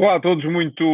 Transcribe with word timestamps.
Olá 0.00 0.14
a 0.14 0.20
todos, 0.20 0.44
muito 0.44 0.84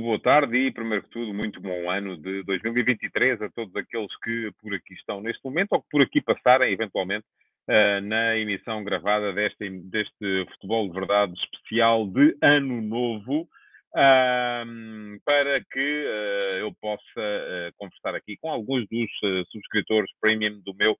boa 0.00 0.18
tarde 0.18 0.56
e, 0.56 0.72
primeiro 0.72 1.04
que 1.04 1.10
tudo, 1.10 1.34
muito 1.34 1.60
bom 1.60 1.90
ano 1.90 2.16
de 2.16 2.42
2023 2.44 3.42
a 3.42 3.50
todos 3.50 3.76
aqueles 3.76 4.08
que 4.22 4.50
por 4.58 4.72
aqui 4.72 4.94
estão 4.94 5.20
neste 5.20 5.44
momento 5.44 5.72
ou 5.72 5.82
que 5.82 5.88
por 5.90 6.00
aqui 6.00 6.22
passarem, 6.22 6.72
eventualmente, 6.72 7.26
uh, 7.68 8.00
na 8.00 8.38
emissão 8.38 8.82
gravada 8.82 9.34
deste, 9.34 9.68
deste 9.68 10.46
Futebol 10.52 10.88
de 10.88 10.94
Verdade 10.94 11.34
especial 11.34 12.06
de 12.06 12.34
Ano 12.40 12.80
Novo, 12.80 13.46
para 13.92 15.60
que 15.70 16.06
uh, 16.06 16.56
eu 16.60 16.72
possa 16.80 17.20
eh, 17.20 17.70
conversar 17.76 18.14
aqui 18.14 18.38
com 18.38 18.50
alguns 18.50 18.88
dos 18.88 19.10
subscritores 19.50 20.10
premium 20.22 20.62
do 20.64 20.74
meu 20.74 20.96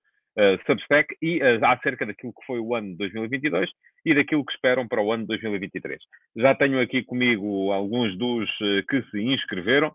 Substack 0.67 1.17
e 1.23 1.41
acerca 1.63 2.05
daquilo 2.05 2.33
que 2.33 2.47
foi 2.47 2.59
o 2.59 2.75
ano 2.75 2.91
de 2.91 2.97
2022 2.97 3.71
e 4.05 4.15
daquilo 4.15 4.45
que 4.45 4.53
esperam 4.53 4.89
para 4.89 5.01
o 5.01 5.13
ano 5.13 5.23
de 5.23 5.29
2023. 5.29 6.01
Já 6.37 6.55
tenho 6.55 6.81
aqui 6.81 7.05
comigo 7.05 7.71
alguns 7.71 8.19
dos 8.19 8.51
que 8.89 9.03
se 9.11 9.23
inscreveram 9.23 9.95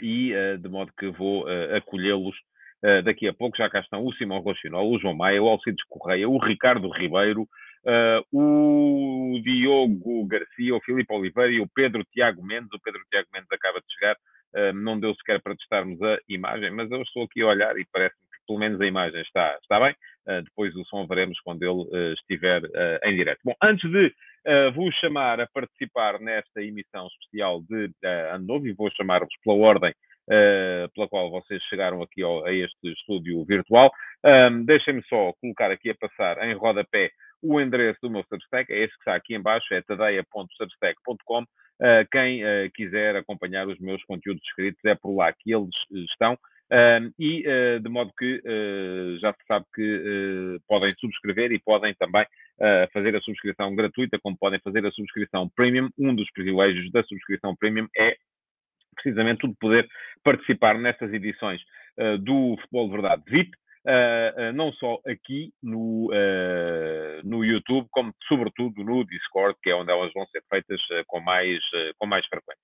e 0.00 0.34
de 0.60 0.68
modo 0.68 0.92
que 0.98 1.08
vou 1.08 1.46
acolhê-los 1.76 2.36
Uh, 2.82 3.02
daqui 3.02 3.28
a 3.28 3.34
pouco 3.34 3.58
já 3.58 3.68
cá 3.68 3.80
estão 3.80 4.04
o 4.04 4.12
Simão 4.14 4.38
Rochinol, 4.38 4.90
o 4.90 4.98
João 4.98 5.14
Maia, 5.14 5.42
o 5.42 5.48
Alcides 5.48 5.84
Correia, 5.86 6.26
o 6.26 6.38
Ricardo 6.38 6.88
Ribeiro, 6.88 7.42
uh, 7.42 8.24
o 8.32 9.38
Diogo 9.42 10.26
Garcia, 10.26 10.74
o 10.74 10.80
Filipe 10.80 11.12
Oliveira 11.12 11.52
e 11.52 11.60
o 11.60 11.68
Pedro 11.68 12.02
Tiago 12.10 12.42
Mendes. 12.42 12.72
O 12.72 12.80
Pedro 12.80 13.02
Tiago 13.10 13.28
Mendes 13.34 13.52
acaba 13.52 13.80
de 13.80 13.92
chegar, 13.92 14.16
uh, 14.16 14.72
não 14.72 14.98
deu 14.98 15.14
sequer 15.16 15.42
para 15.42 15.54
testarmos 15.56 16.00
a 16.02 16.18
imagem, 16.26 16.70
mas 16.70 16.90
eu 16.90 17.02
estou 17.02 17.24
aqui 17.24 17.42
a 17.42 17.48
olhar 17.48 17.76
e 17.76 17.86
parece-me 17.92 18.29
pelo 18.50 18.58
menos 18.58 18.80
a 18.80 18.86
imagem 18.86 19.20
está, 19.22 19.56
está 19.62 19.78
bem. 19.78 19.94
depois 20.44 20.74
o 20.74 20.84
som 20.86 21.06
veremos 21.06 21.38
quando 21.40 21.62
ele 21.62 22.14
estiver 22.14 22.62
em 23.04 23.14
direto. 23.14 23.38
Bom, 23.44 23.54
antes 23.62 23.88
de 23.88 24.12
vos 24.74 24.92
chamar 24.96 25.40
a 25.40 25.46
participar 25.46 26.18
nesta 26.18 26.60
emissão 26.60 27.06
especial 27.06 27.62
de 27.62 27.90
Ano 28.32 28.46
Novo, 28.46 28.66
e 28.66 28.72
vou 28.72 28.90
chamar-vos 28.90 29.34
pela 29.44 29.56
ordem 29.56 29.94
uh, 30.30 30.88
pela 30.94 31.08
qual 31.08 31.30
vocês 31.30 31.62
chegaram 31.64 32.02
aqui 32.02 32.22
ao, 32.22 32.44
a 32.46 32.52
este 32.52 32.92
estúdio 32.92 33.44
virtual. 33.44 33.90
Um, 34.24 34.64
Deixem-me 34.64 35.02
só 35.08 35.32
colocar 35.40 35.70
aqui 35.70 35.90
a 35.90 35.94
passar 35.94 36.42
em 36.44 36.54
rodapé 36.54 37.10
o 37.42 37.60
endereço 37.60 37.98
do 38.02 38.10
meu 38.10 38.22
Substack, 38.28 38.70
é 38.70 38.84
esse 38.84 38.92
que 38.92 39.00
está 39.00 39.14
aqui 39.14 39.34
embaixo, 39.34 39.72
é 39.72 39.80
tadeia.substack.com. 39.82 41.42
Uh, 41.42 42.06
quem 42.12 42.44
uh, 42.44 42.70
quiser 42.74 43.16
acompanhar 43.16 43.66
os 43.66 43.78
meus 43.78 44.02
conteúdos 44.04 44.42
escritos, 44.46 44.84
é 44.84 44.94
por 44.94 45.16
lá 45.16 45.32
que 45.32 45.52
eles 45.52 45.70
estão. 46.10 46.38
Uh, 46.72 47.12
e 47.18 47.42
de 47.80 47.88
modo 47.88 48.12
que 48.16 48.40
já 49.20 49.32
se 49.32 49.44
sabe 49.46 49.66
que 49.74 50.60
podem 50.68 50.94
subscrever 51.00 51.50
e 51.52 51.58
podem 51.58 51.94
também 51.94 52.24
fazer 52.92 53.16
a 53.16 53.20
subscrição 53.20 53.74
gratuita, 53.74 54.18
como 54.22 54.38
podem 54.38 54.60
fazer 54.60 54.86
a 54.86 54.92
subscrição 54.92 55.48
premium. 55.56 55.88
Um 55.98 56.14
dos 56.14 56.30
privilégios 56.30 56.90
da 56.92 57.02
subscrição 57.02 57.56
premium 57.56 57.88
é 57.98 58.14
precisamente 58.94 59.46
o 59.46 59.48
de 59.48 59.56
poder 59.56 59.88
participar 60.22 60.78
nestas 60.78 61.12
edições 61.12 61.60
uh, 61.98 62.18
do 62.18 62.56
Futebol 62.60 62.86
de 62.86 62.92
Verdade 62.92 63.22
VIP, 63.26 63.50
uh, 63.86 64.50
uh, 64.50 64.52
não 64.52 64.72
só 64.72 64.98
aqui 65.06 65.52
no, 65.62 66.10
no 67.24 67.44
YouTube, 67.44 67.88
como 67.90 68.12
sobretudo 68.28 68.84
no 68.84 69.04
Discord, 69.04 69.56
que 69.62 69.70
é 69.70 69.74
onde 69.74 69.90
elas 69.90 70.12
vão 70.12 70.26
ser 70.26 70.42
feitas 70.48 70.80
com, 71.06 71.20
mais, 71.20 71.60
com 71.98 72.06
mais 72.06 72.26
frequência. 72.26 72.62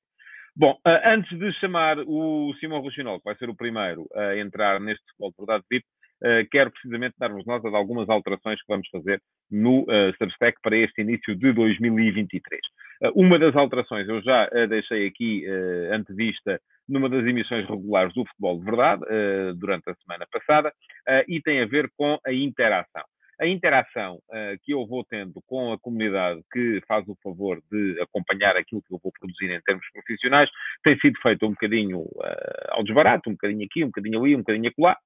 Bom, 0.56 0.78
antes 1.04 1.38
de 1.38 1.52
chamar 1.60 1.98
o 1.98 2.54
Simão 2.58 2.80
Rochinol, 2.80 3.18
que 3.18 3.26
vai 3.26 3.36
ser 3.36 3.50
o 3.50 3.54
primeiro 3.54 4.08
a 4.14 4.38
entrar 4.38 4.80
neste 4.80 5.04
Futebol 5.10 5.30
de 5.30 5.36
Verdade 5.38 5.64
VIP, 5.70 5.86
Uh, 6.16 6.48
quero 6.50 6.70
precisamente 6.70 7.14
dar-vos 7.18 7.44
nota 7.44 7.68
de 7.68 7.76
algumas 7.76 8.08
alterações 8.08 8.58
que 8.60 8.68
vamos 8.68 8.88
fazer 8.88 9.20
no 9.50 9.82
uh, 9.82 10.16
Substack 10.16 10.58
para 10.62 10.74
este 10.74 11.02
início 11.02 11.36
de 11.36 11.52
2023. 11.52 12.58
Uh, 13.02 13.12
uma 13.14 13.38
das 13.38 13.54
alterações 13.54 14.08
eu 14.08 14.22
já 14.22 14.48
deixei 14.66 15.06
aqui 15.06 15.46
antevista 15.92 16.58
numa 16.88 17.10
das 17.10 17.26
emissões 17.26 17.68
regulares 17.68 18.14
do 18.14 18.24
Futebol 18.24 18.58
de 18.58 18.64
Verdade, 18.64 19.02
durante 19.56 19.90
a 19.90 19.94
semana 19.96 20.26
passada, 20.30 20.72
e 21.28 21.42
tem 21.42 21.60
a 21.60 21.66
ver 21.66 21.90
com 21.96 22.18
a 22.24 22.32
interação. 22.32 23.02
A 23.38 23.46
interação 23.46 24.18
que 24.62 24.72
eu 24.72 24.86
vou 24.86 25.04
tendo 25.04 25.42
com 25.46 25.72
a 25.72 25.78
comunidade 25.78 26.40
que 26.50 26.80
faz 26.88 27.06
o 27.06 27.16
favor 27.22 27.60
de 27.70 28.00
acompanhar 28.00 28.56
aquilo 28.56 28.82
que 28.82 28.94
eu 28.94 29.00
vou 29.02 29.12
produzir 29.12 29.50
em 29.50 29.60
termos 29.60 29.84
profissionais 29.92 30.48
tem 30.82 30.98
sido 30.98 31.20
feito 31.20 31.44
um 31.44 31.50
bocadinho 31.50 32.06
ao 32.70 32.82
desbarato, 32.82 33.28
um 33.28 33.34
bocadinho 33.34 33.66
aqui, 33.66 33.84
um 33.84 33.88
bocadinho 33.88 34.22
ali, 34.22 34.34
um 34.34 34.38
bocadinho 34.38 34.68
acolá, 34.68 34.96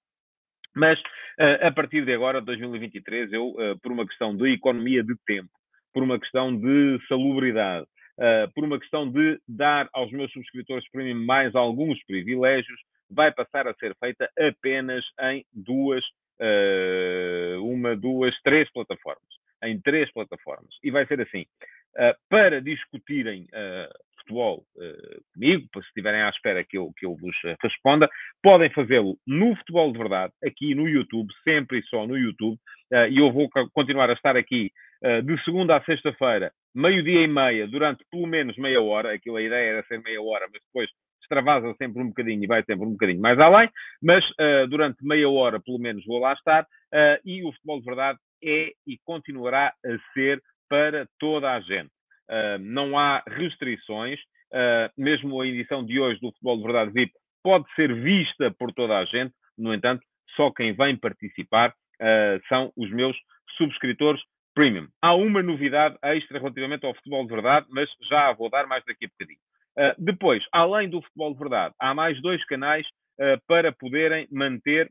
mas, 0.74 0.98
uh, 1.00 1.66
a 1.66 1.72
partir 1.72 2.04
de 2.04 2.12
agora, 2.12 2.40
2023, 2.40 3.32
eu, 3.32 3.48
uh, 3.48 3.78
por 3.82 3.92
uma 3.92 4.06
questão 4.06 4.36
de 4.36 4.52
economia 4.52 5.02
de 5.02 5.14
tempo, 5.26 5.50
por 5.92 6.02
uma 6.02 6.18
questão 6.18 6.56
de 6.56 6.98
salubridade, 7.08 7.86
uh, 8.18 8.52
por 8.54 8.64
uma 8.64 8.78
questão 8.78 9.10
de 9.10 9.40
dar 9.48 9.88
aos 9.92 10.12
meus 10.12 10.30
subscritores 10.32 10.88
premium 10.90 11.24
mais 11.24 11.54
alguns 11.54 12.02
privilégios, 12.04 12.80
vai 13.10 13.32
passar 13.32 13.66
a 13.66 13.74
ser 13.74 13.96
feita 13.98 14.30
apenas 14.38 15.04
em 15.22 15.44
duas, 15.52 16.04
uma, 17.62 17.96
duas, 17.96 18.34
três 18.42 18.70
plataformas. 18.72 19.28
Em 19.62 19.80
três 19.80 20.10
plataformas. 20.12 20.74
E 20.82 20.90
vai 20.90 21.06
ser 21.06 21.20
assim. 21.20 21.44
para 22.28 22.60
discutirem 22.62 23.46
futebol 24.30 24.64
uh, 24.76 25.22
comigo, 25.34 25.68
se 25.74 25.80
estiverem 25.80 26.22
à 26.22 26.28
espera 26.28 26.64
que 26.64 26.78
eu, 26.78 26.92
que 26.96 27.04
eu 27.04 27.16
vos 27.16 27.36
eh, 27.44 27.56
responda, 27.60 28.08
podem 28.42 28.70
fazê-lo 28.70 29.16
no 29.26 29.54
Futebol 29.56 29.92
de 29.92 29.98
Verdade, 29.98 30.32
aqui 30.44 30.74
no 30.74 30.88
YouTube, 30.88 31.28
sempre 31.44 31.78
e 31.78 31.82
só 31.84 32.06
no 32.06 32.16
YouTube, 32.16 32.56
uh, 32.92 33.08
e 33.10 33.18
eu 33.18 33.32
vou 33.32 33.48
continuar 33.72 34.08
a 34.08 34.14
estar 34.14 34.36
aqui 34.36 34.70
uh, 35.04 35.22
de 35.22 35.42
segunda 35.44 35.76
a 35.76 35.84
sexta-feira, 35.84 36.52
meio-dia 36.74 37.22
e 37.22 37.28
meia, 37.28 37.66
durante 37.66 38.04
pelo 38.10 38.26
menos 38.26 38.56
meia 38.56 38.80
hora, 38.80 39.12
aquilo 39.12 39.36
a 39.36 39.42
ideia 39.42 39.72
era 39.72 39.86
ser 39.86 40.00
meia 40.00 40.22
hora, 40.22 40.46
mas 40.52 40.62
depois 40.62 40.88
extravasa 41.30 41.74
sempre 41.78 42.02
um 42.02 42.08
bocadinho 42.08 42.42
e 42.42 42.46
vai 42.46 42.62
sempre 42.64 42.86
um 42.86 42.92
bocadinho 42.92 43.20
mais 43.20 43.38
além, 43.38 43.70
mas 44.02 44.24
durante 44.68 45.04
meia 45.04 45.28
hora 45.28 45.60
pelo 45.60 45.78
menos 45.78 46.04
vou 46.04 46.18
lá 46.18 46.32
estar, 46.32 46.66
e 47.24 47.42
o 47.44 47.52
Futebol 47.52 47.78
de 47.78 47.84
Verdade 47.86 48.18
é 48.42 48.72
e 48.86 48.98
continuará 49.04 49.72
a 49.84 50.12
ser 50.12 50.42
para 50.68 51.06
toda 51.18 51.52
a 51.52 51.60
gente. 51.60 51.90
Uh, 52.30 52.58
não 52.60 52.96
há 52.96 53.22
restrições, 53.26 54.18
uh, 54.52 54.90
mesmo 54.96 55.40
a 55.40 55.46
edição 55.46 55.84
de 55.84 55.98
hoje 55.98 56.20
do 56.20 56.30
Futebol 56.30 56.56
de 56.58 56.62
Verdade 56.62 56.92
VIP 56.92 57.12
pode 57.42 57.64
ser 57.74 57.92
vista 57.92 58.54
por 58.56 58.72
toda 58.72 58.96
a 58.98 59.04
gente, 59.04 59.34
no 59.58 59.74
entanto, 59.74 60.02
só 60.36 60.50
quem 60.52 60.72
vem 60.72 60.96
participar 60.96 61.70
uh, 61.70 62.40
são 62.48 62.72
os 62.76 62.88
meus 62.92 63.16
subscritores 63.56 64.22
premium. 64.54 64.86
Há 65.02 65.14
uma 65.14 65.42
novidade 65.42 65.98
extra 66.02 66.38
relativamente 66.38 66.86
ao 66.86 66.94
Futebol 66.94 67.24
de 67.24 67.32
Verdade, 67.32 67.66
mas 67.70 67.90
já 68.08 68.28
a 68.28 68.32
vou 68.32 68.48
dar 68.48 68.66
mais 68.66 68.84
daqui 68.84 69.06
a 69.06 69.08
bocadinho. 69.08 69.40
Depois, 69.98 70.44
além 70.52 70.88
do 70.88 71.00
Futebol 71.02 71.32
de 71.32 71.38
Verdade, 71.38 71.74
há 71.78 71.94
mais 71.94 72.20
dois 72.20 72.44
canais 72.46 72.86
para 73.46 73.72
poderem 73.72 74.26
manter 74.30 74.90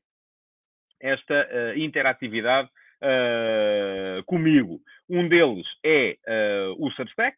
esta 1.02 1.76
interatividade 1.76 2.70
uh, 3.04 4.24
comigo. 4.26 4.80
Um 5.10 5.28
deles 5.28 5.66
é 5.84 6.18
uh, 6.28 6.86
o 6.86 6.92
Substack. 6.92 7.36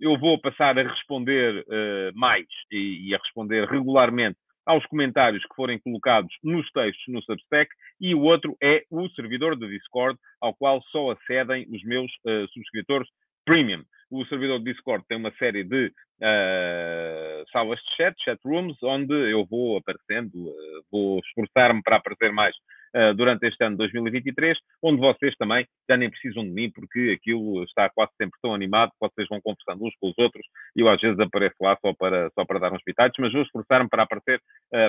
Eu 0.00 0.18
vou 0.18 0.40
passar 0.40 0.78
a 0.78 0.82
responder 0.82 1.64
uh, 1.66 2.16
mais 2.18 2.46
e, 2.70 3.08
e, 3.08 3.14
a 3.14 3.18
responder 3.18 3.66
regularmente 3.68 4.38
aos 4.64 4.84
comentários 4.86 5.42
que 5.42 5.56
forem 5.56 5.78
colocados 5.78 6.32
nos 6.44 6.70
textos 6.72 7.02
no 7.08 7.22
Substack, 7.22 7.70
e 7.98 8.14
o 8.14 8.20
outro 8.20 8.54
é 8.62 8.84
o 8.90 9.08
servidor 9.10 9.56
do 9.56 9.66
Discord, 9.66 10.18
ao 10.42 10.54
qual 10.54 10.82
só 10.92 11.10
acedem 11.10 11.66
os 11.70 11.82
meus 11.84 12.12
uh, 12.26 12.46
subscritores 12.52 13.08
premium. 13.46 13.82
O 14.10 14.24
servidor 14.24 14.58
do 14.58 14.64
Discord 14.64 15.04
tem 15.06 15.18
uma 15.18 15.30
série 15.32 15.64
de 15.64 15.86
uh, 15.88 17.44
salas 17.52 17.78
de 17.78 17.96
chat, 17.96 18.16
chat 18.24 18.40
rooms, 18.42 18.76
onde 18.82 19.12
eu 19.12 19.44
vou 19.44 19.76
aparecendo, 19.76 20.34
uh, 20.34 20.82
vou 20.90 21.20
esforçar-me 21.20 21.82
para 21.82 21.96
aparecer 21.96 22.32
mais 22.32 22.56
uh, 22.96 23.12
durante 23.14 23.46
este 23.46 23.62
ano 23.62 23.76
de 23.76 23.78
2023, 23.80 24.56
onde 24.82 24.98
vocês 24.98 25.34
também 25.36 25.66
já 25.86 25.98
nem 25.98 26.08
precisam 26.08 26.42
de 26.42 26.50
mim, 26.50 26.70
porque 26.70 27.18
aquilo 27.20 27.62
está 27.64 27.90
quase 27.90 28.10
sempre 28.16 28.38
tão 28.40 28.54
animado 28.54 28.92
vocês 28.98 29.28
vão 29.28 29.42
conversando 29.42 29.84
uns 29.84 29.94
com 30.00 30.08
os 30.08 30.16
outros 30.16 30.46
e 30.74 30.80
eu 30.80 30.88
às 30.88 31.00
vezes 31.02 31.20
apareço 31.20 31.56
lá 31.60 31.76
só 31.78 31.92
para, 31.92 32.30
só 32.30 32.46
para 32.46 32.60
dar 32.60 32.72
uns 32.72 32.82
pitados, 32.82 33.14
mas 33.18 33.30
vou 33.30 33.42
esforçar-me 33.42 33.90
para 33.90 34.04
aparecer, 34.04 34.40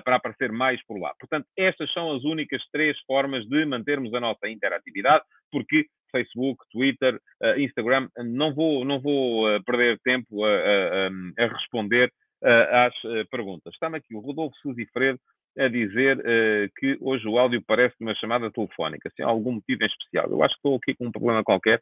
para 0.06 0.15
aparecer 0.15 0.50
mais 0.50 0.81
por 0.86 0.98
lá. 0.98 1.13
Portanto, 1.19 1.45
estas 1.57 1.92
são 1.92 2.15
as 2.15 2.24
únicas 2.24 2.63
três 2.72 2.98
formas 3.06 3.45
de 3.48 3.65
mantermos 3.65 4.13
a 4.13 4.19
nossa 4.22 4.48
interatividade, 4.48 5.24
porque 5.51 5.88
Facebook, 6.12 6.64
Twitter, 6.72 7.16
uh, 7.16 7.60
Instagram, 7.60 8.08
não 8.18 8.54
vou, 8.54 8.86
não 8.86 9.00
vou 9.00 9.46
perder 9.64 10.00
tempo 10.04 10.44
a, 10.44 10.50
a, 10.50 11.44
a 11.44 11.48
responder 11.48 12.12
às 12.42 12.94
perguntas. 13.30 13.74
Está-me 13.74 13.98
aqui 13.98 14.16
o 14.16 14.20
Rodolfo 14.20 14.56
Suzy 14.62 14.86
Freire 14.94 15.20
a 15.58 15.68
dizer 15.68 16.18
que 16.78 16.98
hoje 17.02 17.28
o 17.28 17.38
áudio 17.38 17.62
parece 17.68 17.96
uma 18.00 18.16
chamada 18.16 18.50
telefónica, 18.50 19.12
sem 19.14 19.26
algum 19.26 19.54
motivo 19.54 19.84
em 19.84 19.88
especial. 19.88 20.30
Eu 20.30 20.42
acho 20.42 20.54
que 20.54 20.60
estou 20.60 20.76
aqui 20.78 20.96
com 20.96 21.08
um 21.08 21.12
problema 21.12 21.44
qualquer 21.44 21.82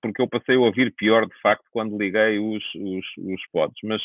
porque 0.00 0.22
eu 0.22 0.28
passei 0.28 0.54
a 0.54 0.60
ouvir 0.60 0.94
pior, 0.94 1.26
de 1.26 1.40
facto, 1.40 1.64
quando 1.72 1.98
liguei 1.98 2.38
os, 2.38 2.62
os, 2.76 3.06
os 3.18 3.42
pods. 3.52 3.76
Mas 3.82 4.02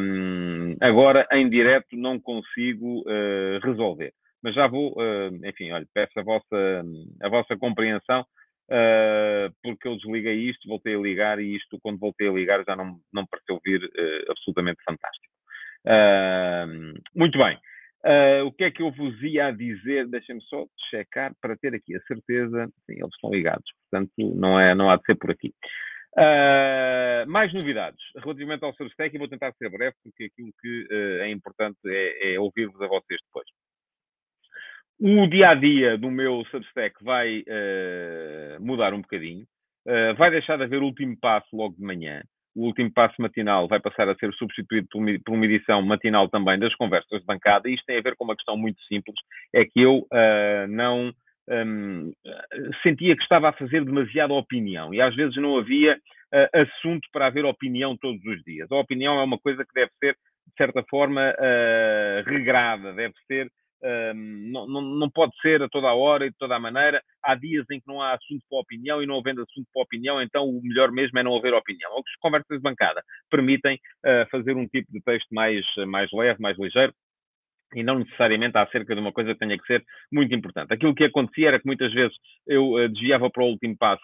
um, 0.00 0.76
agora, 0.80 1.28
em 1.32 1.48
direto, 1.48 1.96
não 1.96 2.18
consigo 2.18 3.04
resolver. 3.62 4.12
Mas 4.42 4.56
já 4.56 4.66
vou, 4.66 4.96
enfim, 5.44 5.70
olha, 5.70 5.86
peço 5.94 6.18
a 6.18 6.22
vossa, 6.22 6.84
a 7.22 7.28
vossa 7.28 7.56
compreensão 7.56 8.24
uh, 8.72 9.54
porque 9.62 9.86
eu 9.86 9.96
desliguei 9.96 10.50
isto, 10.50 10.68
voltei 10.68 10.94
a 10.94 10.98
ligar 10.98 11.38
e 11.38 11.54
isto, 11.54 11.78
quando 11.82 11.98
voltei 11.98 12.28
a 12.28 12.32
ligar, 12.32 12.64
já 12.64 12.74
não, 12.74 12.98
não 13.12 13.26
pareceu 13.26 13.60
vir 13.64 13.84
uh, 13.84 14.30
absolutamente 14.30 14.82
fantástico. 14.84 15.32
Uh, 15.84 16.94
muito 17.14 17.38
bem. 17.38 17.58
Uh, 18.04 18.46
o 18.46 18.52
que 18.52 18.64
é 18.64 18.70
que 18.70 18.82
eu 18.82 18.90
vos 18.90 19.22
ia 19.22 19.52
dizer? 19.52 20.08
Deixem-me 20.08 20.42
só 20.42 20.66
checar 20.90 21.32
para 21.40 21.56
ter 21.56 21.74
aqui 21.74 21.94
a 21.94 22.00
certeza. 22.00 22.66
Sim, 22.86 22.94
eles 22.94 23.14
estão 23.14 23.30
ligados, 23.30 23.64
portanto 23.90 24.12
não, 24.18 24.58
é, 24.58 24.74
não 24.74 24.90
há 24.90 24.96
de 24.96 25.04
ser 25.04 25.14
por 25.14 25.30
aqui. 25.30 25.54
Uh, 26.14 27.24
mais 27.26 27.54
novidades 27.54 28.00
relativamente 28.16 28.62
ao 28.64 28.74
Substack 28.74 29.14
e 29.14 29.18
vou 29.18 29.28
tentar 29.28 29.50
ser 29.54 29.70
breve 29.70 29.96
porque 30.02 30.24
aquilo 30.24 30.52
que 30.60 30.82
uh, 30.90 31.22
é 31.22 31.30
importante 31.30 31.78
é, 31.86 32.34
é 32.34 32.40
ouvir-vos 32.40 32.80
a 32.82 32.86
vocês 32.86 33.18
depois. 33.24 33.46
O 35.04 35.26
dia 35.26 35.48
a 35.48 35.54
dia 35.56 35.98
do 35.98 36.08
meu 36.12 36.44
Substack 36.44 37.02
vai 37.02 37.40
uh, 37.40 38.64
mudar 38.64 38.94
um 38.94 39.00
bocadinho. 39.00 39.44
Uh, 39.84 40.14
vai 40.16 40.30
deixar 40.30 40.56
de 40.56 40.62
haver 40.62 40.80
o 40.80 40.84
último 40.84 41.16
passo 41.20 41.48
logo 41.56 41.74
de 41.74 41.82
manhã. 41.82 42.22
O 42.54 42.66
último 42.66 42.88
passo 42.92 43.20
matinal 43.20 43.66
vai 43.66 43.80
passar 43.80 44.08
a 44.08 44.14
ser 44.14 44.32
substituído 44.34 44.86
por 44.88 45.00
uma, 45.00 45.10
por 45.26 45.34
uma 45.34 45.44
edição 45.44 45.82
matinal 45.82 46.28
também 46.28 46.56
das 46.56 46.72
conversas 46.76 47.18
de 47.18 47.26
bancada. 47.26 47.68
Isto 47.68 47.84
tem 47.84 47.98
a 47.98 48.00
ver 48.00 48.14
com 48.14 48.22
uma 48.22 48.36
questão 48.36 48.56
muito 48.56 48.80
simples: 48.84 49.16
é 49.52 49.64
que 49.64 49.80
eu 49.80 50.06
uh, 50.06 50.68
não 50.68 51.12
um, 51.50 52.12
sentia 52.84 53.16
que 53.16 53.24
estava 53.24 53.48
a 53.48 53.54
fazer 53.54 53.84
demasiada 53.84 54.32
opinião 54.32 54.94
e 54.94 55.00
às 55.00 55.16
vezes 55.16 55.34
não 55.34 55.58
havia 55.58 55.98
assunto 56.54 57.08
para 57.12 57.26
haver 57.26 57.44
opinião 57.44 57.96
todos 57.96 58.24
os 58.24 58.40
dias. 58.44 58.70
A 58.70 58.76
opinião 58.76 59.18
é 59.20 59.24
uma 59.24 59.38
coisa 59.38 59.64
que 59.64 59.74
deve 59.74 59.90
ser, 59.98 60.14
de 60.14 60.54
certa 60.56 60.82
forma, 60.88 61.34
regrada, 62.24 62.94
deve 62.94 63.12
ser 63.26 63.50
não, 64.14 64.66
não, 64.66 65.10
pode 65.10 65.32
ser 65.40 65.62
a 65.62 65.68
toda 65.68 65.88
a 65.88 65.94
hora 65.94 66.26
e 66.26 66.30
de 66.30 66.36
toda 66.36 66.54
a 66.54 66.60
maneira. 66.60 67.02
Há 67.22 67.34
dias 67.34 67.66
em 67.70 67.80
que 67.80 67.86
não 67.86 68.00
há 68.00 68.14
assunto 68.14 68.42
para 68.48 68.60
opinião 68.60 69.02
e 69.02 69.06
não 69.06 69.18
havendo 69.18 69.42
assunto 69.42 69.66
para 69.72 69.82
opinião, 69.82 70.22
então 70.22 70.48
o 70.48 70.60
melhor 70.62 70.92
mesmo 70.92 71.18
é 71.18 71.22
não 71.22 71.36
haver 71.36 71.54
opinião. 71.54 71.90
Que 71.94 72.10
as 72.10 72.20
conversas 72.20 72.56
de 72.56 72.62
bancada 72.62 73.02
permitem 73.30 73.76
uh, 73.76 74.28
fazer 74.30 74.56
um 74.56 74.66
tipo 74.66 74.90
de 74.92 75.00
texto 75.00 75.28
mais, 75.34 75.64
mais 75.86 76.10
leve, 76.12 76.40
mais 76.40 76.58
ligeiro, 76.58 76.92
e 77.74 77.82
não 77.82 77.98
necessariamente 77.98 78.56
acerca 78.56 78.94
de 78.94 79.00
uma 79.00 79.12
coisa 79.12 79.32
que 79.32 79.40
tenha 79.40 79.58
que 79.58 79.66
ser 79.66 79.82
muito 80.12 80.34
importante. 80.34 80.72
Aquilo 80.72 80.94
que 80.94 81.04
acontecia 81.04 81.48
era 81.48 81.58
que 81.58 81.66
muitas 81.66 81.92
vezes 81.92 82.14
eu 82.46 82.72
uh, 82.72 82.88
desviava 82.88 83.30
para 83.30 83.42
o 83.42 83.48
último 83.48 83.76
passo 83.76 84.02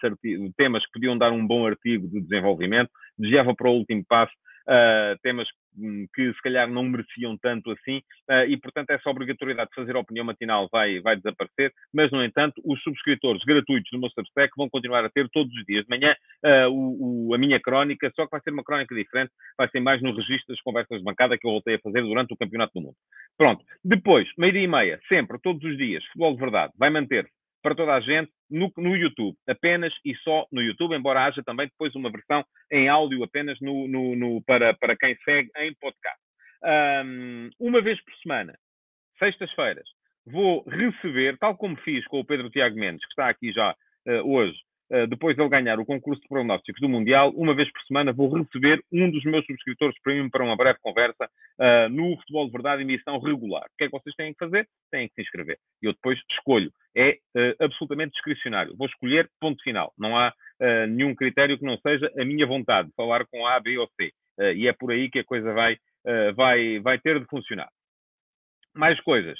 temas 0.57 0.85
que 0.85 0.93
podiam 0.93 1.17
dar 1.17 1.31
um 1.31 1.45
bom 1.45 1.65
artigo 1.65 2.07
de 2.07 2.21
desenvolvimento, 2.21 2.89
desviava 3.17 3.55
para 3.55 3.69
o 3.69 3.75
último 3.75 4.03
passo 4.07 4.33
uh, 4.67 5.17
temas 5.21 5.47
hum, 5.47 5.68
que 6.13 6.33
se 6.33 6.41
calhar 6.41 6.69
não 6.69 6.83
mereciam 6.83 7.37
tanto 7.37 7.71
assim, 7.71 7.97
uh, 8.29 8.45
e 8.47 8.57
portanto 8.57 8.89
essa 8.91 9.09
obrigatoriedade 9.09 9.69
de 9.69 9.75
fazer 9.75 9.95
opinião 9.95 10.25
matinal 10.25 10.67
vai, 10.71 10.99
vai 10.99 11.15
desaparecer, 11.15 11.73
mas 11.93 12.11
no 12.11 12.23
entanto 12.23 12.61
os 12.65 12.81
subscritores 12.81 13.43
gratuitos 13.43 13.89
do 13.91 13.99
meu 13.99 14.09
Substack 14.09 14.53
vão 14.57 14.69
continuar 14.69 15.05
a 15.05 15.09
ter 15.09 15.29
todos 15.29 15.53
os 15.53 15.65
dias 15.65 15.85
de 15.85 15.89
manhã 15.89 16.15
uh, 16.45 16.69
o, 16.69 17.29
o, 17.29 17.33
a 17.33 17.37
minha 17.37 17.59
crónica, 17.59 18.11
só 18.15 18.25
que 18.25 18.31
vai 18.31 18.41
ser 18.41 18.51
uma 18.51 18.63
crónica 18.63 18.93
diferente, 18.95 19.31
vai 19.57 19.69
ser 19.69 19.79
mais 19.79 20.01
no 20.01 20.15
registro 20.15 20.53
das 20.53 20.61
conversas 20.61 20.97
de 20.97 21.03
bancada 21.03 21.37
que 21.37 21.47
eu 21.47 21.51
voltei 21.51 21.75
a 21.75 21.79
fazer 21.79 22.01
durante 22.01 22.33
o 22.33 22.37
Campeonato 22.37 22.73
do 22.73 22.81
Mundo. 22.81 22.95
Pronto. 23.37 23.63
Depois, 23.83 24.27
meio-dia 24.37 24.63
e 24.63 24.67
meia, 24.67 24.99
sempre, 25.07 25.39
todos 25.41 25.63
os 25.63 25.77
dias, 25.77 26.03
futebol 26.05 26.33
de 26.33 26.39
verdade, 26.39 26.73
vai 26.77 26.89
manter-se 26.89 27.38
para 27.61 27.75
toda 27.75 27.93
a 27.93 27.99
gente 27.99 28.31
no, 28.49 28.71
no, 28.77 28.95
YouTube, 28.95 29.37
apenas 29.47 29.93
e 30.05 30.15
só 30.17 30.45
no 30.51 30.61
YouTube, 30.61 30.95
embora 30.95 31.25
haja 31.25 31.43
também 31.43 31.67
depois 31.67 31.95
uma 31.95 32.11
versão 32.11 32.43
em 32.71 32.87
áudio 32.87 33.23
apenas 33.23 33.59
no, 33.61 33.87
no, 33.87 34.15
no 34.15 34.41
para, 34.43 34.73
para 34.73 34.97
quem 34.97 35.15
segue 35.23 35.49
em 35.57 35.73
podcast. 35.75 36.19
Um, 36.63 37.49
uma 37.59 37.81
vez 37.81 38.03
por 38.03 38.13
semana, 38.15 38.57
sextas-feiras, 39.17 39.87
vou 40.25 40.63
receber, 40.67 41.37
tal 41.37 41.55
como 41.55 41.77
fiz 41.77 42.05
com 42.07 42.19
o 42.19 42.25
Pedro 42.25 42.49
Tiago 42.49 42.75
Mendes, 42.75 43.05
que 43.05 43.11
está 43.11 43.29
aqui 43.29 43.51
já 43.51 43.71
uh, 43.71 44.31
hoje, 44.31 44.57
eh, 44.91 45.05
depois 45.05 45.35
de 45.35 45.41
ele 45.41 45.49
ganhar 45.49 45.79
o 45.79 45.85
concurso 45.85 46.21
de 46.21 46.27
prognósticos 46.27 46.81
do 46.81 46.89
Mundial, 46.89 47.29
uma 47.35 47.53
vez 47.53 47.71
por 47.71 47.81
semana 47.83 48.11
vou 48.11 48.33
receber 48.33 48.83
um 48.91 49.09
dos 49.09 49.23
meus 49.23 49.45
subscritores 49.45 49.95
premium 50.01 50.29
para 50.29 50.43
uma 50.43 50.57
breve 50.57 50.79
conversa 50.81 51.29
uh, 51.59 51.89
no 51.89 52.17
Futebol 52.17 52.47
de 52.47 52.51
Verdade 52.51 52.81
emissão 52.81 53.19
regular. 53.19 53.65
O 53.65 53.77
que 53.77 53.83
é 53.83 53.87
que 53.87 53.91
vocês 53.91 54.15
têm 54.15 54.33
que 54.33 54.39
fazer? 54.39 54.67
Têm 54.91 55.07
que 55.07 55.13
se 55.13 55.21
inscrever. 55.21 55.59
Eu 55.81 55.93
depois 55.93 56.19
escolho. 56.31 56.71
Uh, 57.35 57.63
absolutamente 57.63 58.13
discricionário. 58.13 58.75
Vou 58.75 58.87
escolher 58.87 59.29
ponto 59.39 59.61
final. 59.63 59.93
Não 59.97 60.17
há 60.17 60.29
uh, 60.29 60.87
nenhum 60.87 61.13
critério 61.13 61.59
que 61.59 61.65
não 61.65 61.77
seja 61.77 62.11
a 62.17 62.25
minha 62.25 62.45
vontade 62.47 62.87
de 62.87 62.95
falar 62.95 63.25
com 63.27 63.45
A, 63.45 63.59
B 63.59 63.77
ou 63.77 63.87
C. 63.99 64.11
e 64.55 64.67
é 64.67 64.73
por 64.73 64.91
aí 64.91 65.09
que 65.11 65.19
a 65.19 65.23
coisa 65.23 65.53
vai, 65.53 65.77
vai, 66.35 66.79
vai 66.79 66.97
ter 66.97 67.19
de 67.19 67.25
funcionar. 67.27 67.69
Mais 68.73 68.99
coisas. 69.01 69.37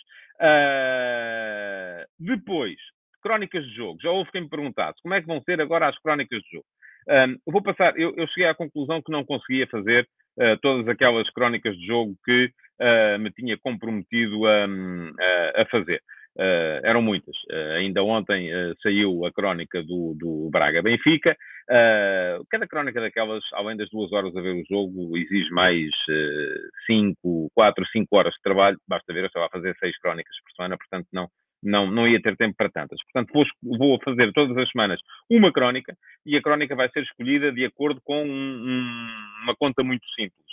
depois, 2.20 2.78
Crónicas 3.22 3.66
de 3.66 3.76
jogo. 3.76 4.00
Já 4.02 4.12
houve 4.12 4.32
quem 4.32 4.42
me 4.42 4.50
perguntasse 4.50 5.02
como 5.02 5.14
é 5.14 5.22
que 5.22 5.28
vão 5.28 5.42
ser 5.42 5.60
agora 5.62 5.88
as 5.88 5.98
crónicas 6.00 6.42
de 6.42 6.52
jogo. 6.52 6.66
Um, 7.08 7.32
eu 7.46 7.54
vou 7.54 7.62
passar, 7.62 7.98
eu, 7.98 8.14
eu, 8.16 8.28
cheguei 8.28 8.46
à 8.46 8.54
conclusão 8.54 9.02
que 9.02 9.12
não 9.12 9.26
conseguia 9.26 9.68
fazer 9.68 10.08
uh, 10.38 10.58
todas 10.62 10.88
aquelas 10.88 11.30
crónicas 11.32 11.76
de 11.78 11.86
jogo 11.86 12.16
que 12.24 12.52
uh, 12.80 13.20
me 13.20 13.32
tinha 13.32 13.58
comprometido 13.58 14.46
a, 14.46 14.66
a 15.56 15.66
fazer. 15.66 16.02
Uh, 16.40 16.80
eram 16.84 17.02
muitas. 17.02 17.36
Uh, 17.52 17.76
ainda 17.80 18.02
ontem 18.02 18.50
uh, 18.50 18.74
saiu 18.82 19.26
a 19.26 19.32
crónica 19.32 19.84
do, 19.84 20.16
do 20.18 20.50
Braga 20.50 20.82
Benfica. 20.82 21.36
cada 22.50 22.66
crónica 22.66 23.02
daquelas, 23.02 23.44
além 23.54 23.76
das 23.76 23.90
duas 23.90 24.10
horas 24.14 24.34
a 24.36 24.42
ver 24.42 24.54
o 24.54 24.64
jogo, 24.70 25.18
exige 25.18 25.52
mais 25.52 25.92
cinco, 26.88 27.52
quatro, 27.54 27.86
cinco 27.92 28.16
horas 28.16 28.34
de 28.36 28.42
trabalho. 28.42 28.78
Basta 28.88 29.14
ver, 29.14 29.20
eu 29.20 29.28
estava 29.28 29.48
a 29.48 29.50
fazer 29.50 29.76
seis 29.80 30.00
crónicas 30.00 30.36
por 30.42 30.52
semana, 30.54 30.78
portanto 30.78 31.08
não, 31.12 31.28
não, 31.62 31.92
não 31.92 32.08
ia 32.08 32.22
ter 32.22 32.38
tempo 32.38 32.56
para 32.58 32.72
tantas. 32.72 32.98
Portanto, 33.04 33.34
vou, 33.34 33.78
vou 33.78 34.00
fazer 34.02 34.32
todas 34.32 34.56
as 34.58 34.72
semanas 34.72 35.02
uma 35.30 35.52
crónica 35.52 35.94
e 36.26 36.38
a 36.38 36.42
crónica 36.42 36.74
vai 36.74 36.90
ser 36.90 37.04
escolhida 37.04 37.52
de 37.52 37.66
acordo 37.66 38.00
com 38.02 38.24
um, 38.24 38.32
um, 38.32 39.08
uma 39.44 39.56
conta 39.58 39.84
muito 39.84 40.08
simples. 40.16 40.50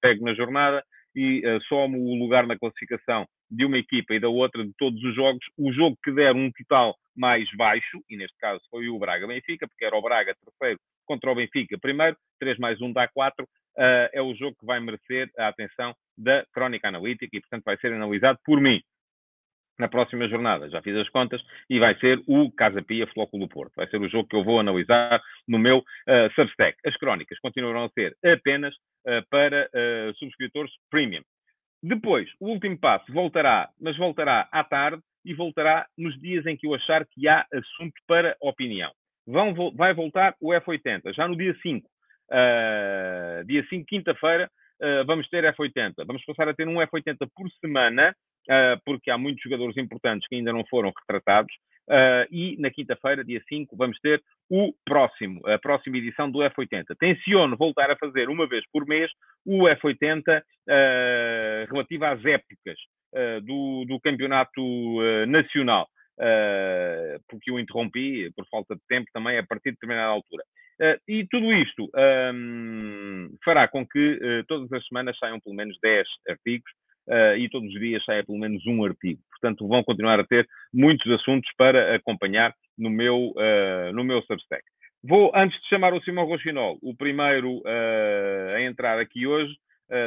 Pego 0.00 0.24
na 0.24 0.34
jornada 0.34 0.82
e 1.14 1.46
uh, 1.46 1.62
somo 1.64 1.98
o 1.98 2.14
lugar 2.18 2.46
na 2.46 2.58
classificação 2.58 3.26
de 3.50 3.64
uma 3.64 3.78
equipa 3.78 4.14
e 4.14 4.20
da 4.20 4.28
outra 4.28 4.64
de 4.64 4.72
todos 4.78 5.02
os 5.02 5.14
jogos. 5.14 5.44
O 5.58 5.72
jogo 5.72 5.96
que 6.02 6.12
der 6.12 6.34
um 6.34 6.50
total 6.52 6.96
mais 7.14 7.48
baixo, 7.56 8.02
e 8.08 8.16
neste 8.16 8.36
caso 8.38 8.60
foi 8.70 8.88
o 8.88 8.98
Braga-Benfica, 8.98 9.68
porque 9.68 9.84
era 9.84 9.96
o 9.96 10.02
Braga 10.02 10.34
terceiro 10.34 10.80
contra 11.04 11.30
o 11.30 11.34
Benfica 11.34 11.78
primeiro, 11.78 12.16
3 12.40 12.58
mais 12.58 12.80
1 12.80 12.92
dá 12.92 13.08
4, 13.08 13.44
uh, 13.44 13.48
eh, 13.76 14.10
é 14.14 14.22
o 14.22 14.34
jogo 14.34 14.56
que 14.58 14.66
vai 14.66 14.80
merecer 14.80 15.30
a 15.38 15.48
atenção 15.48 15.94
da 16.16 16.44
crónica 16.52 16.88
analítica 16.88 17.36
e, 17.36 17.40
portanto, 17.40 17.64
vai 17.64 17.76
ser 17.78 17.92
analisado 17.92 18.38
por 18.44 18.60
mim 18.60 18.80
na 19.78 19.88
próxima 19.88 20.28
jornada. 20.28 20.68
Já 20.70 20.82
fiz 20.82 20.96
as 20.96 21.08
contas 21.08 21.42
e 21.68 21.78
vai 21.78 21.94
ser 21.98 22.22
o 22.26 22.50
Casa 22.52 22.82
Pia 22.82 23.06
Flóculo 23.08 23.48
Porto. 23.48 23.72
Vai 23.76 23.88
ser 23.88 24.00
o 24.00 24.08
jogo 24.08 24.28
que 24.28 24.36
eu 24.36 24.44
vou 24.44 24.60
analisar 24.60 25.20
no 25.48 25.58
meu 25.58 25.78
uh, 25.78 26.32
Substack. 26.34 26.76
As 26.86 26.96
crónicas 26.96 27.38
continuarão 27.40 27.84
a 27.84 27.88
ser 27.90 28.16
apenas 28.24 28.74
uh, 28.74 29.26
para 29.30 29.68
uh, 29.68 30.14
subscritores 30.16 30.72
premium. 30.90 31.22
Depois, 31.82 32.28
o 32.38 32.48
último 32.48 32.78
passo 32.78 33.12
voltará, 33.12 33.68
mas 33.80 33.96
voltará 33.96 34.48
à 34.52 34.62
tarde 34.62 35.02
e 35.24 35.34
voltará 35.34 35.86
nos 35.98 36.18
dias 36.20 36.46
em 36.46 36.56
que 36.56 36.66
eu 36.66 36.74
achar 36.74 37.04
que 37.06 37.26
há 37.26 37.44
assunto 37.52 37.94
para 38.06 38.36
opinião. 38.40 38.92
Vão, 39.26 39.54
vai 39.74 39.92
voltar 39.94 40.34
o 40.40 40.50
F80, 40.50 41.12
já 41.14 41.26
no 41.26 41.36
dia 41.36 41.56
5. 41.60 41.88
dia 43.46 43.64
5, 43.68 43.86
quinta-feira, 43.86 44.50
vamos 45.06 45.28
ter 45.28 45.44
F80. 45.54 46.04
Vamos 46.06 46.24
passar 46.24 46.48
a 46.48 46.54
ter 46.54 46.66
um 46.66 46.76
F80 46.76 47.28
por 47.34 47.50
semana 47.60 48.14
uh, 48.48 48.80
porque 48.84 49.10
há 49.10 49.18
muitos 49.18 49.42
jogadores 49.42 49.76
importantes 49.76 50.26
que 50.28 50.36
ainda 50.36 50.52
não 50.52 50.64
foram 50.66 50.92
retratados. 50.98 51.52
Uh, 51.88 52.24
e 52.30 52.56
na 52.58 52.70
quinta-feira, 52.70 53.24
dia 53.24 53.42
5, 53.48 53.76
vamos 53.76 53.98
ter 54.00 54.22
o 54.48 54.72
próximo, 54.84 55.40
a 55.46 55.58
próxima 55.58 55.98
edição 55.98 56.30
do 56.30 56.38
F80. 56.38 56.84
Tenciono 56.98 57.56
voltar 57.56 57.90
a 57.90 57.96
fazer 57.96 58.28
uma 58.28 58.46
vez 58.46 58.64
por 58.72 58.86
mês 58.86 59.10
o 59.44 59.64
F80 59.64 60.38
uh, 60.38 60.42
ah, 60.70 61.66
relativo 61.70 62.04
às 62.04 62.24
épocas 62.24 62.78
do, 63.42 63.84
do, 63.86 64.00
campeonato 64.00 64.62
nacional, 65.28 65.86
porque 67.28 67.52
o 67.52 67.58
interrompi 67.58 68.30
por 68.34 68.46
falta 68.48 68.74
de 68.74 68.80
tempo 68.88 69.06
também 69.12 69.36
a 69.36 69.46
partir 69.46 69.70
de 69.70 69.72
determinada 69.72 70.08
altura. 70.08 70.42
E 71.06 71.26
tudo 71.30 71.52
isto 71.52 71.88
um, 72.34 73.36
fará 73.44 73.68
com 73.68 73.86
que 73.86 74.44
todas 74.48 74.72
as 74.72 74.86
semanas 74.86 75.16
saiam 75.18 75.40
pelo 75.40 75.54
menos 75.54 75.78
10 75.82 76.06
artigos 76.28 76.70
uh, 77.08 77.36
e 77.36 77.48
todos 77.48 77.72
os 77.72 77.80
dias 77.80 78.04
sai 78.04 78.22
pelo 78.22 78.38
menos 78.38 78.64
um 78.66 78.84
artigo. 78.84 79.20
Portanto, 79.30 79.66
vão 79.66 79.82
continuar 79.82 80.20
a 80.20 80.26
ter 80.26 80.46
muitos 80.72 81.10
assuntos 81.12 81.50
para 81.56 81.94
acompanhar 81.96 82.54
no 82.78 82.90
meu, 82.90 83.32
uh, 83.36 83.92
no 83.92 84.04
meu 84.04 84.22
Substack. 84.22 84.62
Vou, 85.02 85.32
antes 85.34 85.60
de 85.62 85.68
chamar 85.68 85.92
o 85.94 86.02
Simão 86.02 86.24
Rochinol, 86.24 86.78
o 86.80 86.94
primeiro 86.94 87.58
uh, 87.58 88.54
a 88.56 88.62
entrar 88.62 88.98
aqui 88.98 89.26
hoje, 89.26 89.54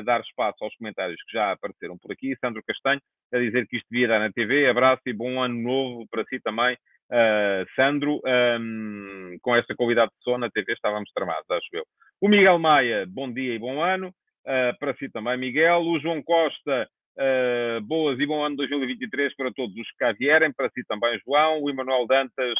dar 0.03 0.19
espaço 0.21 0.63
aos 0.63 0.75
comentários 0.77 1.21
que 1.25 1.33
já 1.33 1.51
apareceram 1.51 1.95
por 1.95 2.11
aqui. 2.11 2.35
Sandro 2.41 2.63
Castanho, 2.65 2.99
a 3.31 3.37
dizer 3.37 3.67
que 3.67 3.77
isto 3.77 3.85
devia 3.91 4.07
dar 4.07 4.19
na 4.19 4.31
TV. 4.31 4.67
Abraço 4.67 5.03
e 5.05 5.13
bom 5.13 5.39
ano 5.39 5.61
novo 5.61 6.07
para 6.09 6.23
si 6.23 6.39
também 6.39 6.75
uh, 7.11 7.65
Sandro. 7.75 8.21
Um, 8.25 9.37
com 9.41 9.55
esta 9.55 9.75
qualidade 9.75 10.11
de 10.11 10.23
som 10.23 10.37
na 10.37 10.49
TV 10.49 10.73
estávamos 10.73 11.11
tramados, 11.13 11.49
acho 11.49 11.67
eu. 11.73 11.85
O 12.21 12.27
Miguel 12.27 12.59
Maia, 12.59 13.05
bom 13.07 13.31
dia 13.31 13.53
e 13.53 13.59
bom 13.59 13.81
ano. 13.81 14.09
Uh, 14.45 14.77
para 14.79 14.95
si 14.95 15.09
também, 15.09 15.37
Miguel. 15.37 15.81
O 15.81 15.99
João 15.99 16.21
Costa, 16.23 16.87
uh, 17.17 17.81
boas 17.81 18.19
e 18.19 18.25
bom 18.25 18.43
ano 18.43 18.55
2023 18.55 19.35
para 19.35 19.51
todos 19.53 19.75
os 19.75 19.87
que 19.91 19.97
cá 19.97 20.13
vierem. 20.13 20.53
Para 20.53 20.69
si 20.69 20.83
também, 20.87 21.19
João. 21.25 21.61
O 21.61 21.69
Emanuel 21.69 22.07
Dantas, 22.07 22.57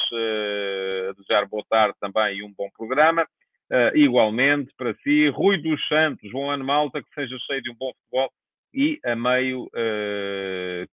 a 1.09 1.13
desejar 1.13 1.47
boa 1.47 1.63
tarde 1.69 1.95
também 1.99 2.39
e 2.39 2.43
um 2.43 2.53
bom 2.55 2.69
programa. 2.77 3.25
Igualmente 3.95 4.71
para 4.77 4.93
si. 5.03 5.27
Rui 5.29 5.57
dos 5.57 5.85
Santos, 5.87 6.31
bom 6.31 6.51
ano 6.51 6.63
malta, 6.63 7.01
que 7.01 7.13
seja 7.15 7.35
cheio 7.47 7.63
de 7.63 7.71
um 7.71 7.75
bom 7.75 7.91
futebol 7.93 8.31
e 8.71 8.99
a 9.03 9.15
meio 9.15 9.67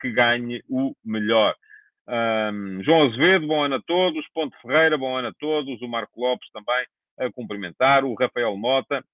que 0.00 0.10
ganhe 0.10 0.62
o 0.70 0.94
melhor. 1.04 1.54
Um, 2.08 2.82
João 2.82 3.06
Azevedo, 3.06 3.46
bom 3.46 3.62
ano 3.62 3.76
a 3.76 3.82
todos. 3.82 4.26
Ponte 4.34 4.56
Ferreira, 4.60 4.98
bom 4.98 5.16
ano 5.16 5.28
a 5.28 5.32
todos. 5.38 5.80
O 5.80 5.88
Marco 5.88 6.20
Lopes 6.20 6.48
também 6.52 6.84
a 7.18 7.30
cumprimentar. 7.30 8.04
O 8.04 8.14
Rafael 8.14 8.56
Mota 8.56 9.04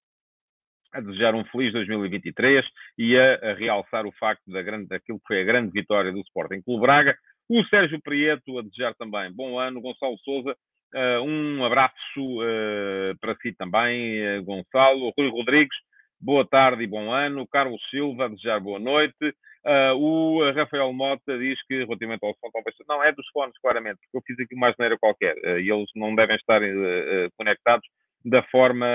a 0.92 1.00
desejar 1.00 1.34
um 1.34 1.44
feliz 1.44 1.72
2023 1.72 2.64
e 2.96 3.16
a, 3.18 3.50
a, 3.50 3.54
realçar 3.54 4.06
o 4.06 4.12
facto 4.12 4.50
da 4.50 4.62
grande, 4.62 4.88
daquilo 4.88 5.18
que 5.20 5.26
foi 5.26 5.42
a 5.42 5.44
grande 5.44 5.70
vitória 5.70 6.10
do 6.10 6.20
Sporting 6.20 6.62
Clube 6.62 6.82
Braga. 6.82 7.16
O 7.48 7.62
Sérgio 7.64 8.00
Prieto 8.02 8.58
a 8.58 8.62
desejar 8.62 8.94
também 8.94 9.32
bom 9.32 9.58
ano. 9.58 9.80
Gonçalo 9.80 10.18
Souza, 10.18 10.56
uh, 10.94 11.22
um 11.22 11.64
abraço 11.64 11.94
uh, 12.16 13.16
para 13.20 13.36
si 13.36 13.52
também, 13.52 14.38
uh, 14.38 14.44
Gonçalo. 14.44 15.12
Rui 15.16 15.28
Rodrigues, 15.30 15.76
boa 16.20 16.46
tarde 16.46 16.82
e 16.82 16.86
bom 16.86 17.12
ano. 17.12 17.46
Carlos 17.46 17.80
Silva 17.90 18.24
a 18.24 18.28
desejar 18.28 18.60
boa 18.60 18.78
noite. 18.78 19.34
Uh, 19.68 19.94
o 19.98 20.50
Rafael 20.52 20.90
Mota 20.94 21.36
diz 21.38 21.62
que, 21.66 21.84
relativamente 21.84 22.24
ao 22.24 22.32
som. 22.36 22.48
Não, 22.88 23.04
é 23.04 23.12
dos 23.12 23.28
fones, 23.28 23.52
claramente, 23.60 23.98
porque 24.00 24.16
eu 24.16 24.22
fiz 24.26 24.40
aqui 24.42 24.54
uma 24.54 24.74
maneira 24.78 24.96
qualquer 24.98 25.36
uh, 25.36 25.58
e 25.58 25.70
eles 25.70 25.90
não 25.94 26.14
devem 26.14 26.36
estar 26.36 26.62
uh, 26.62 27.30
conectados 27.36 27.86
da 28.24 28.42
forma 28.44 28.88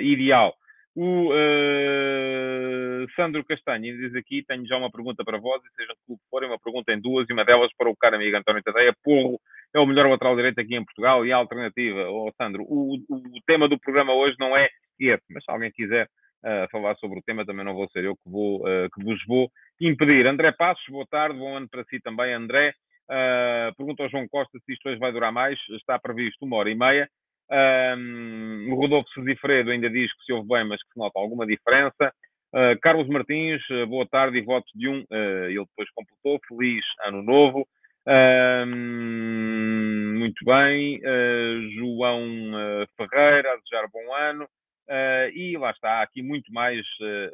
ideal. 0.00 0.54
O 0.96 1.30
Sandro 3.14 3.44
Castanho 3.44 3.96
diz 3.96 4.14
aqui: 4.14 4.44
tenho 4.46 4.66
já 4.66 4.76
uma 4.76 4.90
pergunta 4.90 5.24
para 5.24 5.38
vós, 5.38 5.60
e 5.64 5.74
seja 5.74 5.92
que 6.06 6.14
forem, 6.30 6.48
uma 6.48 6.58
pergunta 6.58 6.92
em 6.92 7.00
duas, 7.00 7.28
e 7.28 7.32
uma 7.32 7.44
delas 7.44 7.70
para 7.76 7.90
o 7.90 7.96
caro 7.96 8.16
amigo 8.16 8.36
António 8.36 8.62
Tadeia. 8.62 8.94
Porro 9.04 9.38
é 9.74 9.78
o 9.78 9.86
melhor 9.86 10.08
lateral 10.08 10.36
direito 10.36 10.60
aqui 10.60 10.74
em 10.74 10.84
Portugal 10.84 11.26
e 11.26 11.32
a 11.32 11.36
alternativa, 11.36 12.08
oh, 12.08 12.32
Sandro, 12.36 12.62
o, 12.62 12.94
o 13.08 13.40
tema 13.46 13.68
do 13.68 13.78
programa 13.78 14.14
hoje 14.14 14.36
não 14.38 14.56
é 14.56 14.68
esse, 14.98 15.22
mas 15.30 15.44
se 15.44 15.50
alguém 15.50 15.70
quiser 15.70 16.08
a 16.42 16.68
falar 16.70 16.96
sobre 16.96 17.18
o 17.18 17.22
tema, 17.22 17.44
também 17.44 17.64
não 17.64 17.74
vou 17.74 17.88
ser 17.90 18.04
eu 18.04 18.16
que, 18.16 18.30
vou, 18.30 18.60
uh, 18.60 18.88
que 18.94 19.04
vos 19.04 19.18
vou 19.26 19.50
impedir. 19.80 20.26
André 20.26 20.52
Passos, 20.52 20.84
boa 20.88 21.06
tarde, 21.10 21.38
bom 21.38 21.56
ano 21.56 21.68
para 21.68 21.84
si 21.84 22.00
também, 22.00 22.32
André. 22.32 22.72
Uh, 23.10 23.74
pergunta 23.76 24.04
ao 24.04 24.08
João 24.08 24.28
Costa 24.28 24.56
se 24.64 24.72
isto 24.72 24.88
hoje 24.88 25.00
vai 25.00 25.10
durar 25.10 25.32
mais, 25.32 25.58
está 25.70 25.98
previsto 25.98 26.44
uma 26.44 26.56
hora 26.56 26.70
e 26.70 26.76
meia. 26.76 27.08
Uh, 27.50 28.72
o 28.72 28.74
Rodolfo 28.76 29.10
Sesifredo 29.10 29.72
ainda 29.72 29.90
diz 29.90 30.14
que 30.14 30.24
se 30.24 30.32
ouve 30.32 30.48
bem, 30.48 30.64
mas 30.64 30.80
que 30.80 30.92
se 30.92 30.98
nota 30.98 31.18
alguma 31.18 31.44
diferença. 31.44 32.14
Uh, 32.54 32.78
Carlos 32.80 33.08
Martins, 33.08 33.60
boa 33.88 34.06
tarde 34.06 34.38
e 34.38 34.42
voto 34.42 34.66
de 34.74 34.88
um. 34.88 35.04
ele 35.10 35.66
depois 35.66 35.90
completou. 35.90 36.40
Feliz 36.48 36.84
ano 37.04 37.22
novo. 37.22 37.66
muito 40.18 40.44
bem. 40.44 41.00
João 41.74 42.52
Ferreira, 42.96 43.52
a 43.52 43.56
desejar 43.56 43.88
bom 43.92 44.14
ano. 44.14 44.48
Uh, 44.90 45.30
e 45.36 45.56
lá 45.56 45.70
está, 45.70 46.00
há 46.00 46.02
aqui 46.02 46.20
muito 46.20 46.52
mais. 46.52 46.84
Uh, 47.00 47.30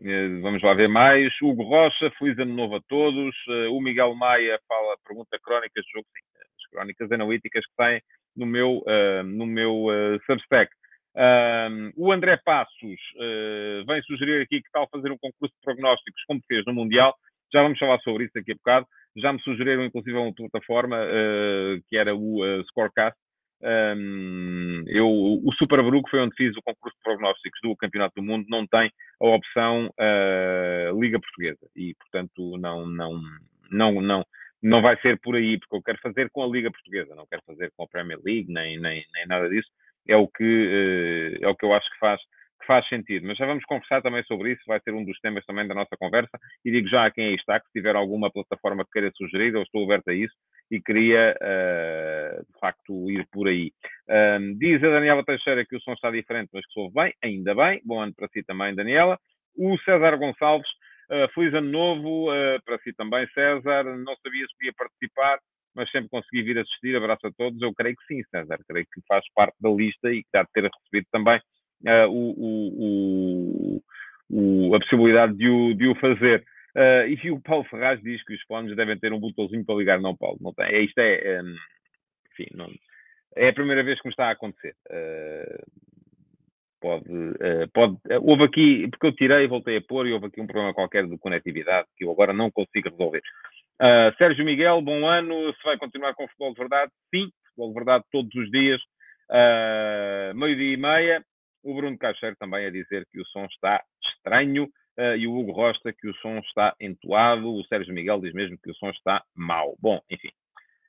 uh, 0.00 0.40
vamos 0.40 0.62
lá 0.62 0.72
ver 0.72 0.88
mais. 0.88 1.30
Hugo 1.42 1.64
Rocha, 1.64 2.10
feliz 2.18 2.38
ano 2.38 2.54
novo 2.54 2.76
a 2.76 2.80
todos. 2.88 3.36
o 3.70 3.78
Miguel 3.82 4.14
Maia 4.14 4.58
fala, 4.66 4.96
pergunta 5.06 5.38
crónicas 5.42 5.84
de 5.84 5.92
jogo, 5.92 6.06
sim, 6.16 6.24
as 6.40 6.70
crónicas 6.70 7.12
analíticas 7.12 7.66
que 7.66 7.76
têm 7.76 8.00
no 8.34 8.46
meu, 8.46 8.82
no 9.24 9.46
meu 9.46 9.86
Substack. 10.26 10.70
o 11.96 12.12
André 12.12 12.38
Passos 12.44 13.00
vem 13.86 14.02
sugerir 14.02 14.42
aqui 14.42 14.60
que 14.60 14.70
tal 14.70 14.86
fazer 14.90 15.10
um 15.10 15.16
concurso 15.16 15.54
de 15.54 15.60
prognósticos 15.62 16.22
como 16.26 16.42
fez 16.46 16.62
no 16.66 16.74
Mundial. 16.74 17.14
Já 17.52 17.62
vamos 17.62 17.78
falar 17.78 17.98
sobre 18.00 18.24
isso 18.24 18.34
daqui 18.34 18.52
a 18.52 18.54
bocado. 18.54 18.86
Já 19.16 19.32
me 19.32 19.40
sugeriram, 19.40 19.86
inclusive, 19.86 20.16
uma 20.16 20.34
plataforma 20.34 20.98
que 21.88 21.96
era 21.96 22.14
o 22.14 22.42
Scorecast, 22.64 23.18
um, 23.66 24.84
eu, 24.86 25.08
o 25.08 25.52
Super 25.58 25.82
Bruco 25.82 26.08
foi 26.08 26.20
onde 26.20 26.36
fiz 26.36 26.56
o 26.56 26.62
concurso 26.62 26.96
de 26.96 27.02
prognósticos 27.02 27.60
do 27.62 27.76
Campeonato 27.76 28.14
do 28.16 28.22
Mundo, 28.22 28.46
não 28.48 28.66
tem 28.66 28.92
a 29.20 29.26
opção 29.26 29.86
uh, 29.86 31.00
Liga 31.00 31.18
Portuguesa 31.18 31.66
e, 31.74 31.94
portanto, 31.94 32.56
não, 32.58 32.86
não, 32.86 33.20
não, 33.70 34.00
não, 34.00 34.26
não 34.62 34.82
vai 34.82 34.96
ser 35.00 35.18
por 35.20 35.34
aí, 35.34 35.58
porque 35.58 35.76
eu 35.76 35.82
quero 35.82 35.98
fazer 35.98 36.30
com 36.30 36.44
a 36.44 36.46
Liga 36.46 36.70
Portuguesa, 36.70 37.14
não 37.16 37.26
quero 37.26 37.42
fazer 37.44 37.72
com 37.76 37.82
a 37.84 37.88
Premier 37.88 38.20
League, 38.24 38.52
nem, 38.52 38.78
nem, 38.78 39.04
nem 39.12 39.26
nada 39.26 39.48
disso. 39.48 39.68
É 40.06 40.16
o, 40.16 40.28
que, 40.28 40.44
uh, 40.44 41.44
é 41.44 41.48
o 41.48 41.56
que 41.56 41.64
eu 41.64 41.74
acho 41.74 41.90
que 41.90 41.98
faz 41.98 42.20
faz 42.66 42.86
sentido. 42.88 43.26
Mas 43.26 43.38
já 43.38 43.46
vamos 43.46 43.64
conversar 43.64 44.02
também 44.02 44.22
sobre 44.24 44.52
isso, 44.52 44.62
vai 44.66 44.80
ser 44.80 44.92
um 44.92 45.04
dos 45.04 45.18
temas 45.20 45.44
também 45.46 45.66
da 45.66 45.74
nossa 45.74 45.96
conversa. 45.96 46.38
E 46.64 46.70
digo 46.70 46.88
já 46.88 47.06
a 47.06 47.10
quem 47.10 47.28
aí 47.28 47.34
está, 47.34 47.58
que 47.58 47.66
se 47.66 47.72
tiver 47.72 47.96
alguma 47.96 48.30
plataforma 48.30 48.84
que 48.84 48.90
queira 48.90 49.10
sugerir, 49.16 49.54
eu 49.54 49.62
estou 49.62 49.84
aberto 49.84 50.08
a 50.08 50.14
isso 50.14 50.34
e 50.70 50.80
queria, 50.80 51.36
uh, 51.40 52.44
de 52.52 52.60
facto, 52.60 53.10
ir 53.10 53.26
por 53.32 53.48
aí. 53.48 53.72
Um, 54.08 54.58
diz 54.58 54.82
a 54.82 54.90
Daniela 54.90 55.24
Teixeira 55.24 55.64
que 55.64 55.76
o 55.76 55.80
som 55.80 55.92
está 55.92 56.10
diferente, 56.10 56.50
mas 56.52 56.66
que 56.66 56.72
soube 56.72 56.94
bem, 56.94 57.14
ainda 57.22 57.54
bem. 57.54 57.80
Bom 57.84 58.00
ano 58.00 58.14
para 58.14 58.28
si 58.28 58.42
também, 58.42 58.74
Daniela. 58.74 59.18
O 59.56 59.78
César 59.78 60.16
Gonçalves, 60.16 60.68
uh, 61.10 61.32
feliz 61.34 61.54
ano 61.54 61.70
novo 61.70 62.30
uh, 62.30 62.62
para 62.64 62.78
si 62.78 62.92
também, 62.94 63.26
César. 63.28 63.84
Não 63.84 64.16
sabia 64.16 64.46
se 64.46 64.56
podia 64.58 64.72
participar, 64.76 65.38
mas 65.74 65.90
sempre 65.90 66.10
consegui 66.10 66.42
vir 66.42 66.58
assistir. 66.58 66.96
Abraço 66.96 67.26
a 67.28 67.32
todos. 67.32 67.62
Eu 67.62 67.72
creio 67.72 67.94
que 67.96 68.14
sim, 68.14 68.22
César. 68.30 68.58
Creio 68.68 68.86
que 68.92 69.00
faz 69.06 69.24
parte 69.34 69.56
da 69.60 69.70
lista 69.70 70.10
e 70.10 70.22
que 70.22 70.28
dá 70.32 70.42
de 70.42 70.50
ter 70.52 70.64
recebido 70.64 71.06
também 71.12 71.40
uh, 71.84 72.08
o, 72.08 73.80
o, 73.80 73.82
o, 74.30 74.74
a 74.74 74.80
possibilidade 74.80 75.36
de 75.36 75.48
o, 75.48 75.74
de 75.74 75.88
o 75.88 75.94
fazer. 75.96 76.44
Uh, 76.76 77.08
e 77.08 77.30
o 77.30 77.40
Paulo 77.40 77.64
Ferraz 77.64 78.00
diz 78.02 78.22
que 78.24 78.34
os 78.34 78.42
fones 78.42 78.76
devem 78.76 78.98
ter 78.98 79.12
um 79.12 79.20
botãozinho 79.20 79.64
para 79.64 79.76
ligar. 79.76 80.00
Não, 80.00 80.16
Paulo, 80.16 80.38
não 80.40 80.52
tem. 80.52 80.66
É, 80.66 80.80
isto 80.80 80.98
é, 80.98 81.42
um, 81.42 81.54
enfim, 82.32 82.46
não, 82.54 82.70
é 83.36 83.48
a 83.48 83.54
primeira 83.54 83.82
vez 83.82 84.00
que 84.00 84.06
me 84.06 84.12
está 84.12 84.28
a 84.28 84.32
acontecer. 84.32 84.74
Uh, 84.90 85.64
pode, 86.80 87.04
pode, 87.72 87.96
houve 88.20 88.44
aqui, 88.44 88.88
porque 88.88 89.06
eu 89.06 89.12
tirei 89.14 89.44
e 89.44 89.48
voltei 89.48 89.78
a 89.78 89.82
pôr, 89.82 90.06
e 90.06 90.12
houve 90.12 90.26
aqui 90.26 90.40
um 90.40 90.46
problema 90.46 90.74
qualquer 90.74 91.06
de 91.06 91.18
conectividade 91.18 91.88
que 91.96 92.04
eu 92.04 92.10
agora 92.10 92.32
não 92.32 92.50
consigo 92.50 92.90
resolver. 92.90 93.22
Uh, 93.80 94.08
Sérgio 94.16 94.44
Miguel, 94.44 94.80
bom 94.80 95.06
ano. 95.06 95.52
Se 95.54 95.62
vai 95.62 95.76
continuar 95.76 96.14
com 96.14 96.26
futebol 96.28 96.52
de 96.52 96.58
verdade? 96.58 96.92
Sim, 97.14 97.30
futebol 97.48 97.68
de 97.68 97.74
verdade 97.74 98.04
todos 98.10 98.34
os 98.34 98.50
dias, 98.50 98.80
uh, 99.30 100.34
meio-dia 100.34 100.74
e 100.74 100.76
meia. 100.76 101.24
O 101.66 101.74
Bruno 101.74 101.98
Caixeiro 101.98 102.36
também 102.36 102.64
a 102.64 102.70
dizer 102.70 103.04
que 103.10 103.20
o 103.20 103.26
som 103.26 103.44
está 103.46 103.82
estranho 104.00 104.66
uh, 104.96 105.16
e 105.16 105.26
o 105.26 105.36
Hugo 105.36 105.50
Rosta 105.50 105.92
que 105.92 106.08
o 106.08 106.14
som 106.18 106.38
está 106.38 106.76
entoado. 106.80 107.52
O 107.52 107.64
Sérgio 107.64 107.92
Miguel 107.92 108.20
diz 108.20 108.32
mesmo 108.32 108.56
que 108.62 108.70
o 108.70 108.74
som 108.76 108.90
está 108.90 109.20
mau. 109.34 109.76
Bom, 109.80 110.00
enfim. 110.08 110.28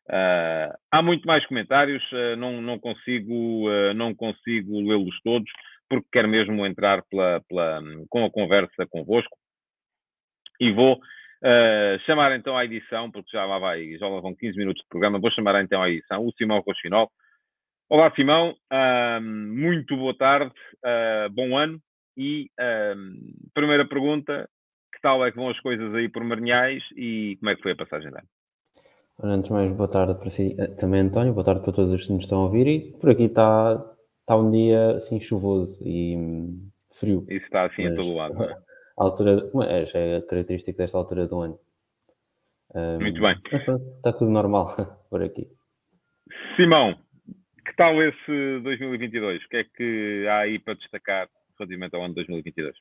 Uh, 0.07 0.77
há 0.91 1.01
muito 1.01 1.25
mais 1.25 1.43
comentários, 1.47 2.03
uh, 2.11 2.35
não, 2.37 2.61
não 2.61 2.77
consigo, 2.77 3.67
não 3.95 4.13
consigo 4.13 4.79
lê-los 4.87 5.19
todos, 5.23 5.51
porque 5.89 6.07
quero 6.13 6.27
mesmo 6.27 6.63
entrar 6.63 7.01
pela, 7.09 7.41
pela, 7.49 7.81
com 8.07 8.23
a 8.23 8.29
conversa 8.29 8.85
convosco. 8.87 9.35
E 10.59 10.71
vou 10.71 10.99
chamar 12.05 12.35
então 12.35 12.55
à 12.55 12.65
edição, 12.65 13.09
porque 13.09 13.31
já 13.31 13.45
lá 13.45 13.57
vai, 13.57 13.97
já 13.97 14.07
lá 14.07 14.19
vão 14.21 14.35
15 14.35 14.57
minutos 14.57 14.83
de 14.83 14.89
programa, 14.89 15.19
vou 15.19 15.31
chamar 15.31 15.59
então 15.63 15.81
à 15.81 15.89
edição 15.89 16.23
o 16.23 16.31
Simão 16.33 16.59
Rochinol, 16.59 17.11
Olá, 17.89 18.11
Simão. 18.13 18.53
muito 19.21 19.95
boa 19.95 20.13
tarde, 20.13 20.51
uh, 20.83 21.31
bom 21.31 21.57
ano. 21.57 21.79
E 22.17 22.49
primeira 23.53 23.87
pergunta: 23.87 24.49
que 24.93 24.99
tal 25.01 25.25
é 25.25 25.31
que 25.31 25.37
vão 25.37 25.49
as 25.49 25.59
coisas 25.61 25.95
aí 25.95 26.09
por 26.09 26.21
Marinhais 26.21 26.83
e 26.97 27.37
como 27.39 27.49
é 27.49 27.55
que 27.55 27.61
foi 27.61 27.71
a 27.71 27.77
passagem 27.77 28.09
ano? 28.09 28.27
Antes 29.23 29.47
de 29.47 29.53
mais, 29.53 29.71
boa 29.71 29.89
tarde 29.89 30.15
para 30.15 30.29
si 30.29 30.53
eh, 30.59 30.67
também, 30.75 30.99
António. 30.99 31.33
Boa 31.33 31.45
tarde 31.45 31.61
para 31.61 31.71
todos 31.71 31.91
os 31.91 32.05
que 32.05 32.11
nos 32.11 32.23
estão 32.23 32.41
a 32.41 32.43
ouvir. 32.43 32.67
E 32.67 32.91
por 32.99 33.09
aqui 33.09 33.23
está, 33.23 33.81
está 34.19 34.35
um 34.35 34.51
dia 34.51 34.97
assim 34.97 35.19
chuvoso 35.21 35.79
e 35.81 36.17
hum, 36.17 36.69
frio. 36.91 37.25
Isso 37.29 37.45
está 37.45 37.65
assim 37.65 37.83
Mas, 37.83 37.93
a 37.93 37.95
todo 37.95 38.13
lado. 38.13 38.43
É? 38.43 38.57
A 38.99 39.03
altura, 39.03 39.49
é, 39.67 40.15
é 40.17 40.21
característico 40.21 40.77
desta 40.77 40.97
altura 40.97 41.27
do 41.27 41.39
ano. 41.39 41.59
Um, 42.73 42.99
Muito 42.99 43.21
bem. 43.21 43.39
Está 43.97 44.11
tudo 44.11 44.31
normal 44.31 44.75
por 45.09 45.21
aqui. 45.23 45.47
Simão, 46.55 46.97
que 47.67 47.75
tal 47.75 48.01
esse 48.01 48.59
2022? 48.63 49.43
O 49.43 49.49
que 49.49 49.57
é 49.57 49.63
que 49.63 50.27
há 50.27 50.39
aí 50.39 50.57
para 50.57 50.75
destacar 50.75 51.29
relativamente 51.59 51.95
ao 51.95 52.03
ano 52.03 52.13
2022? 52.13 52.75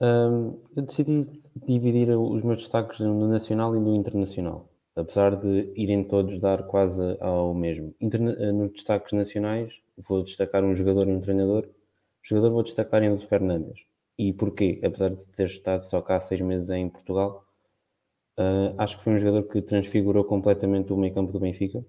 Um, 0.00 0.60
eu 0.76 0.82
decidi 0.82 1.26
dividir 1.66 2.10
os 2.10 2.42
meus 2.42 2.58
destaques 2.58 2.98
no 2.98 3.28
nacional 3.28 3.76
e 3.76 3.80
no 3.80 3.94
internacional, 3.94 4.68
apesar 4.96 5.36
de 5.36 5.72
irem 5.76 6.02
todos 6.02 6.40
dar 6.40 6.64
quase 6.64 7.00
ao 7.20 7.54
mesmo. 7.54 7.94
Interna 8.00 8.32
eh, 8.32 8.50
nos 8.50 8.72
destaques 8.72 9.12
nacionais, 9.12 9.72
vou 9.96 10.24
destacar 10.24 10.64
um 10.64 10.74
jogador 10.74 11.08
e 11.08 11.12
um 11.12 11.20
treinador. 11.20 11.64
O 11.64 12.28
jogador 12.28 12.50
vou 12.50 12.62
destacar 12.64 13.04
Enzo 13.04 13.26
Fernandes. 13.28 13.80
E 14.18 14.32
porquê? 14.32 14.80
Apesar 14.84 15.10
de 15.10 15.26
ter 15.28 15.46
estado 15.46 15.84
só 15.84 16.02
cá 16.02 16.20
seis 16.20 16.40
meses 16.40 16.70
em 16.70 16.88
Portugal, 16.88 17.44
Uh, 18.36 18.74
acho 18.78 18.98
que 18.98 19.04
foi 19.04 19.12
um 19.12 19.18
jogador 19.18 19.44
que 19.44 19.62
transfigurou 19.62 20.24
completamente 20.24 20.92
o 20.92 20.96
meio 20.96 21.14
campo 21.14 21.30
do 21.30 21.38
Benfica, 21.38 21.84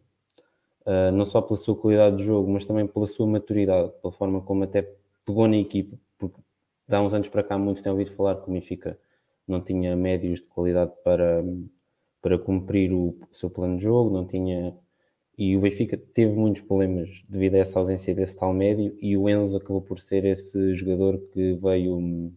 uh, 0.86 1.12
não 1.12 1.26
só 1.26 1.42
pela 1.42 1.58
sua 1.58 1.76
qualidade 1.76 2.18
de 2.18 2.24
jogo, 2.24 2.50
mas 2.52 2.66
também 2.66 2.88
pela 2.88 3.08
sua 3.08 3.28
maturidade, 3.28 3.92
pela 4.02 4.12
forma 4.12 4.42
como 4.42 4.64
até 4.64 4.82
pegou 5.26 5.48
na 5.48 5.58
equipa, 5.58 5.98
porque 6.18 6.40
há 6.90 7.02
uns 7.02 7.14
anos 7.14 7.30
para 7.30 7.44
cá 7.44 7.58
muitos 7.58 7.82
têm 7.82 7.92
ouvido 7.92 8.12
falar 8.12 8.36
que 8.36 8.50
o 8.50 8.54
Benfica 8.54 8.98
não 9.48 9.62
tinha 9.62 9.96
médios 9.96 10.42
de 10.42 10.48
qualidade 10.48 10.92
para, 11.04 11.44
para 12.22 12.38
cumprir 12.38 12.92
o 12.94 13.18
seu 13.32 13.50
plano 13.50 13.78
de 13.78 13.84
jogo, 13.84 14.12
não 14.12 14.26
tinha. 14.26 14.76
E 15.38 15.58
o 15.58 15.62
Benfica 15.62 15.98
teve 15.98 16.34
muitos 16.36 16.62
problemas 16.62 17.24
devido 17.28 17.56
a 17.56 17.60
essa 17.60 17.78
ausência 17.78 18.16
desse 18.16 18.38
tal 18.38 18.54
médio, 18.54 18.96
e 19.02 19.18
o 19.18 19.30
Enzo 19.30 19.58
acabou 19.58 19.82
por 19.82 20.00
ser 20.00 20.26
esse 20.26 20.74
jogador 20.76 21.20
que 21.34 21.54
veio, 21.56 22.32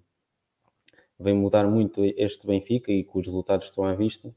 veio 1.18 1.36
mudar 1.36 1.68
muito 1.68 2.04
este 2.04 2.46
Benfica 2.46 2.90
e 2.90 3.04
que 3.04 3.18
os 3.18 3.26
resultados 3.26 3.66
estão 3.66 3.84
à 3.84 3.94
vista. 3.94 4.34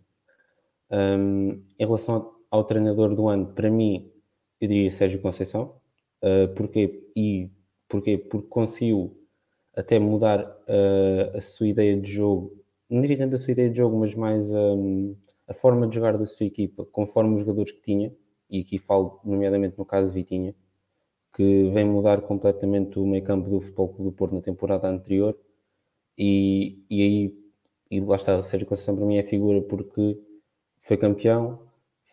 Um, 0.92 1.64
em 1.80 1.86
relação 1.86 2.34
ao, 2.52 2.64
treinador 2.64 3.16
do 3.16 3.28
ano, 3.28 3.48
para 3.48 3.70
mim, 3.72 4.12
eu 4.60 4.68
diria 4.68 4.92
Sérgio 4.92 5.22
Conceição. 5.22 5.76
Uh, 6.22 6.54
porquê? 6.54 7.10
E 7.16 7.50
porquê? 7.88 8.18
Porque 8.18 8.48
conseguiu 8.48 9.18
até 9.76 9.98
mudar 9.98 10.42
uh, 10.44 11.38
a 11.38 11.42
sua 11.42 11.68
ideia 11.68 12.00
de 12.00 12.12
jogo 12.12 12.62
não 12.92 13.02
diria 13.02 13.18
tanto 13.18 13.36
a 13.36 13.38
sua 13.38 13.54
ideia 13.54 13.70
de 13.70 13.78
jogo, 13.78 13.98
mas 13.98 14.14
mais 14.14 14.52
um, 14.52 15.16
a 15.48 15.54
forma 15.54 15.88
de 15.88 15.96
jogar 15.96 16.18
da 16.18 16.26
sua 16.26 16.46
equipa, 16.46 16.86
conforme 16.92 17.36
os 17.36 17.40
jogadores 17.40 17.72
que 17.72 17.82
tinha, 17.82 18.14
e 18.50 18.60
aqui 18.60 18.78
falo 18.78 19.22
nomeadamente 19.24 19.80
no 19.80 19.86
caso 19.86 20.10
de 20.10 20.16
Vitinha, 20.16 20.54
que 21.34 21.70
vem 21.72 21.86
mudar 21.86 22.22
completamente 22.22 23.00
o 23.00 23.08
meio 23.08 23.24
campo 23.24 23.50
do 23.50 23.62
Futebol 23.62 23.88
Clube 23.88 24.12
do 24.12 24.12
Porto 24.12 24.36
na 24.36 24.42
temporada 24.42 24.90
anterior, 24.90 25.38
e, 26.18 26.84
e 26.90 27.02
aí, 27.02 27.36
e 27.90 28.00
lá 28.02 28.18
está, 28.18 28.38
a 28.38 28.44
Sérgio 28.44 28.68
Conceição 28.68 28.96
para 28.98 29.06
mim 29.06 29.16
é 29.16 29.24
figura 29.24 29.62
porque 29.62 30.20
foi 30.82 30.98
campeão, 30.98 31.60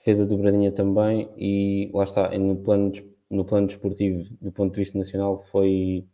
fez 0.05 0.21
a 0.21 0.25
dobradinha 0.25 0.73
também, 0.73 1.29
e 1.37 1.91
lá 1.93 2.05
está, 2.05 2.37
no 2.39 2.57
plano, 2.57 2.93
no 3.31 3.45
plano 3.45 3.67
desportivo, 3.67 4.29
do 4.41 4.53
ponto 4.53 4.75
de 4.75 4.81
vista 4.81 4.97
nacional, 4.99 5.39
foi 5.39 6.07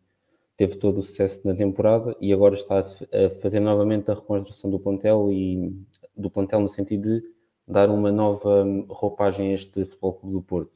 teve 0.57 0.77
todo 0.77 0.99
o 0.99 1.03
sucesso 1.03 1.47
na 1.47 1.55
temporada 1.55 2.17
e 2.21 2.33
agora 2.33 2.55
está 2.55 2.79
a 2.79 3.31
fazer 3.43 3.61
novamente 3.61 4.11
a 4.11 4.15
reconstrução 4.15 4.71
do 4.71 4.79
plantel 4.79 5.33
e 5.33 5.77
do 6.17 6.31
plantel 6.31 6.61
no 6.61 6.69
sentido 6.69 7.03
de 7.03 7.25
dar 7.67 7.91
uma 7.91 8.13
nova 8.13 8.65
roupagem 8.89 9.51
a 9.51 9.55
este 9.55 9.85
Futebol 9.85 10.15
Clube 10.15 10.35
do 10.35 10.43
Porto. 10.43 10.71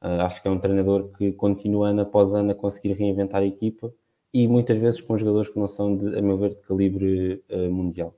Uh, 0.00 0.22
acho 0.22 0.40
que 0.40 0.46
é 0.46 0.50
um 0.50 0.60
treinador 0.60 1.08
que 1.16 1.32
continua 1.32 1.88
ano 1.88 2.02
após 2.02 2.32
ano 2.32 2.52
a 2.52 2.54
conseguir 2.54 2.92
reinventar 2.92 3.42
a 3.42 3.46
equipa 3.46 3.92
e 4.32 4.46
muitas 4.46 4.78
vezes 4.78 5.00
com 5.00 5.16
jogadores 5.16 5.48
que 5.48 5.58
não 5.58 5.66
são, 5.66 5.96
de, 5.96 6.16
a 6.16 6.22
meu 6.22 6.38
ver, 6.38 6.50
de 6.50 6.58
calibre 6.58 7.42
uh, 7.50 7.70
mundial. 7.70 8.14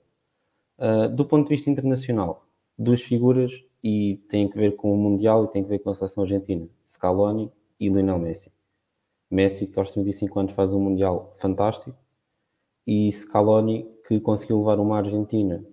Uh, 0.78 1.08
do 1.08 1.24
ponto 1.24 1.48
de 1.48 1.54
vista 1.54 1.70
internacional, 1.70 2.44
duas 2.76 3.00
figuras 3.00 3.64
e 3.82 4.16
tem 4.28 4.48
que 4.48 4.56
ver 4.56 4.76
com 4.76 4.92
o 4.92 4.96
Mundial 4.96 5.44
e 5.44 5.48
tem 5.48 5.62
que 5.62 5.68
ver 5.68 5.78
com 5.78 5.90
a 5.90 5.94
seleção 5.94 6.22
argentina, 6.22 6.68
Scaloni 6.86 7.50
e 7.78 7.88
Lionel 7.88 8.18
Messi. 8.18 8.52
Messi, 9.30 9.66
que 9.66 9.78
aos 9.78 9.92
35 9.92 10.40
anos 10.40 10.52
faz 10.52 10.72
um 10.74 10.80
Mundial 10.80 11.32
fantástico, 11.36 11.96
e 12.86 13.10
Scaloni, 13.12 13.88
que 14.06 14.20
conseguiu 14.20 14.58
levar 14.58 14.80
uma 14.80 14.98
Argentina 14.98 15.64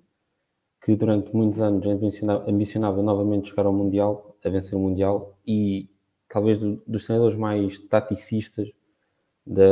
que 0.84 0.96
durante 0.96 1.36
muitos 1.36 1.60
anos 1.60 1.86
ambicionava, 1.86 2.50
ambicionava 2.50 3.02
novamente 3.02 3.50
chegar 3.50 3.66
ao 3.66 3.74
Mundial, 3.74 4.38
a 4.44 4.50
vencer 4.50 4.78
o 4.78 4.80
Mundial, 4.80 5.38
e 5.46 5.90
talvez 6.30 6.58
do, 6.58 6.82
dos 6.88 7.06
treinadores 7.06 7.38
mais 7.38 7.78
taticistas, 7.80 8.70
da, 9.46 9.64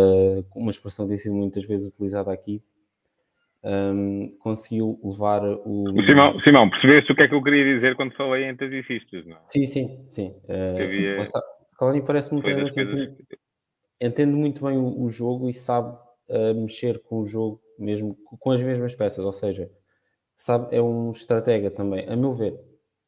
uma 0.55 0.71
expressão 0.71 1.05
que 1.05 1.09
tem 1.09 1.17
sido 1.17 1.35
muitas 1.35 1.65
vezes 1.65 1.89
utilizada 1.89 2.31
aqui, 2.31 2.61
um, 3.65 4.37
conseguiu 4.39 4.99
levar 5.03 5.43
o. 5.43 5.85
Simão, 6.07 6.39
Simão, 6.41 6.69
percebeste 6.69 7.11
o 7.11 7.15
que 7.15 7.23
é 7.23 7.27
que 7.27 7.33
eu 7.33 7.43
queria 7.43 7.75
dizer 7.75 7.95
quando 7.95 8.13
falei 8.13 8.45
em 8.45 8.55
taticistas, 8.55 9.25
não 9.25 9.37
é? 9.37 9.39
Sim, 9.49 9.65
sim, 9.65 10.05
sim. 10.07 10.35
Uh, 10.47 10.83
havia... 10.83 11.25
Scaloni 11.73 12.01
parece-me 12.03 12.39
um 12.39 12.43
treinador 12.43 12.71
que 12.71 13.15
entende 13.99 14.33
muito 14.33 14.63
bem 14.63 14.77
o, 14.77 15.01
o 15.03 15.09
jogo 15.09 15.49
e 15.49 15.53
sabe 15.53 15.97
uh, 16.29 16.53
mexer 16.61 17.01
com 17.03 17.19
o 17.19 17.25
jogo 17.25 17.59
mesmo 17.77 18.15
com 18.39 18.51
as 18.51 18.61
mesmas 18.61 18.95
peças, 18.95 19.23
ou 19.23 19.33
seja, 19.33 19.69
sabe, 20.37 20.75
é 20.75 20.81
um 20.81 21.11
estratega 21.11 21.71
também, 21.71 22.07
a 22.07 22.15
meu 22.15 22.31
ver. 22.31 22.57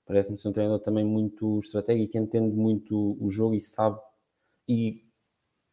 Parece-me 0.06 0.38
ser 0.38 0.48
um 0.48 0.54
treinador 0.54 0.80
também 0.80 1.06
muito 1.06 1.60
estratégico 1.60 2.14
que 2.14 2.18
entende 2.18 2.56
muito 2.56 3.18
o 3.22 3.30
jogo 3.30 3.56
e 3.56 3.62
sabe. 3.62 4.00
E 4.68 5.02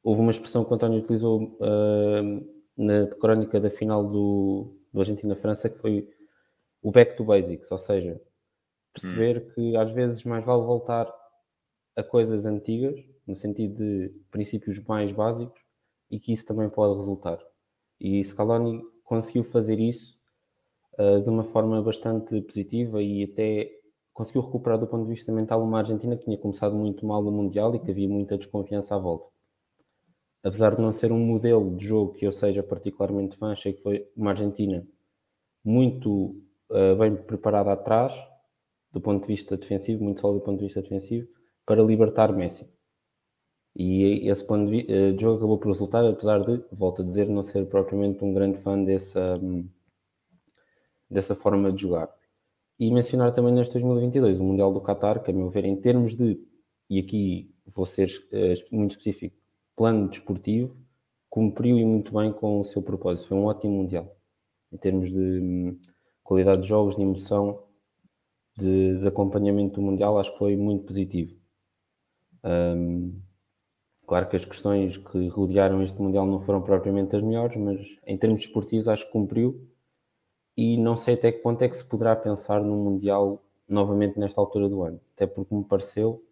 houve 0.03 0.21
uma 0.21 0.31
expressão 0.31 0.65
que 0.65 0.73
o 0.73 0.75
António 0.75 0.99
utilizou 0.99 1.57
uh, 1.61 2.55
na 2.77 3.07
crónica 3.21 3.61
da 3.61 3.71
final 3.71 4.05
do, 4.05 4.77
do 4.95 5.01
Argentina-França 5.01 5.69
que 5.69 5.79
foi 5.79 6.09
o 6.81 6.93
back 6.93 7.17
to 7.17 7.25
basics, 7.25 7.71
ou 7.73 7.79
seja, 7.79 8.21
perceber 8.93 9.39
hum. 9.39 9.51
que 9.55 9.77
às 9.77 9.91
vezes 9.91 10.25
mais 10.25 10.45
vale 10.45 10.63
voltar 10.63 11.13
a 11.97 12.03
coisas 12.03 12.47
antigas 12.47 12.95
no 13.27 13.35
sentido 13.35 13.77
de 13.77 14.09
princípios 14.31 14.79
mais 14.85 15.11
básicos 15.13 15.61
e 16.11 16.21
que 16.21 16.33
isso 16.33 16.47
também 16.47 16.71
pode 16.71 16.95
resultar. 16.95 17.39
E 18.01 18.23
Scaloni 18.25 18.83
conseguiu 19.03 19.45
fazer 19.45 19.81
isso 19.81 20.17
uh, 20.99 21.21
de 21.21 21.29
uma 21.29 21.43
forma 21.43 21.83
bastante 21.83 22.41
positiva 22.43 23.03
e 23.03 23.25
até 23.25 23.71
conseguiu 24.13 24.43
recuperar 24.43 24.79
do 24.79 24.87
ponto 24.87 25.05
de 25.05 25.11
vista 25.11 25.33
mental 25.33 25.63
uma 25.63 25.79
Argentina 25.79 26.17
que 26.17 26.25
tinha 26.25 26.39
começado 26.39 26.75
muito 26.77 27.05
mal 27.05 27.23
no 27.23 27.33
Mundial 27.33 27.75
e 27.75 27.81
que 27.81 27.91
havia 27.91 28.09
muita 28.09 28.39
desconfiança 28.39 28.95
à 28.95 28.99
volta. 28.99 29.34
Apesar 30.45 30.77
de 30.77 30.83
não 30.83 30.93
ser 30.93 31.11
um 31.11 31.19
modelo 31.19 31.75
de 31.75 31.87
jogo 31.87 32.13
que 32.13 32.27
eu 32.27 32.31
seja 32.31 32.63
particularmente 32.63 33.35
fã, 33.35 33.53
achei 33.53 33.73
que 33.73 33.81
foi 33.81 34.07
uma 34.15 34.31
Argentina 34.31 34.87
muito 35.65 36.37
uh, 36.71 36.95
bem 36.99 37.17
preparada 37.17 37.73
atrás, 37.73 38.13
do 38.93 39.01
ponto 39.01 39.23
de 39.23 39.29
vista 39.29 39.57
defensivo, 39.57 40.05
muito 40.05 40.21
sólido 40.21 40.41
do 40.41 40.45
ponto 40.45 40.59
de 40.59 40.67
vista 40.67 40.83
defensivo, 40.83 41.27
para 41.65 41.83
libertar 41.83 42.31
Messi. 42.31 42.69
E 43.75 44.31
esse 44.31 44.47
plano 44.47 44.71
de, 44.71 44.87
eh, 44.89 45.13
de 45.13 45.21
jogo 45.21 45.39
acabou 45.39 45.59
por 45.59 45.69
resultar, 45.69 46.05
apesar 46.05 46.45
de, 46.45 46.63
volto 46.71 47.03
a 47.03 47.05
dizer, 47.05 47.29
não 47.29 47.43
ser 47.43 47.67
propriamente 47.67 48.23
um 48.23 48.33
grande 48.33 48.59
fã 48.59 48.81
dessa, 48.85 49.37
hum, 49.43 49.69
dessa 51.11 51.35
forma 51.35 51.73
de 51.73 51.83
jogar. 51.83 52.09
E 52.79 52.89
mencionar 52.93 53.35
também 53.35 53.53
neste 53.53 53.73
2022 53.73 54.39
o 54.39 54.45
Mundial 54.45 54.73
do 54.73 54.81
Qatar, 54.81 55.23
que 55.25 55.31
a 55.31 55.35
meu 55.35 55.49
ver, 55.49 55.65
em 55.65 55.75
termos 55.75 56.15
de, 56.15 56.41
e 56.89 57.01
aqui 57.01 57.53
vou 57.67 57.85
ser 57.85 58.09
uh, 58.33 58.77
muito 58.77 58.93
específico, 58.93 59.37
plano 59.77 60.09
desportivo, 60.09 60.77
cumpriu 61.29 61.79
e 61.79 61.85
muito 61.85 62.13
bem 62.13 62.33
com 62.33 62.61
o 62.61 62.65
seu 62.65 62.83
propósito. 62.83 63.29
Foi 63.29 63.39
um 63.39 63.45
ótimo 63.45 63.75
Mundial. 63.75 64.17
Em 64.73 64.77
termos 64.77 65.11
de 65.11 65.19
um, 65.19 65.81
qualidade 66.23 66.63
de 66.63 66.69
jogos, 66.69 66.97
de 66.97 67.03
emoção, 67.03 67.63
de, 68.57 68.99
de, 68.99 69.07
acompanhamento 69.07 69.75
do 69.75 69.83
Mundial, 69.83 70.19
acho 70.19 70.33
que 70.33 70.39
foi 70.39 70.57
muito 70.57 70.85
positivo. 70.85 71.39
Um, 72.45 73.21
Claro 74.07 74.29
que 74.29 74.37
as 74.37 74.45
questões 74.45 74.99
que 74.99 75.29
rodearam 75.29 75.83
este 75.83 76.01
Mundial 76.01 76.27
não 76.27 76.41
foram 76.41 76.61
propriamente 76.61 77.17
as 77.17 77.23
melhores, 77.23 77.57
mas 77.57 77.81
em 78.07 78.19
termos 78.19 78.43
esportivos 78.43 78.87
acho 78.87 79.07
que 79.07 79.13
cumpriu. 79.13 79.67
E 80.57 80.77
não 80.77 80.95
sei 80.95 81.15
até 81.15 81.33
que 81.33 81.39
ponto 81.39 81.63
é 81.63 81.69
que 81.69 81.77
se 81.77 81.85
poderá 81.85 82.15
pensar 82.15 82.63
num 82.63 82.85
Mundial 82.85 83.43
novamente 83.69 84.19
nesta 84.19 84.41
altura 84.41 84.69
do 84.69 84.83
ano. 84.83 85.01
Até 85.15 85.27
porque 85.27 85.55
me 85.55 85.65
pareceu 85.65 86.23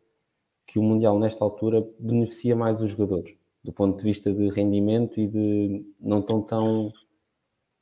que 0.66 0.78
o 0.78 0.82
Mundial 0.82 1.18
nesta 1.18 1.44
altura 1.44 1.84
beneficia 1.98 2.56
mais 2.56 2.80
os 2.80 2.90
jogadores, 2.90 3.36
do 3.62 3.72
ponto 3.72 3.98
de 3.98 4.04
vista 4.04 4.32
de 4.32 4.48
rendimento 4.48 5.20
e 5.20 5.26
de 5.26 5.84
não 6.00 6.22
tão 6.22 6.42
tão 6.42 6.92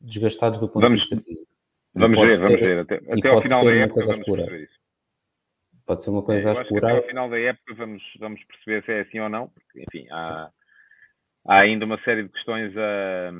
desgastados 0.00 0.58
do 0.58 0.68
ponto 0.68 0.82
vamos, 0.82 1.02
de 1.02 1.08
vista 1.08 1.24
físico. 1.24 1.50
Vamos 1.94 2.18
ver, 2.18 2.34
ser, 2.34 2.42
vamos 2.42 2.60
ver. 2.60 2.78
Até, 2.78 2.94
até 2.96 3.28
ao 3.28 3.42
final 3.42 3.64
da 3.64 3.74
época 3.74 4.06
vamos 4.06 4.28
isso. 4.62 4.80
Pode 5.86 6.04
ser 6.04 6.10
uma 6.10 6.22
coisa 6.22 6.48
é, 6.48 6.50
a 6.50 6.52
explorar. 6.52 6.88
Até 6.88 6.98
ao 6.98 7.06
final 7.08 7.30
da 7.30 7.38
época 7.38 7.74
vamos, 7.74 8.02
vamos 8.18 8.44
perceber 8.44 8.84
se 8.84 8.92
é 8.92 9.00
assim 9.00 9.18
ou 9.18 9.28
não, 9.28 9.48
porque, 9.48 9.82
enfim, 9.82 10.06
há, 10.10 10.50
há 11.46 11.58
ainda 11.58 11.84
uma 11.84 12.00
série 12.02 12.22
de 12.22 12.28
questões 12.28 12.72
a, 12.76 13.32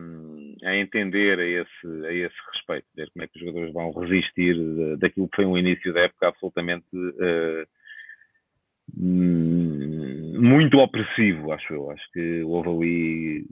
a 0.65 0.77
entender 0.77 1.39
a 1.39 1.47
esse, 1.47 2.07
a 2.07 2.13
esse 2.13 2.37
respeito, 2.53 2.87
ver 2.95 3.11
como 3.13 3.25
é 3.25 3.29
que 3.29 3.39
os 3.39 3.41
jogadores 3.41 3.73
vão 3.73 3.93
resistir 3.93 4.57
daquilo 4.99 5.29
que 5.29 5.37
foi 5.37 5.47
um 5.47 5.57
início 5.57 5.93
da 5.93 6.01
época 6.01 6.29
absolutamente 6.29 6.87
uh, 6.93 7.67
muito 8.97 10.79
opressivo, 10.79 11.53
acho 11.53 11.73
eu. 11.73 11.91
Acho 11.91 12.13
que 12.13 12.43
houve 12.43 12.69
ali 12.69 13.47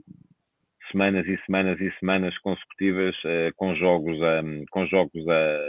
semanas 0.91 1.25
e 1.27 1.37
semanas 1.45 1.79
e 1.79 1.91
semanas 1.99 2.37
consecutivas 2.39 3.15
uh, 3.23 3.53
com 3.55 3.75
jogos, 3.75 4.17
um, 4.17 4.65
com 4.71 4.85
jogos 4.87 5.27
a 5.27 5.59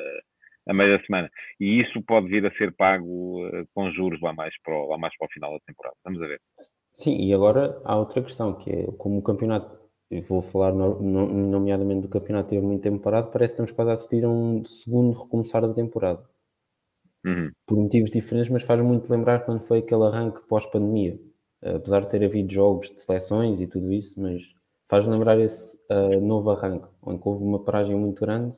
a 0.67 0.75
meio 0.75 0.97
da 0.97 1.05
semana. 1.05 1.31
E 1.59 1.81
isso 1.81 2.03
pode 2.03 2.29
vir 2.29 2.47
a 2.47 2.53
ser 2.53 2.73
pago 2.75 3.47
uh, 3.47 3.67
com 3.75 3.91
juros 3.91 4.21
lá 4.21 4.33
mais, 4.33 4.55
para 4.63 4.75
o, 4.75 4.89
lá 4.89 4.99
mais 4.99 5.17
para 5.17 5.27
o 5.27 5.31
final 5.31 5.53
da 5.53 5.59
temporada. 5.67 5.97
Vamos 6.05 6.23
a 6.23 6.27
ver. 6.27 6.41
Sim, 6.95 7.17
e 7.17 7.35
agora 7.35 7.81
há 7.85 7.97
outra 7.97 8.23
questão, 8.23 8.55
que 8.55 8.71
é 8.71 8.87
como 8.99 9.19
o 9.19 9.23
campeonato, 9.23 9.79
vou 10.29 10.43
falar 10.43 10.73
no, 10.73 11.01
no, 11.01 11.27
nomeadamente 11.27 12.03
do 12.03 12.09
campeonato 12.09 12.51
teve 12.51 12.65
muito 12.65 12.83
tempo 12.83 12.99
parado, 12.99 13.31
parece 13.31 13.55
que 13.55 13.63
estamos 13.63 13.73
quase 13.73 13.91
a 13.91 13.95
assistir 13.95 14.25
a 14.25 14.29
um 14.29 14.65
segundo 14.65 15.19
recomeçar 15.19 15.63
da 15.63 15.73
temporada. 15.73 16.23
Uhum. 17.25 17.51
Por 17.67 17.79
motivos 17.79 18.11
diferentes, 18.11 18.51
mas 18.51 18.63
faz 18.63 18.81
muito 18.81 19.11
lembrar 19.11 19.41
quando 19.41 19.61
foi 19.61 19.79
aquele 19.79 20.05
arranque 20.05 20.47
pós-pandemia. 20.49 21.19
Apesar 21.63 22.01
de 22.01 22.11
ter 22.11 22.25
havido 22.25 22.53
jogos 22.53 22.91
de 22.91 23.03
seleções 23.03 23.61
e 23.61 23.67
tudo 23.67 23.93
isso, 23.93 24.19
mas 24.19 24.43
faz 24.89 25.07
lembrar 25.07 25.39
esse 25.39 25.77
uh, 25.91 26.21
novo 26.21 26.51
arranque, 26.51 26.89
onde 27.03 27.21
houve 27.25 27.45
uma 27.45 27.63
paragem 27.63 27.95
muito 27.95 28.21
grande 28.21 28.57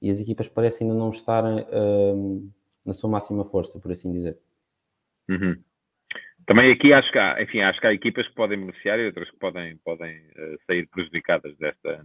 e 0.00 0.10
as 0.10 0.20
equipas 0.20 0.48
parecem 0.48 0.86
ainda 0.86 0.98
não 0.98 1.10
estarem 1.10 1.60
uh, 1.60 2.52
na 2.84 2.92
sua 2.92 3.08
máxima 3.08 3.44
força, 3.44 3.78
por 3.78 3.92
assim 3.92 4.12
dizer. 4.12 4.36
Uhum. 5.30 5.62
Também 6.44 6.72
aqui 6.72 6.92
acho 6.92 7.10
que 7.12 7.18
há, 7.18 7.40
enfim, 7.40 7.60
acho 7.60 7.80
que 7.80 7.86
há 7.86 7.94
equipas 7.94 8.26
que 8.26 8.34
podem 8.34 8.58
beneficiar 8.58 8.98
e 8.98 9.06
outras 9.06 9.30
que 9.30 9.38
podem, 9.38 9.76
podem 9.78 10.18
uh, 10.18 10.58
sair 10.66 10.88
prejudicadas 10.88 11.56
desta, 11.56 12.04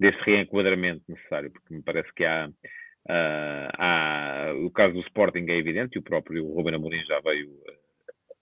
deste 0.00 0.22
reenquadramento 0.22 1.04
necessário, 1.06 1.50
porque 1.50 1.74
me 1.74 1.82
parece 1.82 2.12
que 2.14 2.24
há, 2.24 2.50
uh, 3.08 3.70
há 3.78 4.52
o 4.64 4.70
caso 4.70 4.94
do 4.94 5.00
Sporting 5.00 5.46
é 5.48 5.56
evidente 5.56 5.96
e 5.96 5.98
o 5.98 6.02
próprio 6.02 6.46
Ruben 6.46 6.74
Amorim 6.74 7.04
já 7.04 7.20
veio 7.20 7.48
uh, 7.48 7.78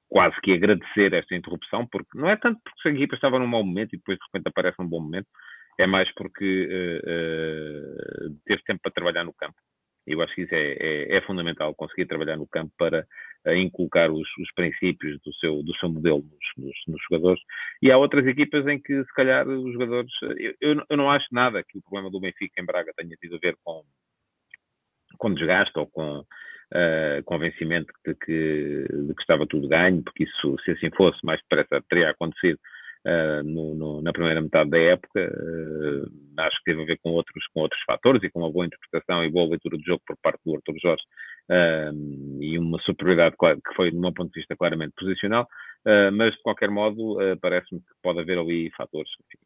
quase 0.09 0.41
que 0.43 0.53
agradecer 0.53 1.13
esta 1.13 1.35
interrupção, 1.35 1.87
porque 1.87 2.19
não 2.19 2.29
é 2.29 2.37
tanto 2.37 2.61
porque 2.63 2.89
a 2.89 2.93
equipa 2.93 3.15
estava 3.15 3.39
num 3.39 3.47
mau 3.47 3.65
momento 3.65 3.95
e 3.95 3.99
depois 3.99 4.19
de 4.19 4.25
repente 4.27 4.49
aparece 4.49 4.81
um 4.81 4.89
bom 4.89 5.01
momento, 5.01 5.27
é 5.79 5.87
mais 5.87 6.13
porque 6.15 6.69
teve 8.47 8.63
tempo 8.65 8.81
para 8.83 8.93
trabalhar 8.93 9.25
no 9.25 9.35
campo. 9.35 9.57
Eu 10.07 10.23
acho 10.23 10.35
que 10.35 10.43
isso 10.43 10.55
é, 10.55 10.77
é, 10.79 11.17
é 11.17 11.21
fundamental, 11.23 11.75
conseguir 11.75 12.07
trabalhar 12.07 12.37
no 12.37 12.47
campo 12.47 12.73
para 12.79 13.05
uh, 13.45 13.53
inculcar 13.55 14.11
os, 14.11 14.29
os, 14.39 14.53
princípios 14.55 15.21
do 15.23 15.35
seu, 15.35 15.63
do 15.65 15.75
seu 15.77 15.89
modelo 15.89 16.19
nos, 16.19 16.65
nos, 16.65 16.77
nos, 16.87 17.03
jogadores. 17.11 17.43
E 17.83 17.91
há 17.91 17.99
outras 17.99 18.25
equipas 18.25 18.65
em 18.69 18.81
que, 18.81 19.03
se 19.03 19.15
calhar, 19.15 19.47
os 19.49 19.73
jogadores. 19.73 20.13
Eu, 20.39 20.55
eu, 20.61 20.85
eu, 20.89 20.97
não 20.97 21.11
acho 21.11 21.27
nada 21.33 21.65
que 21.65 21.79
o 21.79 21.83
problema 21.83 22.09
do 22.09 22.21
Benfica 22.21 22.61
em 22.61 22.65
Braga 22.65 22.93
tenha 22.97 23.17
tido 23.17 23.35
a 23.35 23.39
ver 23.39 23.57
com, 23.65 23.83
com 25.19 25.35
desgaste 25.35 25.79
ou 25.79 25.87
com 25.87 26.21
uh, 26.21 27.23
convencimento 27.25 27.93
de 28.07 28.15
que, 28.15 28.87
de 28.89 29.15
que 29.15 29.21
estava 29.21 29.47
tudo 29.47 29.69
ganho, 29.69 30.03
porque 30.03 30.25
isso, 30.25 30.57
se 30.65 30.73
assim 30.73 30.91
fosse, 30.97 31.19
mais 31.25 31.41
depressa 31.43 31.85
teria 31.89 32.11
acontecido 32.11 32.59
uh, 33.07 33.43
no, 33.45 33.75
no, 33.75 34.03
na 34.03 34.13
primeira 34.13 34.41
metade 34.41 34.71
da 34.71 34.79
época. 34.79 35.21
Uh, 35.21 36.11
acho 36.39 36.57
que 36.59 36.65
teve 36.65 36.83
a 36.83 36.87
ver 36.87 36.99
com 37.03 37.11
outros, 37.11 37.45
com 37.53 37.61
outros 37.61 37.83
fatores 37.85 38.23
e 38.23 38.31
com 38.31 38.41
uma 38.41 38.53
boa 38.53 38.67
interpretação 38.67 39.25
e 39.25 39.31
boa 39.31 39.51
leitura 39.51 39.77
do 39.77 39.85
jogo 39.85 40.03
por 40.07 40.17
parte 40.23 40.41
do 40.45 40.55
Arthur 40.55 40.75
Jorge 40.81 41.03
e 42.41 42.59
uma 42.59 42.79
superioridade 42.81 43.37
que 43.39 43.75
foi, 43.75 43.93
do 43.93 44.01
meu 44.01 44.13
ponto 44.13 44.33
de 44.33 44.41
vista, 44.41 44.57
claramente 44.57 44.95
posicional. 44.99 45.47
mas, 46.13 46.35
de 46.35 46.43
qualquer 46.43 46.69
modo, 46.71 47.19
parece-me 47.41 47.81
que 47.81 47.87
pode 48.03 48.19
haver 48.19 48.37
ali 48.37 48.69
fatores. 48.77 49.09
Enfim, 49.25 49.39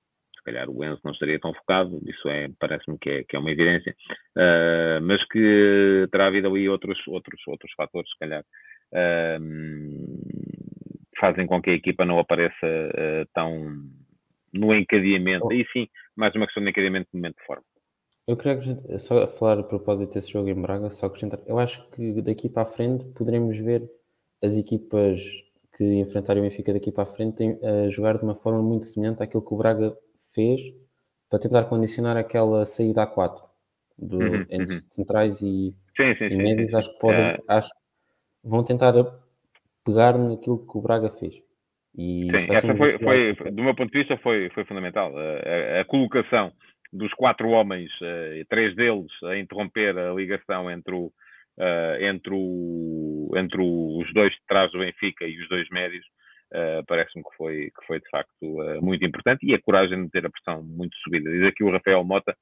calhar 0.50 0.68
o 0.68 0.84
Enzo 0.84 1.00
não 1.04 1.12
estaria 1.12 1.38
tão 1.38 1.54
focado, 1.54 2.00
isso 2.04 2.28
é, 2.28 2.48
parece-me 2.58 2.98
que 2.98 3.10
é, 3.10 3.24
que 3.24 3.36
é 3.36 3.38
uma 3.38 3.50
evidência, 3.50 3.94
uh, 4.36 5.00
mas 5.02 5.24
que 5.28 6.08
terá 6.10 6.26
havido 6.26 6.48
ali 6.48 6.68
outros, 6.68 6.98
outros, 7.06 7.40
outros 7.46 7.72
fatores, 7.76 8.10
se 8.10 8.18
calhar, 8.18 8.42
uh, 8.42 9.40
fazem 11.18 11.46
com 11.46 11.62
que 11.62 11.70
a 11.70 11.74
equipa 11.74 12.04
não 12.04 12.18
apareça 12.18 12.66
uh, 12.66 13.28
tão 13.32 13.76
no 14.52 14.74
encadeamento. 14.74 15.46
Oh. 15.46 15.52
Aí 15.52 15.64
sim, 15.72 15.86
mais 16.16 16.34
uma 16.34 16.46
questão 16.46 16.62
de 16.62 16.70
encadeamento 16.70 17.08
de 17.12 17.16
momento 17.16 17.36
de 17.38 17.46
forma. 17.46 17.62
Eu 18.26 18.36
queria 18.36 18.60
só 18.98 19.26
falar 19.26 19.58
a 19.58 19.62
propósito 19.62 20.14
desse 20.14 20.32
jogo 20.32 20.48
em 20.48 20.54
Braga, 20.54 20.90
só 20.90 21.06
acrescentar. 21.06 21.40
Eu 21.46 21.58
acho 21.58 21.88
que 21.90 22.20
daqui 22.22 22.48
para 22.48 22.62
a 22.62 22.66
frente 22.66 23.04
poderemos 23.14 23.56
ver 23.56 23.88
as 24.42 24.56
equipas 24.56 25.20
que 25.76 25.84
enfrentarem 25.94 26.42
o 26.42 26.44
Benfica 26.44 26.72
daqui 26.72 26.92
para 26.92 27.04
a 27.04 27.06
frente 27.06 27.42
a 27.64 27.88
jogar 27.88 28.18
de 28.18 28.24
uma 28.24 28.34
forma 28.34 28.62
muito 28.62 28.86
semelhante 28.86 29.22
àquilo 29.22 29.44
que 29.44 29.54
o 29.54 29.56
Braga 29.56 29.96
fez 30.34 30.60
para 31.28 31.38
tentar 31.38 31.64
condicionar 31.64 32.16
aquela 32.16 32.66
saída 32.66 33.02
a 33.02 33.06
4 33.06 33.42
do, 33.98 34.18
uhum, 34.18 34.46
entre 34.50 34.74
uhum. 34.74 34.80
centrais 34.92 35.40
e, 35.40 35.74
sim, 35.96 36.14
sim, 36.16 36.24
e 36.24 36.36
médios. 36.36 36.70
Sim, 36.70 36.76
acho 36.76 36.92
que 36.92 36.98
podem, 36.98 37.20
é... 37.20 37.38
acho, 37.48 37.70
vão 38.42 38.64
tentar 38.64 38.94
pegar 39.84 40.18
naquilo 40.18 40.66
que 40.66 40.78
o 40.78 40.80
Braga 40.80 41.10
fez. 41.10 41.34
E 41.96 42.28
Sim, 42.30 42.54
essa 42.54 42.74
foi, 42.76 42.98
foi, 42.98 43.50
do 43.50 43.62
meu 43.62 43.74
ponto 43.74 43.90
de 43.90 43.98
vista, 43.98 44.16
foi, 44.18 44.48
foi 44.50 44.64
fundamental. 44.64 45.12
A, 45.16 45.80
a, 45.80 45.84
colocação 45.84 46.52
dos 46.92 47.12
quatro 47.14 47.48
homens, 47.50 47.90
uh, 48.00 48.44
três 48.48 48.74
deles 48.76 49.10
a 49.24 49.36
interromper 49.36 49.96
a 49.98 50.12
ligação 50.12 50.70
entre, 50.70 50.94
o, 50.94 51.06
uh, 51.06 52.02
entre, 52.02 52.32
o, 52.32 53.32
entre 53.36 53.60
os 53.60 54.12
dois 54.14 54.32
de 54.32 54.40
trás 54.46 54.70
do 54.70 54.78
Benfica 54.78 55.24
e 55.24 55.40
os 55.40 55.48
dois 55.48 55.68
médios, 55.70 56.04
uh, 56.52 56.84
parece-me 56.86 57.24
que 57.24 57.36
foi, 57.36 57.70
que 57.70 57.86
foi 57.86 58.00
de 58.00 58.08
facto 58.08 58.80
muito 58.80 59.04
importante 59.04 59.46
e 59.46 59.54
a 59.54 59.60
coragem 59.60 60.04
de 60.04 60.10
ter 60.10 60.24
a 60.26 60.30
pressão 60.30 60.62
muito 60.62 60.96
subida. 60.98 61.30
Diz 61.30 61.46
aqui 61.46 61.64
o 61.64 61.70
Rafael 61.70 62.04
Mota 62.04 62.36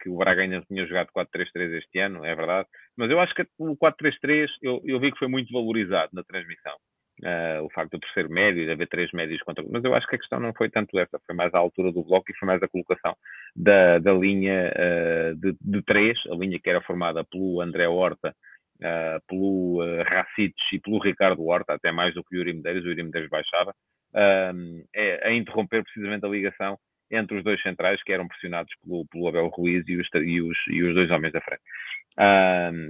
que 0.00 0.08
o 0.08 0.16
Braga 0.16 0.40
ainda 0.40 0.62
tinha 0.62 0.86
jogado 0.86 1.10
4-3-3 1.14 1.78
este 1.78 1.98
ano, 1.98 2.24
é 2.24 2.34
verdade, 2.34 2.66
mas 2.96 3.10
eu 3.10 3.20
acho 3.20 3.34
que 3.34 3.46
o 3.58 3.76
4-3-3 3.76 4.48
eu, 4.62 4.80
eu 4.84 4.98
vi 4.98 5.12
que 5.12 5.18
foi 5.18 5.28
muito 5.28 5.52
valorizado 5.52 6.10
na 6.14 6.24
transmissão. 6.24 6.74
Uh, 7.22 7.62
o 7.62 7.70
facto 7.70 7.92
do 7.92 8.00
terceiro 8.00 8.28
médio, 8.28 8.64
de 8.64 8.72
haver 8.72 8.88
três 8.88 9.12
médios 9.12 9.40
contra. 9.42 9.64
Mas 9.70 9.84
eu 9.84 9.94
acho 9.94 10.06
que 10.08 10.16
a 10.16 10.18
questão 10.18 10.40
não 10.40 10.52
foi 10.52 10.68
tanto 10.68 10.98
essa, 10.98 11.20
foi 11.24 11.34
mais 11.34 11.54
a 11.54 11.58
altura 11.58 11.92
do 11.92 12.02
bloco 12.02 12.28
e 12.28 12.36
foi 12.36 12.46
mais 12.46 12.60
a 12.60 12.66
colocação 12.66 13.16
da, 13.54 14.00
da 14.00 14.12
linha 14.12 14.72
uh, 14.74 15.36
de, 15.36 15.56
de, 15.60 15.82
três, 15.82 16.18
a 16.28 16.34
linha 16.34 16.58
que 16.58 16.68
era 16.68 16.82
formada 16.82 17.22
pelo 17.22 17.60
André 17.60 17.86
Horta, 17.86 18.34
uh, 18.80 19.20
pelo 19.28 19.82
uh, 19.82 20.02
Racites 20.04 20.64
e 20.72 20.78
pelo 20.78 20.98
Ricardo 20.98 21.44
Horta, 21.44 21.74
até 21.74 21.92
mais 21.92 22.14
do 22.14 22.24
que 22.24 22.36
o 22.36 22.38
Yuri 22.38 22.54
Medeiros, 22.54 22.84
o 22.84 22.88
Yuri 22.88 23.02
Medeiros 23.02 23.30
baixava, 23.30 23.74
é, 24.94 25.26
a 25.26 25.32
interromper 25.32 25.82
precisamente 25.82 26.24
a 26.24 26.28
ligação 26.28 26.78
entre 27.10 27.36
os 27.36 27.42
dois 27.42 27.60
centrais 27.62 28.00
que 28.04 28.12
eram 28.12 28.28
pressionados 28.28 28.72
pelo, 28.80 29.04
pelo 29.06 29.26
Abel 29.26 29.48
Ruiz 29.48 29.84
e 29.88 29.96
os, 29.96 30.08
e, 30.14 30.40
os, 30.40 30.56
e 30.68 30.82
os 30.84 30.94
dois 30.94 31.10
homens 31.10 31.32
da 31.32 31.40
frente. 31.40 31.62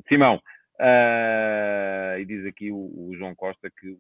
Simão, 0.07 0.39
Uh, 0.81 2.19
e 2.19 2.25
diz 2.25 2.45
aqui 2.47 2.71
o, 2.71 2.77
o, 2.77 3.15
João 3.17 3.35
Costa 3.35 3.71
que 3.71 3.91
o 3.91 3.99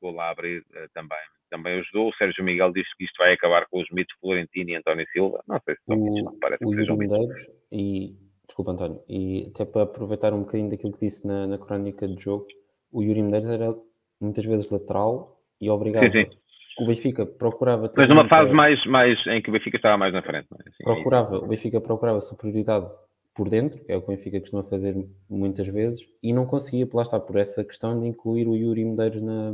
gol 0.00 0.20
a 0.20 0.30
abrir 0.30 0.58
uh, 0.58 0.88
também, 0.92 1.18
também 1.48 1.78
ajudou. 1.78 2.08
O 2.08 2.14
Sérgio 2.14 2.42
Miguel 2.42 2.72
diz 2.72 2.86
que 2.94 3.04
isto 3.04 3.16
vai 3.18 3.32
acabar 3.32 3.66
com 3.66 3.80
os 3.80 3.88
mitos 3.90 4.16
Florentino 4.20 4.70
e 4.70 4.74
António 4.74 5.06
Silva. 5.12 5.40
Não 5.46 5.60
sei 5.64 5.76
se 5.76 5.82
são 5.84 5.96
mitos, 5.96 6.24
não 6.24 6.38
parece 6.40 6.64
o 6.64 6.70
que 6.70 6.76
sejam 6.76 6.96
mitos. 6.96 7.48
E, 7.70 8.16
desculpa, 8.56 8.72
António, 8.72 9.02
e 9.06 9.50
até 9.54 9.66
para 9.66 9.82
aproveitar 9.82 10.32
um 10.32 10.40
bocadinho 10.40 10.70
daquilo 10.70 10.92
que 10.94 11.00
disse 11.00 11.26
na, 11.26 11.46
na 11.46 11.58
crónica 11.58 12.08
de 12.08 12.22
jogo, 12.22 12.46
o 12.90 13.02
Yuri 13.02 13.20
Medeiros 13.22 13.50
era 13.50 13.76
muitas 14.18 14.46
vezes 14.46 14.70
lateral 14.70 15.38
e 15.60 15.68
obrigado. 15.68 16.10
Sim, 16.10 16.24
sim. 16.24 16.38
O 16.78 16.86
Benfica 16.86 17.24
procurava. 17.26 17.90
Mas 17.94 18.08
numa 18.08 18.28
fase 18.28 18.52
mais, 18.52 18.84
mais 18.86 19.18
em 19.26 19.42
que 19.42 19.50
o 19.50 19.52
Benfica 19.52 19.76
estava 19.76 19.96
mais 19.96 20.12
na 20.12 20.22
frente. 20.22 20.46
É? 20.52 20.68
Assim, 20.68 20.84
procurava, 20.84 21.38
o 21.38 21.46
Benfica 21.46 21.80
procurava 21.80 22.20
superioridade 22.20 22.86
por 23.34 23.48
dentro, 23.48 23.78
é 23.88 23.96
o 23.96 24.00
que 24.00 24.08
o 24.10 24.16
Benfica 24.16 24.40
costuma 24.40 24.62
fazer 24.62 24.96
muitas 25.28 25.68
vezes, 25.68 26.00
e 26.22 26.32
não 26.32 26.46
conseguia, 26.46 26.88
lá 26.94 27.02
está, 27.02 27.20
por 27.20 27.36
essa 27.36 27.62
questão 27.62 28.00
de 28.00 28.06
incluir 28.06 28.48
o 28.48 28.56
Yuri 28.56 28.84
Medeiros 28.84 29.20
na, 29.20 29.52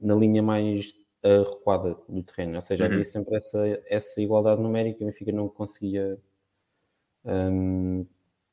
na 0.00 0.14
linha 0.14 0.42
mais 0.42 0.92
uh, 1.24 1.42
recuada 1.42 1.96
do 2.08 2.22
terreno. 2.22 2.54
Ou 2.54 2.62
seja, 2.62 2.84
uhum. 2.84 2.92
havia 2.92 3.04
sempre 3.04 3.34
essa, 3.34 3.82
essa 3.88 4.20
igualdade 4.20 4.62
numérica 4.62 4.98
e 5.00 5.04
o 5.04 5.06
Benfica 5.06 5.32
não 5.32 5.48
conseguia 5.48 6.16
um, 7.26 8.06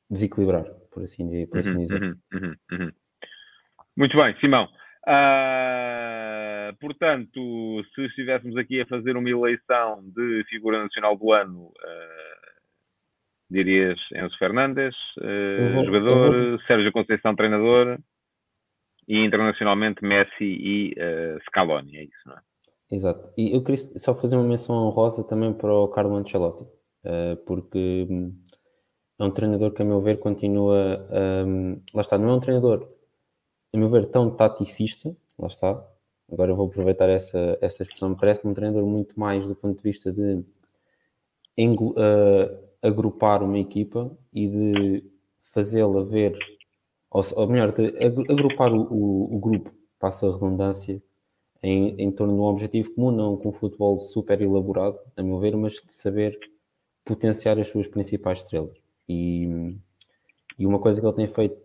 desequilibrar, 0.10 0.66
por 0.92 1.04
assim, 1.04 1.28
dizer, 1.28 1.48
por 1.48 1.60
assim 1.60 1.72
uhum, 1.72 1.78
dizer. 1.80 2.02
Uhum, 2.02 2.16
uhum, 2.34 2.56
uhum. 2.72 2.92
Muito 3.96 4.18
bem, 4.18 4.36
Simão. 4.40 4.68
Uh, 5.06 6.74
portanto, 6.80 7.84
se 7.94 8.06
estivéssemos 8.06 8.56
aqui 8.58 8.82
a 8.82 8.86
fazer 8.86 9.18
uma 9.18 9.30
eleição 9.30 10.02
de 10.16 10.46
figura 10.50 10.82
nacional 10.82 11.18
do 11.18 11.32
ano, 11.34 11.66
uh, 11.66 12.54
dirias 13.50 14.00
Enzo 14.16 14.38
Fernandes, 14.38 14.96
uh, 15.18 15.74
vou, 15.74 15.86
jogador. 15.86 16.62
Sérgio 16.66 16.92
Conceição, 16.92 17.36
treinador, 17.36 18.00
e 19.08 19.18
internacionalmente 19.26 20.04
Messi 20.04 20.32
e 20.42 20.96
Scaloni, 21.48 21.98
é 21.98 22.04
isso, 22.04 22.22
não 22.26 22.36
é? 22.36 22.40
Exato. 22.90 23.34
E 23.38 23.56
eu 23.56 23.64
queria 23.64 23.78
só 24.00 24.16
fazer 24.16 24.38
uma 24.38 24.48
menção 24.48 24.76
honrosa 24.76 25.28
também 25.28 25.54
para 25.54 25.74
o 25.74 25.90
Carlo 25.90 26.16
Ancelotti, 26.16 26.64
porque 27.46 28.08
hum, 28.10 28.32
é 29.20 29.24
um 29.24 29.32
treinador 29.32 29.72
que, 29.74 29.82
a 29.82 29.86
meu 29.86 30.02
ver, 30.02 30.20
continua. 30.20 31.08
Um, 31.46 31.82
lá 31.94 32.02
está, 32.02 32.18
não 32.18 32.30
é 32.30 32.34
um 32.34 32.40
treinador, 32.40 32.88
a 33.74 33.78
meu 33.78 33.90
ver, 33.90 34.08
tão 34.08 34.32
taticista, 34.36 35.16
lá 35.38 35.48
está. 35.48 35.88
Agora 36.32 36.52
eu 36.52 36.56
vou 36.56 36.68
aproveitar 36.68 37.10
essa, 37.10 37.58
essa 37.62 37.84
expressão. 37.84 38.16
Parece-me 38.16 38.52
um 38.52 38.56
treinador 38.56 38.86
muito 38.86 39.20
mais 39.20 39.46
do 39.48 39.56
ponto 39.56 39.78
de 39.78 39.84
vista 39.84 40.12
de 40.12 40.44
uh, 41.60 42.64
agrupar 42.82 43.44
uma 43.44 43.60
equipa 43.60 44.12
e 44.34 44.48
de 44.48 45.04
fazê-la 45.40 46.04
ver, 46.04 46.38
ou, 47.12 47.22
ou, 47.36 47.48
melhor, 47.48 47.72
de 47.72 47.96
agrupar 48.30 48.74
o, 48.74 48.82
o, 48.82 49.36
o, 49.36 49.40
grupo, 49.40 49.72
passa 50.00 50.28
a 50.28 50.32
redundância, 50.32 51.02
em, 51.62 51.96
em 52.02 52.12
torno 52.12 52.34
de 52.34 52.40
um 52.40 52.44
objetivo 52.44 52.94
comum, 52.96 53.12
não 53.12 53.38
com 53.38 53.50
um 53.50 53.54
futebol 53.54 54.00
super 54.00 54.42
elaborado, 54.42 55.00
a 55.16 55.24
meu 55.24 55.40
ver, 55.40 55.56
mas 55.56 55.74
de 55.74 55.94
saber 55.94 56.38
potenciar 57.06 57.60
as 57.60 57.70
suas 57.70 57.88
principais 57.88 58.40
estrelas. 58.40 58.83
E, 59.08 59.78
e 60.58 60.66
uma 60.66 60.80
coisa 60.80 61.00
que 61.00 61.08
ele 61.08 61.16
tem 61.16 61.28
feito 61.28 61.58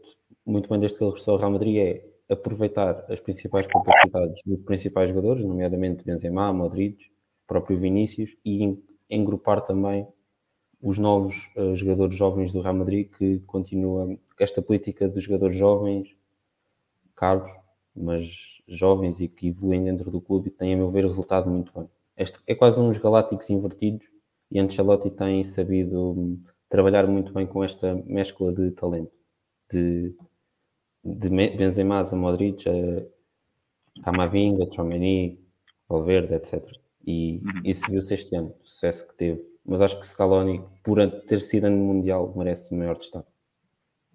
muito 0.45 0.69
bem 0.69 0.81
desde 0.81 0.97
que 0.97 1.05
ele 1.05 1.11
regressou 1.11 1.35
ao 1.35 1.41
Real 1.41 1.51
Madrid 1.53 1.77
é 1.77 2.09
aproveitar 2.29 3.05
as 3.09 3.21
principais 3.21 3.67
capacidades 3.67 4.43
dos 4.45 4.61
principais 4.63 5.11
jogadores, 5.11 5.45
nomeadamente 5.45 6.05
Benzema, 6.05 6.53
Modric, 6.53 7.11
próprio 7.47 7.79
Vinícius, 7.79 8.37
e 8.45 8.79
engrupar 9.09 9.63
também 9.63 10.07
os 10.81 10.99
novos 10.99 11.51
uh, 11.57 11.75
jogadores 11.75 12.15
jovens 12.15 12.53
do 12.53 12.61
Real 12.61 12.75
Madrid, 12.75 13.11
que 13.11 13.41
continua 13.41 14.17
esta 14.39 14.63
política 14.63 15.09
de 15.09 15.21
jogadores 15.21 15.57
jovens, 15.57 16.15
caros, 17.17 17.51
mas 17.95 18.63
jovens 18.69 19.21
e 19.21 19.29
que 19.29 19.49
evoluem 19.49 19.85
dentro 19.85 20.11
do 20.11 20.21
clube 20.21 20.49
e 20.49 20.53
têm, 20.53 20.75
a 20.75 20.77
meu 20.77 20.89
ver, 20.89 21.05
resultado 21.05 21.51
muito 21.51 21.73
bem. 21.77 21.89
Este 22.17 22.39
é 22.47 22.55
quase 22.55 22.81
uns 22.81 22.99
galácticos 22.99 23.51
invertidos 23.51 24.07
e 24.51 24.59
Ancelotti 24.59 25.11
tem 25.11 25.45
sabido 25.45 26.37
trabalhar 26.69 27.07
muito 27.07 27.33
bem 27.33 27.47
com 27.47 27.65
esta 27.65 27.95
mescla 28.07 28.53
de 28.53 28.71
talento, 28.73 29.13
de, 29.73 30.15
de 31.05 31.29
Benzema, 31.29 32.01
a 32.01 32.17
Modric, 32.17 32.65
a 32.69 34.03
Camavinga, 34.03 34.69
Chomeni, 34.73 35.39
Valverde, 35.89 36.35
etc. 36.35 36.65
E 37.07 37.41
uhum. 37.45 37.63
isso 37.65 37.91
viu-se 37.91 38.15
este 38.15 38.37
ano, 38.37 38.55
o 38.63 38.67
sucesso 38.67 39.09
que 39.09 39.17
teve. 39.17 39.41
Mas 39.67 39.83
acho 39.83 40.01
que 40.01 40.07
Scaloni, 40.07 40.63
por 40.85 40.99
ter 41.27 41.41
sido 41.41 41.67
ano 41.67 41.77
mundial, 41.77 42.33
merece 42.37 42.75
maior 42.75 42.97
destaque. 42.97 43.29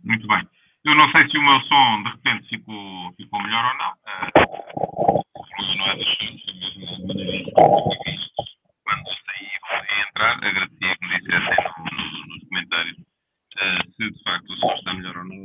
Muito 0.04 0.28
bem. 0.28 0.48
Eu 0.86 0.96
não 0.96 1.10
sei 1.12 1.30
se 1.30 1.38
o 1.38 1.42
meu 1.42 1.60
som 1.62 2.04
de 2.04 2.10
repente 2.10 2.50
ficou, 2.50 3.13
ficou 3.16 3.42
melhor 3.42 3.63
ou 3.72 3.78
não. 3.78 3.92
Uh, 3.92 5.24
não 5.78 5.88
é 5.88 5.96
dos 5.96 6.08
sons, 6.18 6.42
foi 6.44 6.54
mesmo 6.54 7.52
quando 8.84 9.08
saí 9.26 9.48
e 9.48 10.10
entrar. 10.10 10.34
Agradecia 10.38 10.98
que 10.98 11.08
me 11.08 11.20
dissessem 11.22 11.56
no, 11.78 12.23
comentários 12.54 12.98
uh, 13.00 13.92
se 13.96 14.12
de 14.12 14.24
facto 14.24 14.54
o 14.54 14.58
som 14.58 14.74
está 14.76 14.94
melhor 14.94 15.18
ou 15.18 15.24
não. 15.24 15.44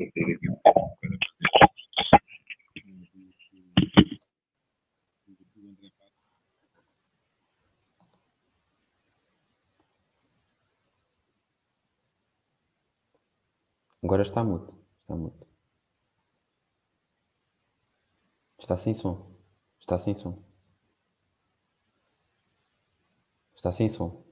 Agora 14.03 14.23
está 14.23 14.45
mudo. 14.45 14.73
Está 15.01 15.17
mudo. 15.17 15.47
Está 18.59 18.77
sem 18.77 18.95
som. 18.95 19.35
Está 19.81 19.99
sem 19.99 20.15
som. 20.15 20.43
Está 23.55 23.73
sem 23.73 23.89
som. 23.89 24.28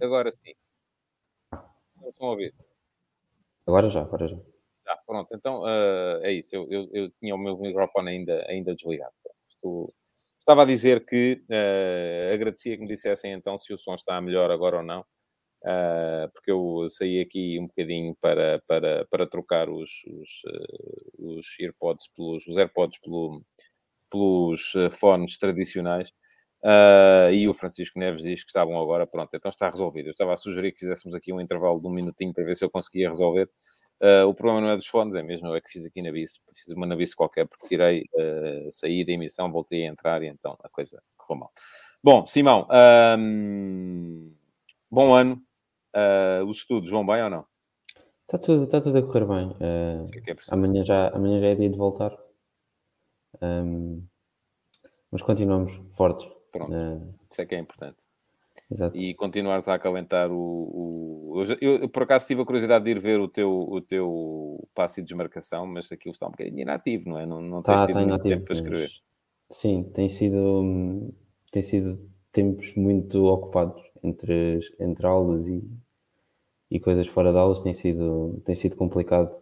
Agora 0.00 0.30
sim. 0.32 0.54
Não 1.96 2.10
estão 2.10 2.28
a 2.28 2.30
ouvir. 2.30 2.54
Agora 3.66 3.90
já, 3.90 4.02
agora 4.02 4.28
já. 4.28 4.36
Já, 4.86 4.96
pronto. 5.06 5.28
Então 5.34 5.62
uh, 5.62 6.22
é 6.22 6.32
isso. 6.32 6.54
Eu, 6.54 6.66
eu, 6.70 6.88
eu, 6.92 7.10
tinha 7.10 7.34
o 7.34 7.38
meu 7.38 7.56
microfone 7.58 8.10
ainda, 8.10 8.44
ainda 8.48 8.74
desligado. 8.74 9.12
Estou, 9.48 9.92
Estava 10.48 10.62
a 10.62 10.64
dizer 10.64 11.04
que 11.04 11.42
uh, 11.50 12.32
agradecia 12.32 12.74
que 12.74 12.80
me 12.80 12.88
dissessem 12.88 13.32
então 13.32 13.58
se 13.58 13.70
o 13.70 13.76
som 13.76 13.94
está 13.94 14.18
melhor 14.18 14.50
agora 14.50 14.78
ou 14.78 14.82
não, 14.82 15.02
uh, 15.02 16.32
porque 16.32 16.50
eu 16.50 16.86
saí 16.88 17.20
aqui 17.20 17.58
um 17.60 17.66
bocadinho 17.66 18.16
para, 18.18 18.58
para, 18.66 19.04
para 19.10 19.26
trocar 19.26 19.68
os, 19.68 19.90
os, 20.06 20.42
uh, 20.46 21.36
os 21.36 21.46
AirPods 21.60 22.08
pelos, 22.16 22.46
os 22.46 22.56
AirPods 22.56 22.98
pelo, 22.98 23.44
pelos 24.10 24.72
fones 24.98 25.36
tradicionais. 25.36 26.14
Uh, 26.62 27.30
e 27.32 27.48
o 27.48 27.54
Francisco 27.54 27.98
Neves 27.98 28.22
diz 28.22 28.42
que 28.42 28.50
estavam 28.50 28.80
agora, 28.80 29.06
pronto, 29.06 29.30
então 29.32 29.48
está 29.48 29.70
resolvido. 29.70 30.06
Eu 30.06 30.10
estava 30.10 30.34
a 30.34 30.36
sugerir 30.36 30.72
que 30.72 30.80
fizéssemos 30.80 31.14
aqui 31.14 31.32
um 31.32 31.40
intervalo 31.40 31.80
de 31.80 31.86
um 31.86 31.90
minutinho 31.90 32.32
para 32.32 32.44
ver 32.44 32.56
se 32.56 32.64
eu 32.64 32.70
conseguia 32.70 33.08
resolver. 33.08 33.48
Uh, 34.00 34.26
o 34.28 34.34
problema 34.34 34.60
não 34.60 34.70
é 34.70 34.76
dos 34.76 34.86
fones, 34.86 35.14
é 35.14 35.22
mesmo 35.22 35.54
é 35.54 35.60
que 35.60 35.70
fiz 35.70 35.84
aqui 35.84 36.00
na 36.00 36.12
bici, 36.12 36.38
fiz 36.52 36.68
uma 36.68 36.86
na 36.86 36.94
bici 36.94 37.16
qualquer, 37.16 37.46
porque 37.48 37.66
tirei, 37.66 38.02
uh, 38.14 38.70
saí 38.70 39.04
da 39.04 39.12
emissão, 39.12 39.50
voltei 39.50 39.84
a 39.84 39.88
entrar 39.88 40.22
e 40.22 40.26
então 40.26 40.56
a 40.62 40.68
coisa 40.68 41.02
correu 41.16 41.40
mal. 41.40 41.52
Bom, 42.02 42.24
Simão, 42.26 42.66
um, 43.18 44.32
bom 44.90 45.14
ano. 45.14 45.42
Os 46.46 46.58
estudos 46.58 46.88
vão 46.90 47.04
bem 47.04 47.24
ou 47.24 47.30
não? 47.30 47.44
Está 48.28 48.38
tudo, 48.38 48.64
está 48.64 48.80
tudo 48.80 48.98
a 48.98 49.02
correr 49.02 49.24
bem. 49.24 49.48
Uh, 49.52 50.02
é 50.28 50.36
amanhã, 50.50 50.84
já, 50.84 51.08
amanhã 51.08 51.40
já 51.40 51.46
é 51.46 51.54
dia 51.54 51.70
de 51.70 51.78
voltar. 51.78 52.16
Um, 53.40 54.06
mas 55.10 55.22
continuamos 55.22 55.72
fortes. 55.94 56.37
Pronto, 56.50 56.72
uh, 56.72 57.14
isso 57.30 57.40
é 57.40 57.46
que 57.46 57.54
é 57.54 57.58
importante. 57.58 58.08
Exato. 58.70 58.94
e 58.96 59.14
continuares 59.14 59.66
a 59.68 59.74
acalentar 59.74 60.30
o. 60.30 60.36
o... 60.36 61.44
Eu, 61.60 61.78
eu, 61.80 61.88
por 61.88 62.02
acaso 62.02 62.26
tive 62.26 62.42
a 62.42 62.44
curiosidade 62.44 62.84
de 62.84 62.90
ir 62.90 62.98
ver 62.98 63.18
o 63.18 63.28
teu, 63.28 63.50
o 63.50 63.80
teu 63.80 64.68
passe 64.74 65.00
de 65.00 65.08
desmarcação, 65.08 65.66
mas 65.66 65.90
aquilo 65.90 66.12
está 66.12 66.26
um 66.26 66.30
bocadinho 66.30 66.60
inativo, 66.60 67.08
não 67.08 67.18
é? 67.18 67.24
Não, 67.24 67.40
não 67.40 67.62
tá, 67.62 67.76
tens 67.76 67.86
tido 67.86 68.00
tá 68.00 68.06
muito 68.06 68.22
tempo 68.22 68.44
para 68.44 68.54
escrever. 68.54 68.90
Sim, 69.50 69.84
tem 69.94 70.08
sido, 70.08 71.14
tem 71.50 71.62
sido 71.62 71.98
tempos 72.30 72.74
muito 72.74 73.24
ocupados 73.24 73.82
entre, 74.02 74.60
entre 74.78 75.06
aulas 75.06 75.48
e, 75.48 75.64
e 76.70 76.78
coisas 76.78 77.06
fora 77.06 77.32
de 77.32 77.38
aulas, 77.38 77.60
tem 77.60 77.72
sido, 77.72 78.42
tem 78.44 78.54
sido 78.54 78.76
complicado 78.76 79.34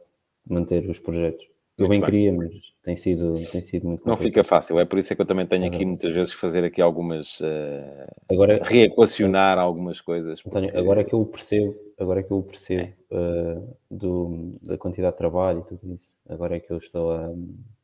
manter 0.49 0.89
os 0.89 1.01
projetos. 1.01 1.45
Eu 1.79 1.89
bem, 1.89 2.01
bem, 2.01 2.11
queria, 2.11 2.33
mas 2.33 2.51
tem 2.83 2.97
sido, 2.97 3.35
tem 3.51 3.61
sido 3.61 3.87
muito 3.87 4.01
complicado. 4.01 4.07
Não 4.07 4.17
fica 4.17 4.43
fácil, 4.43 4.79
é 4.79 4.87
por 4.87 4.99
isso 4.99 5.13
é 5.13 5.17
que 5.17 5.21
eu 5.21 5.27
também 5.27 5.47
tenho 5.47 5.67
aqui 5.67 5.85
muitas 5.85 6.13
vezes 6.15 6.33
fazer 6.33 6.65
aqui 6.65 6.81
algumas 6.81 7.39
uh, 7.41 8.15
agora 8.31 8.61
reequacionar 8.63 9.59
algumas 9.59 10.01
coisas. 10.01 10.41
Porque... 10.41 10.57
António, 10.57 10.79
agora 10.79 11.03
é 11.03 11.05
que 11.05 11.13
eu 11.13 11.25
percebo, 11.27 11.75
agora 11.99 12.21
é 12.21 12.23
que 12.23 12.31
eu 12.31 12.43
percebo 12.43 12.93
é. 13.11 13.15
uh, 13.15 13.77
do, 13.91 14.59
da 14.63 14.79
quantidade 14.79 15.13
de 15.13 15.19
trabalho 15.19 15.61
e 15.67 15.69
tudo 15.69 15.95
isso. 15.95 16.19
Agora 16.29 16.57
é 16.57 16.61
que 16.61 16.73
eu 16.73 16.79
estou 16.79 17.13
a 17.13 17.31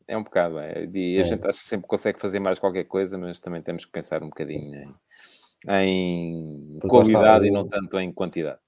é 0.09 0.17
um 0.17 0.23
bocado, 0.23 0.59
é. 0.59 0.89
E 0.93 1.19
a 1.19 1.21
é. 1.21 1.25
gente 1.25 1.41
que 1.41 1.53
sempre 1.53 1.87
consegue 1.87 2.21
fazer 2.21 2.41
mais 2.41 2.59
qualquer 2.59 2.85
coisa, 2.85 3.17
mas 3.17 3.41
também 3.41 3.63
temos 3.63 3.85
que 3.85 3.93
pensar 3.93 4.23
um 4.23 4.29
bocadinho 4.29 4.95
em, 5.69 6.77
em 6.77 6.79
qualidade 6.81 7.47
e 7.47 7.51
não 7.51 7.67
tanto 7.67 7.99
em 7.99 8.13
quantidade 8.13 8.59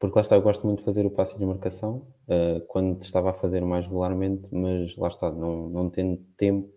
porque 0.00 0.16
lá 0.18 0.22
está, 0.22 0.34
eu 0.34 0.40
gosto 0.40 0.66
muito 0.66 0.78
de 0.78 0.84
fazer 0.86 1.04
o 1.04 1.10
passe 1.10 1.36
de 1.36 1.44
marcação 1.44 2.06
uh, 2.26 2.64
quando 2.68 3.02
estava 3.02 3.30
a 3.30 3.34
fazer 3.34 3.60
mais 3.60 3.84
regularmente, 3.84 4.48
mas 4.50 4.96
lá 4.96 5.08
está, 5.08 5.30
não, 5.30 5.68
não 5.68 5.90
tendo 5.90 6.16
tempo 6.38 6.72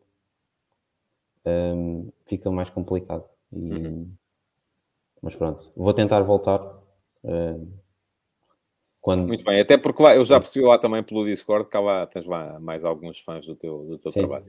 um, 1.45 1.49
ehm, 1.49 2.09
fica 2.25 2.51
mais 2.51 2.69
complicado. 2.69 3.23
E, 3.53 3.57
uhum. 3.57 4.13
Mas 5.21 5.35
pronto, 5.37 5.71
vou 5.73 5.93
tentar 5.93 6.19
voltar. 6.21 6.59
Uh, 7.23 7.65
quando... 8.99 9.29
Muito 9.29 9.45
bem, 9.45 9.61
até 9.61 9.77
porque 9.77 10.03
lá, 10.03 10.13
eu 10.13 10.25
já 10.25 10.37
percebi 10.37 10.65
lá 10.65 10.77
também 10.77 11.01
pelo 11.01 11.25
Discord 11.25 11.69
que 11.69 11.77
há 11.77 11.79
lá, 11.79 12.05
tens 12.05 12.25
lá 12.25 12.59
mais 12.59 12.83
alguns 12.83 13.19
fãs 13.21 13.45
do 13.45 13.55
teu, 13.55 13.85
do 13.85 13.97
teu 13.97 14.11
trabalho. 14.11 14.45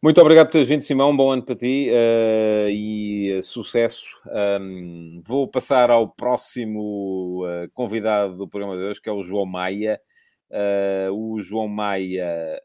Muito 0.00 0.20
obrigado 0.20 0.46
por 0.46 0.52
teres 0.52 0.68
vindo, 0.68 0.82
Simão. 0.82 1.10
Um 1.10 1.16
bom 1.16 1.32
ano 1.32 1.44
para 1.44 1.56
ti 1.56 1.90
uh, 1.90 2.68
e 2.70 3.36
uh, 3.36 3.42
sucesso. 3.42 4.06
Um, 4.60 5.20
vou 5.26 5.48
passar 5.48 5.90
ao 5.90 6.08
próximo 6.08 7.44
uh, 7.44 7.68
convidado 7.74 8.36
do 8.36 8.46
programa 8.48 8.76
de 8.76 8.84
hoje, 8.84 9.02
que 9.02 9.08
é 9.08 9.12
o 9.12 9.24
João 9.24 9.44
Maia. 9.44 10.00
o 11.12 11.40
João 11.40 11.66
Maia 11.66 12.62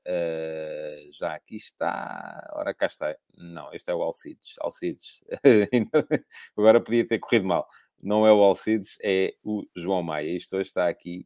já 1.10 1.34
aqui 1.34 1.56
está. 1.56 2.52
Ora, 2.54 2.72
cá 2.72 2.86
está. 2.86 3.16
Não, 3.36 3.74
este 3.74 3.90
é 3.90 3.96
o 3.96 4.04
Alcides. 4.04 4.54
Alcides. 4.60 5.24
Agora 6.56 6.80
podia 6.80 7.08
ter 7.08 7.18
corrido 7.18 7.48
mal. 7.48 7.68
Não 8.00 8.28
é 8.28 8.32
o 8.32 8.44
Alcides, 8.44 9.00
é 9.04 9.34
o 9.44 9.64
João 9.76 10.04
Maia. 10.04 10.30
Isto 10.36 10.58
hoje 10.58 10.68
está 10.68 10.88
aqui 10.88 11.26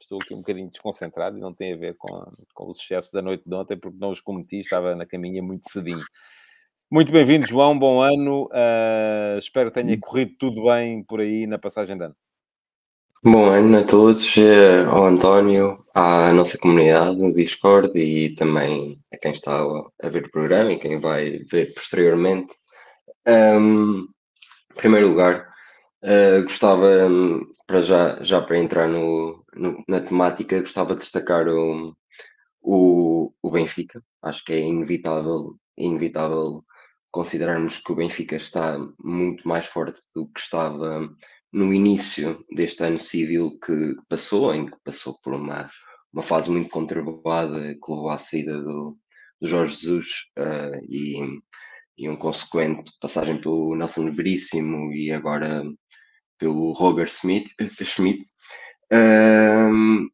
estou 0.00 0.20
aqui 0.20 0.34
um 0.34 0.38
bocadinho 0.38 0.70
desconcentrado 0.70 1.36
e 1.36 1.40
não 1.40 1.52
tem 1.52 1.72
a 1.72 1.76
ver 1.76 1.96
com, 1.96 2.32
com 2.54 2.68
os 2.68 2.78
excessos 2.78 3.12
da 3.12 3.22
noite 3.22 3.44
de 3.46 3.54
ontem, 3.54 3.76
porque 3.76 3.98
não 3.98 4.10
os 4.10 4.20
cometi, 4.20 4.60
estava 4.60 4.94
na 4.94 5.06
caminha 5.06 5.42
muito 5.42 5.70
cedinho. 5.70 6.04
Muito 6.90 7.12
bem-vindo, 7.12 7.46
João, 7.46 7.76
bom 7.78 8.00
ano. 8.00 8.44
Uh, 8.44 9.38
espero 9.38 9.70
que 9.70 9.82
tenha 9.82 9.98
corrido 9.98 10.32
tudo 10.38 10.64
bem 10.64 11.02
por 11.02 11.20
aí 11.20 11.46
na 11.46 11.58
passagem 11.58 11.96
de 11.96 12.04
ano. 12.04 12.16
Bom 13.24 13.50
ano 13.50 13.78
a 13.78 13.82
todos, 13.82 14.36
eh, 14.38 14.84
ao 14.84 15.06
António, 15.06 15.84
à 15.92 16.32
nossa 16.32 16.56
comunidade 16.56 17.16
no 17.16 17.34
Discord 17.34 17.98
e 17.98 18.36
também 18.36 19.00
a 19.12 19.16
quem 19.16 19.32
está 19.32 19.62
a 20.00 20.08
ver 20.08 20.26
o 20.26 20.30
programa 20.30 20.72
e 20.72 20.78
quem 20.78 21.00
vai 21.00 21.38
ver 21.50 21.74
posteriormente. 21.74 22.54
Um, 23.26 24.06
em 24.70 24.74
primeiro 24.76 25.08
lugar, 25.08 25.48
uh, 26.04 26.42
gostava, 26.44 26.86
um, 27.08 27.44
para 27.66 27.80
já, 27.82 28.22
já 28.22 28.40
para 28.40 28.58
entrar 28.58 28.88
no, 28.88 29.44
no, 29.54 29.84
na 29.88 30.00
temática, 30.00 30.60
gostava 30.60 30.94
de 30.94 31.00
destacar 31.00 31.48
o, 31.48 31.96
o, 32.62 33.32
o 33.42 33.50
Benfica. 33.50 34.02
Acho 34.22 34.44
que 34.44 34.52
é 34.52 34.60
inevitável, 34.60 35.56
inevitável 35.76 36.64
considerarmos 37.10 37.80
que 37.80 37.92
o 37.92 37.96
Benfica 37.96 38.36
está 38.36 38.78
muito 39.02 39.46
mais 39.48 39.66
forte 39.66 40.00
do 40.14 40.28
que 40.28 40.40
estava 40.40 41.08
no 41.52 41.72
início 41.72 42.44
deste 42.54 42.84
ano 42.84 43.00
civil 43.00 43.58
que 43.64 43.96
passou, 44.08 44.54
em 44.54 44.66
que 44.66 44.76
passou 44.84 45.18
por 45.22 45.34
uma, 45.34 45.70
uma 46.12 46.22
fase 46.22 46.50
muito 46.50 46.70
conturbada 46.70 47.74
que 47.74 47.90
levou 47.90 48.10
à 48.10 48.18
saída 48.18 48.60
do, 48.60 48.96
do 49.40 49.48
Jorge 49.48 49.76
Jesus 49.76 50.06
uh, 50.38 50.76
e, 50.88 51.40
e 51.96 52.08
um 52.08 52.16
consequente 52.16 52.92
passagem 53.00 53.40
pelo 53.40 53.74
Nelson 53.74 54.10
Veríssimo 54.12 54.92
e 54.92 55.10
agora 55.10 55.64
pelo 56.38 56.72
Roger 56.72 57.08
Smith, 57.08 57.48
Schmidt. 57.82 58.24
Um, 58.92 60.08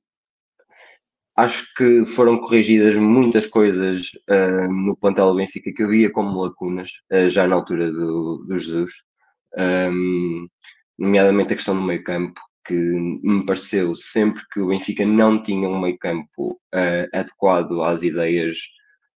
acho 1.36 1.66
que 1.76 2.04
foram 2.06 2.38
corrigidas 2.38 2.96
muitas 2.96 3.46
coisas 3.46 4.10
no 4.70 4.96
plantel 4.96 5.28
do 5.28 5.36
Benfica 5.36 5.72
que 5.72 5.82
havia 5.82 6.10
como 6.10 6.42
lacunas 6.42 6.90
uh, 7.12 7.28
já 7.28 7.46
na 7.46 7.56
altura 7.56 7.90
do, 7.90 8.44
do 8.46 8.58
Jesus, 8.58 8.92
um, 9.58 10.46
nomeadamente 10.98 11.52
a 11.52 11.56
questão 11.56 11.74
do 11.74 11.82
meio 11.82 12.02
campo, 12.04 12.40
que 12.64 12.74
me 12.74 13.44
pareceu 13.44 13.96
sempre 13.96 14.42
que 14.52 14.60
o 14.60 14.68
Benfica 14.68 15.04
não 15.04 15.42
tinha 15.42 15.68
um 15.68 15.80
meio 15.80 15.98
campo 15.98 16.60
uh, 16.74 17.08
adequado 17.12 17.82
às 17.82 18.02
ideias 18.02 18.58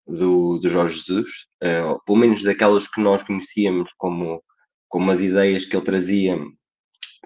do, 0.08 0.60
do 0.60 0.70
Jorge 0.70 1.00
Jesus, 1.00 1.48
pelo 2.06 2.20
menos 2.20 2.44
daquelas 2.44 2.88
que 2.88 3.02
nós 3.02 3.24
conhecíamos 3.24 3.92
como, 3.98 4.40
como 4.88 5.10
as 5.10 5.20
ideias 5.20 5.66
que 5.66 5.76
ele 5.76 5.84
trazia 5.84 6.38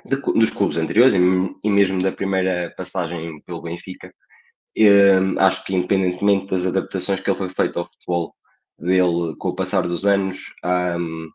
de, 0.05 0.15
dos 0.17 0.49
clubes 0.49 0.77
anteriores 0.77 1.13
e, 1.13 1.69
mesmo 1.69 2.01
da 2.01 2.11
primeira 2.11 2.73
passagem 2.75 3.41
pelo 3.41 3.61
Benfica. 3.61 4.13
Uh, 4.77 5.37
acho 5.39 5.63
que, 5.65 5.75
independentemente 5.75 6.47
das 6.47 6.65
adaptações 6.65 7.19
que 7.19 7.29
ele 7.29 7.37
foi 7.37 7.49
feito 7.49 7.79
ao 7.79 7.85
futebol 7.85 8.35
dele 8.77 9.35
com 9.37 9.49
o 9.49 9.55
passar 9.55 9.81
dos 9.81 10.05
anos, 10.05 10.39
um, 10.63 11.29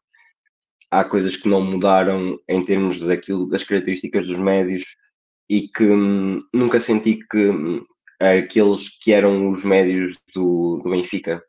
há 0.90 1.04
coisas 1.04 1.36
que 1.36 1.48
não 1.48 1.60
mudaram 1.60 2.38
em 2.48 2.64
termos 2.64 3.00
daquilo, 3.00 3.48
das 3.48 3.64
características 3.64 4.26
dos 4.26 4.38
médios 4.38 4.84
e 5.48 5.68
que 5.68 5.84
hum, 5.84 6.38
nunca 6.52 6.80
senti 6.80 7.18
que 7.30 7.48
hum, 7.50 7.82
aqueles 8.20 8.88
que 9.02 9.12
eram 9.12 9.50
os 9.50 9.64
médios 9.64 10.16
do, 10.34 10.80
do 10.82 10.90
Benfica 10.90 11.42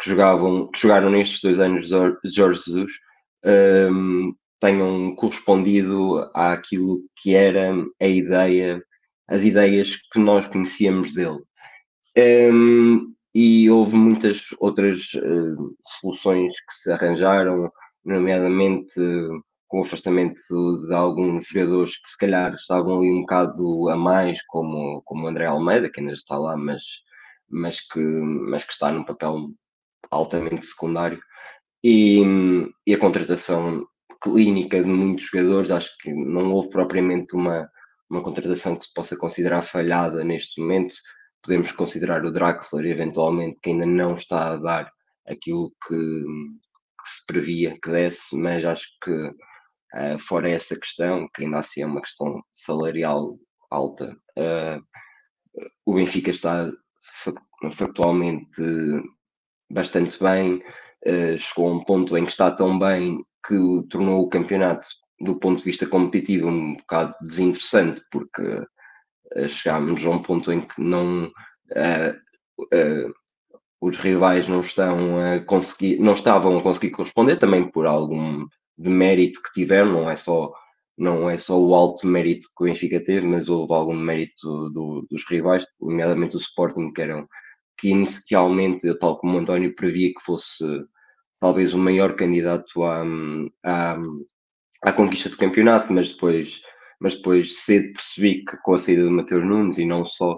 que 0.00 0.08
jogavam, 0.08 0.70
que 0.70 0.80
jogaram 0.80 1.10
nestes 1.10 1.40
dois 1.40 1.58
anos 1.58 1.88
de 1.88 2.34
Jorge 2.34 2.62
Jesus 2.64 2.92
um, 3.44 4.34
tenham 4.60 5.14
correspondido 5.14 6.30
àquilo 6.34 7.00
que 7.16 7.34
era 7.34 7.72
a 8.00 8.06
ideia, 8.06 8.82
as 9.28 9.42
ideias 9.42 9.96
que 10.12 10.18
nós 10.18 10.46
conhecíamos 10.46 11.14
dele. 11.14 11.40
Um, 12.52 13.14
e 13.34 13.70
houve 13.70 13.96
muitas 13.96 14.46
outras 14.58 15.14
uh, 15.14 15.76
soluções 16.00 16.52
que 16.52 16.74
se 16.74 16.92
arranjaram, 16.92 17.70
nomeadamente 18.04 19.00
com 19.68 19.78
o 19.78 19.82
afastamento 19.84 20.40
de 20.86 20.92
alguns 20.92 21.46
jogadores 21.46 21.96
que 21.96 22.08
se 22.08 22.18
calhar 22.18 22.52
estavam 22.54 22.98
ali 22.98 23.10
um 23.10 23.20
bocado 23.20 23.88
a 23.88 23.96
mais, 23.96 24.44
como, 24.48 25.00
como 25.04 25.28
André 25.28 25.46
Almeida, 25.46 25.88
que 25.88 26.00
ainda 26.00 26.12
está 26.12 26.36
lá, 26.36 26.56
mas, 26.56 26.82
mas, 27.48 27.80
que, 27.80 28.00
mas 28.00 28.64
que 28.64 28.72
está 28.72 28.90
num 28.90 29.04
papel 29.04 29.50
altamente 30.10 30.66
secundário. 30.66 31.20
E, 31.84 32.20
e 32.84 32.94
a 32.94 32.98
contratação 32.98 33.86
clínica 34.22 34.82
de 34.82 34.88
muitos 34.88 35.26
jogadores, 35.26 35.70
acho 35.70 35.96
que 35.98 36.12
não 36.12 36.52
houve 36.52 36.70
propriamente 36.70 37.34
uma, 37.34 37.68
uma 38.10 38.22
contratação 38.22 38.76
que 38.76 38.84
se 38.84 38.94
possa 38.94 39.16
considerar 39.16 39.62
falhada 39.62 40.24
neste 40.24 40.60
momento. 40.60 40.94
Podemos 41.42 41.72
considerar 41.72 42.24
o 42.24 42.32
Draxler, 42.32 42.86
eventualmente, 42.86 43.58
que 43.62 43.70
ainda 43.70 43.86
não 43.86 44.14
está 44.14 44.52
a 44.52 44.56
dar 44.56 44.90
aquilo 45.26 45.70
que, 45.86 45.96
que 45.96 47.08
se 47.08 47.26
previa 47.26 47.78
que 47.82 47.90
desse, 47.90 48.36
mas 48.36 48.64
acho 48.64 48.88
que 49.02 49.32
Uh, 49.92 50.16
fora 50.20 50.48
essa 50.48 50.78
questão, 50.78 51.28
que 51.34 51.42
ainda 51.42 51.58
assim 51.58 51.82
é 51.82 51.86
uma 51.86 52.00
questão 52.00 52.40
salarial 52.52 53.36
alta, 53.68 54.16
uh, 54.38 54.80
o 55.84 55.94
Benfica 55.94 56.30
está 56.30 56.70
factualmente 57.72 58.62
bastante 59.68 60.16
bem, 60.22 60.62
uh, 61.06 61.36
chegou 61.38 61.68
a 61.68 61.72
um 61.72 61.84
ponto 61.84 62.16
em 62.16 62.24
que 62.24 62.30
está 62.30 62.52
tão 62.52 62.78
bem 62.78 63.18
que 63.46 63.56
tornou 63.90 64.22
o 64.22 64.28
campeonato, 64.28 64.86
do 65.20 65.36
ponto 65.36 65.58
de 65.58 65.64
vista 65.64 65.86
competitivo, 65.86 66.48
um 66.48 66.76
bocado 66.76 67.14
desinteressante, 67.22 68.02
porque 68.10 68.42
chegámos 69.48 70.04
a 70.04 70.10
um 70.10 70.22
ponto 70.22 70.52
em 70.52 70.60
que 70.62 70.80
não 70.80 71.30
os 73.80 73.96
rivais 73.96 74.48
não 74.48 74.60
estão 74.60 75.18
a 75.18 75.40
conseguir, 75.40 75.98
não 75.98 76.12
estavam 76.12 76.58
a 76.58 76.62
conseguir 76.62 76.90
corresponder, 76.90 77.36
também 77.36 77.70
por 77.70 77.86
algum 77.86 78.46
de 78.76 78.90
mérito 78.90 79.42
que 79.42 79.52
tiveram, 79.52 79.92
não 79.92 80.10
é 80.10 80.16
só 80.16 80.52
não 80.98 81.30
é 81.30 81.38
só 81.38 81.58
o 81.58 81.74
alto 81.74 82.06
mérito 82.06 82.46
que 82.54 82.62
o 82.62 82.66
Benfica 82.66 83.02
teve, 83.02 83.26
mas 83.26 83.48
houve 83.48 83.72
algum 83.72 83.96
mérito 83.96 84.68
do, 84.70 85.06
dos 85.10 85.24
rivais, 85.26 85.64
nomeadamente 85.80 86.36
o 86.36 86.38
Sporting, 86.38 86.92
que 86.92 87.00
eram 87.00 87.26
que 87.78 87.88
inicialmente, 87.88 88.92
tal 88.98 89.18
como 89.18 89.36
o 89.36 89.40
António 89.40 89.74
previa 89.74 90.12
que 90.12 90.20
fosse 90.22 90.62
talvez 91.40 91.74
o 91.74 91.78
maior 91.78 92.14
candidato 92.14 92.84
à, 92.84 93.02
à, 93.64 93.98
à 94.82 94.92
conquista 94.92 95.28
do 95.28 95.38
campeonato, 95.38 95.92
mas 95.92 96.12
depois, 96.12 96.62
mas 97.00 97.16
depois 97.16 97.64
cedo 97.64 97.92
percebi 97.94 98.44
que 98.44 98.56
com 98.58 98.74
a 98.74 98.78
saída 98.78 99.04
do 99.04 99.10
Mateus 99.10 99.44
Nunes 99.44 99.78
e 99.78 99.86
não 99.86 100.06
só 100.06 100.36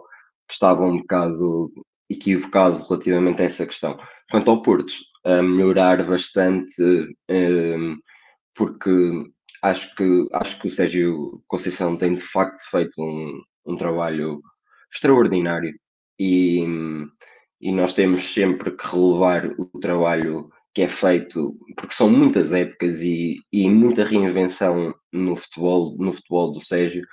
que 0.49 0.55
estava 0.55 0.85
um 0.85 0.99
bocado 0.99 1.73
equivocado 2.09 2.83
relativamente 2.89 3.43
a 3.43 3.47
essa 3.47 3.67
questão. 3.67 3.99
Quanto 4.31 4.51
ao 4.51 4.63
Porto, 4.63 4.93
a 5.25 5.43
melhorar 5.43 6.05
bastante. 6.07 6.83
Um, 7.31 7.97
porque 8.55 8.91
acho 9.63 9.95
que, 9.95 10.29
acho 10.33 10.61
que 10.61 10.69
o 10.69 10.73
Sérgio 10.73 11.43
Conceição 11.47 11.97
tem 11.97 12.15
de 12.15 12.21
facto 12.21 12.61
feito 12.71 13.01
um, 13.01 13.43
um 13.67 13.77
trabalho 13.77 14.41
extraordinário 14.93 15.75
e, 16.19 16.67
e 17.61 17.73
nós 17.73 17.95
temos 17.95 18.25
sempre 18.25 18.73
que 18.73 18.87
relevar 18.87 19.51
o 19.59 19.67
trabalho 19.81 20.51
que 20.75 20.83
é 20.83 20.89
feito, 20.89 21.57
porque 21.77 21.95
são 21.95 22.09
muitas 22.09 22.53
épocas 22.53 23.01
e, 23.01 23.37
e 23.53 23.69
muita 23.69 24.05
reinvenção 24.05 24.95
no 25.13 25.37
futebol, 25.37 25.97
no 25.99 26.13
futebol 26.13 26.53
do 26.53 26.65
Sérgio. 26.65 27.05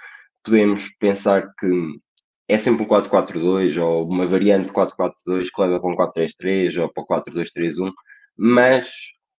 Podemos 0.44 0.88
pensar 1.00 1.54
que 1.60 1.68
é 2.48 2.58
sempre 2.58 2.84
um 2.84 2.88
4-4-2 2.88 3.82
ou 3.82 4.08
uma 4.08 4.26
variante 4.26 4.72
4-4-2 4.72 5.50
que 5.54 5.62
leva 5.62 5.80
para 5.80 5.90
um 5.90 5.96
4-3-3 5.96 6.82
ou 6.82 6.90
para 6.92 7.04
o 7.04 7.08
4-2-3-1, 7.08 7.92
mas 8.38 8.92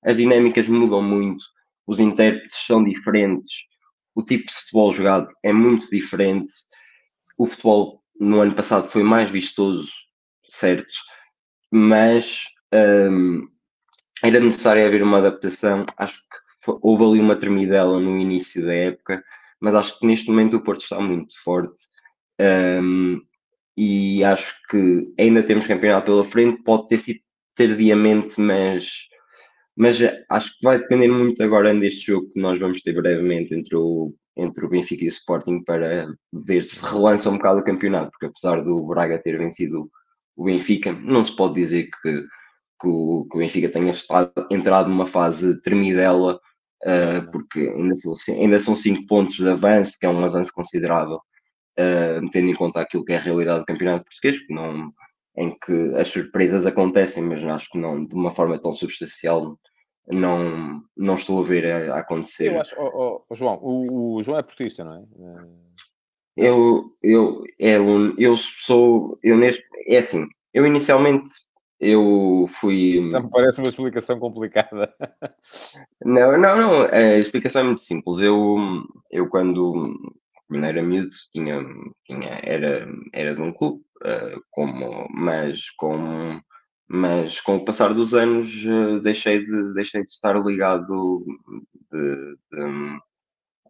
as 0.04 0.16
dinâmicas 0.16 0.68
mudam 0.68 1.02
muito 1.02 1.42
os 1.90 1.98
intérpretes 1.98 2.66
são 2.66 2.84
diferentes, 2.84 3.66
o 4.14 4.22
tipo 4.22 4.46
de 4.46 4.52
futebol 4.54 4.92
jogado 4.92 5.26
é 5.42 5.52
muito 5.52 5.90
diferente. 5.90 6.52
O 7.36 7.46
futebol 7.46 8.00
no 8.20 8.40
ano 8.40 8.54
passado 8.54 8.88
foi 8.88 9.02
mais 9.02 9.28
vistoso, 9.28 9.90
certo, 10.48 10.86
mas 11.68 12.44
um, 12.72 13.48
era 14.22 14.40
necessário 14.40 14.86
haver 14.86 15.02
uma 15.02 15.18
adaptação. 15.18 15.86
Acho 15.96 16.18
que 16.18 16.72
houve 16.82 17.04
ali 17.04 17.20
uma 17.20 17.36
tremidela 17.36 17.98
no 18.00 18.18
início 18.18 18.64
da 18.64 18.74
época, 18.74 19.22
mas 19.60 19.74
acho 19.74 19.98
que 19.98 20.06
neste 20.06 20.28
momento 20.28 20.56
o 20.56 20.62
Porto 20.62 20.82
está 20.82 21.00
muito 21.00 21.34
forte. 21.42 21.80
Um, 22.40 23.20
e 23.76 24.22
acho 24.24 24.54
que 24.68 25.12
ainda 25.18 25.42
temos 25.42 25.66
campeonato 25.66 26.06
pela 26.06 26.24
frente, 26.24 26.62
pode 26.62 26.88
ter 26.88 26.98
sido 26.98 27.20
tardiamente, 27.56 28.40
mas 28.40 29.08
mas 29.76 29.98
acho 30.28 30.58
que 30.58 30.62
vai 30.62 30.78
depender 30.78 31.08
muito 31.08 31.42
agora 31.42 31.74
deste 31.74 32.08
jogo 32.08 32.30
que 32.30 32.38
nós 32.38 32.58
vamos 32.58 32.82
ter 32.82 32.92
brevemente 32.92 33.54
entre 33.54 33.74
o, 33.74 34.14
entre 34.36 34.66
o 34.66 34.68
Benfica 34.68 35.04
e 35.04 35.08
o 35.08 35.10
Sporting 35.10 35.62
para 35.64 36.06
ver 36.32 36.64
se 36.64 36.84
relança 36.84 37.30
um 37.30 37.38
bocado 37.38 37.60
o 37.60 37.64
campeonato, 37.64 38.10
porque 38.10 38.26
apesar 38.26 38.62
do 38.62 38.86
Braga 38.86 39.18
ter 39.18 39.38
vencido 39.38 39.90
o 40.36 40.44
Benfica, 40.44 40.92
não 40.92 41.24
se 41.24 41.34
pode 41.34 41.54
dizer 41.54 41.88
que, 42.02 42.24
que, 42.80 42.88
o, 42.88 43.26
que 43.30 43.36
o 43.36 43.40
Benfica 43.40 43.68
tenha 43.68 43.90
estado, 43.90 44.32
entrado 44.50 44.88
numa 44.88 45.06
fase 45.06 45.60
tremidela, 45.62 46.40
uh, 46.84 47.30
porque 47.30 47.60
ainda 47.60 47.96
são, 47.96 48.14
ainda 48.28 48.58
são 48.58 48.76
cinco 48.76 49.06
pontos 49.06 49.36
de 49.36 49.48
avanço, 49.48 49.96
que 49.98 50.06
é 50.06 50.08
um 50.08 50.24
avanço 50.24 50.52
considerável, 50.52 51.16
uh, 51.16 52.30
tendo 52.30 52.50
em 52.50 52.54
conta 52.54 52.80
aquilo 52.80 53.04
que 53.04 53.12
é 53.12 53.16
a 53.16 53.20
realidade 53.20 53.60
do 53.60 53.66
campeonato 53.66 54.04
português, 54.04 54.46
que 54.46 54.54
não, 54.54 54.92
em 55.36 55.56
que 55.58 55.94
as 55.96 56.08
surpresas 56.08 56.66
acontecem, 56.66 57.22
mas 57.22 57.44
acho 57.44 57.70
que 57.70 57.78
não 57.78 58.04
de 58.04 58.14
uma 58.14 58.30
forma 58.30 58.58
tão 58.58 58.72
substancial 58.72 59.58
não, 60.08 60.82
não 60.96 61.14
estou 61.14 61.42
a 61.42 61.46
ver 61.46 61.70
a, 61.70 61.94
a 61.94 62.00
acontecer. 62.00 62.52
Eu 62.52 62.60
acho, 62.60 62.74
oh, 62.78 63.22
oh, 63.28 63.34
João, 63.34 63.58
o, 63.62 64.16
o, 64.16 64.22
João 64.22 64.38
é 64.38 64.42
portista, 64.42 64.84
não 64.84 64.94
é? 64.94 65.04
Eu, 66.36 66.96
eu, 67.02 67.42
é, 67.58 67.76
eu 68.18 68.36
sou, 68.36 69.18
eu 69.22 69.36
neste, 69.36 69.64
é 69.86 69.98
assim, 69.98 70.26
eu 70.54 70.66
inicialmente, 70.66 71.30
eu 71.80 72.46
fui... 72.50 73.00
Não 73.10 73.22
me 73.22 73.30
parece 73.30 73.58
uma 73.58 73.68
explicação 73.68 74.18
complicada. 74.20 74.94
Não, 76.04 76.36
não, 76.38 76.56
não, 76.56 76.82
a 76.82 77.18
explicação 77.18 77.62
é 77.62 77.64
muito 77.64 77.80
simples. 77.80 78.20
Eu, 78.20 78.56
eu 79.10 79.28
quando, 79.28 79.98
quando 80.46 80.64
era 80.64 80.82
miúdo, 80.82 81.10
tinha, 81.32 81.64
tinha, 82.04 82.38
era, 82.42 82.86
era 83.14 83.34
de 83.34 83.40
um 83.40 83.52
clube, 83.52 83.82
uh, 84.02 84.42
como, 84.50 85.08
mas 85.10 85.70
com 85.70 86.40
mas 86.92 87.40
com 87.40 87.54
o 87.54 87.64
passar 87.64 87.94
dos 87.94 88.14
anos 88.14 88.52
uh, 88.64 89.00
deixei, 89.00 89.46
de, 89.46 89.74
deixei 89.74 90.04
de 90.04 90.10
estar 90.10 90.34
ligado 90.44 91.24
de, 91.92 92.36
de, 92.50 92.64
uh, 92.64 93.00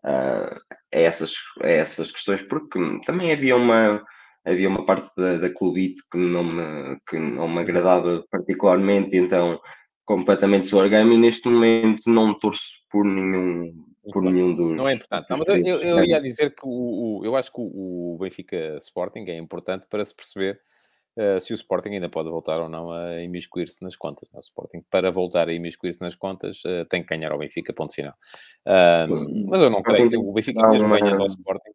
a, 0.02 0.58
essas, 0.90 1.34
a 1.60 1.68
essas 1.68 2.10
questões, 2.10 2.42
porque 2.42 2.78
também 3.04 3.30
havia 3.30 3.54
uma, 3.54 4.02
havia 4.50 4.68
uma 4.68 4.84
parte 4.84 5.10
da, 5.16 5.36
da 5.36 5.50
clubite 5.50 6.00
que 6.10 6.18
não, 6.18 6.44
me, 6.44 6.98
que 7.08 7.18
não 7.18 7.48
me 7.48 7.60
agradava 7.60 8.24
particularmente, 8.30 9.16
então 9.16 9.60
completamente 10.04 10.62
deslarguei-me 10.64 11.14
e 11.14 11.18
neste 11.18 11.48
momento 11.48 12.02
não 12.10 12.36
torço 12.38 12.64
por 12.90 13.04
nenhum, 13.04 13.72
por 14.12 14.22
nenhum 14.22 14.54
dos. 14.54 14.76
Não 14.76 14.88
é 14.88 14.94
importante. 14.94 15.30
Não, 15.30 15.38
mas 15.38 15.48
eu, 15.48 15.56
eu, 15.56 15.78
eu, 15.80 16.04
ia 16.04 16.20
dizer 16.20 16.54
que 16.54 16.62
o, 16.64 17.20
o, 17.20 17.24
eu 17.24 17.36
acho 17.36 17.52
que 17.52 17.60
o, 17.60 18.14
o 18.14 18.18
Benfica 18.18 18.76
Sporting 18.78 19.24
é 19.28 19.38
importante 19.38 19.86
para 19.88 20.04
se 20.04 20.14
perceber 20.14 20.60
uh, 21.16 21.40
se 21.40 21.52
o 21.52 21.54
Sporting 21.54 21.90
ainda 21.90 22.08
pode 22.08 22.28
voltar 22.28 22.60
ou 22.60 22.68
não 22.68 22.90
a 22.90 23.22
imiscuir-se 23.22 23.82
nas 23.84 23.94
contas. 23.94 24.28
O 24.34 24.40
Sporting, 24.40 24.82
para 24.90 25.12
voltar 25.12 25.48
a 25.48 25.52
imiscuir-se 25.52 26.00
nas 26.02 26.16
contas, 26.16 26.60
uh, 26.64 26.84
tem 26.88 27.02
que 27.02 27.08
ganhar 27.08 27.30
ao 27.30 27.38
Benfica, 27.38 27.72
ponto 27.72 27.94
final. 27.94 28.14
Uh, 28.66 29.48
mas 29.48 29.60
eu 29.62 29.70
não 29.70 29.80
creio 29.80 30.10
que 30.10 30.16
o 30.16 30.32
Benfica 30.32 30.68
mesmo 30.70 30.88
ganhando 30.88 31.22
ao 31.22 31.28
Sporting 31.28 31.70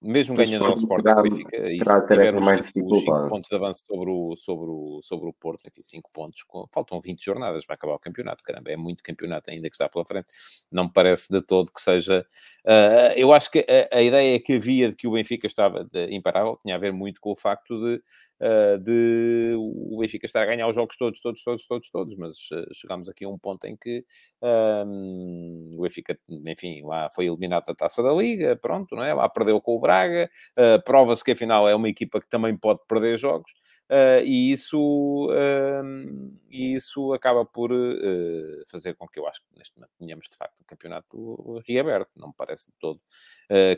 mesmo 0.00 0.36
ganhando 0.36 0.66
ao 0.66 0.74
Sporting, 0.74 1.02
terá, 1.04 1.22
Benfica, 1.22 1.56
e 1.56 1.78
tiver 1.78 2.40
mais 2.40 2.66
dificuldade. 2.66 3.28
pontos 3.28 3.48
de 3.48 3.56
avanço 3.56 3.84
sobre 3.86 4.10
o, 4.10 4.36
sobre 4.36 4.70
o, 4.70 5.00
sobre 5.02 5.28
o 5.28 5.32
Porto, 5.32 5.66
enfim, 5.66 5.82
5 5.82 6.10
pontos, 6.12 6.44
faltam 6.72 7.00
20 7.00 7.24
jornadas 7.24 7.64
para 7.64 7.74
acabar 7.74 7.94
o 7.94 7.98
campeonato, 7.98 8.42
caramba, 8.42 8.70
é 8.70 8.76
muito 8.76 9.02
campeonato 9.02 9.50
ainda 9.50 9.68
que 9.68 9.74
está 9.74 9.88
pela 9.88 10.04
frente, 10.04 10.26
não 10.70 10.84
me 10.84 10.92
parece 10.92 11.30
de 11.30 11.40
todo 11.40 11.72
que 11.72 11.80
seja, 11.80 12.26
uh, 12.64 13.12
eu 13.16 13.32
acho 13.32 13.50
que 13.50 13.66
a, 13.92 13.96
a, 13.96 14.02
ideia 14.02 14.40
que 14.40 14.54
havia 14.54 14.90
de 14.90 14.96
que 14.96 15.06
o 15.06 15.12
Benfica 15.12 15.46
estava 15.46 15.84
de, 15.84 16.14
imparável 16.14 16.58
tinha 16.60 16.76
a 16.76 16.78
ver 16.78 16.92
muito 16.92 17.20
com 17.20 17.32
o 17.32 17.36
facto 17.36 17.78
de 17.80 18.02
uh, 18.40 18.78
de 18.78 19.54
o 19.56 19.98
Benfica 19.98 20.26
estar 20.26 20.42
a 20.42 20.46
ganhar 20.46 20.68
os 20.68 20.74
jogos 20.74 20.96
todos, 20.96 21.20
todos, 21.20 21.42
todos, 21.42 21.66
todos, 21.66 21.90
todos, 21.90 22.16
mas 22.16 22.36
uh, 22.52 22.74
chegámos 22.74 23.08
aqui 23.08 23.24
a 23.24 23.28
um 23.28 23.38
ponto 23.38 23.64
em 23.66 23.76
que 23.76 24.04
um, 24.42 25.66
o 25.78 25.82
Benfica, 25.82 26.18
enfim, 26.28 26.82
lá 26.84 27.08
foi 27.14 27.26
eliminado 27.26 27.66
da 27.66 27.74
Taça 27.74 28.02
da 28.02 28.12
Liga, 28.12 28.56
pronto, 28.56 28.94
não 28.94 29.04
é? 29.04 29.14
Lá 29.14 29.28
perdeu 29.28 29.60
com 29.60 29.76
o 29.76 29.80
Braga, 29.80 30.30
uh, 30.58 30.82
prova-se 30.84 31.24
que 31.24 31.32
afinal 31.32 31.68
é 31.68 31.74
uma 31.74 31.88
equipa 31.88 32.20
que 32.20 32.28
também 32.28 32.56
pode 32.56 32.80
perder 32.88 33.18
jogos. 33.18 33.52
Uh, 33.88 34.18
e 34.24 34.50
isso, 34.50 35.28
uh, 35.30 36.38
isso 36.50 37.12
acaba 37.12 37.44
por 37.44 37.70
uh, 37.70 38.66
fazer 38.68 38.94
com 38.94 39.06
que 39.06 39.20
eu 39.20 39.28
acho 39.28 39.40
que 39.40 39.56
neste 39.56 39.76
momento 39.76 39.92
tenhamos 39.96 40.26
de 40.28 40.36
facto 40.36 40.60
um 40.60 40.64
campeonato 40.66 41.62
reaberto. 41.66 42.10
Não 42.16 42.28
me 42.28 42.34
parece 42.36 42.66
de 42.66 42.72
todo 42.80 43.00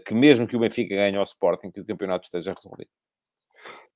que, 0.06 0.14
mesmo 0.14 0.46
que 0.46 0.56
o 0.56 0.60
Benfica 0.60 0.94
ganhe 0.96 1.16
ao 1.16 1.24
Sporting, 1.24 1.70
que 1.70 1.80
o 1.80 1.84
campeonato 1.84 2.24
esteja 2.24 2.54
resolvido. 2.54 2.88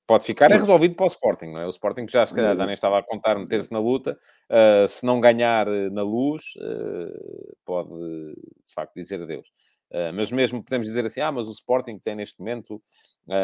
Pode 0.05 0.25
ficar 0.25 0.51
é 0.51 0.55
resolvido 0.55 0.95
para 0.95 1.05
o 1.05 1.07
Sporting, 1.07 1.45
não 1.47 1.61
é? 1.61 1.65
O 1.65 1.69
Sporting 1.69 2.05
já, 2.09 2.25
se 2.25 2.33
calhar, 2.33 2.55
já 2.55 2.65
nem 2.65 2.73
estava 2.73 2.99
a 2.99 3.03
contar 3.03 3.39
meter-se 3.39 3.71
na 3.71 3.79
luta. 3.79 4.17
Uh, 4.49 4.87
se 4.87 5.05
não 5.05 5.21
ganhar 5.21 5.65
eh, 5.67 5.89
na 5.89 6.01
luz, 6.01 6.43
uh, 6.57 7.55
pode, 7.63 7.89
de 7.89 8.73
facto, 8.73 8.93
dizer 8.95 9.21
adeus. 9.21 9.47
Uh, 9.89 10.11
mas 10.13 10.29
mesmo 10.29 10.61
podemos 10.61 10.87
dizer 10.87 11.05
assim, 11.05 11.21
ah, 11.21 11.31
mas 11.31 11.47
o 11.47 11.51
Sporting 11.51 11.97
tem 11.99 12.15
neste 12.15 12.37
momento 12.39 12.81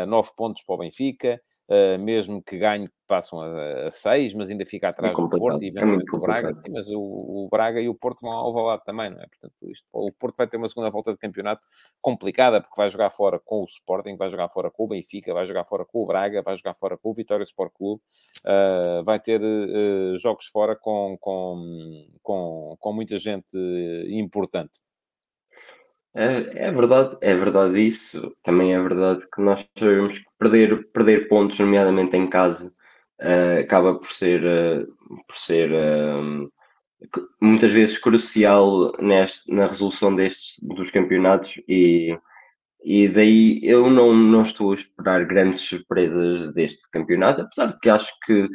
nove 0.07 0.31
pontos 0.35 0.61
para 0.63 0.75
o 0.75 0.77
Benfica, 0.79 1.41
Uh, 1.69 1.99
mesmo 1.99 2.41
que 2.41 2.57
ganhe, 2.57 2.89
passam 3.07 3.41
a, 3.41 3.87
a 3.87 3.91
seis, 3.91 4.33
mas 4.33 4.49
ainda 4.49 4.65
fica 4.65 4.89
atrás 4.89 5.13
é 5.13 5.21
do 5.21 5.29
Porto 5.29 5.61
e 5.61 5.67
é 5.67 5.69
eventualmente 5.69 6.07
é 6.07 6.11
do 6.11 6.19
Braga. 6.19 6.55
Sim, 6.55 6.71
mas 6.71 6.89
o, 6.89 6.99
o, 6.99 7.47
Braga 7.51 7.79
e 7.79 7.87
o 7.87 7.93
Porto 7.93 8.21
vão 8.21 8.31
ao 8.31 8.51
lado 8.51 8.83
também, 8.83 9.11
não 9.11 9.19
é? 9.19 9.27
Portanto, 9.27 9.53
isto, 9.69 9.85
o 9.93 10.11
Porto 10.11 10.35
vai 10.35 10.47
ter 10.47 10.57
uma 10.57 10.67
segunda 10.67 10.89
volta 10.89 11.11
de 11.11 11.19
campeonato 11.19 11.67
complicada, 12.01 12.59
porque 12.59 12.75
vai 12.75 12.89
jogar 12.89 13.11
fora 13.11 13.39
com 13.39 13.61
o 13.61 13.65
Sporting, 13.65 14.17
vai 14.17 14.31
jogar 14.31 14.49
fora 14.49 14.71
com 14.71 14.85
o 14.85 14.87
Benfica, 14.87 15.31
vai 15.31 15.45
jogar 15.45 15.63
fora 15.63 15.85
com 15.85 16.01
o 16.01 16.05
Braga, 16.07 16.41
vai 16.41 16.55
jogar 16.55 16.73
fora 16.73 16.97
com 16.97 17.11
o 17.11 17.13
Vitória 17.13 17.43
Sport 17.43 17.71
Clube, 17.73 18.01
uh, 18.45 19.03
vai 19.03 19.19
ter 19.19 19.39
uh, 19.39 20.17
jogos 20.17 20.47
fora 20.47 20.75
com, 20.75 21.17
com, 21.19 22.07
com, 22.23 22.77
com 22.79 22.93
muita 22.93 23.19
gente 23.19 23.55
importante. 24.09 24.79
É, 26.15 26.67
é 26.67 26.71
verdade, 26.71 27.17
é 27.21 27.35
verdade 27.35 27.81
isso. 27.81 28.35
Também 28.43 28.73
é 28.73 28.81
verdade 28.81 29.25
que 29.33 29.41
nós 29.41 29.65
sabemos 29.77 30.17
que 30.19 30.25
perder, 30.37 30.91
perder 30.91 31.27
pontos, 31.27 31.59
nomeadamente 31.59 32.15
em 32.17 32.27
casa, 32.27 32.73
uh, 33.21 33.59
acaba 33.61 33.95
por 33.95 34.11
ser, 34.11 34.43
uh, 34.43 34.87
por 35.27 35.35
ser 35.37 35.71
uh, 35.71 36.51
muitas 37.41 37.71
vezes 37.71 37.97
crucial 37.99 38.93
neste, 38.99 39.53
na 39.53 39.67
resolução 39.67 40.15
destes 40.15 40.59
dos 40.61 40.91
campeonatos 40.91 41.61
e, 41.67 42.17
e 42.83 43.07
daí 43.07 43.61
eu 43.63 43.89
não, 43.89 44.13
não 44.13 44.41
estou 44.43 44.71
a 44.71 44.75
esperar 44.75 45.25
grandes 45.25 45.61
surpresas 45.61 46.53
deste 46.53 46.89
campeonato, 46.91 47.41
apesar 47.41 47.67
de 47.67 47.79
que 47.79 47.89
acho 47.89 48.11
que 48.25 48.47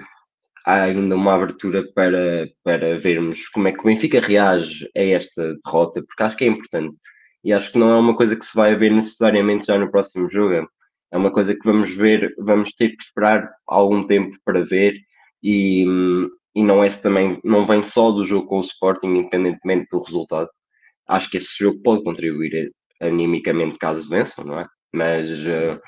há 0.66 0.82
ainda 0.84 1.14
uma 1.16 1.34
abertura 1.34 1.84
para, 1.94 2.48
para 2.62 2.98
vermos 2.98 3.48
como 3.48 3.68
é 3.68 3.72
que 3.72 3.80
o 3.80 3.84
Benfica 3.84 4.20
reage 4.20 4.90
a 4.96 5.02
esta 5.02 5.54
derrota, 5.64 6.02
porque 6.02 6.22
acho 6.22 6.36
que 6.36 6.44
é 6.44 6.48
importante 6.48 6.96
e 7.44 7.52
acho 7.52 7.72
que 7.72 7.78
não 7.78 7.90
é 7.90 7.96
uma 7.98 8.16
coisa 8.16 8.34
que 8.34 8.44
se 8.44 8.56
vai 8.56 8.74
ver 8.74 8.90
necessariamente 8.90 9.66
já 9.66 9.78
no 9.78 9.90
próximo 9.90 10.30
jogo. 10.30 10.68
É 11.12 11.16
uma 11.16 11.30
coisa 11.30 11.54
que 11.54 11.64
vamos 11.64 11.94
ver, 11.94 12.34
vamos 12.38 12.72
ter 12.74 12.96
que 12.96 13.02
esperar 13.02 13.52
algum 13.66 14.06
tempo 14.06 14.36
para 14.44 14.64
ver 14.64 14.98
e, 15.42 15.84
e 16.54 16.62
não 16.62 16.82
é 16.82 16.88
também, 16.90 17.38
não 17.44 17.64
vem 17.64 17.82
só 17.82 18.10
do 18.10 18.24
jogo 18.24 18.46
com 18.48 18.58
o 18.58 18.62
Sporting, 18.62 19.08
independentemente 19.08 19.88
do 19.90 20.02
resultado. 20.02 20.48
Acho 21.06 21.30
que 21.30 21.36
esse 21.36 21.50
jogo 21.58 21.80
pode 21.82 22.02
contribuir 22.02 22.72
animicamente 23.00 23.78
caso 23.78 24.08
vençam, 24.08 24.44
não 24.44 24.58
é? 24.60 24.66
Mas, 24.92 25.28
uh, 25.40 25.78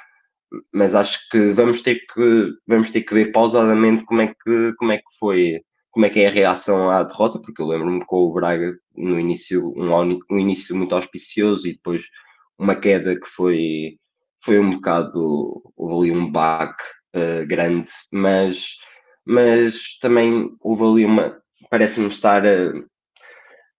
mas 0.73 0.95
acho 0.95 1.19
que 1.31 1.53
vamos 1.53 1.83
ter 1.83 2.01
que 2.13 2.53
vamos 2.67 2.91
ter 2.91 3.03
que 3.03 3.15
ver 3.15 3.33
pausadamente 3.33 4.05
como 4.05 4.21
é 4.21 4.29
que 4.29 4.75
como 4.79 4.93
é 4.93 4.99
que 4.99 5.19
foi 5.19 5.61
como 5.97 6.05
é 6.05 6.11
que 6.11 6.21
é 6.21 6.27
a 6.27 6.31
reação 6.31 6.91
à 6.91 7.03
derrota, 7.03 7.39
porque 7.41 7.63
eu 7.63 7.67
lembro-me 7.67 8.05
com 8.05 8.19
o 8.19 8.33
Braga 8.35 8.77
no 8.95 9.19
início, 9.19 9.73
um, 9.75 10.21
um, 10.31 10.39
início 10.39 10.77
muito 10.77 10.95
auspicioso 10.95 11.67
e 11.67 11.73
depois 11.73 12.11
uma 12.59 12.77
queda 12.77 13.19
que 13.19 13.27
foi, 13.27 13.97
foi 14.45 14.59
um 14.59 14.73
bocado, 14.73 15.63
houve 15.75 16.11
ali 16.11 16.19
um 16.19 16.31
baque 16.31 16.85
uh, 17.15 17.47
grande, 17.49 17.89
mas, 18.13 18.77
mas 19.25 19.97
também 19.99 20.51
houve 20.61 20.85
ali 20.85 21.07
uma, 21.07 21.41
parece-me 21.71 22.09
estar 22.09 22.47
a, 22.47 22.73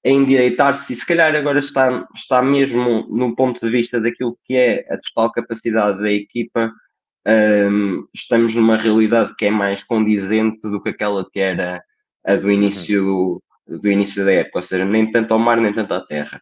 a 0.03 0.09
endireitar-se 0.09 0.93
e 0.93 0.95
se 0.95 1.05
calhar 1.05 1.36
agora 1.36 1.59
está, 1.59 2.03
está 2.15 2.41
mesmo 2.41 3.07
no 3.15 3.36
ponto 3.36 3.63
de 3.63 3.70
vista 3.72 4.01
daquilo 4.01 4.39
que 4.43 4.55
é 4.55 4.91
a 4.91 4.97
total 4.97 5.32
capacidade 5.34 6.01
da 6.01 6.11
equipa, 6.11 6.74
um, 7.28 7.32
ehm, 7.32 8.03
estamos 8.11 8.55
numa 8.55 8.76
realidade 8.76 9.36
que 9.36 9.45
é 9.45 9.51
mais 9.51 9.84
condizente 9.84 10.68
do 10.68 10.82
que 10.82 10.89
aquela 10.89 11.24
que 11.30 11.39
era 11.39 11.80
a 12.28 12.36
do 12.36 12.52
início, 12.52 13.42
uhum. 13.68 13.80
do 13.80 13.90
início 13.90 14.26
da 14.26 14.34
época, 14.34 14.60
ou 14.60 14.64
seja, 14.64 14.84
nem 14.84 15.10
tanto 15.10 15.34
ao 15.34 15.40
mar, 15.40 15.58
nem 15.58 15.74
tanto 15.74 15.94
à 15.94 16.02
terra. 16.02 16.42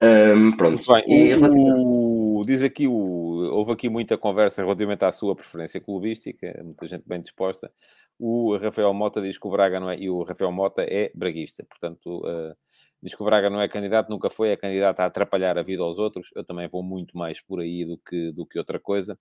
Um, 0.00 0.56
pronto. 0.56 0.82
Bem, 0.90 1.04
e, 1.06 1.34
o, 1.34 2.42
diz 2.46 2.62
aqui, 2.62 2.86
o, 2.86 2.92
houve 2.92 3.72
aqui 3.72 3.88
muita 3.88 4.16
conversa 4.16 4.62
relativamente 4.62 5.04
à 5.04 5.12
sua 5.12 5.34
preferência 5.34 5.80
clubística, 5.80 6.58
muita 6.64 6.86
gente 6.86 7.02
bem 7.06 7.20
disposta. 7.20 7.70
O 8.18 8.56
Rafael 8.56 8.94
Mota 8.94 9.20
diz 9.20 9.36
que 9.36 9.46
o 9.46 9.50
Braga 9.50 9.80
não 9.80 9.90
é, 9.90 9.98
e 9.98 10.08
o 10.08 10.22
Rafael 10.22 10.52
Mota 10.52 10.82
é 10.82 11.10
braguista, 11.14 11.64
portanto, 11.64 12.20
uh, 12.20 12.54
diz 13.02 13.14
que 13.14 13.22
o 13.22 13.24
Braga 13.24 13.50
não 13.50 13.60
é 13.60 13.68
candidato, 13.68 14.10
nunca 14.10 14.30
foi, 14.30 14.50
é 14.50 14.56
candidato 14.56 15.00
a 15.00 15.06
atrapalhar 15.06 15.58
a 15.58 15.62
vida 15.62 15.82
aos 15.82 15.98
outros. 15.98 16.30
Eu 16.36 16.44
também 16.44 16.68
vou 16.68 16.82
muito 16.84 17.18
mais 17.18 17.40
por 17.40 17.60
aí 17.60 17.84
do 17.84 17.98
que, 17.98 18.30
do 18.32 18.46
que 18.46 18.58
outra 18.58 18.78
coisa. 18.78 19.18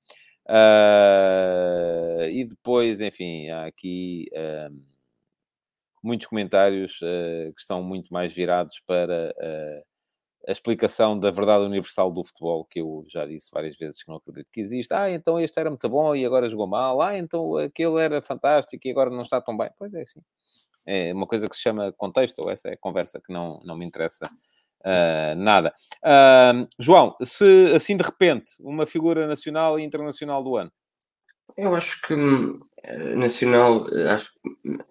Uh, 0.47 2.25
e 2.29 2.45
depois, 2.45 3.01
enfim, 3.01 3.49
há 3.49 3.65
aqui. 3.65 4.27
Uh, 4.33 4.88
muitos 6.01 6.27
comentários 6.27 6.99
uh, 7.01 7.53
que 7.53 7.61
estão 7.61 7.83
muito 7.83 8.13
mais 8.13 8.33
virados 8.33 8.81
para 8.85 9.33
uh, 9.37 9.89
a 10.47 10.51
explicação 10.51 11.19
da 11.19 11.31
verdade 11.31 11.65
universal 11.65 12.11
do 12.11 12.23
futebol, 12.23 12.65
que 12.65 12.79
eu 12.79 13.03
já 13.07 13.25
disse 13.25 13.49
várias 13.51 13.77
vezes 13.77 14.03
que 14.03 14.09
não 14.09 14.17
acredito 14.17 14.47
que 14.51 14.61
existe. 14.61 14.93
Ah, 14.93 15.09
então 15.09 15.39
este 15.39 15.59
era 15.59 15.69
muito 15.69 15.87
bom 15.89 16.15
e 16.15 16.25
agora 16.25 16.49
jogou 16.49 16.67
mal. 16.67 17.01
Ah, 17.01 17.17
então 17.17 17.57
aquele 17.57 17.99
era 17.99 18.21
fantástico 18.21 18.87
e 18.87 18.91
agora 18.91 19.09
não 19.09 19.21
está 19.21 19.41
tão 19.41 19.55
bem. 19.57 19.69
Pois 19.77 19.93
é, 19.93 20.05
sim. 20.05 20.21
É 20.85 21.13
uma 21.13 21.27
coisa 21.27 21.47
que 21.47 21.55
se 21.55 21.61
chama 21.61 21.91
contexto, 21.91 22.39
ou 22.43 22.49
essa 22.49 22.69
é 22.69 22.73
a 22.73 22.77
conversa 22.77 23.21
que 23.23 23.31
não, 23.31 23.59
não 23.63 23.77
me 23.77 23.85
interessa 23.85 24.25
uh, 24.25 25.35
nada. 25.35 25.73
João, 26.79 27.15
se 27.21 27.71
assim 27.75 27.95
de 27.95 28.03
repente, 28.03 28.51
uma 28.59 28.87
figura 28.87 29.27
nacional 29.27 29.79
e 29.79 29.83
internacional 29.83 30.43
do 30.43 30.55
ano, 30.55 30.71
eu 31.57 31.75
acho 31.75 32.01
que 32.01 32.13
eh, 32.13 32.59
nacional, 33.15 33.87
eh, 33.93 34.09
acho 34.09 34.31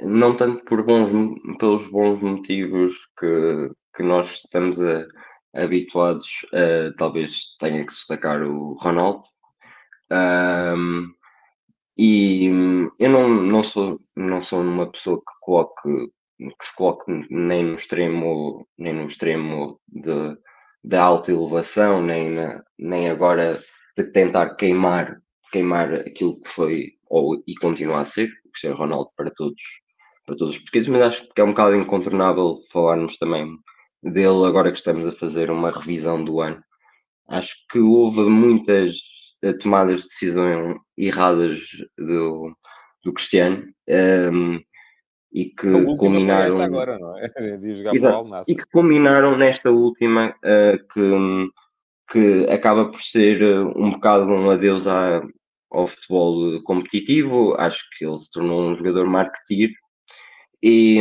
não 0.02 0.36
tanto 0.36 0.64
por 0.64 0.82
bons, 0.84 1.10
pelos 1.58 1.88
bons 1.90 2.20
motivos 2.22 2.96
que, 3.18 3.70
que 3.96 4.02
nós 4.02 4.30
estamos 4.44 4.80
a, 4.80 5.06
habituados, 5.54 6.46
talvez 6.98 7.56
tenha 7.58 7.80
que 7.84 7.92
destacar 7.92 8.42
o 8.42 8.74
Ronaldo. 8.74 9.22
Um, 10.10 11.12
e 11.96 12.46
eu 12.98 13.10
não, 13.10 13.28
não, 13.28 13.62
sou, 13.62 14.00
não 14.16 14.40
sou 14.40 14.60
uma 14.60 14.90
pessoa 14.90 15.18
que 15.18 15.32
coloque 15.40 16.10
que 16.38 16.64
se 16.66 16.76
coloque 16.76 17.04
nem 17.30 17.64
no 17.64 17.74
extremo 17.74 18.66
nem 18.78 18.94
no 18.94 19.06
extremo 19.06 19.80
de, 19.88 20.38
da 20.84 21.02
alta 21.02 21.32
elevação 21.32 22.00
nem, 22.00 22.30
na, 22.30 22.62
nem 22.78 23.10
agora 23.10 23.60
de 23.96 24.04
tentar 24.04 24.54
queimar 24.54 25.20
queimar 25.50 25.92
aquilo 25.94 26.40
que 26.40 26.48
foi 26.48 26.97
ou, 27.08 27.42
e 27.46 27.54
continua 27.56 28.00
a 28.00 28.04
ser, 28.04 28.28
o 28.44 28.50
Cristiano 28.50 28.76
Ronaldo 28.76 29.10
para 29.16 29.30
todos, 29.30 29.62
para 30.26 30.36
todos 30.36 30.54
os 30.54 30.60
portugueses, 30.60 30.88
mas 30.88 31.02
acho 31.02 31.28
que 31.28 31.40
é 31.40 31.44
um 31.44 31.50
bocado 31.50 31.76
incontornável 31.76 32.60
falarmos 32.70 33.16
também 33.16 33.56
dele 34.02 34.46
agora 34.46 34.70
que 34.70 34.78
estamos 34.78 35.06
a 35.06 35.12
fazer 35.12 35.50
uma 35.50 35.70
revisão 35.70 36.22
do 36.22 36.40
ano. 36.40 36.62
Acho 37.28 37.54
que 37.70 37.78
houve 37.78 38.20
muitas 38.22 38.96
eh, 39.42 39.52
tomadas 39.52 40.02
de 40.02 40.08
decisão 40.08 40.78
erradas 40.96 41.62
do, 41.96 42.52
do 43.04 43.12
Cristiano 43.12 43.64
um, 43.88 44.54
ehm, 44.54 44.60
e 45.32 45.44
que 45.46 45.96
culminaram 45.96 46.60
agora, 46.60 46.98
não 46.98 47.16
é? 47.18 47.30
Exato, 47.94 48.28
e 48.48 48.56
que 48.56 48.64
culminaram 48.72 49.36
nesta 49.36 49.70
última 49.70 50.30
uh, 50.30 50.88
que, 50.92 51.50
que 52.10 52.50
acaba 52.50 52.90
por 52.90 53.00
ser 53.00 53.42
eh, 53.42 53.60
um 53.60 53.92
bocado 53.92 54.24
um 54.24 54.50
adeus 54.50 54.86
à, 54.86 55.22
ao 55.70 55.86
futebol 55.86 56.62
competitivo, 56.62 57.54
acho 57.58 57.84
que 57.96 58.06
ele 58.06 58.18
se 58.18 58.30
tornou 58.30 58.70
um 58.70 58.76
jogador 58.76 59.06
marketeer. 59.06 59.70
E, 60.62 60.98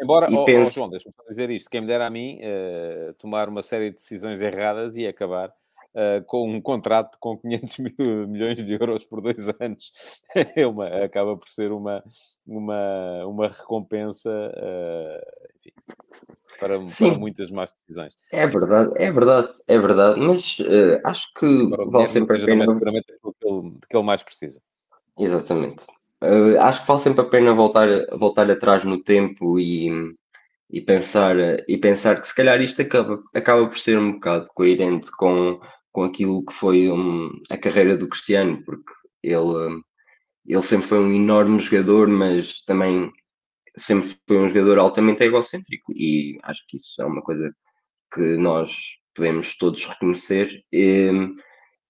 Embora, 0.00 0.30
e 0.30 0.34
oh, 0.34 0.44
penso... 0.44 0.70
oh, 0.70 0.74
João, 0.80 0.90
deixa-me 0.90 1.14
dizer 1.28 1.50
isto, 1.50 1.70
quem 1.70 1.80
me 1.80 1.86
dera 1.86 2.06
a 2.06 2.10
mim 2.10 2.38
uh, 2.38 3.14
tomar 3.14 3.48
uma 3.48 3.62
série 3.62 3.90
de 3.90 3.96
decisões 3.96 4.42
erradas 4.42 4.96
e 4.96 5.06
acabar 5.06 5.48
uh, 5.48 6.22
com 6.26 6.48
um 6.48 6.60
contrato 6.60 7.16
com 7.18 7.38
500 7.38 7.78
mil, 7.98 8.28
milhões 8.28 8.64
de 8.64 8.74
euros 8.74 9.04
por 9.04 9.20
dois 9.20 9.48
anos. 9.60 9.92
É 10.54 10.66
uma, 10.66 10.86
acaba 10.86 11.36
por 11.36 11.48
ser 11.48 11.72
uma, 11.72 12.04
uma, 12.46 13.26
uma 13.26 13.48
recompensa, 13.48 14.30
uh, 14.30 15.56
enfim, 15.56 15.72
para, 16.58 16.78
para, 16.78 17.18
muitas 17.18 17.50
más 17.50 17.70
decisões. 17.70 18.14
É 18.32 18.46
verdade, 18.46 18.92
é 18.96 19.10
verdade, 19.10 19.48
é 19.66 19.78
verdade, 19.78 20.20
mas 20.20 20.58
uh, 20.60 21.00
acho 21.04 21.32
que 21.34 21.46
vale 21.90 22.06
sempre 22.06 22.42
a 22.42 22.44
pena... 22.44 22.66
Seguramente 22.66 23.12
aquilo 23.12 23.34
que 23.40 23.48
ele, 23.48 23.74
que 23.88 23.96
ele 23.96 24.06
mais 24.06 24.22
precisa. 24.22 24.60
Exatamente. 25.18 25.84
Uh, 26.22 26.58
acho 26.60 26.80
que 26.80 26.88
vale 26.88 27.00
sempre 27.00 27.20
a 27.20 27.28
pena 27.28 27.54
voltar, 27.54 27.88
voltar 28.16 28.50
atrás 28.50 28.84
no 28.84 29.02
tempo 29.02 29.58
e, 29.58 29.90
e, 30.70 30.80
pensar, 30.80 31.36
e 31.68 31.76
pensar 31.78 32.20
que 32.20 32.28
se 32.28 32.34
calhar 32.34 32.60
isto 32.60 32.82
acaba, 32.82 33.22
acaba 33.34 33.66
por 33.66 33.78
ser 33.78 33.98
um 33.98 34.12
bocado 34.12 34.48
coerente 34.54 35.10
com, 35.12 35.60
com 35.92 36.04
aquilo 36.04 36.44
que 36.44 36.52
foi 36.52 36.90
um, 36.90 37.30
a 37.50 37.56
carreira 37.56 37.96
do 37.96 38.08
Cristiano, 38.08 38.62
porque 38.64 38.92
ele, 39.22 39.82
ele 40.46 40.62
sempre 40.62 40.86
foi 40.88 40.98
um 40.98 41.12
enorme 41.12 41.60
jogador, 41.60 42.08
mas 42.08 42.62
também 42.62 43.12
sempre 43.76 44.16
foi 44.26 44.38
um 44.38 44.48
jogador 44.48 44.78
altamente 44.78 45.22
egocêntrico 45.22 45.92
e 45.92 46.38
acho 46.42 46.62
que 46.68 46.76
isso 46.76 47.00
é 47.00 47.04
uma 47.04 47.22
coisa 47.22 47.54
que 48.14 48.36
nós 48.36 48.72
podemos 49.14 49.56
todos 49.56 49.84
reconhecer. 49.84 50.64
E, 50.72 51.10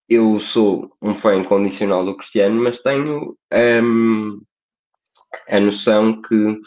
eu 0.09 0.39
sou 0.39 0.97
um 1.03 1.15
fã 1.15 1.35
incondicional 1.35 2.05
do 2.05 2.17
Cristiano, 2.17 2.63
mas 2.63 2.81
tenho 2.81 3.37
um, 3.53 4.41
a 5.49 5.61
noção 5.61 6.23
que 6.23 6.59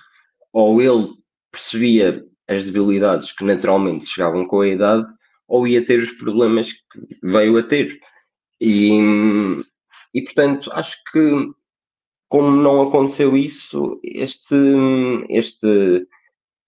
ou 0.52 0.82
ele 0.82 1.14
percebia 1.52 2.26
as 2.48 2.66
debilidades 2.66 3.32
que 3.32 3.46
naturalmente 3.46 4.08
chegavam 4.08 4.46
com 4.46 4.62
a 4.62 4.68
idade, 4.68 5.08
ou 5.48 5.68
ia 5.68 5.86
ter 5.86 6.00
os 6.00 6.12
problemas 6.12 6.72
que 6.72 7.18
veio 7.24 7.58
a 7.58 7.64
ter. 7.64 8.00
E, 8.60 9.00
e 10.14 10.22
portanto, 10.24 10.70
acho 10.74 10.98
que 11.12 11.20
como 12.30 12.52
não 12.52 12.84
aconteceu 12.84 13.36
isso, 13.36 14.00
este, 14.04 14.56
este, 15.30 16.08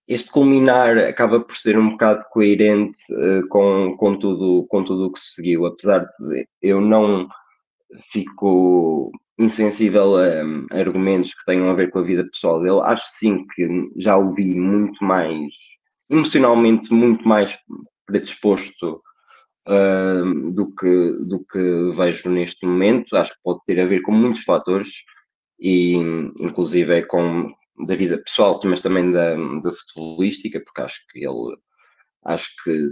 este 0.07 0.31
culminar 0.31 0.97
acaba 0.97 1.39
por 1.39 1.55
ser 1.55 1.77
um 1.77 1.91
bocado 1.91 2.25
coerente 2.31 3.01
uh, 3.13 3.47
com, 3.47 3.95
com, 3.95 4.17
tudo, 4.17 4.65
com 4.67 4.83
tudo 4.83 5.05
o 5.05 5.11
que 5.11 5.19
se 5.19 5.35
seguiu, 5.35 5.67
apesar 5.67 5.99
de 6.19 6.47
eu 6.61 6.81
não 6.81 7.29
fico 8.11 9.11
insensível 9.37 10.15
a, 10.17 10.75
a, 10.75 10.79
argumentos 10.79 11.33
que 11.35 11.45
tenham 11.45 11.69
a 11.69 11.73
ver 11.75 11.91
com 11.91 11.99
a 11.99 12.03
vida 12.03 12.27
pessoal 12.31 12.59
dele. 12.59 12.81
Acho 12.83 13.05
sim 13.09 13.45
que 13.53 13.89
já 13.97 14.17
o 14.17 14.33
vi 14.33 14.55
muito 14.55 15.03
mais, 15.03 15.53
emocionalmente, 16.09 16.91
muito 16.91 17.27
mais 17.27 17.55
predisposto 18.07 18.99
uh, 19.67 20.51
do, 20.51 20.73
que, 20.73 21.17
do 21.19 21.45
que 21.45 21.91
vejo 21.95 22.31
neste 22.31 22.65
momento. 22.65 23.15
Acho 23.15 23.31
que 23.31 23.43
pode 23.43 23.59
ter 23.65 23.79
a 23.79 23.85
ver 23.85 24.01
com 24.01 24.11
muitos 24.11 24.43
fatores 24.43 24.89
e 25.61 25.93
inclusive 26.39 26.91
é 26.93 27.01
com 27.03 27.53
da 27.85 27.95
vida 27.95 28.17
pessoal, 28.17 28.59
mas 28.65 28.81
também 28.81 29.11
da, 29.11 29.35
da 29.35 29.71
futebolística, 29.71 30.59
porque 30.59 30.81
acho 30.81 30.99
que 31.09 31.19
ele 31.19 31.55
acho 32.25 32.49
que 32.63 32.89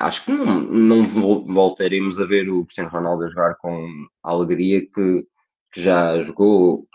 acho 0.00 0.24
que 0.24 0.32
não, 0.32 0.60
não 0.60 1.06
voltaremos 1.46 2.20
a 2.20 2.24
ver 2.26 2.48
o 2.50 2.64
Cristiano 2.64 2.90
Ronaldo 2.90 3.28
jogar 3.28 3.54
com 3.56 4.06
a 4.22 4.30
alegria 4.30 4.82
que, 4.82 5.26
que 5.72 5.80
já 5.80 6.20
jogou, 6.22 6.86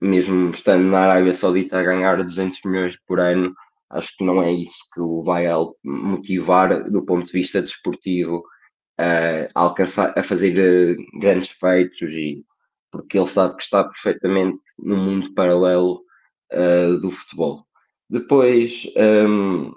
mesmo 0.00 0.50
estando 0.50 0.84
na 0.84 1.00
Arábia 1.00 1.34
Saudita 1.34 1.78
a 1.78 1.82
ganhar 1.82 2.22
200 2.22 2.60
milhões 2.64 2.96
por 3.06 3.20
ano. 3.20 3.54
Acho 3.90 4.16
que 4.16 4.24
não 4.24 4.42
é 4.42 4.52
isso 4.52 4.78
que 4.92 5.00
o 5.00 5.22
vai 5.22 5.46
motivar 5.84 6.90
do 6.90 7.04
ponto 7.04 7.26
de 7.26 7.32
vista 7.32 7.62
desportivo 7.62 8.42
a 8.98 9.48
alcançar, 9.54 10.18
a 10.18 10.22
fazer 10.22 10.56
eh, 10.58 10.96
grandes 11.20 11.50
feitos 11.50 12.10
e 12.10 12.44
porque 13.02 13.18
ele 13.18 13.26
sabe 13.26 13.56
que 13.56 13.62
está 13.62 13.84
perfeitamente 13.84 14.60
no 14.78 14.96
mundo 14.96 15.32
paralelo 15.34 16.02
uh, 16.52 16.98
do 17.00 17.10
futebol. 17.10 17.66
Depois, 18.08 18.86
um, 18.96 19.72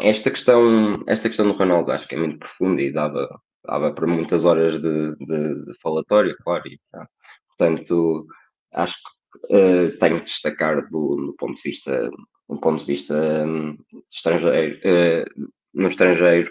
esta, 0.00 0.30
questão, 0.30 1.02
esta 1.06 1.28
questão 1.28 1.46
do 1.46 1.56
Ronaldo 1.56 1.92
acho 1.92 2.08
que 2.08 2.14
é 2.14 2.18
muito 2.18 2.38
profunda 2.38 2.80
e 2.80 2.92
dava, 2.92 3.28
dava 3.64 3.92
para 3.92 4.06
muitas 4.06 4.44
horas 4.44 4.80
de, 4.80 5.16
de, 5.16 5.64
de 5.66 5.74
falatório, 5.82 6.36
claro. 6.42 6.66
E, 6.66 6.80
tá. 6.90 7.06
Portanto, 7.48 8.26
acho 8.72 8.96
que 8.96 9.56
uh, 9.56 9.98
tenho 9.98 10.18
que 10.20 10.26
destacar 10.26 10.88
do, 10.88 11.16
do, 11.16 11.34
ponto 11.38 11.56
de 11.56 11.62
vista, 11.62 12.10
do 12.48 12.58
ponto 12.58 12.80
de 12.80 12.86
vista 12.86 13.14
um, 13.46 13.76
estrangeiro, 14.10 14.78
uh, 14.78 15.50
no 15.74 15.88
estrangeiro, 15.88 16.50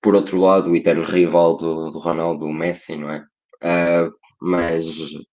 por 0.00 0.14
outro 0.14 0.38
lado, 0.38 0.70
o 0.70 0.76
eterno 0.76 1.04
rival 1.04 1.56
do, 1.56 1.90
do 1.90 1.98
Ronaldo, 1.98 2.46
o 2.46 2.52
Messi, 2.52 2.96
não 2.96 3.10
é? 3.10 3.26
Uh, 3.62 4.12
mas 4.40 4.86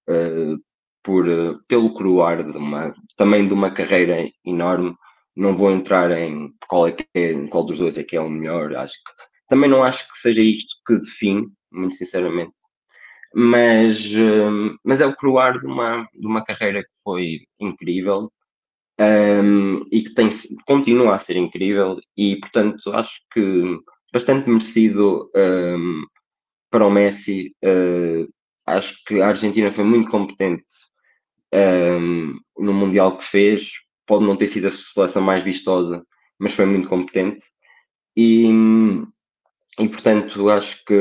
uh, 0.10 0.58
por, 1.04 1.28
uh, 1.28 1.60
pelo 1.68 1.93
coroar 1.93 2.43
de 2.43 2.58
uma, 2.58 2.93
também 3.18 3.47
de 3.47 3.54
uma 3.54 3.72
carreira 3.72 4.30
enorme, 4.45 4.95
não 5.36 5.56
vou 5.56 5.72
entrar 5.72 6.12
em 6.12 6.54
qual, 6.68 6.88
é 6.88 6.91
que 6.91 7.06
é, 7.14 7.47
qual 7.47 7.66
dos 7.66 7.78
dois 7.78 7.97
é 7.97 8.04
que 8.04 8.16
é 8.16 8.22
o 8.22 8.30
melhor. 8.30 8.76
Acho 8.76 8.93
que 8.93 9.12
também 9.49 9.70
não 9.70 9.84
acho 9.84 10.08
que 10.12 10.20
seja 10.20 10.41
isto 10.41 10.76
que 10.86 10.97
define, 10.97 11.49
muito 11.72 11.95
sinceramente. 11.95 12.54
Mas, 13.34 14.14
uh, 14.14 14.78
mas 14.84 15.02
é 15.02 15.06
o 15.06 15.16
coroar 15.16 15.60
de 15.60 15.66
uma, 15.66 16.08
de 16.14 16.28
uma 16.28 16.43
carreira 16.43 16.84
que 16.84 16.89
foi 17.04 17.39
incrível 17.60 18.32
um, 18.99 19.86
e 19.91 20.04
que 20.04 20.14
tem, 20.14 20.30
continua 20.66 21.16
a 21.16 21.20
ser 21.20 21.36
incrível, 21.38 21.99
e 22.16 22.38
portanto 22.39 22.91
acho 22.91 23.22
que 23.34 23.80
bastante 24.14 24.49
merecido 24.49 25.30
um, 25.36 26.04
para 26.70 26.86
o 26.86 26.91
Messi 26.91 27.56
uh, 27.64 28.28
acho 28.66 29.03
que 29.05 29.22
a 29.22 29.28
Argentina 29.28 29.72
foi 29.72 29.84
muito 29.84 30.09
competente 30.09 30.64
um, 31.53 32.39
no 32.57 32.74
Mundial 32.74 33.18
que 33.18 33.24
fez. 33.24 33.72
Pode 34.05 34.26
não 34.26 34.36
ter 34.36 34.47
sido 34.47 34.68
a 34.68 34.72
seleção 34.72 35.22
mais 35.22 35.43
vistosa, 35.43 36.05
mas 36.39 36.53
foi 36.53 36.66
muito 36.66 36.89
competente. 36.89 37.45
E, 38.16 38.47
e 39.80 39.88
portanto, 39.88 40.49
acho 40.49 40.84
que, 40.86 40.95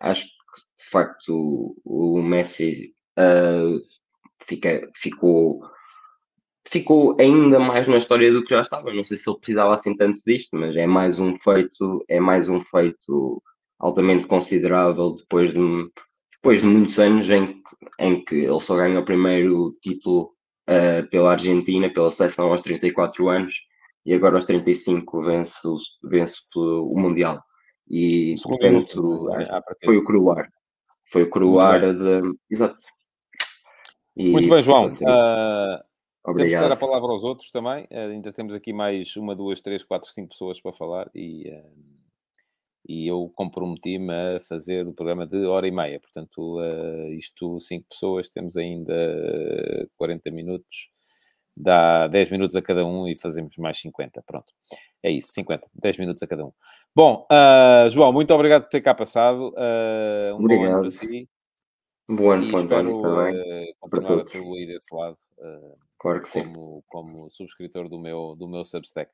acho 0.00 0.26
que 0.26 0.84
de 0.84 0.90
facto 0.90 1.76
o, 1.84 2.20
Messi 2.22 2.94
uh, 3.18 3.80
fica, 4.44 4.90
ficou, 4.96 5.62
ficou 6.66 7.16
ainda 7.18 7.58
mais 7.58 7.88
na 7.88 7.96
história 7.96 8.32
do 8.32 8.44
que 8.44 8.50
já 8.50 8.62
estava. 8.62 8.92
Não 8.92 9.04
sei 9.04 9.16
se 9.16 9.28
ele 9.28 9.38
precisava 9.38 9.74
assim 9.74 9.96
tanto 9.96 10.20
disto, 10.26 10.56
mas 10.56 10.76
é 10.76 10.86
mais 10.86 11.18
um 11.18 11.38
feito, 11.38 12.04
é 12.08 12.20
mais 12.20 12.48
um 12.48 12.62
feito 12.64 13.42
altamente 13.78 14.26
considerável 14.26 15.14
depois 15.14 15.52
de 15.52 15.60
depois 16.40 16.62
de 16.62 16.66
muitos 16.66 16.98
anos 16.98 17.28
em, 17.30 17.62
em 17.98 18.24
que 18.24 18.36
ele 18.36 18.60
só 18.60 18.76
ganha 18.76 19.00
o 19.00 19.04
primeiro 19.04 19.76
título 19.82 20.32
uh, 20.68 21.06
pela 21.10 21.32
Argentina, 21.32 21.90
pela 21.90 22.12
seleção 22.12 22.50
aos 22.52 22.62
34 22.62 23.28
anos, 23.28 23.54
e 24.06 24.14
agora 24.14 24.36
aos 24.36 24.44
35 24.44 25.22
vence, 25.22 25.68
vence 26.04 26.40
o 26.56 26.94
Mundial. 26.96 27.42
E, 27.88 28.34
portanto, 28.42 29.30
é? 29.34 29.46
foi 29.84 29.96
o 29.96 30.04
coroar. 30.04 30.48
Foi 31.10 31.22
o 31.22 31.30
coroar 31.30 31.80
de... 31.94 32.34
Exato. 32.50 32.76
E, 34.16 34.30
Muito 34.30 34.48
bem, 34.48 34.62
João. 34.62 34.90
Portanto, 34.90 35.08
uh, 35.08 35.88
Obrigado. 36.24 36.50
Temos 36.50 36.52
que 36.52 36.68
dar 36.68 36.72
a 36.72 36.76
palavra 36.76 37.08
aos 37.08 37.24
outros 37.24 37.50
também. 37.50 37.84
Uh, 37.90 38.10
ainda 38.12 38.32
temos 38.32 38.54
aqui 38.54 38.72
mais 38.72 39.16
uma, 39.16 39.34
duas, 39.34 39.60
três, 39.62 39.82
quatro, 39.82 40.08
cinco 40.10 40.28
pessoas 40.30 40.60
para 40.60 40.72
falar 40.72 41.10
e... 41.14 41.50
Uh 41.50 41.97
e 42.88 43.06
eu 43.06 43.30
comprometi-me 43.34 44.36
a 44.36 44.40
fazer 44.40 44.88
o 44.88 44.94
programa 44.94 45.26
de 45.26 45.44
hora 45.44 45.68
e 45.68 45.70
meia. 45.70 46.00
Portanto, 46.00 46.58
uh, 46.58 47.12
isto, 47.12 47.60
cinco 47.60 47.86
pessoas, 47.90 48.30
temos 48.30 48.56
ainda 48.56 48.94
40 49.98 50.30
minutos, 50.30 50.88
dá 51.54 52.08
10 52.08 52.30
minutos 52.30 52.56
a 52.56 52.62
cada 52.62 52.86
um 52.86 53.06
e 53.06 53.14
fazemos 53.14 53.56
mais 53.58 53.78
50. 53.78 54.22
Pronto, 54.26 54.50
é 55.02 55.10
isso, 55.10 55.32
50, 55.32 55.68
10 55.74 55.98
minutos 55.98 56.22
a 56.22 56.26
cada 56.26 56.46
um. 56.46 56.52
Bom, 56.96 57.26
uh, 57.30 57.90
João, 57.90 58.10
muito 58.10 58.32
obrigado 58.32 58.62
por 58.62 58.70
ter 58.70 58.80
cá 58.80 58.94
passado. 58.94 59.50
Uh, 59.50 60.32
um 60.32 60.44
obrigado. 60.44 60.66
bom 60.66 60.72
ano 60.72 60.80
para 60.80 60.90
si. 60.90 61.28
Um 62.08 62.16
bom 62.16 62.30
ano 62.30 62.50
para 62.50 62.60
António 62.60 63.02
também. 63.02 63.74
continuar 63.80 64.20
a 64.20 64.56
aí 64.56 64.66
desse 64.66 64.94
lado. 64.94 65.18
claro 65.98 66.22
que 66.22 66.32
como, 66.32 66.76
sim. 66.76 66.82
Como 66.88 67.30
subscritor 67.30 67.86
do 67.90 67.98
meu, 67.98 68.34
do 68.34 68.48
meu 68.48 68.64
Substack. 68.64 69.12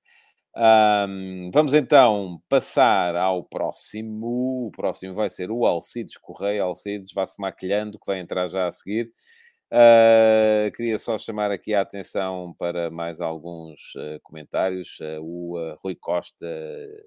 Um, 0.56 1.50
vamos 1.52 1.74
então 1.74 2.40
passar 2.48 3.16
ao 3.16 3.42
próximo. 3.44 4.66
O 4.66 4.70
próximo 4.70 5.14
vai 5.14 5.28
ser 5.28 5.50
o 5.50 5.66
Alcides 5.66 6.16
Correia. 6.16 6.62
Alcides 6.62 7.12
vá-se 7.12 7.34
maquilhando, 7.38 7.98
que 7.98 8.06
vai 8.06 8.20
entrar 8.20 8.48
já 8.48 8.66
a 8.66 8.70
seguir. 8.70 9.10
Uh, 9.72 10.70
queria 10.76 10.98
só 10.98 11.18
chamar 11.18 11.50
aqui 11.50 11.74
a 11.74 11.80
atenção 11.80 12.54
para 12.56 12.90
mais 12.90 13.20
alguns 13.20 13.94
uh, 13.96 14.20
comentários. 14.22 14.98
Uh, 15.00 15.20
o 15.20 15.74
Rui 15.82 15.96
Costa 15.96 16.46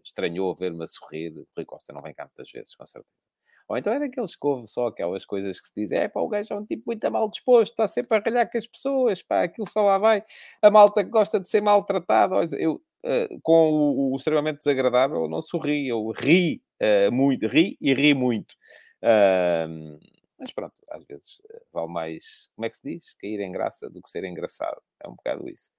estranhou 0.04 0.54
ver-me 0.54 0.84
a 0.84 0.88
sorrir. 0.88 1.38
O 1.38 1.48
Rui 1.56 1.66
Costa 1.66 1.94
não 1.94 2.04
vem 2.04 2.14
cá 2.14 2.26
muitas 2.26 2.52
vezes, 2.52 2.76
com 2.76 2.86
certeza. 2.86 3.28
Ou 3.70 3.78
então 3.78 3.92
é 3.92 4.00
daqueles 4.00 4.36
que 4.36 4.48
ouve 4.48 4.68
só 4.68 4.88
aquelas 4.88 5.26
coisas 5.26 5.60
que 5.60 5.68
se 5.68 5.74
dizem: 5.76 6.00
é 6.00 6.08
pá, 6.08 6.22
o 6.22 6.28
gajo 6.28 6.54
é 6.54 6.58
um 6.58 6.66
tipo 6.66 6.84
muito 6.86 7.12
mal 7.12 7.28
disposto, 7.30 7.72
está 7.74 7.88
sempre 7.88 8.18
a 8.18 8.22
ralhar 8.22 8.50
com 8.50 8.58
as 8.58 8.68
pessoas, 8.68 9.22
pá, 9.22 9.44
aquilo 9.44 9.68
só 9.68 9.82
lá 9.82 9.98
vai. 9.98 10.24
A 10.62 10.72
malta 10.72 11.04
gosta 11.04 11.40
de 11.40 11.50
ser 11.50 11.62
maltratado. 11.62 12.36
Eu, 12.56 12.82
uh, 13.08 13.40
com 13.42 13.72
o, 13.72 14.14
o, 14.14 14.16
extremamente 14.16 14.58
desagradável, 14.58 15.24
eu 15.24 15.30
não 15.30 15.42
sorri, 15.42 15.88
eu 15.88 16.12
ri 16.12 16.62
uh, 16.82 17.12
muito, 17.12 17.48
ri 17.48 17.78
e 17.80 17.94
ri 17.94 18.14
muito. 18.14 18.54
Uh, 19.02 19.98
mas 20.40 20.52
pronto, 20.52 20.78
às 20.92 21.06
vezes 21.06 21.42
vale 21.74 21.92
mais, 21.92 22.50
como 22.56 22.66
é 22.66 22.70
que 22.70 22.78
se 22.78 22.84
diz? 22.84 23.16
Cair 23.16 23.40
em 23.40 23.52
graça 23.52 23.90
do 23.90 24.02
que 24.02 24.10
ser 24.10 24.24
engraçado. 24.24 24.80
É 25.04 25.08
um 25.08 25.16
bocado 25.16 25.50
isso. 25.50 25.72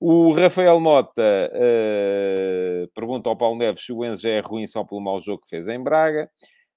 O 0.00 0.32
Rafael 0.32 0.80
Mota 0.80 1.22
pergunta 2.94 3.28
ao 3.28 3.36
Paulo 3.36 3.58
Neves 3.58 3.84
se 3.84 3.92
o 3.92 4.04
Enzo 4.04 4.22
já 4.22 4.30
é 4.30 4.40
ruim 4.40 4.66
só 4.66 4.82
pelo 4.82 5.00
mau 5.00 5.20
jogo 5.20 5.42
que 5.42 5.48
fez 5.50 5.68
em 5.68 5.80
Braga. 5.80 6.28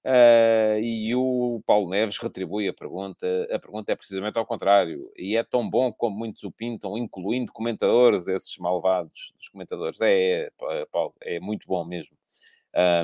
Uh, 0.06 0.80
e 0.82 1.16
o 1.16 1.62
Paulo 1.66 1.90
Neves 1.90 2.18
retribui 2.18 2.68
a 2.68 2.74
pergunta. 2.74 3.26
A 3.50 3.58
pergunta 3.58 3.92
é 3.92 3.96
precisamente 3.96 4.38
ao 4.38 4.46
contrário. 4.46 5.10
E 5.18 5.38
é 5.38 5.44
tão 5.44 5.70
bom 5.70 5.92
como 5.94 6.18
muitos 6.18 6.44
o 6.44 6.52
pintam, 6.52 6.98
incluindo 6.98 7.54
comentadores, 7.54 8.28
esses 8.28 8.58
malvados 8.58 9.34
dos 9.38 9.48
comentadores. 9.48 10.02
É, 10.02 10.50
é 10.72 10.86
Paulo, 10.92 11.14
é 11.22 11.40
muito 11.40 11.66
bom 11.68 11.86
mesmo. 11.86 12.16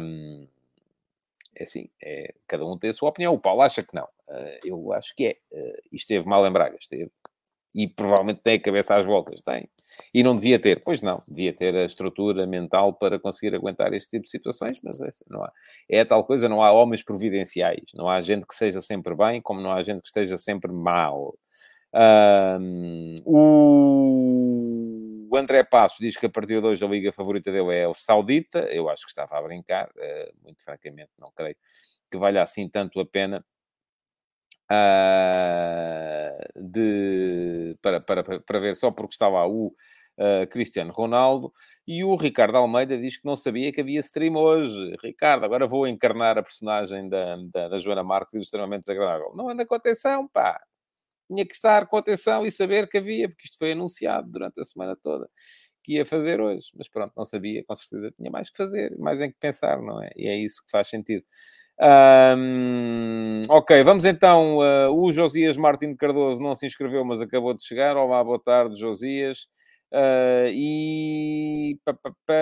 Um, 0.01 0.47
é 1.55 1.63
assim, 1.63 1.89
é, 2.01 2.33
cada 2.47 2.65
um 2.65 2.77
tem 2.77 2.89
a 2.89 2.93
sua 2.93 3.09
opinião. 3.09 3.33
O 3.33 3.39
Paulo 3.39 3.61
acha 3.61 3.81
que 3.83 3.95
não. 3.95 4.07
Uh, 4.27 4.59
eu 4.63 4.93
acho 4.93 5.15
que 5.15 5.25
é. 5.27 5.37
Uh, 5.51 5.81
esteve 5.91 6.27
mal 6.27 6.45
em 6.45 6.51
Braga, 6.51 6.77
esteve 6.79 7.11
e 7.73 7.87
provavelmente 7.87 8.41
tem 8.41 8.55
a 8.55 8.61
cabeça 8.61 8.95
às 8.95 9.05
voltas, 9.05 9.41
tem. 9.41 9.69
E 10.13 10.23
não 10.23 10.35
devia 10.35 10.59
ter, 10.59 10.81
pois 10.83 11.01
não, 11.01 11.21
devia 11.27 11.53
ter 11.53 11.75
a 11.75 11.85
estrutura 11.85 12.47
mental 12.47 12.93
para 12.93 13.19
conseguir 13.19 13.55
aguentar 13.55 13.93
este 13.93 14.11
tipo 14.11 14.23
de 14.23 14.29
situações, 14.29 14.79
mas 14.83 14.99
é, 14.99 15.09
não 15.29 15.43
há. 15.43 15.51
É 15.89 16.03
tal 16.05 16.23
coisa, 16.23 16.47
não 16.49 16.63
há 16.63 16.71
homens 16.71 17.03
providenciais, 17.03 17.85
não 17.93 18.09
há 18.09 18.21
gente 18.21 18.45
que 18.47 18.55
seja 18.55 18.81
sempre 18.81 19.15
bem, 19.15 19.41
como 19.41 19.61
não 19.61 19.71
há 19.71 19.83
gente 19.83 20.01
que 20.01 20.07
esteja 20.07 20.37
sempre 20.37 20.71
mal. 20.71 21.37
Um, 21.93 23.15
o 25.31 25.37
André 25.37 25.63
Passos 25.63 25.99
diz 25.99 26.17
que 26.17 26.25
a 26.25 26.29
partir 26.29 26.59
de 26.59 26.67
hoje 26.67 26.83
a 26.83 26.87
liga 26.87 27.11
favorita 27.11 27.51
dele 27.51 27.75
é 27.75 27.87
o 27.87 27.93
Saudita, 27.93 28.59
eu 28.71 28.89
acho 28.89 29.03
que 29.03 29.09
estava 29.09 29.37
a 29.37 29.41
brincar, 29.41 29.89
uh, 29.89 30.43
muito 30.43 30.63
francamente, 30.63 31.11
não 31.19 31.31
creio 31.35 31.55
que 32.09 32.17
valha 32.17 32.41
assim 32.41 32.67
tanto 32.67 32.99
a 32.99 33.05
pena 33.05 33.45
uh, 34.71 36.37
de, 36.55 37.77
para, 37.81 37.99
para, 38.01 38.39
para 38.39 38.59
ver 38.59 38.75
só 38.75 38.91
porque 38.91 39.13
estava 39.13 39.45
o 39.47 39.67
uh, 39.67 40.47
Cristiano 40.49 40.91
Ronaldo. 40.91 41.53
E 41.87 42.03
o 42.03 42.15
Ricardo 42.15 42.57
Almeida 42.57 42.97
diz 42.97 43.17
que 43.17 43.25
não 43.25 43.35
sabia 43.35 43.71
que 43.71 43.81
havia 43.81 43.99
stream 43.99 44.35
hoje. 44.35 44.95
Ricardo, 45.03 45.43
agora 45.45 45.67
vou 45.67 45.87
encarnar 45.87 46.37
a 46.37 46.43
personagem 46.43 47.09
da, 47.09 47.37
da, 47.51 47.69
da 47.69 47.79
Joana 47.79 48.03
Marques 48.03 48.41
extremamente 48.41 48.81
desagradável. 48.81 49.33
Não 49.35 49.49
anda 49.49 49.65
com 49.65 49.75
atenção, 49.75 50.27
pá. 50.27 50.61
Tinha 51.27 51.45
que 51.45 51.53
estar 51.53 51.87
com 51.87 51.97
atenção 51.97 52.45
e 52.45 52.51
saber 52.51 52.87
que 52.89 52.97
havia, 52.97 53.29
porque 53.29 53.45
isto 53.45 53.57
foi 53.57 53.71
anunciado 53.73 54.29
durante 54.31 54.59
a 54.59 54.63
semana 54.63 54.95
toda 54.95 55.29
que 55.83 55.93
ia 55.93 56.05
fazer 56.05 56.39
hoje. 56.41 56.67
Mas 56.75 56.87
pronto, 56.87 57.13
não 57.15 57.25
sabia, 57.25 57.63
com 57.65 57.75
certeza 57.75 58.11
tinha 58.15 58.29
mais 58.29 58.49
que 58.49 58.57
fazer, 58.57 58.95
mais 58.99 59.21
em 59.21 59.31
que 59.31 59.37
pensar, 59.39 59.81
não 59.81 60.01
é? 60.01 60.11
E 60.15 60.27
é 60.27 60.35
isso 60.37 60.63
que 60.63 60.71
faz 60.71 60.87
sentido. 60.87 61.23
Um, 61.81 63.41
ok, 63.47 63.83
vamos 63.83 64.03
então. 64.03 64.57
Uh, 64.57 64.91
o 64.91 65.13
Josias 65.13 65.55
Martins 65.55 65.95
Cardoso 65.95 66.41
não 66.41 66.53
se 66.53 66.65
inscreveu, 66.65 67.05
mas 67.05 67.21
acabou 67.21 67.53
de 67.53 67.63
chegar. 67.65 67.95
Olá, 67.95 68.21
boa 68.21 68.39
tarde, 68.39 68.77
Josias. 68.77 69.47
Uh, 69.91 70.51
e 70.51 71.79
pá, 71.85 71.93
pá, 71.93 72.11
pá, 72.25 72.33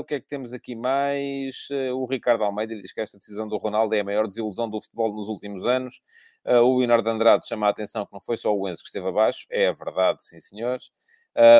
o 0.00 0.04
que 0.04 0.14
é 0.14 0.20
que 0.20 0.26
temos 0.26 0.52
aqui 0.52 0.74
mais? 0.74 1.68
Uh, 1.70 1.94
o 1.94 2.06
Ricardo 2.06 2.42
Almeida 2.42 2.74
diz 2.74 2.92
que 2.92 3.00
esta 3.00 3.16
decisão 3.16 3.46
do 3.46 3.56
Ronaldo 3.56 3.94
é 3.94 4.00
a 4.00 4.04
maior 4.04 4.26
desilusão 4.26 4.68
do 4.68 4.82
futebol 4.82 5.14
nos 5.14 5.28
últimos 5.28 5.64
anos. 5.64 6.02
o 6.44 6.78
Leonardo 6.78 7.08
Andrade 7.08 7.46
chama 7.46 7.68
a 7.68 7.70
atenção 7.70 8.04
que 8.04 8.12
não 8.12 8.20
foi 8.20 8.36
só 8.36 8.52
o 8.52 8.68
Enzo 8.68 8.82
que 8.82 8.88
esteve 8.88 9.06
abaixo, 9.08 9.46
é 9.48 9.72
verdade, 9.72 10.22
sim, 10.22 10.40
senhores. 10.40 10.90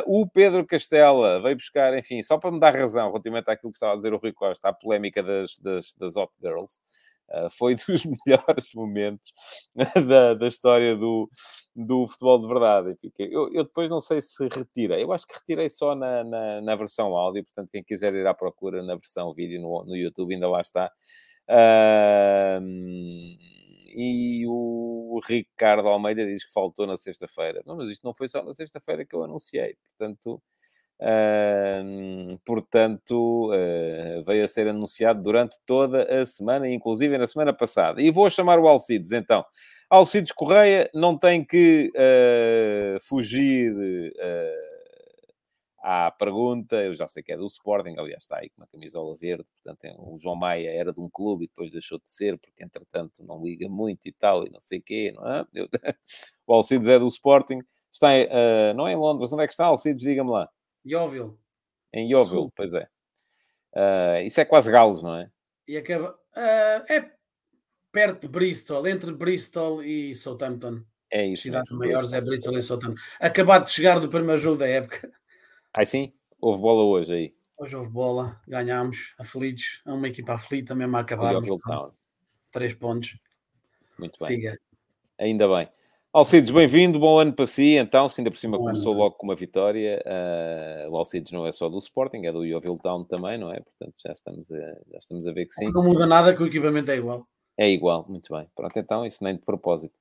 O 0.06 0.26
Pedro 0.28 0.66
Castela 0.66 1.40
veio 1.40 1.56
buscar, 1.56 1.96
enfim, 1.96 2.22
só 2.22 2.36
para 2.36 2.50
me 2.50 2.60
dar 2.60 2.74
razão 2.74 3.08
relativamente 3.08 3.50
àquilo 3.50 3.72
que 3.72 3.76
estava 3.76 3.94
a 3.94 3.96
dizer 3.96 4.12
o 4.12 4.18
Rui 4.18 4.32
Costa, 4.32 4.68
à 4.68 4.72
polémica 4.72 5.22
das, 5.22 5.56
das, 5.58 5.94
das 5.94 6.14
Hot 6.14 6.32
Girls. 6.42 6.78
Uh, 7.32 7.48
foi 7.50 7.74
dos 7.88 8.04
melhores 8.04 8.68
momentos 8.74 9.32
da, 10.06 10.34
da 10.34 10.46
história 10.46 10.94
do, 10.96 11.30
do 11.74 12.06
futebol 12.06 12.40
de 12.40 12.48
verdade. 12.48 12.94
Eu, 13.18 13.50
eu 13.52 13.64
depois 13.64 13.90
não 13.90 14.00
sei 14.00 14.20
se 14.20 14.46
retirei, 14.48 15.02
eu 15.02 15.12
acho 15.12 15.26
que 15.26 15.34
retirei 15.34 15.70
só 15.70 15.94
na, 15.94 16.22
na, 16.22 16.60
na, 16.60 16.76
versão 16.76 17.16
áudio, 17.16 17.44
portanto, 17.44 17.70
quem 17.70 17.82
quiser 17.82 18.14
ir 18.14 18.26
à 18.26 18.34
procura 18.34 18.82
na 18.82 18.94
versão 18.96 19.32
vídeo 19.32 19.60
no, 19.60 19.84
no 19.84 19.96
YouTube 19.96 20.34
ainda 20.34 20.48
lá 20.48 20.60
está. 20.60 20.90
Uh, 21.48 22.60
e 23.94 24.44
o 24.46 25.20
Ricardo 25.26 25.88
Almeida 25.88 26.24
diz 26.26 26.44
que 26.44 26.52
faltou 26.52 26.86
na 26.86 26.96
sexta-feira. 26.96 27.62
Não, 27.66 27.76
mas 27.76 27.90
isto 27.90 28.04
não 28.04 28.14
foi 28.14 28.28
só 28.28 28.42
na 28.42 28.54
sexta-feira 28.54 29.04
que 29.04 29.14
eu 29.14 29.22
anunciei. 29.22 29.76
Portanto, 29.98 30.42
uh, 31.02 32.38
portanto 32.44 33.50
uh, 33.50 34.24
veio 34.24 34.44
a 34.44 34.48
ser 34.48 34.68
anunciado 34.68 35.22
durante 35.22 35.58
toda 35.66 36.04
a 36.04 36.24
semana, 36.24 36.68
inclusive 36.68 37.18
na 37.18 37.26
semana 37.26 37.52
passada. 37.52 38.00
E 38.00 38.10
vou 38.10 38.30
chamar 38.30 38.58
o 38.58 38.68
Alcides, 38.68 39.12
então. 39.12 39.44
Alcides 39.90 40.32
Correia 40.32 40.88
não 40.94 41.18
tem 41.18 41.44
que 41.44 41.92
uh, 41.94 42.98
fugir 43.02 43.74
à 45.82 46.12
pergunta, 46.12 46.76
eu 46.76 46.94
já 46.94 47.08
sei 47.08 47.24
que 47.24 47.32
é 47.32 47.36
do 47.36 47.46
Sporting, 47.46 47.96
aliás 47.98 48.22
está 48.22 48.38
aí 48.38 48.48
com 48.50 48.60
uma 48.60 48.68
camisola 48.68 49.16
verde, 49.16 49.44
portanto 49.62 49.84
é, 49.84 49.96
o 49.98 50.16
João 50.16 50.36
Maia 50.36 50.70
era 50.70 50.92
de 50.92 51.00
um 51.00 51.10
clube 51.10 51.44
e 51.44 51.48
depois 51.48 51.72
deixou 51.72 51.98
de 51.98 52.08
ser, 52.08 52.38
porque 52.38 52.62
entretanto 52.62 53.24
não 53.24 53.42
liga 53.42 53.68
muito 53.68 54.06
e 54.06 54.12
tal, 54.12 54.46
e 54.46 54.50
não 54.50 54.60
sei 54.60 54.78
o 54.78 54.82
quê, 54.82 55.12
não 55.12 55.28
é? 55.28 55.44
Eu, 55.52 55.68
o 56.46 56.54
Alcides 56.54 56.86
é 56.86 56.98
do 57.00 57.08
Sporting, 57.08 57.58
está 57.90 58.10
uh, 58.10 58.74
não 58.76 58.86
é 58.86 58.92
em 58.92 58.96
Londres, 58.96 59.32
onde 59.32 59.42
é 59.42 59.46
que 59.46 59.52
está 59.52 59.66
Alcides, 59.66 60.02
diga-me 60.02 60.30
lá. 60.30 60.48
Em 61.92 62.08
Sul. 62.24 62.50
pois 62.56 62.74
é. 62.74 62.88
Uh, 63.74 64.26
isso 64.26 64.40
é 64.40 64.44
quase 64.44 64.70
Galos, 64.70 65.02
não 65.02 65.16
é? 65.16 65.30
E 65.66 65.76
acaba, 65.76 66.10
uh, 66.10 66.92
é 66.92 67.10
perto 67.90 68.22
de 68.22 68.28
Bristol, 68.28 68.86
entre 68.86 69.12
Bristol 69.12 69.82
e 69.82 70.14
Southampton. 70.14 70.82
É 71.10 71.26
isso. 71.26 71.44
Cidades 71.44 71.70
maiores 71.72 72.12
é 72.12 72.20
Bristol 72.20 72.58
e 72.58 72.62
Southampton. 72.62 73.00
Acabado 73.20 73.66
de 73.66 73.72
chegar 73.72 74.00
do 74.00 74.08
primeiro 74.08 74.40
jogo 74.40 74.58
da 74.58 74.66
época. 74.66 75.10
Aí 75.74 75.86
sim? 75.86 76.12
Houve 76.40 76.60
bola 76.60 76.82
hoje 76.82 77.12
aí. 77.12 77.34
Hoje 77.58 77.76
houve 77.76 77.90
bola, 77.90 78.40
ganhámos, 78.48 79.14
aflitos. 79.18 79.82
É 79.86 79.92
uma 79.92 80.08
equipa 80.08 80.34
aflita 80.34 80.74
mesmo 80.74 80.96
a 80.96 81.00
acabar. 81.00 81.34
Três 82.50 82.74
pontos. 82.74 83.14
Muito 83.98 84.16
bem. 84.18 84.28
Siga. 84.28 84.58
Ainda 85.18 85.46
bem. 85.48 85.68
Alcides, 86.14 86.50
bem-vindo, 86.50 86.98
bom 86.98 87.18
ano 87.18 87.32
para 87.32 87.46
si. 87.46 87.74
Então, 87.74 88.06
se 88.06 88.20
ainda 88.20 88.30
por 88.30 88.36
cima 88.36 88.58
bom 88.58 88.64
começou 88.64 88.92
ano. 88.92 89.00
logo 89.00 89.14
com 89.14 89.24
uma 89.24 89.34
vitória, 89.34 90.04
uh, 90.04 90.90
o 90.90 90.96
Alcides 90.98 91.32
não 91.32 91.46
é 91.46 91.52
só 91.52 91.70
do 91.70 91.78
Sporting, 91.78 92.26
é 92.26 92.32
do 92.32 92.44
Yeovil 92.44 92.78
Town 92.82 93.02
também, 93.04 93.38
não 93.38 93.50
é? 93.50 93.60
Portanto, 93.60 93.94
já 93.96 94.12
estamos 94.12 94.52
a, 94.52 94.58
já 94.90 94.98
estamos 94.98 95.26
a 95.26 95.32
ver 95.32 95.46
que 95.46 95.54
sim. 95.54 95.72
Não 95.72 95.82
muda 95.82 96.04
nada 96.04 96.36
que 96.36 96.42
o 96.42 96.46
equipamento 96.46 96.90
é 96.90 96.96
igual. 96.96 97.26
É 97.56 97.66
igual, 97.70 98.04
muito 98.06 98.30
bem. 98.30 98.46
Pronto, 98.54 98.78
então, 98.78 99.06
isso 99.06 99.24
nem 99.24 99.36
de 99.36 99.40
propósito. 99.40 99.94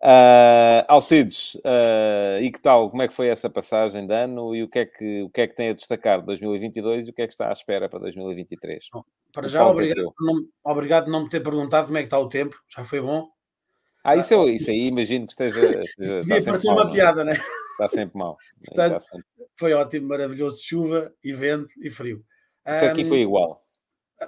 Uh, 0.00 0.86
Alcides, 0.86 1.56
uh, 1.56 2.40
e 2.40 2.48
que 2.52 2.60
tal? 2.60 2.88
Como 2.88 3.02
é 3.02 3.08
que 3.08 3.14
foi 3.14 3.26
essa 3.26 3.50
passagem 3.50 4.06
de 4.06 4.14
ano 4.14 4.54
e 4.54 4.62
o 4.62 4.68
que 4.68 4.78
é 4.78 4.86
que, 4.86 5.22
o 5.22 5.30
que, 5.30 5.40
é 5.40 5.48
que 5.48 5.56
tem 5.56 5.70
a 5.70 5.74
destacar 5.74 6.20
de 6.20 6.26
2022 6.26 7.08
e 7.08 7.10
o 7.10 7.12
que 7.12 7.22
é 7.22 7.26
que 7.26 7.32
está 7.32 7.48
à 7.48 7.52
espera 7.52 7.88
para 7.88 7.98
2023? 7.98 8.90
Bom, 8.92 9.02
para 9.32 9.48
já, 9.48 9.66
obrigado, 9.66 10.14
não, 10.20 10.46
obrigado 10.62 11.04
por 11.06 11.10
não 11.10 11.24
me 11.24 11.28
ter 11.28 11.40
perguntado 11.40 11.86
como 11.86 11.98
é 11.98 12.02
que 12.02 12.06
está 12.06 12.18
o 12.20 12.28
tempo, 12.28 12.56
já 12.68 12.84
foi 12.84 13.00
bom. 13.00 13.28
Ah, 14.04 14.16
isso, 14.16 14.34
eu, 14.34 14.48
isso 14.48 14.70
aí 14.70 14.88
imagino 14.88 15.26
que 15.26 15.32
esteja. 15.32 15.60
esteja 15.80 16.18
Podia 16.20 16.44
parecer 16.44 16.68
uma 16.68 16.84
não? 16.84 16.90
É? 16.90 16.92
piada, 16.92 17.24
né? 17.24 17.32
Está 17.72 17.88
sempre 17.88 18.18
mal. 18.18 18.36
Portanto, 18.66 19.00
sempre... 19.00 19.26
foi 19.56 19.72
ótimo, 19.72 20.08
maravilhoso, 20.08 20.62
chuva 20.62 21.14
e 21.22 21.32
vento 21.32 21.72
e 21.80 21.90
frio. 21.90 22.24
Isso 22.66 22.84
um, 22.84 22.88
aqui 22.88 23.04
foi 23.04 23.20
igual. 23.20 23.64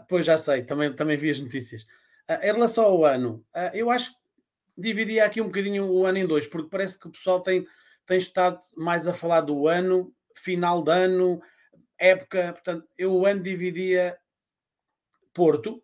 Pois 0.09 0.27
já 0.27 0.39
sei, 0.39 0.63
também, 0.63 0.93
também 0.93 1.17
vi 1.17 1.31
as 1.31 1.41
notícias. 1.41 1.83
Uh, 2.31 2.41
em 2.43 2.53
relação 2.53 2.85
ao 2.85 3.05
ano, 3.05 3.45
uh, 3.55 3.75
eu 3.75 3.91
acho 3.91 4.11
que 4.11 4.17
dividia 4.77 5.25
aqui 5.25 5.41
um 5.41 5.47
bocadinho 5.47 5.87
o 5.87 6.05
ano 6.05 6.19
em 6.19 6.27
dois, 6.27 6.47
porque 6.47 6.69
parece 6.69 6.99
que 6.99 7.09
o 7.09 7.11
pessoal 7.11 7.41
tem, 7.41 7.67
tem 8.07 8.19
estado 8.19 8.61
mais 8.77 9.07
a 9.09 9.13
falar 9.13 9.41
do 9.41 9.67
ano, 9.67 10.13
final 10.35 10.83
de 10.83 10.93
ano, 10.93 11.41
época. 11.99 12.53
Portanto, 12.53 12.87
eu 12.97 13.13
o 13.13 13.27
ano 13.27 13.43
dividia 13.43 14.17
Porto, 15.33 15.83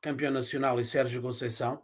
campeão 0.00 0.32
nacional, 0.32 0.80
e 0.80 0.84
Sérgio 0.84 1.22
Conceição. 1.22 1.82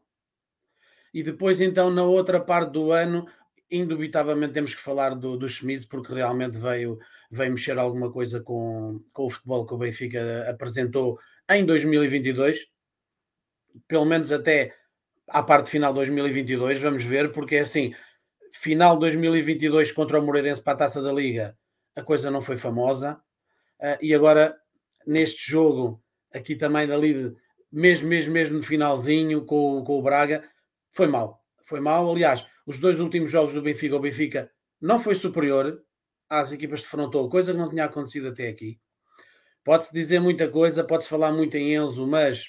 E 1.15 1.23
depois, 1.23 1.61
então, 1.61 1.91
na 1.91 2.03
outra 2.03 2.41
parte 2.41 2.73
do 2.73 2.91
ano, 2.91 3.25
indubitavelmente 3.71 4.53
temos 4.53 4.75
que 4.75 4.81
falar 4.81 5.15
do, 5.15 5.37
do 5.37 5.49
Schmidt, 5.49 5.87
porque 5.87 6.13
realmente 6.13 6.59
veio, 6.59 6.99
veio 7.31 7.53
mexer 7.53 7.79
alguma 7.79 8.11
coisa 8.11 8.41
com, 8.41 9.01
com 9.13 9.27
o 9.27 9.31
futebol 9.31 9.65
que 9.65 9.75
o 9.75 9.79
Benfica 9.79 10.51
apresentou 10.51 11.17
em 11.49 11.65
2022. 11.65 12.67
Pelo 13.87 14.05
menos 14.05 14.33
até 14.33 14.75
à 15.29 15.41
parte 15.41 15.71
final 15.71 15.93
de 15.93 16.01
2022, 16.01 16.81
vamos 16.81 17.05
ver, 17.05 17.31
porque 17.31 17.57
é 17.57 17.61
assim, 17.61 17.95
final 18.53 18.95
de 18.95 19.01
2022 19.01 19.93
contra 19.93 20.19
o 20.19 20.23
Moreirense 20.23 20.63
para 20.63 20.73
a 20.73 20.77
Taça 20.77 21.01
da 21.01 21.13
Liga, 21.13 21.57
a 21.97 22.03
coisa 22.03 22.31
não 22.31 22.41
foi 22.41 22.57
famosa, 22.57 23.21
uh, 23.81 23.99
e 24.03 24.15
agora 24.15 24.57
neste 25.07 25.51
jogo, 25.51 26.03
aqui 26.33 26.55
também 26.55 26.87
dali, 26.87 27.35
mesmo, 27.73 28.09
mesmo, 28.09 28.33
mesmo 28.33 28.57
no 28.59 28.63
finalzinho 28.63 29.45
com, 29.45 29.83
com 29.85 29.99
o 29.99 30.03
Braga, 30.03 30.45
foi 30.95 31.07
mal, 31.07 31.45
foi 31.63 31.81
mal, 31.81 32.11
aliás, 32.11 32.47
os 32.67 32.79
dois 32.79 33.01
últimos 33.01 33.31
jogos 33.31 33.53
do 33.53 33.63
Benfica, 33.63 33.97
o 33.97 34.01
Benfica 34.01 34.51
não 34.81 34.99
foi 34.99 35.15
superior 35.15 35.83
às 36.29 36.53
equipas 36.53 36.81
de 36.81 36.89
frontou, 36.89 37.29
coisa 37.29 37.53
que 37.53 37.59
não 37.59 37.69
tinha 37.69 37.85
acontecido 37.85 38.29
até 38.29 38.49
aqui. 38.49 38.79
pode-se 39.65 39.93
dizer 39.93 40.21
muita 40.21 40.49
coisa, 40.49 40.85
pode-se 40.85 41.09
falar 41.09 41.33
muito 41.33 41.57
em 41.57 41.75
Enzo, 41.75 42.07
mas 42.07 42.49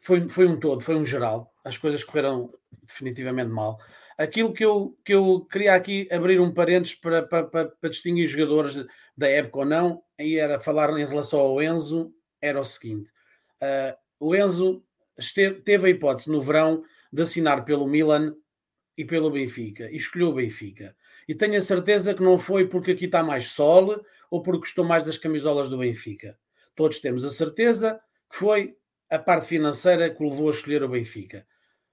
foi, 0.00 0.28
foi 0.28 0.46
um 0.46 0.58
todo, 0.58 0.80
foi 0.80 0.96
um 0.96 1.04
geral. 1.04 1.52
As 1.64 1.78
coisas 1.78 2.02
correram 2.02 2.52
definitivamente 2.82 3.50
mal. 3.50 3.78
Aquilo 4.18 4.52
que 4.52 4.64
eu, 4.64 4.98
que 5.04 5.14
eu 5.14 5.46
queria 5.50 5.74
aqui 5.74 6.08
abrir 6.10 6.40
um 6.40 6.52
parênteses 6.52 6.94
para, 6.96 7.22
para, 7.22 7.44
para, 7.44 7.68
para 7.68 7.90
distinguir 7.90 8.26
jogadores 8.26 8.84
da 9.16 9.28
época 9.28 9.60
ou 9.60 9.64
não, 9.64 10.02
e 10.18 10.36
era 10.36 10.58
falar 10.58 10.90
em 10.98 11.06
relação 11.06 11.40
ao 11.40 11.62
Enzo, 11.62 12.12
era 12.40 12.60
o 12.60 12.64
seguinte: 12.64 13.10
uh, 13.62 13.96
o 14.18 14.34
Enzo 14.34 14.84
esteve, 15.20 15.60
teve 15.60 15.86
a 15.86 15.90
hipótese 15.90 16.30
no 16.30 16.40
verão 16.40 16.82
de 17.12 17.22
assinar 17.22 17.64
pelo 17.64 17.86
Milan 17.86 18.34
e 18.96 19.04
pelo 19.04 19.30
Benfica, 19.30 19.90
e 19.90 19.96
escolheu 19.96 20.28
o 20.28 20.34
Benfica. 20.34 20.94
E 21.28 21.34
tenho 21.34 21.56
a 21.56 21.60
certeza 21.60 22.14
que 22.14 22.22
não 22.22 22.38
foi 22.38 22.66
porque 22.66 22.92
aqui 22.92 23.04
está 23.04 23.22
mais 23.22 23.48
sol 23.48 24.04
ou 24.30 24.42
porque 24.42 24.60
gostou 24.60 24.84
mais 24.84 25.04
das 25.04 25.16
camisolas 25.16 25.68
do 25.68 25.78
Benfica. 25.78 26.36
Todos 26.74 27.00
temos 27.00 27.24
a 27.24 27.30
certeza 27.30 28.00
que 28.30 28.36
foi 28.36 28.76
a 29.08 29.18
parte 29.18 29.46
financeira 29.46 30.10
que 30.10 30.22
o 30.22 30.28
levou 30.28 30.48
a 30.48 30.52
escolher 30.52 30.82
o 30.82 30.88
Benfica. 30.88 31.46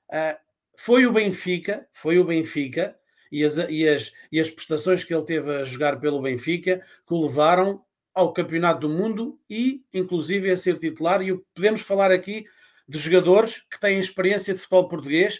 Uh, 0.09 0.37
foi 0.77 1.05
o 1.05 1.11
Benfica, 1.11 1.87
foi 1.91 2.19
o 2.19 2.23
Benfica 2.23 2.97
e 3.31 3.43
as, 3.43 3.57
e, 3.57 3.87
as, 3.87 4.11
e 4.31 4.39
as 4.39 4.49
prestações 4.49 5.03
que 5.03 5.13
ele 5.13 5.25
teve 5.25 5.51
a 5.51 5.63
jogar 5.63 5.99
pelo 5.99 6.21
Benfica 6.21 6.81
que 7.07 7.13
o 7.13 7.21
levaram 7.21 7.83
ao 8.13 8.33
Campeonato 8.33 8.87
do 8.87 8.89
Mundo 8.89 9.39
e, 9.49 9.83
inclusive, 9.93 10.49
a 10.49 10.57
ser 10.57 10.77
titular. 10.79 11.21
E 11.21 11.37
podemos 11.53 11.81
falar 11.81 12.11
aqui 12.11 12.45
de 12.87 12.97
jogadores 12.97 13.63
que 13.69 13.79
têm 13.79 13.99
experiência 13.99 14.53
de 14.53 14.59
futebol 14.59 14.87
português 14.87 15.39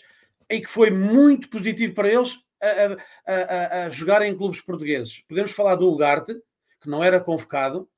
e 0.50 0.60
que 0.60 0.68
foi 0.68 0.92
muito 0.92 1.50
positivo 1.50 1.94
para 1.94 2.12
eles 2.12 2.38
a, 2.62 2.68
a, 2.68 3.34
a, 3.34 3.86
a 3.86 3.90
jogar 3.90 4.22
em 4.22 4.36
clubes 4.36 4.62
portugueses. 4.62 5.24
Podemos 5.28 5.52
falar 5.52 5.76
do 5.76 5.92
Ugarte, 5.92 6.34
que 6.82 6.90
não 6.90 7.04
era 7.04 7.20
convocado, 7.20 7.90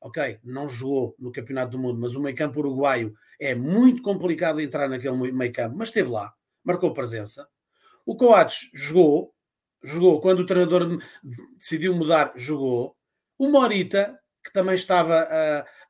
ok, 0.00 0.38
não 0.44 0.68
jogou 0.68 1.14
no 1.18 1.32
Campeonato 1.32 1.72
do 1.72 1.78
Mundo, 1.78 2.00
mas 2.00 2.14
o 2.14 2.20
meio 2.20 2.36
campo 2.36 2.60
uruguaio 2.60 3.14
é 3.40 3.54
muito 3.54 4.02
complicado 4.02 4.60
entrar 4.60 4.88
naquele 4.88 5.32
meio 5.32 5.52
campo, 5.52 5.76
mas 5.76 5.88
esteve 5.88 6.10
lá, 6.10 6.32
marcou 6.64 6.92
presença. 6.92 7.48
O 8.04 8.16
Coates 8.16 8.70
jogou, 8.74 9.34
jogou 9.82 10.20
quando 10.20 10.40
o 10.40 10.46
treinador 10.46 10.98
decidiu 11.56 11.94
mudar, 11.94 12.32
jogou. 12.36 12.96
O 13.36 13.48
Morita, 13.48 14.18
que 14.44 14.52
também 14.52 14.74
estava 14.74 15.28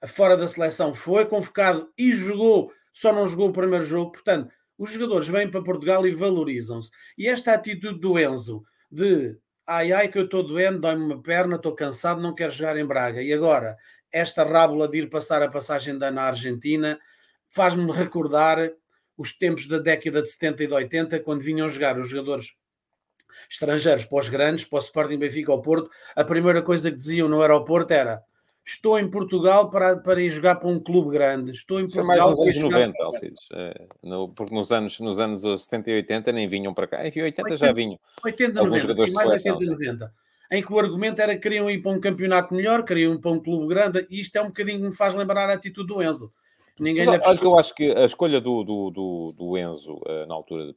uh, 0.03 0.09
fora 0.09 0.36
da 0.36 0.49
seleção, 0.49 0.92
foi 0.92 1.24
convocado 1.26 1.90
e 1.96 2.12
jogou, 2.12 2.72
só 2.93 3.12
não 3.12 3.26
jogou 3.26 3.49
o 3.49 3.53
primeiro 3.53 3.84
jogo. 3.84 4.12
Portanto, 4.12 4.51
os 4.76 4.93
jogadores 4.93 5.28
vêm 5.28 5.51
para 5.51 5.62
Portugal 5.62 6.07
e 6.07 6.11
valorizam-se. 6.11 6.91
E 7.16 7.26
esta 7.26 7.53
atitude 7.53 7.99
do 8.01 8.18
Enzo 8.18 8.64
de 8.91 9.36
ai 9.66 9.93
ai 9.93 10.09
que 10.09 10.18
eu 10.18 10.24
estou 10.24 10.43
doendo, 10.43 10.80
dói-me 10.80 11.05
uma 11.05 11.22
perna, 11.22 11.57
estou 11.57 11.74
cansado, 11.74 12.20
não 12.20 12.34
quero 12.34 12.53
jogar 12.53 12.76
em 12.76 12.86
Braga. 12.86 13.22
E 13.22 13.32
agora 13.32 13.76
esta 14.11 14.45
rábula 14.45 14.89
de 14.89 14.99
ir 14.99 15.11
passar 15.11 15.43
a 15.43 15.49
passagem 15.49 15.99
da 15.99 16.11
na 16.11 16.22
Argentina 16.22 16.99
faz-me 17.49 17.91
recordar 17.93 18.70
os 19.16 19.36
tempos 19.36 19.66
da 19.66 19.78
década 19.78 20.22
de 20.22 20.30
70 20.30 20.64
e 20.64 20.66
de 20.68 20.74
80, 20.74 21.20
quando 21.20 21.43
vinham 21.43 21.68
jogar 21.68 21.99
os 21.99 22.09
jogadores 22.09 22.55
estrangeiros 23.51 24.05
para 24.05 24.18
os 24.18 24.28
grandes, 24.28 24.64
para 24.64 24.78
o 24.78 24.80
Sporting 24.82 25.18
Benfica 25.18 25.53
ao 25.53 25.61
Porto, 25.61 25.91
a 26.14 26.24
primeira 26.24 26.62
coisa 26.62 26.91
que 26.91 26.97
diziam 26.97 27.28
no 27.28 27.43
aeroporto 27.43 27.93
era 27.93 28.22
estou 28.70 28.98
em 28.98 29.08
Portugal 29.08 29.70
para, 29.70 29.96
para 29.96 30.20
ir 30.20 30.30
jogar 30.30 30.56
para 30.56 30.68
um 30.68 30.78
clube 30.78 31.10
grande. 31.10 31.52
Estou 31.52 31.80
em 31.80 31.84
Isso 31.84 31.94
Portugal. 31.94 32.32
É 32.32 32.34
mais 32.34 32.56
nos 32.56 32.56
anos 32.56 32.74
90, 32.74 33.04
Alcides. 33.04 33.48
É, 33.52 33.86
no, 34.02 34.34
porque 34.34 34.54
nos 34.54 34.70
anos, 34.70 35.00
nos 35.00 35.18
anos 35.18 35.42
70 35.62 35.90
e 35.90 35.94
80 35.94 36.32
nem 36.32 36.48
vinham 36.48 36.74
para 36.74 36.86
cá. 36.86 37.00
Em 37.02 37.06
80, 37.06 37.42
80 37.42 37.56
já 37.56 37.72
vinham. 37.72 37.98
80, 38.24 38.62
90, 38.62 38.94
sim, 38.94 39.12
mais 39.12 39.30
80 39.44 39.64
e 39.64 39.66
90 39.68 40.12
em 40.50 40.62
que 40.62 40.72
o 40.72 40.78
argumento 40.78 41.20
era 41.20 41.34
que 41.34 41.42
queriam 41.42 41.68
ir 41.68 41.82
para 41.82 41.92
um 41.92 42.00
campeonato 42.00 42.54
melhor, 42.54 42.82
queriam 42.82 43.14
ir 43.14 43.18
para 43.18 43.30
um 43.30 43.38
clube 43.38 43.68
grande, 43.68 44.06
e 44.08 44.20
isto 44.20 44.36
é 44.36 44.42
um 44.42 44.46
bocadinho 44.46 44.80
que 44.80 44.86
me 44.86 44.96
faz 44.96 45.14
lembrar 45.14 45.50
a 45.50 45.54
atitude 45.54 45.88
do 45.88 46.02
Enzo. 46.02 46.32
Ninguém 46.80 47.06
Mas, 47.06 47.20
olha 47.24 47.38
que 47.38 47.46
eu 47.46 47.58
acho 47.58 47.74
que 47.74 47.90
a 47.90 48.04
escolha 48.04 48.40
do, 48.40 48.62
do, 48.62 48.90
do, 48.90 49.34
do 49.36 49.58
Enzo 49.58 49.94
uh, 49.94 50.26
na 50.26 50.34
altura 50.34 50.74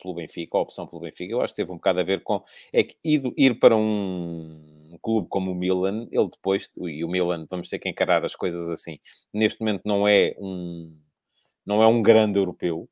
pelo 0.00 0.14
Benfica, 0.14 0.56
a 0.56 0.60
opção 0.60 0.86
pelo 0.86 1.02
Benfica, 1.02 1.32
eu 1.32 1.40
acho 1.40 1.54
que 1.54 1.62
teve 1.62 1.72
um 1.72 1.76
bocado 1.76 2.00
a 2.00 2.02
ver 2.02 2.22
com 2.22 2.42
é 2.72 2.82
que 2.82 2.96
ir, 3.02 3.22
ir 3.36 3.58
para 3.58 3.76
um, 3.76 4.62
um 4.90 4.98
clube 5.00 5.28
como 5.28 5.52
o 5.52 5.54
Milan, 5.54 6.06
ele 6.10 6.28
depois, 6.28 6.70
e 6.76 7.04
o 7.04 7.08
Milan, 7.08 7.46
vamos 7.48 7.68
ter 7.68 7.78
que 7.78 7.88
encarar 7.88 8.24
as 8.24 8.34
coisas 8.34 8.68
assim, 8.68 8.98
neste 9.32 9.60
momento 9.60 9.82
não 9.84 10.06
é 10.06 10.34
um 10.38 10.94
não 11.64 11.82
é 11.82 11.86
um 11.86 12.02
grande 12.02 12.38
europeu, 12.38 12.88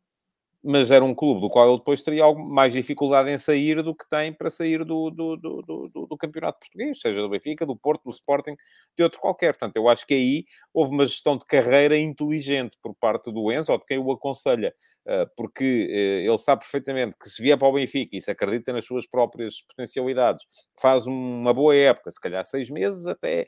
mas 0.62 0.90
era 0.90 1.04
um 1.04 1.14
clube 1.14 1.40
do 1.40 1.48
qual 1.48 1.68
ele 1.68 1.78
depois 1.78 2.02
teria 2.02 2.24
mais 2.34 2.72
dificuldade 2.72 3.30
em 3.30 3.38
sair 3.38 3.82
do 3.82 3.94
que 3.94 4.08
tem 4.08 4.32
para 4.32 4.50
sair 4.50 4.84
do, 4.84 5.10
do, 5.10 5.36
do, 5.36 5.62
do, 5.62 6.06
do 6.06 6.16
campeonato 6.16 6.58
português, 6.60 7.00
seja 7.00 7.20
do 7.20 7.28
Benfica, 7.28 7.64
do 7.64 7.76
Porto, 7.76 8.02
do 8.04 8.10
Sporting, 8.10 8.56
de 8.96 9.02
outro 9.04 9.20
qualquer. 9.20 9.52
Portanto, 9.52 9.76
eu 9.76 9.88
acho 9.88 10.06
que 10.06 10.14
aí 10.14 10.44
houve 10.74 10.92
uma 10.92 11.06
gestão 11.06 11.36
de 11.38 11.46
carreira 11.46 11.96
inteligente 11.98 12.76
por 12.82 12.94
parte 12.94 13.30
do 13.32 13.52
Enzo, 13.52 13.72
ou 13.72 13.78
de 13.78 13.84
quem 13.86 13.98
o 13.98 14.10
aconselha, 14.10 14.74
eh, 15.06 15.26
porque 15.36 15.88
eh, 15.90 16.26
ele 16.28 16.38
sabe 16.38 16.62
perfeitamente 16.62 17.16
que 17.20 17.28
se 17.30 17.42
vier 17.42 17.56
para 17.58 17.68
o 17.68 17.72
Benfica 17.72 18.16
e 18.16 18.20
se 18.20 18.30
acredita 18.30 18.72
nas 18.72 18.84
suas 18.84 19.06
próprias 19.06 19.54
potencialidades, 19.62 20.44
faz 20.80 21.06
uma 21.06 21.54
boa 21.54 21.74
época, 21.74 22.10
se 22.10 22.20
calhar 22.20 22.44
seis 22.44 22.68
meses 22.70 23.06
até 23.06 23.46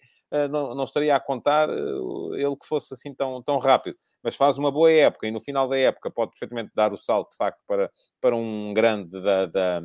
não, 0.51 0.75
não 0.75 0.85
estaria 0.85 1.15
a 1.15 1.21
contar 1.21 1.69
ele 1.69 2.57
que 2.57 2.67
fosse 2.67 2.95
assim 2.95 3.15
tão, 3.15 3.43
tão 3.43 3.59
rápido 3.59 3.97
mas 4.23 4.37
faz 4.37 4.59
uma 4.59 4.71
boa 4.71 4.91
época 4.91 5.27
e 5.27 5.31
no 5.31 5.41
final 5.41 5.69
da 5.69 5.79
época 5.79 6.11
pode 6.11 6.33
perfeitamente 6.33 6.73
dar 6.75 6.93
o 6.93 6.99
salto, 6.99 7.31
de 7.31 7.37
facto, 7.37 7.61
para, 7.67 7.91
para 8.21 8.37
um 8.37 8.73
grande 8.75 9.21
da, 9.21 9.47
da, 9.47 9.83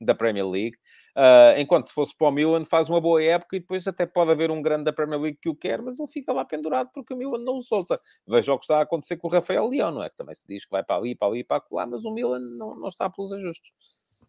da 0.00 0.14
Premier 0.14 0.48
League. 0.48 0.76
Uh, 1.16 1.58
enquanto 1.58 1.88
se 1.88 1.94
fosse 1.94 2.16
para 2.16 2.28
o 2.28 2.30
Milan, 2.30 2.64
faz 2.64 2.88
uma 2.88 3.00
boa 3.00 3.22
época 3.22 3.56
e 3.56 3.60
depois 3.60 3.86
até 3.86 4.06
pode 4.06 4.30
haver 4.30 4.50
um 4.50 4.62
grande 4.62 4.84
da 4.84 4.92
Premier 4.92 5.20
League 5.20 5.38
que 5.40 5.48
o 5.48 5.54
quer, 5.54 5.82
mas 5.82 5.98
ele 5.98 6.08
fica 6.08 6.32
lá 6.32 6.44
pendurado 6.44 6.90
porque 6.94 7.12
o 7.12 7.16
Milan 7.16 7.38
não 7.38 7.56
o 7.56 7.62
solta. 7.62 8.00
Veja 8.26 8.52
o 8.52 8.58
que 8.58 8.64
está 8.64 8.78
a 8.78 8.82
acontecer 8.82 9.16
com 9.16 9.28
o 9.28 9.30
Rafael 9.30 9.68
Leão, 9.68 9.90
não 9.90 10.02
é? 10.02 10.08
Que 10.08 10.16
também 10.16 10.34
se 10.34 10.46
diz 10.46 10.64
que 10.64 10.70
vai 10.70 10.82
para 10.82 10.96
ali, 10.96 11.14
para 11.14 11.28
ali, 11.28 11.44
para 11.44 11.62
lá, 11.70 11.86
mas 11.86 12.04
o 12.04 12.12
Milan 12.12 12.40
não, 12.40 12.70
não 12.70 12.88
está 12.88 13.10
pelos 13.10 13.32
ajustes. 13.32 13.72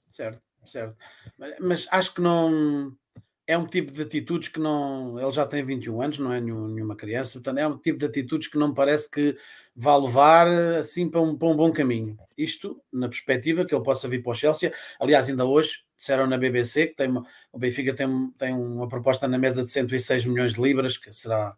Certo, 0.10 0.41
certo. 0.66 0.97
Mas 1.60 1.88
acho 1.89 2.14
que 2.16 2.22
não 2.22 2.93
é 3.48 3.58
um 3.58 3.66
tipo 3.66 3.92
de 3.92 4.02
atitudes 4.02 4.48
que 4.48 4.60
não. 4.60 5.20
Ele 5.20 5.32
já 5.32 5.46
tem 5.46 5.64
21 5.64 6.02
anos, 6.02 6.20
não 6.20 6.34
é 6.34 6.39
nenhuma 6.39 6.96
criança, 6.96 7.34
portanto, 7.34 7.58
é 7.58 7.68
um 7.68 7.78
tipo 7.78 8.00
de 8.00 8.06
atitudes 8.06 8.48
que 8.48 8.58
não 8.58 8.74
parece 8.74 9.10
que 9.10 9.36
vá 9.76 9.96
levar 9.96 10.48
assim 10.48 11.10
para 11.10 11.22
um, 11.22 11.38
para 11.38 11.48
um 11.48 11.56
bom 11.56 11.72
caminho. 11.72 12.18
Isto 12.38 12.82
na 12.92 13.08
perspectiva 13.08 13.66
que 13.66 13.74
ele 13.74 13.84
possa 13.84 14.08
vir 14.08 14.22
para 14.22 14.32
o 14.32 14.36
Chelsea. 14.36 14.74
Aliás, 15.00 15.30
ainda 15.30 15.46
hoje 15.46 15.84
disseram 15.98 16.28
na 16.28 16.38
BBC 16.38 16.88
que 16.88 16.96
tem 16.96 17.10
uma, 17.10 17.26
o 17.52 17.60
Benfica 17.60 17.94
tem, 17.94 18.32
tem 18.38 18.54
uma 18.54 18.88
proposta 18.88 19.28
na 19.28 19.38
mesa 19.38 19.62
de 19.62 19.70
106 19.70 20.26
milhões 20.26 20.54
de 20.54 20.62
libras, 20.62 20.98
que 20.98 21.12
será 21.14 21.56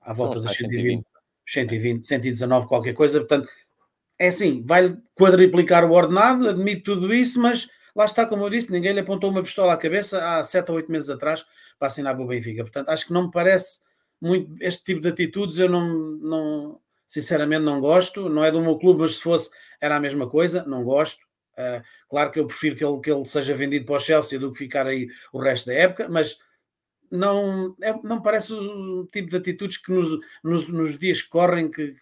à 0.00 0.12
volta 0.12 0.40
dos 0.40 0.52
120, 0.56 1.04
120, 1.46 2.04
119, 2.04 2.66
qualquer 2.66 2.94
coisa. 2.94 3.18
Portanto, 3.18 3.48
é 4.18 4.28
assim, 4.28 4.62
vai 4.66 4.96
quadriplicar 5.14 5.84
o 5.84 5.92
ordenado, 5.92 6.48
admite 6.48 6.82
tudo 6.82 7.14
isso, 7.14 7.40
mas 7.40 7.68
lá 7.98 8.04
está, 8.04 8.24
como 8.24 8.44
eu 8.44 8.50
disse, 8.50 8.70
ninguém 8.70 8.92
lhe 8.92 9.00
apontou 9.00 9.28
uma 9.28 9.42
pistola 9.42 9.72
à 9.72 9.76
cabeça 9.76 10.24
há 10.24 10.44
sete 10.44 10.70
ou 10.70 10.76
oito 10.76 10.90
meses 10.90 11.10
atrás 11.10 11.44
para 11.78 11.88
assinar 11.88 12.14
para 12.14 12.24
o 12.24 12.28
Benfica. 12.28 12.62
Portanto, 12.62 12.88
acho 12.90 13.06
que 13.06 13.12
não 13.12 13.24
me 13.24 13.30
parece 13.32 13.80
muito 14.20 14.54
este 14.60 14.84
tipo 14.84 15.00
de 15.00 15.08
atitudes. 15.08 15.58
Eu 15.58 15.68
não, 15.68 15.88
não 15.88 16.80
sinceramente, 17.08 17.64
não 17.64 17.80
gosto. 17.80 18.28
Não 18.28 18.44
é 18.44 18.52
do 18.52 18.60
meu 18.60 18.78
clube, 18.78 19.00
mas 19.00 19.16
se 19.16 19.22
fosse, 19.22 19.50
era 19.80 19.96
a 19.96 20.00
mesma 20.00 20.28
coisa. 20.30 20.64
Não 20.64 20.84
gosto. 20.84 21.20
Uh, 21.54 21.82
claro 22.08 22.30
que 22.30 22.38
eu 22.38 22.46
prefiro 22.46 22.76
que 22.76 22.84
ele, 22.84 23.00
que 23.00 23.10
ele 23.10 23.24
seja 23.24 23.52
vendido 23.52 23.84
para 23.84 23.96
o 23.96 24.00
Chelsea 24.00 24.38
do 24.38 24.52
que 24.52 24.58
ficar 24.58 24.86
aí 24.86 25.08
o 25.32 25.40
resto 25.40 25.66
da 25.66 25.74
época, 25.74 26.08
mas 26.08 26.38
não, 27.10 27.74
é, 27.82 27.92
não 28.04 28.22
parece 28.22 28.52
o 28.52 29.08
tipo 29.10 29.28
de 29.28 29.38
atitudes 29.38 29.76
que 29.76 29.90
nos, 29.90 30.08
nos, 30.44 30.68
nos 30.68 30.96
dias 30.96 31.20
que 31.20 31.28
correm 31.28 31.68
que 31.68 31.94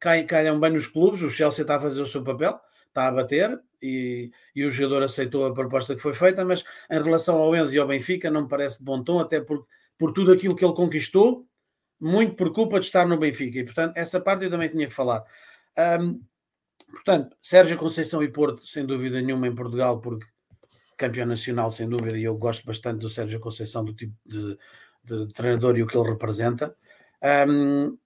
caem, 0.00 0.26
calham 0.26 0.58
bem 0.58 0.72
nos 0.72 0.88
clubes. 0.88 1.22
O 1.22 1.30
Chelsea 1.30 1.62
está 1.62 1.76
a 1.76 1.80
fazer 1.80 2.02
o 2.02 2.06
seu 2.06 2.24
papel, 2.24 2.60
está 2.90 3.08
a 3.08 3.12
bater, 3.12 3.58
e, 3.82 4.30
e, 4.54 4.64
o 4.64 4.70
jogador 4.70 5.02
aceitou 5.04 5.46
a 5.46 5.54
proposta 5.54 5.94
que 5.94 6.00
foi 6.00 6.12
feita, 6.12 6.44
mas 6.44 6.62
em 6.90 7.02
relação 7.02 7.38
ao 7.38 7.56
Enzo 7.56 7.74
e 7.74 7.78
ao 7.78 7.86
Benfica 7.86 8.30
não 8.30 8.42
me 8.42 8.48
parece 8.48 8.78
de 8.78 8.84
bom 8.84 9.02
tom, 9.02 9.20
até 9.20 9.40
por, 9.40 9.66
por 9.96 10.12
tudo 10.12 10.32
aquilo 10.32 10.54
que 10.54 10.64
ele 10.64 10.74
conquistou, 10.74 11.46
muito 12.00 12.34
por 12.34 12.52
culpa 12.52 12.78
de 12.78 12.86
estar 12.86 13.06
no 13.06 13.18
Benfica, 13.18 13.58
e 13.58 13.64
portanto 13.64 13.96
essa 13.96 14.20
parte 14.20 14.44
eu 14.44 14.50
também 14.50 14.68
tinha 14.68 14.86
que 14.86 14.92
falar. 14.92 15.24
Um, 16.00 16.20
portanto, 16.92 17.36
Sérgio 17.42 17.78
Conceição 17.78 18.22
e 18.22 18.28
Porto, 18.28 18.66
sem 18.66 18.84
dúvida 18.84 19.20
nenhuma 19.20 19.46
em 19.46 19.54
Portugal, 19.54 20.00
porque 20.00 20.26
campeão 20.96 21.26
nacional, 21.26 21.70
sem 21.70 21.88
dúvida, 21.88 22.18
e 22.18 22.24
eu 22.24 22.36
gosto 22.36 22.64
bastante 22.66 23.00
do 23.00 23.08
Sérgio 23.08 23.40
Conceição, 23.40 23.82
do 23.84 23.94
tipo 23.94 24.14
de, 24.26 24.58
de 25.02 25.32
treinador 25.32 25.78
e 25.78 25.82
o 25.82 25.86
que 25.86 25.96
ele 25.96 26.10
representa. 26.10 26.76
Um, 27.48 27.96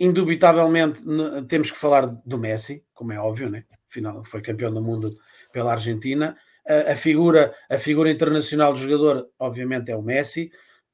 Indubitavelmente 0.00 1.02
temos 1.48 1.72
que 1.72 1.76
falar 1.76 2.06
do 2.06 2.38
Messi, 2.38 2.86
como 2.94 3.12
é 3.12 3.18
óbvio, 3.18 3.50
né? 3.50 3.64
Afinal, 3.88 4.22
foi 4.22 4.42
campeão 4.42 4.72
do 4.72 4.82
mundo 4.82 5.16
pela 5.52 5.72
Argentina. 5.72 6.36
A, 6.66 6.92
a, 6.92 6.96
figura, 6.96 7.54
a 7.70 7.78
figura 7.78 8.10
internacional 8.10 8.72
do 8.72 8.78
jogador, 8.78 9.30
obviamente, 9.38 9.90
é 9.90 9.96
o 9.96 10.02
Messi. 10.02 10.52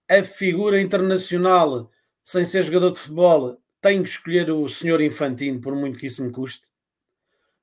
A 0.08 0.22
figura 0.22 0.80
internacional, 0.80 1.90
sem 2.22 2.44
ser 2.44 2.62
jogador 2.62 2.92
de 2.92 3.00
futebol, 3.00 3.58
tem 3.80 4.02
que 4.02 4.08
escolher 4.08 4.50
o 4.50 4.68
senhor 4.68 5.00
Infantino, 5.00 5.60
por 5.60 5.74
muito 5.74 5.98
que 5.98 6.06
isso 6.06 6.24
me 6.24 6.32
custe, 6.32 6.68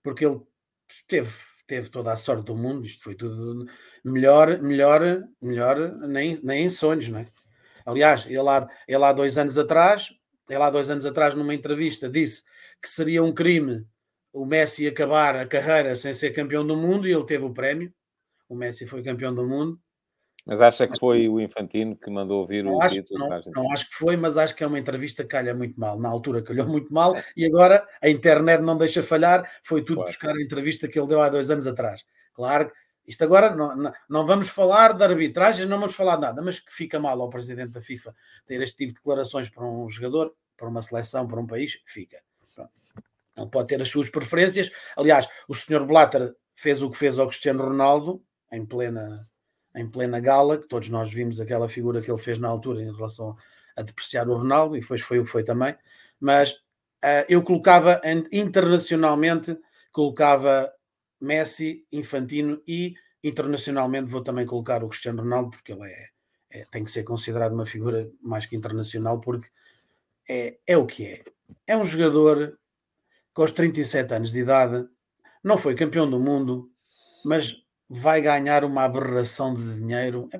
porque 0.03 0.25
ele 0.25 0.39
teve, 1.07 1.32
teve 1.65 1.89
toda 1.89 2.11
a 2.11 2.17
sorte 2.17 2.45
do 2.45 2.55
mundo. 2.55 2.86
Isto 2.86 3.01
foi 3.01 3.15
tudo 3.15 3.65
melhor, 4.03 4.61
melhor, 4.61 5.23
melhor, 5.41 5.97
nem, 6.07 6.39
nem 6.43 6.65
em 6.65 6.69
sonhos, 6.69 7.07
não 7.07 7.19
é? 7.19 7.27
Aliás, 7.86 8.25
ele 8.25 8.47
há, 8.47 8.67
ele 8.88 9.03
há 9.03 9.13
dois 9.13 9.38
anos 9.38 9.57
atrás, 9.57 10.13
ele 10.49 10.61
há 10.61 10.69
dois 10.69 10.89
anos 10.89 11.05
atrás, 11.05 11.34
numa 11.34 11.53
entrevista, 11.53 12.09
disse 12.09 12.43
que 12.82 12.89
seria 12.89 13.23
um 13.23 13.34
crime 13.34 13.86
o 14.34 14.45
Messi 14.45 14.88
acabar 14.88 15.36
a 15.36 15.45
carreira 15.45 15.95
sem 15.95 16.13
ser 16.13 16.32
campeão 16.32 16.65
do 16.65 16.75
mundo 16.75 17.07
e 17.07 17.13
ele 17.13 17.25
teve 17.25 17.43
o 17.43 17.53
prémio. 17.53 17.93
O 18.47 18.55
Messi 18.55 18.86
foi 18.86 19.03
campeão 19.03 19.34
do 19.34 19.47
mundo. 19.47 19.79
Mas 20.45 20.59
acha 20.59 20.88
que 20.88 20.97
foi 20.97 21.29
o 21.29 21.39
Infantino 21.39 21.95
que 21.95 22.09
mandou 22.09 22.39
ouvir 22.39 22.65
o 22.65 22.82
acho, 22.82 22.95
título? 22.95 23.19
Não, 23.19 23.41
não, 23.55 23.71
acho 23.71 23.88
que 23.88 23.93
foi, 23.93 24.17
mas 24.17 24.38
acho 24.38 24.55
que 24.55 24.63
é 24.63 24.67
uma 24.67 24.79
entrevista 24.79 25.23
que 25.23 25.29
calha 25.29 25.53
muito 25.53 25.79
mal. 25.79 25.99
Na 25.99 26.09
altura 26.09 26.41
calhou 26.41 26.67
muito 26.67 26.91
mal 26.91 27.15
e 27.38 27.45
agora 27.45 27.88
a 28.01 28.09
internet 28.09 28.61
não 28.61 28.75
deixa 28.75 29.03
falhar. 29.03 29.49
Foi 29.63 29.82
tudo 29.82 29.97
claro. 29.97 30.09
buscar 30.09 30.36
a 30.36 30.41
entrevista 30.41 30.88
que 30.88 30.99
ele 30.99 31.07
deu 31.07 31.21
há 31.21 31.29
dois 31.29 31.51
anos 31.51 31.67
atrás. 31.67 32.03
Claro, 32.34 32.71
isto 33.05 33.23
agora 33.23 33.55
não, 33.55 33.75
não, 33.75 33.93
não 34.09 34.25
vamos 34.25 34.49
falar 34.49 34.93
de 34.93 35.03
arbitragens, 35.03 35.67
não 35.67 35.79
vamos 35.79 35.95
falar 35.95 36.15
de 36.15 36.21
nada, 36.21 36.41
mas 36.41 36.59
que 36.59 36.73
fica 36.73 36.99
mal 36.99 37.21
ao 37.21 37.29
presidente 37.29 37.71
da 37.71 37.82
FIFA 37.82 38.15
ter 38.47 38.61
este 38.61 38.77
tipo 38.77 38.93
de 38.93 38.99
declarações 38.99 39.49
para 39.49 39.63
um 39.63 39.89
jogador, 39.89 40.34
para 40.57 40.67
uma 40.67 40.82
seleção, 40.82 41.27
para 41.27 41.39
um 41.39 41.45
país, 41.45 41.79
fica. 41.86 42.17
Ele 43.42 43.50
pode 43.50 43.68
ter 43.68 43.82
as 43.82 43.89
suas 43.89 44.10
preferências. 44.10 44.72
Aliás, 44.96 45.28
o 45.48 45.56
senhor 45.56 45.86
Blatter 45.86 46.34
fez 46.56 46.82
o 46.82 46.89
que 46.89 46.98
fez 46.98 47.18
ao 47.18 47.28
Cristiano 47.28 47.64
Ronaldo 47.64 48.24
em 48.52 48.66
plena, 48.66 49.28
em 49.76 49.89
plena 49.89 50.20
gala, 50.20 50.58
que 50.58 50.68
todos 50.68 50.89
nós 50.89 51.12
vimos 51.12 51.39
aquela 51.39 51.68
figura 51.68 52.02
que 52.02 52.12
ele 52.12 52.20
fez 52.20 52.38
na 52.38 52.50
altura 52.50 52.82
em 52.82 52.94
relação 52.94 53.36
a 53.76 53.82
depreciar 53.82 54.28
o 54.30 54.36
Ronaldo, 54.36 54.76
e 54.76 54.82
depois 54.82 55.02
foi 55.02 55.20
o 55.20 55.24
que 55.24 55.30
foi 55.30 55.44
também. 55.44 55.76
Mas 56.20 56.52
uh, 56.52 57.26
eu 57.30 57.42
colocava 57.42 58.02
internacionalmente, 58.32 59.58
colocava 59.92 60.72
Messi, 61.20 61.86
Infantino 61.92 62.62
e 62.68 62.96
internacionalmente 63.24 64.10
vou 64.10 64.22
também 64.22 64.46
colocar 64.46 64.84
o 64.84 64.89
Cristiano 64.89 65.22
Ronaldo, 65.22 65.52
porque 65.52 65.72
ele 65.72 65.86
é, 65.86 66.10
é 66.50 66.66
tem 66.72 66.84
que 66.84 66.92
ser 66.92 67.04
considerado 67.04 67.54
uma 67.54 67.66
figura 67.66 68.10
mais 68.22 68.46
que 68.46 68.56
internacional, 68.56 69.22
porque 69.22 69.48
é, 70.28 70.58
é 70.66 70.78
o 70.78 70.86
que 70.86 71.06
é. 71.06 71.24
É 71.68 71.78
um 71.78 71.86
jogador 71.86 72.58
com 73.34 73.43
os 73.43 73.51
37 73.51 74.13
anos 74.13 74.32
de 74.32 74.39
idade, 74.39 74.86
não 75.43 75.57
foi 75.57 75.75
campeão 75.75 76.09
do 76.09 76.19
mundo, 76.19 76.69
mas 77.25 77.55
vai 77.89 78.21
ganhar 78.21 78.63
uma 78.63 78.84
aberração 78.84 79.53
de 79.53 79.75
dinheiro. 79.75 80.29
É, 80.34 80.39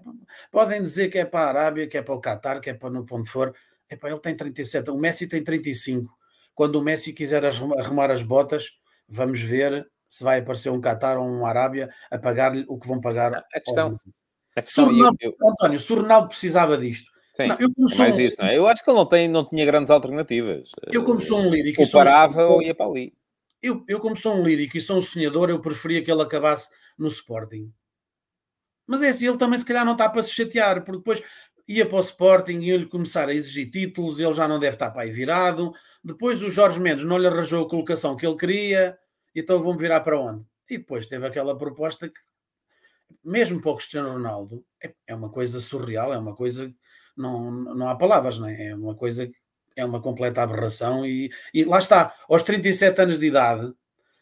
podem 0.51 0.81
dizer 0.81 1.09
que 1.09 1.17
é 1.17 1.25
para 1.25 1.45
a 1.45 1.49
Arábia, 1.49 1.87
que 1.87 1.97
é 1.97 2.01
para 2.01 2.15
o 2.15 2.21
Qatar, 2.21 2.61
que 2.61 2.69
é 2.69 2.73
para 2.73 2.89
no 2.89 3.05
ponto 3.05 3.29
for. 3.29 3.53
É 3.89 3.95
para 3.95 4.09
ele 4.09 4.19
tem 4.19 4.35
37, 4.35 4.89
o 4.89 4.97
Messi 4.97 5.27
tem 5.27 5.43
35. 5.43 6.09
Quando 6.55 6.75
o 6.75 6.81
Messi 6.81 7.11
quiser 7.11 7.43
arrumar 7.45 8.09
as 8.09 8.23
botas, 8.23 8.69
vamos 9.07 9.41
ver 9.41 9.85
se 10.07 10.23
vai 10.23 10.39
aparecer 10.39 10.69
um 10.69 10.79
Qatar 10.79 11.17
ou 11.17 11.27
um 11.27 11.45
Arábia 11.45 11.89
a 12.09 12.17
pagar-lhe 12.17 12.65
o 12.67 12.79
que 12.79 12.87
vão 12.87 13.01
pagar. 13.01 13.33
A 13.33 13.59
questão, 13.59 13.97
a 14.55 14.61
questão 14.61 14.85
Ronaldo, 14.85 15.17
eu... 15.19 15.35
António, 15.45 15.79
se 15.79 15.91
o 15.91 15.95
Ronaldo 15.97 16.29
precisava 16.29 16.77
disto, 16.77 17.11
Sim, 17.43 17.49
não, 17.49 17.57
eu 17.59 17.67
é 17.67 17.97
mais 17.97 18.15
um... 18.15 18.19
isso, 18.19 18.41
não 18.41 18.49
é? 18.49 18.57
Eu 18.57 18.67
acho 18.67 18.83
que 18.83 18.89
ele 18.89 18.97
não, 18.97 19.05
tem, 19.05 19.27
não 19.27 19.45
tinha 19.47 19.65
grandes 19.65 19.91
alternativas. 19.91 20.69
Eu, 20.91 21.03
como 21.03 21.21
sou 21.21 21.39
um 21.39 21.49
lírico. 21.49 21.81
Ou 21.81 21.89
parava 21.89 22.47
um... 22.47 22.51
ou 22.51 22.61
ia 22.61 22.75
para 22.75 22.85
ali. 22.85 23.13
Eu, 23.61 23.83
eu, 23.87 23.99
como 23.99 24.15
sou 24.15 24.35
um 24.35 24.43
lírico 24.43 24.75
e 24.77 24.81
sou 24.81 24.97
um 24.97 25.01
sonhador, 25.01 25.49
eu 25.49 25.59
preferia 25.59 26.03
que 26.03 26.11
ele 26.11 26.21
acabasse 26.21 26.71
no 26.97 27.07
Sporting. 27.07 27.71
Mas 28.87 29.03
é 29.03 29.09
assim, 29.09 29.27
ele 29.27 29.37
também 29.37 29.59
se 29.59 29.65
calhar 29.65 29.85
não 29.85 29.93
está 29.93 30.09
para 30.09 30.23
se 30.23 30.31
chatear, 30.31 30.83
porque 30.83 30.97
depois 30.97 31.23
ia 31.67 31.85
para 31.85 31.97
o 31.97 32.01
Sporting 32.01 32.59
e 32.59 32.71
ele 32.71 32.87
começar 32.87 33.29
a 33.29 33.33
exigir 33.33 33.69
títulos, 33.69 34.19
ele 34.19 34.33
já 34.33 34.47
não 34.47 34.59
deve 34.59 34.75
estar 34.75 34.89
para 34.91 35.03
aí 35.03 35.11
virado. 35.11 35.71
Depois 36.03 36.41
o 36.41 36.49
Jorge 36.49 36.79
Mendes 36.79 37.05
não 37.05 37.17
lhe 37.17 37.27
arranjou 37.27 37.65
a 37.65 37.69
colocação 37.69 38.15
que 38.15 38.25
ele 38.25 38.35
queria, 38.35 38.97
então 39.35 39.61
vão 39.61 39.77
virar 39.77 40.01
para 40.01 40.19
onde? 40.19 40.43
E 40.69 40.77
depois 40.77 41.05
teve 41.05 41.25
aquela 41.27 41.57
proposta 41.57 42.09
que, 42.09 42.19
mesmo 43.23 43.61
para 43.61 43.71
o 43.71 43.75
Cristiano 43.75 44.11
Ronaldo, 44.11 44.65
é, 44.83 44.93
é 45.07 45.15
uma 45.15 45.29
coisa 45.29 45.59
surreal, 45.59 46.13
é 46.13 46.17
uma 46.17 46.35
coisa 46.35 46.73
não, 47.18 47.51
não 47.51 47.88
há 47.88 47.95
palavras, 47.95 48.38
não 48.38 48.47
é? 48.47 48.68
É 48.68 48.76
uma 48.76 48.95
coisa 48.95 49.28
que 49.28 49.36
é 49.76 49.86
uma 49.86 50.01
completa 50.01 50.41
aberração 50.41 51.05
e, 51.05 51.32
e 51.53 51.64
lá 51.64 51.80
está, 51.80 52.14
aos 52.28 52.43
37 52.43 53.01
anos 53.01 53.20
de 53.20 53.26
idade, 53.26 53.74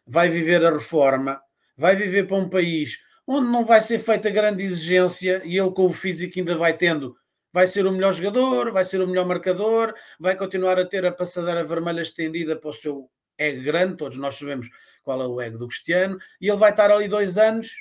vai 0.06 0.30
viver 0.30 0.64
a 0.66 0.72
reforma, 0.72 1.42
vai 1.78 1.96
viver 1.96 2.28
para 2.28 2.38
um 2.38 2.50
país 2.50 3.00
onde 3.28 3.48
não 3.48 3.64
vai 3.64 3.80
ser 3.82 4.00
feita 4.00 4.30
grande 4.30 4.64
exigência 4.64 5.42
e 5.46 5.58
ele 5.58 5.72
com 5.72 5.86
o 5.86 5.94
físico 5.94 6.40
ainda 6.40 6.58
vai 6.58 6.76
tendo, 6.76 7.16
vai 7.54 7.68
ser 7.68 7.86
o 7.86 7.92
melhor 7.92 8.14
jogador, 8.14 8.72
vai 8.72 8.84
ser 8.84 9.02
o 9.02 9.08
melhor 9.08 9.26
marcador, 9.26 9.94
vai 10.20 10.36
continuar 10.36 10.80
a 10.80 10.86
ter 10.86 11.06
a 11.06 11.12
passadeira 11.12 11.64
vermelha 11.64 12.02
estendida 12.02 12.56
para 12.56 12.70
o 12.70 12.74
seu 12.74 13.10
ego 13.38 13.64
grande, 13.64 13.98
todos 13.98 14.18
nós 14.18 14.36
sabemos 14.36 14.68
qual 15.04 15.22
é 15.22 15.28
o 15.28 15.40
ego 15.40 15.58
do 15.58 15.68
Cristiano, 15.68 16.18
e 16.42 16.50
ele 16.50 16.58
vai 16.58 16.72
estar 16.72 16.92
ali 16.92 17.08
dois 17.08 17.38
anos 17.38 17.72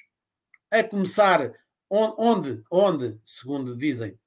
a 0.70 0.84
começar 0.84 1.52
onde, 1.90 2.62
onde, 2.70 3.18
segundo 3.24 3.74
dizem, 3.74 4.18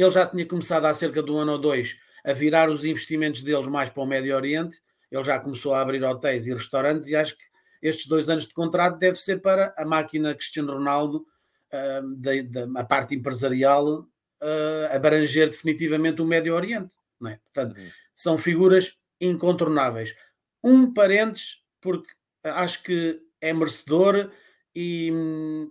ele 0.00 0.10
já 0.10 0.26
tinha 0.26 0.46
começado 0.46 0.84
há 0.86 0.94
cerca 0.94 1.22
de 1.22 1.30
um 1.30 1.38
ano 1.38 1.52
ou 1.52 1.58
dois 1.58 1.96
a 2.24 2.32
virar 2.32 2.70
os 2.70 2.84
investimentos 2.84 3.42
deles 3.42 3.66
mais 3.66 3.90
para 3.90 4.02
o 4.02 4.06
Médio 4.06 4.34
Oriente. 4.34 4.80
Ele 5.10 5.22
já 5.22 5.38
começou 5.38 5.74
a 5.74 5.80
abrir 5.80 6.02
hotéis 6.02 6.46
e 6.46 6.54
restaurantes 6.54 7.08
e 7.08 7.16
acho 7.16 7.36
que 7.36 7.44
estes 7.82 8.06
dois 8.06 8.30
anos 8.30 8.46
de 8.46 8.54
contrato 8.54 8.98
deve 8.98 9.18
ser 9.18 9.42
para 9.42 9.74
a 9.76 9.84
máquina 9.84 10.34
Cristiano 10.34 10.72
Ronaldo, 10.72 11.26
uh, 11.72 12.16
da, 12.16 12.30
da, 12.42 12.80
a 12.80 12.84
parte 12.84 13.14
empresarial, 13.14 14.00
uh, 14.00 14.86
abranger 14.90 15.50
definitivamente 15.50 16.22
o 16.22 16.26
Médio 16.26 16.54
Oriente. 16.54 16.94
Não 17.20 17.30
é? 17.30 17.38
Portanto, 17.44 17.78
uhum. 17.78 17.88
são 18.14 18.38
figuras 18.38 18.96
incontornáveis. 19.20 20.14
Um 20.62 20.94
parênteses, 20.94 21.58
porque 21.80 22.08
acho 22.42 22.82
que 22.82 23.20
é 23.40 23.52
merecedor 23.52 24.30
e, 24.74 25.12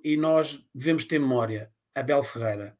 e 0.03 0.15
nós 0.15 0.63
devemos 0.73 1.03
ter 1.05 1.19
memória. 1.19 1.71
Abel 1.95 2.23
Ferreira, 2.23 2.77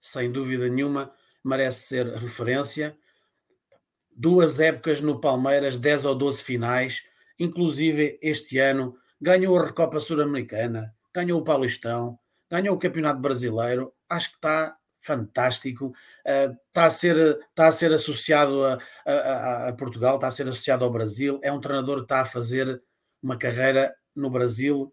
sem 0.00 0.30
dúvida 0.30 0.68
nenhuma, 0.68 1.12
merece 1.44 1.86
ser 1.88 2.06
referência. 2.14 2.96
Duas 4.10 4.60
épocas 4.60 5.00
no 5.00 5.20
Palmeiras, 5.20 5.78
10 5.78 6.04
ou 6.04 6.14
12 6.14 6.42
finais, 6.42 7.04
inclusive 7.38 8.18
este 8.20 8.58
ano, 8.58 8.96
ganhou 9.20 9.58
a 9.58 9.66
Recopa 9.66 10.00
Sul-Americana, 10.00 10.94
ganhou 11.14 11.40
o 11.40 11.44
Paulistão, 11.44 12.18
ganhou 12.50 12.74
o 12.76 12.78
Campeonato 12.78 13.20
Brasileiro. 13.20 13.92
Acho 14.08 14.30
que 14.30 14.36
está 14.36 14.76
fantástico. 15.00 15.94
Está, 16.24 16.84
a 16.84 16.90
ser, 16.90 17.16
está 17.48 17.68
a 17.68 17.72
ser 17.72 17.92
associado 17.92 18.64
a, 18.64 18.78
a, 19.06 19.68
a, 19.68 19.72
Portugal, 19.72 20.16
está 20.16 20.26
a 20.26 20.30
ser 20.30 20.48
associado 20.48 20.84
ao 20.84 20.90
Brasil. 20.90 21.38
É 21.42 21.52
um 21.52 21.60
treinador 21.60 21.98
que 21.98 22.02
está 22.02 22.20
a 22.20 22.26
fazer 22.26 22.82
uma 23.22 23.36
carreira 23.36 23.94
no 24.14 24.30
Brasil 24.30 24.92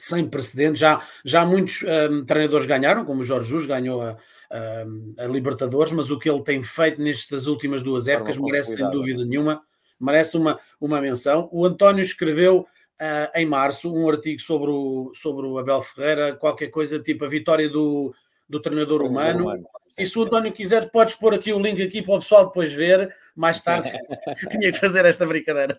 sem 0.00 0.26
precedentes. 0.26 0.80
Já, 0.80 1.06
já 1.24 1.44
muitos 1.44 1.82
um, 1.82 2.24
treinadores 2.24 2.66
ganharam, 2.66 3.04
como 3.04 3.20
o 3.20 3.24
Jorge 3.24 3.50
Jus 3.50 3.66
ganhou 3.66 4.00
a, 4.00 4.16
a, 4.50 5.24
a, 5.24 5.26
Libertadores, 5.26 5.92
mas 5.92 6.10
o 6.10 6.18
que 6.18 6.28
ele 6.28 6.42
tem 6.42 6.62
feito 6.62 7.00
nestas 7.00 7.46
últimas 7.46 7.82
duas 7.82 8.08
épocas 8.08 8.38
merece, 8.38 8.76
sem 8.76 8.90
dúvida 8.90 9.24
nenhuma, 9.24 9.62
merece 10.00 10.38
uma, 10.38 10.58
uma 10.80 11.00
menção. 11.02 11.50
O 11.52 11.66
António 11.66 12.02
escreveu 12.02 12.60
uh, 12.60 13.30
em 13.34 13.44
março 13.44 13.92
um 13.92 14.08
artigo 14.08 14.40
sobre 14.40 14.70
o, 14.70 15.12
sobre 15.14 15.46
o 15.46 15.58
Abel 15.58 15.82
Ferreira, 15.82 16.34
qualquer 16.34 16.68
coisa 16.68 16.98
tipo 16.98 17.26
a 17.26 17.28
vitória 17.28 17.68
do, 17.68 18.14
do 18.48 18.58
treinador 18.58 19.02
humano. 19.02 19.44
humano. 19.44 19.64
E 19.98 20.06
se 20.06 20.18
o 20.18 20.22
António 20.22 20.50
quiser, 20.50 20.90
podes 20.90 21.14
pôr 21.14 21.34
aqui 21.34 21.52
o 21.52 21.60
link 21.60 21.82
aqui 21.82 22.00
para 22.00 22.14
o 22.14 22.18
pessoal 22.18 22.46
depois 22.46 22.72
ver. 22.72 23.14
Mais 23.36 23.60
tarde 23.60 23.90
tinha 24.50 24.72
que 24.72 24.80
fazer 24.80 25.04
esta 25.04 25.26
brincadeira. 25.26 25.78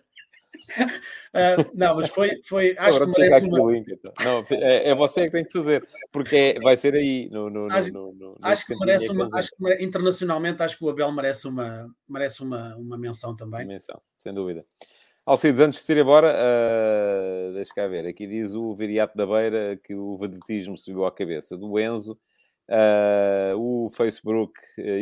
Uh, 0.78 1.64
não, 1.74 1.96
mas 1.96 2.08
foi, 2.10 2.40
foi 2.44 2.76
acho 2.78 2.96
Agora, 2.96 3.12
que 3.12 3.20
merece 3.20 3.46
uma... 3.46 3.72
Link, 3.72 3.92
então. 3.92 4.12
não, 4.24 4.44
é, 4.58 4.90
é, 4.90 4.94
você 4.94 5.24
que 5.26 5.32
tem 5.32 5.44
que 5.44 5.52
fazer, 5.52 5.86
porque 6.10 6.36
é, 6.36 6.60
vai 6.60 6.76
ser 6.76 6.94
aí 6.94 7.28
no, 7.30 7.48
no, 7.50 7.72
acho, 7.72 7.92
no, 7.92 8.12
no 8.12 8.38
acho 8.42 8.66
que 8.66 8.76
merece 8.76 9.10
uma, 9.10 9.28
acho 9.34 9.50
que 9.50 9.84
internacionalmente 9.84 10.62
acho 10.62 10.78
que 10.78 10.84
o 10.84 10.90
Abel 10.90 11.10
merece 11.12 11.48
uma, 11.48 11.88
merece 12.08 12.42
uma, 12.42 12.76
uma 12.76 12.98
menção 12.98 13.34
também. 13.34 13.66
Menção, 13.66 14.00
sem 14.18 14.32
dúvida. 14.32 14.64
Alcides, 15.24 15.60
antes 15.60 15.86
de 15.86 15.92
ir 15.92 15.98
embora, 15.98 16.34
uh, 16.34 17.52
deixa 17.54 17.72
cá 17.74 17.86
ver, 17.86 18.06
aqui 18.06 18.26
diz 18.26 18.54
o 18.54 18.74
Viriato 18.74 19.16
da 19.16 19.24
Beira 19.24 19.78
que 19.84 19.94
o 19.94 20.16
vedetismo 20.16 20.76
subiu 20.76 21.04
à 21.04 21.12
cabeça 21.12 21.56
do 21.56 21.78
Enzo. 21.78 22.18
Uh, 22.68 23.56
o 23.56 23.90
Facebook, 23.90 24.52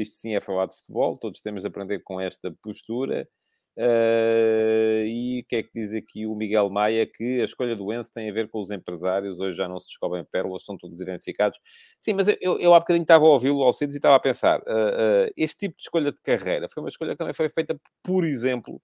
isto 0.00 0.16
sim 0.16 0.34
é 0.34 0.40
falar 0.40 0.66
de 0.66 0.76
futebol, 0.76 1.16
todos 1.16 1.40
temos 1.40 1.62
de 1.62 1.68
aprender 1.68 2.00
com 2.00 2.20
esta 2.20 2.54
postura. 2.62 3.26
Uh, 3.76 5.04
e 5.06 5.40
o 5.40 5.48
que 5.48 5.56
é 5.56 5.62
que 5.62 5.70
diz 5.72 5.94
aqui 5.94 6.26
o 6.26 6.34
Miguel 6.34 6.68
Maia? 6.68 7.06
Que 7.06 7.40
a 7.40 7.44
escolha 7.44 7.74
do 7.76 7.92
Enzo 7.92 8.10
tem 8.12 8.28
a 8.28 8.32
ver 8.32 8.48
com 8.48 8.60
os 8.60 8.70
empresários, 8.70 9.38
hoje 9.40 9.56
já 9.56 9.68
não 9.68 9.78
se 9.78 9.88
descobrem 9.88 10.24
pérolas, 10.24 10.64
são 10.64 10.76
todos 10.76 11.00
identificados. 11.00 11.58
Sim, 12.00 12.14
mas 12.14 12.28
eu, 12.40 12.58
eu 12.58 12.74
há 12.74 12.80
bocadinho 12.80 13.02
estava 13.02 13.24
a 13.24 13.28
ouvi-lo 13.28 13.62
ao 13.62 13.72
Cedes 13.72 13.94
e 13.94 13.98
estava 13.98 14.16
a 14.16 14.20
pensar: 14.20 14.58
uh, 14.60 15.26
uh, 15.26 15.32
este 15.36 15.58
tipo 15.58 15.76
de 15.76 15.82
escolha 15.82 16.12
de 16.12 16.20
carreira 16.20 16.68
foi 16.68 16.82
uma 16.82 16.88
escolha 16.88 17.12
que 17.12 17.18
também 17.18 17.34
foi 17.34 17.48
feita, 17.48 17.78
por 18.02 18.24
exemplo, 18.24 18.80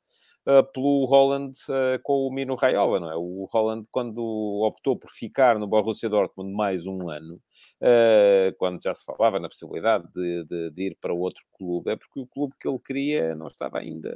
uh, 0.46 0.64
pelo 0.72 1.04
Holland 1.06 1.56
uh, 1.68 2.00
com 2.02 2.26
o 2.26 2.32
Mino 2.32 2.54
Raiola, 2.54 3.00
não 3.00 3.10
é? 3.10 3.16
O 3.16 3.46
Holland, 3.52 3.86
quando 3.90 4.20
optou 4.64 4.96
por 4.96 5.10
ficar 5.10 5.58
no 5.58 5.66
Borussia 5.66 6.08
Dortmund 6.08 6.52
mais 6.52 6.86
um 6.86 7.10
ano, 7.10 7.34
uh, 7.82 8.54
quando 8.56 8.82
já 8.82 8.94
se 8.94 9.04
falava 9.04 9.40
na 9.40 9.48
possibilidade 9.48 10.06
de, 10.12 10.44
de, 10.44 10.70
de, 10.70 10.82
ir 10.82 10.96
para 11.00 11.12
outro 11.12 11.42
clube, 11.52 11.90
é 11.90 11.96
porque 11.96 12.20
o 12.20 12.26
clube 12.26 12.54
que 12.60 12.68
ele 12.68 12.78
queria 12.78 13.34
não 13.34 13.48
estava 13.48 13.78
ainda 13.78 14.10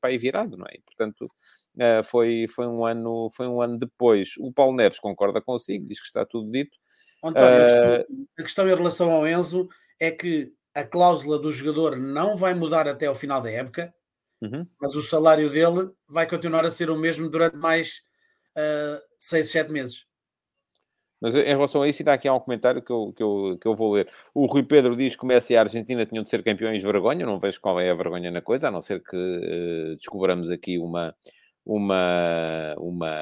para 0.00 0.10
aí 0.10 0.18
virado, 0.18 0.56
não 0.56 0.66
é? 0.66 0.74
E, 0.74 0.82
portanto, 0.82 1.30
foi, 2.04 2.46
foi, 2.48 2.66
um 2.66 2.84
ano, 2.84 3.28
foi 3.30 3.46
um 3.46 3.60
ano 3.60 3.78
depois. 3.78 4.34
O 4.38 4.52
Paulo 4.52 4.76
Neves 4.76 4.98
concorda 4.98 5.40
consigo, 5.40 5.86
diz 5.86 6.00
que 6.00 6.06
está 6.06 6.24
tudo 6.24 6.50
dito. 6.50 6.76
António, 7.22 7.48
a 7.48 7.64
questão, 7.64 8.26
a 8.38 8.42
questão 8.42 8.68
em 8.68 8.74
relação 8.74 9.12
ao 9.12 9.26
Enzo 9.26 9.68
é 10.00 10.10
que 10.10 10.52
a 10.74 10.84
cláusula 10.84 11.38
do 11.38 11.50
jogador 11.50 11.96
não 11.96 12.36
vai 12.36 12.54
mudar 12.54 12.86
até 12.86 13.06
ao 13.06 13.14
final 13.14 13.40
da 13.40 13.50
época, 13.50 13.94
Uhum. 14.40 14.66
mas 14.78 14.94
o 14.94 15.02
salário 15.02 15.48
dele 15.48 15.90
vai 16.06 16.28
continuar 16.28 16.64
a 16.66 16.70
ser 16.70 16.90
o 16.90 16.96
mesmo 16.96 17.28
durante 17.28 17.56
mais 17.56 18.02
uh, 18.56 19.00
seis, 19.18 19.50
sete 19.50 19.72
meses. 19.72 20.04
Mas 21.20 21.34
em 21.34 21.44
relação 21.44 21.80
a 21.80 21.88
isso, 21.88 22.02
ainda 22.02 22.12
aqui 22.12 22.28
há 22.28 22.34
um 22.34 22.38
comentário 22.38 22.82
que 22.82 22.92
eu, 22.92 23.12
que, 23.16 23.22
eu, 23.22 23.58
que 23.60 23.66
eu 23.66 23.74
vou 23.74 23.94
ler. 23.94 24.08
O 24.34 24.44
Rui 24.44 24.62
Pedro 24.62 24.94
diz 24.94 25.16
que 25.16 25.24
o 25.24 25.26
Messi 25.26 25.54
e 25.54 25.56
a 25.56 25.60
Argentina 25.60 26.04
tinham 26.04 26.22
de 26.22 26.28
ser 26.28 26.42
campeões 26.44 26.80
de 26.80 26.86
vergonha. 26.86 27.24
Não 27.24 27.40
vejo 27.40 27.60
qual 27.60 27.80
é 27.80 27.90
a 27.90 27.94
vergonha 27.94 28.30
na 28.30 28.42
coisa, 28.42 28.68
a 28.68 28.70
não 28.70 28.82
ser 28.82 29.02
que 29.02 29.16
uh, 29.16 29.96
descobramos 29.96 30.50
aqui 30.50 30.78
uma, 30.78 31.14
uma, 31.66 32.76
uma, 32.78 33.12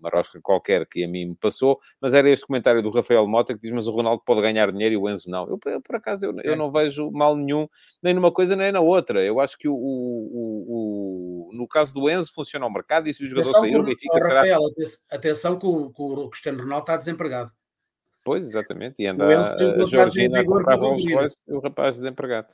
uma 0.00 0.10
rosca 0.10 0.40
qualquer 0.42 0.86
que 0.86 1.04
a 1.04 1.08
mim 1.08 1.26
me 1.26 1.34
passou, 1.34 1.78
mas 2.00 2.14
era 2.14 2.30
este 2.30 2.46
comentário 2.46 2.82
do 2.82 2.90
Rafael 2.90 3.28
Mota 3.28 3.54
que 3.54 3.60
diz: 3.60 3.70
Mas 3.70 3.86
o 3.86 3.92
Ronaldo 3.92 4.22
pode 4.24 4.40
ganhar 4.40 4.72
dinheiro 4.72 4.94
e 4.94 4.96
o 4.96 5.08
Enzo 5.08 5.30
não. 5.30 5.46
Eu, 5.48 5.58
por 5.58 5.94
acaso, 5.94 6.24
eu, 6.24 6.34
eu 6.42 6.56
não 6.56 6.72
vejo 6.72 7.10
mal 7.10 7.36
nenhum, 7.36 7.68
nem 8.02 8.14
numa 8.14 8.32
coisa 8.32 8.56
nem 8.56 8.72
na 8.72 8.80
outra. 8.80 9.22
Eu 9.22 9.38
acho 9.38 9.58
que 9.58 9.68
o, 9.68 9.74
o, 9.74 11.50
o 11.50 11.50
no 11.52 11.68
caso 11.68 11.92
do 11.92 12.08
Enzo 12.08 12.32
funciona 12.32 12.66
o 12.66 12.72
mercado 12.72 13.06
e 13.08 13.12
se 13.12 13.22
o 13.22 13.26
jogador 13.26 13.50
atenção 13.50 13.60
sair, 13.60 13.76
o 13.78 13.84
Benfica 13.84 14.20
será. 14.20 14.34
Rafael, 14.36 14.60
atenção 15.10 15.58
que 15.58 15.66
o, 15.66 15.90
que 15.90 16.02
o 16.02 16.30
Cristiano 16.30 16.62
Ronaldo 16.62 16.84
está 16.84 16.96
desempregado. 16.96 17.52
Pois, 18.24 18.46
exatamente, 18.46 19.02
e 19.02 19.06
anda 19.06 19.24
a 19.24 19.40
a 19.40 20.44
comprar 20.44 20.76
Rolls 20.76 21.14
Royce 21.14 21.36
e 21.46 21.52
o 21.52 21.60
rapaz 21.60 21.96
desempregado. 21.96 22.48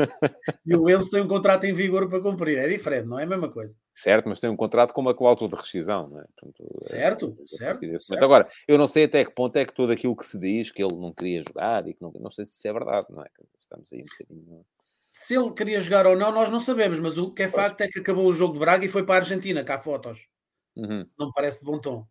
e 0.66 0.76
o 0.76 0.88
Enzo 0.88 1.10
tem 1.10 1.20
um 1.22 1.28
contrato 1.28 1.64
em 1.64 1.72
vigor 1.72 2.08
para 2.08 2.20
cumprir. 2.20 2.58
É 2.58 2.68
diferente, 2.68 3.06
não 3.06 3.18
é 3.18 3.24
a 3.24 3.26
mesma 3.26 3.50
coisa. 3.50 3.76
Certo, 3.94 4.28
mas 4.28 4.40
tem 4.40 4.48
um 4.48 4.56
contrato 4.56 4.92
com 4.92 5.00
uma 5.00 5.14
cláusula 5.14 5.50
de 5.50 5.56
rescisão, 5.56 6.08
não 6.08 6.20
é? 6.20 6.24
Portanto, 6.36 6.76
certo, 6.80 7.36
é, 7.40 7.46
certo, 7.46 7.98
certo. 7.98 8.24
Agora, 8.24 8.48
eu 8.66 8.78
não 8.78 8.88
sei 8.88 9.04
até 9.04 9.24
que 9.24 9.34
ponto 9.34 9.56
é 9.56 9.64
que 9.64 9.74
tudo 9.74 9.92
aquilo 9.92 10.16
que 10.16 10.26
se 10.26 10.38
diz, 10.38 10.70
que 10.70 10.82
ele 10.82 10.96
não 10.96 11.12
queria 11.12 11.42
jogar 11.46 11.86
e 11.86 11.94
que 11.94 12.02
não, 12.02 12.12
não 12.18 12.30
sei 12.30 12.44
se 12.46 12.52
isso 12.52 12.68
é 12.68 12.72
verdade, 12.72 13.06
não 13.10 13.22
é? 13.22 13.28
Estamos 13.58 13.92
aí 13.92 14.00
um 14.00 14.04
bocadinho... 14.04 14.66
Se 15.10 15.34
ele 15.34 15.52
queria 15.52 15.80
jogar 15.80 16.06
ou 16.06 16.16
não, 16.16 16.30
nós 16.30 16.50
não 16.50 16.60
sabemos, 16.60 16.98
mas 17.00 17.18
o 17.18 17.32
que 17.32 17.42
é 17.42 17.48
pois. 17.48 17.56
facto 17.62 17.80
é 17.80 17.88
que 17.88 17.98
acabou 17.98 18.26
o 18.26 18.32
jogo 18.32 18.54
de 18.54 18.60
Braga 18.60 18.84
e 18.84 18.88
foi 18.88 19.04
para 19.04 19.16
a 19.16 19.18
Argentina, 19.18 19.64
cá 19.64 19.74
há 19.74 19.78
fotos. 19.78 20.28
Uhum. 20.76 21.04
Não 21.18 21.32
parece 21.32 21.58
de 21.58 21.64
bom 21.64 21.80
tom. 21.80 22.06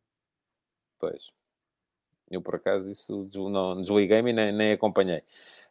Pois. 0.99 1.31
Eu, 2.29 2.41
por 2.41 2.55
acaso, 2.55 2.91
isso 2.91 3.27
não 3.33 3.81
desliguei-me 3.81 4.31
e 4.31 4.33
nem, 4.33 4.51
nem 4.51 4.73
acompanhei. 4.73 5.23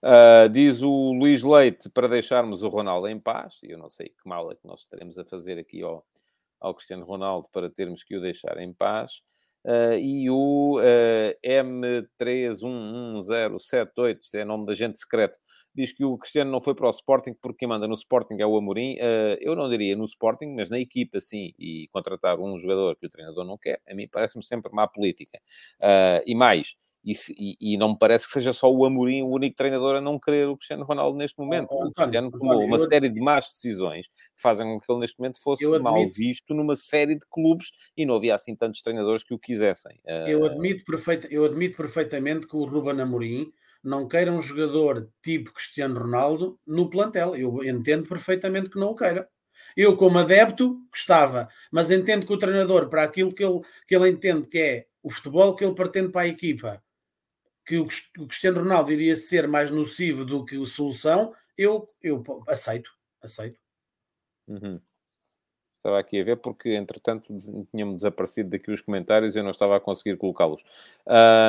Uh, 0.02 0.48
diz 0.48 0.82
o 0.82 1.12
Luís 1.12 1.42
Leite 1.42 1.90
para 1.90 2.06
deixarmos 2.06 2.62
o 2.62 2.68
Ronaldo 2.68 3.08
em 3.08 3.18
paz. 3.18 3.58
E 3.62 3.72
eu 3.72 3.78
não 3.78 3.90
sei 3.90 4.08
que 4.08 4.28
mal 4.28 4.50
é 4.50 4.54
que 4.54 4.66
nós 4.66 4.80
estaremos 4.80 5.18
a 5.18 5.24
fazer 5.24 5.58
aqui 5.58 5.82
ao, 5.82 6.06
ao 6.60 6.74
Cristiano 6.74 7.04
Ronaldo 7.04 7.48
para 7.52 7.68
termos 7.68 8.04
que 8.04 8.16
o 8.16 8.20
deixar 8.20 8.58
em 8.58 8.72
paz. 8.72 9.20
Uh, 9.64 9.98
e 9.98 10.30
o 10.30 10.78
uh, 10.78 11.34
M311078, 11.44 14.18
é 14.34 14.44
nome 14.44 14.66
da 14.66 14.74
gente 14.74 14.96
secreto, 14.96 15.36
diz 15.74 15.90
que 15.92 16.04
o 16.04 16.16
Cristiano 16.16 16.48
não 16.50 16.60
foi 16.60 16.74
para 16.74 16.86
o 16.86 16.90
Sporting 16.90 17.34
porque 17.34 17.58
quem 17.58 17.68
manda 17.68 17.86
no 17.88 17.94
Sporting 17.94 18.36
é 18.38 18.46
o 18.46 18.56
Amorim. 18.56 18.94
Uh, 18.94 19.36
eu 19.40 19.56
não 19.56 19.68
diria 19.68 19.96
no 19.96 20.04
Sporting, 20.04 20.54
mas 20.54 20.70
na 20.70 20.78
equipa 20.78 21.18
sim. 21.20 21.52
E 21.58 21.88
contratar 21.92 22.38
um 22.38 22.56
jogador 22.56 22.96
que 22.96 23.06
o 23.06 23.10
treinador 23.10 23.44
não 23.44 23.58
quer, 23.58 23.80
a 23.86 23.94
mim 23.94 24.08
parece-me 24.10 24.44
sempre 24.44 24.72
má 24.72 24.86
política. 24.86 25.40
e 26.24 26.34
mais, 26.34 26.76
e, 27.08 27.14
e, 27.38 27.56
e, 27.74 27.76
não 27.78 27.92
me 27.92 27.98
parece 27.98 28.26
que 28.26 28.32
seja 28.32 28.52
só 28.52 28.70
o 28.70 28.84
Amorim 28.84 29.22
o 29.22 29.30
único 29.30 29.56
treinador 29.56 29.96
a 29.96 30.00
não 30.00 30.18
querer 30.18 30.46
o 30.46 30.56
Cristiano 30.58 30.84
Ronaldo 30.84 31.16
neste 31.16 31.38
momento. 31.38 31.68
Oh, 31.72 31.84
oh, 31.84 31.88
o 31.88 31.92
Cristiano 31.92 32.30
tomou 32.30 32.62
uma 32.62 32.76
eu... 32.76 32.88
série 32.88 33.08
de 33.08 33.18
más 33.18 33.46
decisões 33.46 34.06
que 34.06 34.42
fazem 34.42 34.66
com 34.66 34.78
que 34.78 34.92
ele 34.92 35.00
neste 35.00 35.18
momento 35.18 35.40
fosse 35.42 35.64
admito... 35.64 35.82
mal 35.82 36.06
visto 36.06 36.52
numa 36.52 36.76
série 36.76 37.14
de 37.14 37.24
clubes 37.30 37.70
e 37.96 38.04
não 38.04 38.16
havia 38.16 38.34
assim 38.34 38.54
tantos 38.54 38.82
treinadores 38.82 39.22
que 39.22 39.32
o 39.32 39.38
quisessem. 39.38 39.98
Eu, 40.26 40.44
admito 40.44 40.84
perfeita, 40.84 41.26
eu 41.30 41.46
admito 41.46 41.78
perfeitamente 41.78 42.46
que 42.46 42.56
o 42.56 42.66
Ruben 42.66 43.00
Amorim 43.00 43.50
não 43.82 44.06
queira 44.06 44.30
um 44.30 44.40
jogador 44.40 45.08
tipo 45.22 45.52
Cristiano 45.54 45.98
Ronaldo 45.98 46.60
no 46.66 46.90
plantel. 46.90 47.34
Eu 47.34 47.64
entendo 47.64 48.06
perfeitamente 48.06 48.68
que 48.68 48.78
não 48.78 48.90
o 48.90 48.94
queira. 48.94 49.26
Eu, 49.74 49.96
como 49.96 50.18
adepto, 50.18 50.78
gostava, 50.90 51.48
mas 51.72 51.90
entendo 51.90 52.26
que 52.26 52.32
o 52.32 52.38
treinador, 52.38 52.88
para 52.88 53.02
aquilo 53.02 53.34
que 53.34 53.42
ele, 53.42 53.60
que 53.86 53.96
ele 53.96 54.10
entende 54.10 54.46
que 54.46 54.58
é 54.58 54.86
o 55.02 55.10
futebol 55.10 55.54
que 55.54 55.64
ele 55.64 55.74
pretende 55.74 56.10
para 56.10 56.22
a 56.22 56.28
equipa, 56.28 56.82
que 57.68 57.76
o 57.76 58.26
Cristiano 58.26 58.60
Ronaldo 58.60 58.90
iria 58.90 59.14
ser 59.14 59.46
mais 59.46 59.70
nocivo 59.70 60.24
do 60.24 60.42
que 60.42 60.56
o 60.56 60.64
solução, 60.64 61.34
eu, 61.56 61.86
eu 62.02 62.22
aceito, 62.48 62.90
aceito. 63.22 63.60
Uhum. 64.46 64.80
Estava 65.76 66.00
aqui 66.00 66.20
a 66.20 66.24
ver 66.24 66.36
porque, 66.38 66.70
entretanto, 66.70 67.28
tinham-me 67.70 67.94
desaparecido 67.94 68.50
daqui 68.50 68.70
os 68.72 68.80
comentários 68.80 69.36
e 69.36 69.38
eu 69.38 69.44
não 69.44 69.52
estava 69.52 69.76
a 69.76 69.80
conseguir 69.80 70.16
colocá-los. 70.16 70.64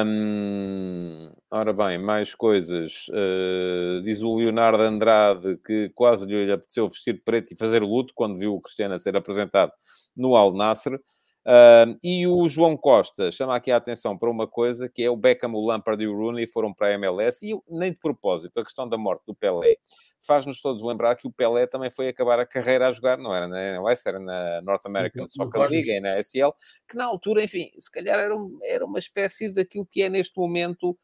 Hum, 0.05 1.32
ora 1.49 1.74
bem, 1.74 1.97
mais 1.97 2.36
coisas. 2.36 3.07
Uh, 3.07 4.03
diz 4.03 4.22
o 4.22 4.36
Leonardo 4.36 4.84
Andrade 4.84 5.57
que 5.65 5.89
quase 5.95 6.26
lhe 6.28 6.51
apeteceu 6.51 6.88
vestir 6.88 7.24
preto 7.24 7.53
e 7.53 7.57
fazer 7.57 7.82
luto 7.82 8.13
quando 8.13 8.38
viu 8.38 8.53
o 8.53 8.61
Cristiano 8.61 8.93
a 8.93 8.99
ser 8.99 9.17
apresentado 9.17 9.72
no 10.15 10.36
Al 10.36 10.53
Nasser. 10.53 11.01
Uh, 11.46 11.98
e 12.04 12.28
o 12.28 12.48
João 12.48 12.76
Costa 12.76 13.32
chama 13.32 13.56
aqui 13.56 13.72
a 13.72 13.78
atenção 13.78 14.18
para 14.18 14.30
uma 14.30 14.46
coisa 14.46 14.90
que 14.90 15.02
é 15.02 15.10
o 15.10 15.16
Beckham, 15.16 15.54
o 15.54 15.66
Lampard 15.66 16.04
e 16.04 16.08
o 16.08 16.16
Rooney 16.16 16.46
foram 16.46 16.74
para 16.74 16.88
a 16.88 16.94
MLS 16.94 17.46
e 17.46 17.58
nem 17.68 17.92
de 17.92 17.98
propósito, 17.98 18.60
a 18.60 18.64
questão 18.64 18.88
da 18.88 18.98
morte 18.98 19.24
do 19.26 19.34
Pelé 19.34 19.78
faz-nos 20.22 20.62
todos 20.62 20.84
lembrar 20.84 21.16
que 21.16 21.28
o 21.28 21.32
Pelé 21.32 21.66
também 21.66 21.90
foi 21.90 22.10
acabar 22.10 22.40
a 22.40 22.46
carreira 22.46 22.88
a 22.88 22.92
jogar, 22.92 23.18
não 23.18 23.34
era 23.34 23.48
na 23.48 23.62
MLS, 23.76 24.08
era 24.08 24.20
na 24.20 24.62
North 24.62 24.86
American 24.86 25.28
Soccer 25.28 25.70
League 25.70 25.90
e 25.90 26.00
na 26.00 26.20
SL, 26.20 26.50
que 26.88 26.96
na 26.96 27.06
altura, 27.06 27.44
enfim, 27.44 27.72
se 27.80 27.90
calhar 27.92 28.20
era, 28.20 28.36
um, 28.36 28.60
era 28.64 28.86
uma 28.86 29.00
espécie 29.00 29.54
daquilo 29.54 29.86
que 29.86 30.04
é 30.04 30.10
neste 30.10 30.38
momento 30.38 30.98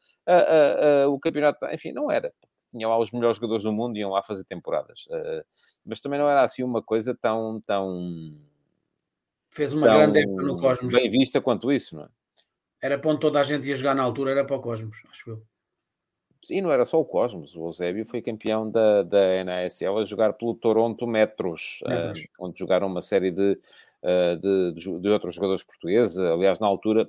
o 1.08 1.20
campeonato, 1.20 1.64
enfim, 1.72 1.92
não 1.92 2.10
era, 2.10 2.32
tinham 2.70 2.90
lá 2.90 2.98
os 2.98 3.12
melhores 3.12 3.36
jogadores 3.36 3.62
do 3.62 3.72
mundo 3.72 3.96
e 3.96 4.00
iam 4.00 4.10
lá 4.10 4.22
fazer 4.22 4.44
temporadas, 4.44 5.06
mas 5.84 6.00
também 6.00 6.18
não 6.18 6.28
era 6.28 6.42
assim 6.42 6.62
uma 6.62 6.82
coisa 6.82 7.14
tão, 7.14 7.60
tão 7.64 8.38
Fez 9.56 9.72
uma 9.72 9.86
grande 9.86 10.20
época 10.20 10.42
no 10.42 10.60
Cosmos. 10.60 10.92
Bem 10.92 11.08
vista 11.08 11.40
quanto 11.40 11.72
isso, 11.72 11.96
não 11.96 12.04
é? 12.04 12.08
Era 12.82 12.98
para 12.98 13.10
onde 13.10 13.20
toda 13.20 13.40
a 13.40 13.42
gente 13.42 13.66
ia 13.66 13.74
jogar 13.74 13.94
na 13.94 14.02
altura, 14.02 14.32
era 14.32 14.44
para 14.44 14.54
o 14.54 14.60
Cosmos, 14.60 14.98
acho 15.10 15.30
eu. 15.30 15.42
E 16.50 16.60
não 16.60 16.70
era 16.70 16.84
só 16.84 17.00
o 17.00 17.04
Cosmos, 17.06 17.56
o 17.56 17.64
Eusébio 17.64 18.04
foi 18.04 18.20
campeão 18.20 18.70
da, 18.70 19.02
da 19.02 19.42
NASL 19.42 19.96
a 19.96 20.04
jogar 20.04 20.34
pelo 20.34 20.54
Toronto 20.54 21.06
Metros, 21.06 21.80
uh, 21.84 22.12
onde 22.38 22.58
jogaram 22.58 22.86
uma 22.86 23.00
série 23.00 23.30
de, 23.30 23.58
uh, 24.02 24.74
de, 24.74 25.00
de, 25.00 25.08
outros 25.08 25.34
jogadores 25.34 25.64
portugueses. 25.64 26.18
Aliás, 26.18 26.58
na 26.58 26.66
altura, 26.66 27.08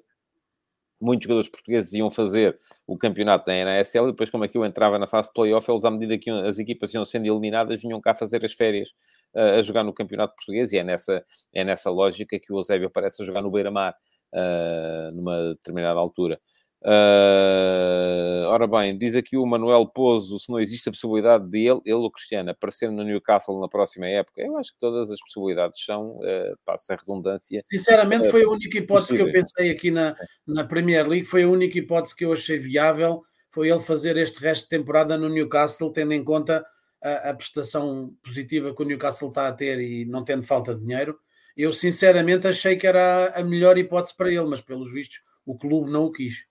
muitos 1.02 1.26
jogadores 1.26 1.50
portugueses 1.50 1.92
iam 1.92 2.10
fazer 2.10 2.58
o 2.88 2.98
campeonato 2.98 3.46
da 3.46 3.66
NASL 3.66 4.06
e 4.06 4.12
depois, 4.12 4.30
como 4.30 4.46
aquilo 4.46 4.66
entrava 4.66 4.98
na 4.98 5.06
fase 5.06 5.28
de 5.28 5.34
playoff, 5.34 5.70
eles, 5.70 5.84
à 5.84 5.92
medida 5.92 6.18
que 6.18 6.30
as 6.30 6.60
equipas 6.60 6.94
iam 6.94 7.04
sendo 7.04 7.28
eliminadas, 7.28 7.82
vinham 7.82 8.00
cá 8.00 8.16
fazer 8.16 8.46
as 8.46 8.54
férias 8.54 8.94
a 9.38 9.62
jogar 9.62 9.84
no 9.84 9.94
campeonato 9.94 10.36
português 10.36 10.74
e 10.74 10.78
é 10.78 10.84
nessa, 10.84 11.24
é 11.54 11.64
nessa 11.64 11.90
lógica 11.90 12.40
que 12.40 12.52
o 12.52 12.58
Eusébio 12.58 12.88
aparece 12.88 13.22
a 13.22 13.26
jogar 13.26 13.42
no 13.42 13.52
Beira-Mar 13.52 13.96
uh, 14.34 15.16
numa 15.16 15.54
determinada 15.54 16.00
altura. 16.00 16.40
Uh, 16.80 18.46
ora 18.50 18.68
bem, 18.68 18.96
diz 18.96 19.16
aqui 19.16 19.36
o 19.36 19.46
Manuel 19.46 19.88
Pouso 19.88 20.40
se 20.40 20.50
não 20.50 20.60
existe 20.60 20.88
a 20.88 20.92
possibilidade 20.92 21.50
de 21.50 21.68
ele, 21.68 21.82
ele 21.84 21.96
o 21.96 22.12
Cristiano, 22.12 22.52
aparecer 22.52 22.92
no 22.92 23.04
Newcastle 23.04 23.60
na 23.60 23.68
próxima 23.68 24.08
época. 24.08 24.42
Eu 24.42 24.58
acho 24.58 24.72
que 24.74 24.80
todas 24.80 25.12
as 25.12 25.20
possibilidades 25.22 25.84
são, 25.84 26.18
uh, 26.18 26.58
passa 26.64 26.94
a 26.94 26.98
redundância. 26.98 27.60
Sinceramente, 27.64 28.28
uh, 28.28 28.32
foi 28.32 28.44
a 28.44 28.50
única 28.50 28.78
hipótese 28.78 29.08
possível. 29.08 29.26
que 29.26 29.30
eu 29.32 29.34
pensei 29.34 29.72
aqui 29.72 29.92
na, 29.92 30.16
na 30.46 30.64
Premier 30.64 31.08
League, 31.08 31.26
foi 31.26 31.44
a 31.44 31.50
única 31.50 31.78
hipótese 31.78 32.16
que 32.16 32.26
eu 32.26 32.32
achei 32.32 32.58
viável, 32.58 33.24
foi 33.50 33.70
ele 33.70 33.80
fazer 33.80 34.16
este 34.18 34.40
resto 34.40 34.64
de 34.64 34.70
temporada 34.70 35.18
no 35.18 35.30
Newcastle, 35.30 35.92
tendo 35.92 36.14
em 36.14 36.24
conta 36.24 36.64
a, 37.04 37.30
a 37.30 37.34
prestação 37.34 38.14
positiva 38.24 38.74
que 38.74 38.82
o 38.82 38.86
Newcastle 38.86 39.30
está 39.30 39.48
a 39.48 39.54
ter 39.54 39.80
e 39.80 40.06
não 40.06 40.24
tendo 40.24 40.44
falta 40.44 40.74
de 40.74 40.82
dinheiro. 40.82 41.18
Eu 41.56 41.74
sinceramente 41.74 42.48
achei 42.48 42.76
que 42.76 42.86
era 42.86 43.34
a 43.36 43.44
melhor 43.44 43.78
hipótese 43.78 44.16
para 44.16 44.30
ele, 44.30 44.46
mas 44.46 44.62
pelos 44.62 44.92
vistos 44.92 45.22
o 45.46 45.58
clube 45.58 45.90
não 45.90 46.06
o 46.06 46.12
quis 46.12 46.46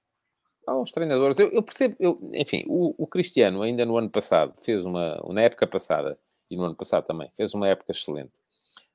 aos 0.67 0.91
treinadores. 0.91 1.39
Eu, 1.39 1.49
eu 1.51 1.63
percebo, 1.63 1.97
eu, 2.01 2.19
enfim, 2.35 2.65
o, 2.67 2.95
o, 2.99 3.07
Cristiano 3.07 3.63
ainda 3.63 3.87
no 3.87 3.97
ano 3.97 4.11
passado 4.11 4.53
fez 4.63 4.85
uma, 4.85 5.23
na 5.33 5.43
época 5.43 5.67
passada 5.67 6.19
e 6.51 6.57
no 6.57 6.65
ano 6.65 6.75
passado 6.75 7.07
também, 7.07 7.31
fez 7.37 7.55
uma 7.55 7.69
época 7.69 7.93
excelente. 7.93 8.33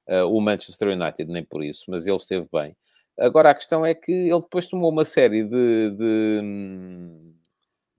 Uh, 0.08 0.26
o 0.26 0.42
Manchester 0.42 0.90
United 0.90 1.32
nem 1.32 1.44
por 1.44 1.64
isso, 1.64 1.86
mas 1.88 2.06
ele 2.06 2.18
esteve 2.18 2.48
bem. 2.52 2.76
Agora 3.18 3.52
a 3.52 3.56
questão 3.56 3.86
é 3.86 3.94
que 3.94 4.12
ele 4.12 4.40
depois 4.40 4.66
tomou 4.66 4.92
uma 4.92 5.06
série 5.06 5.44
de, 5.44 5.92
de, 5.92 6.42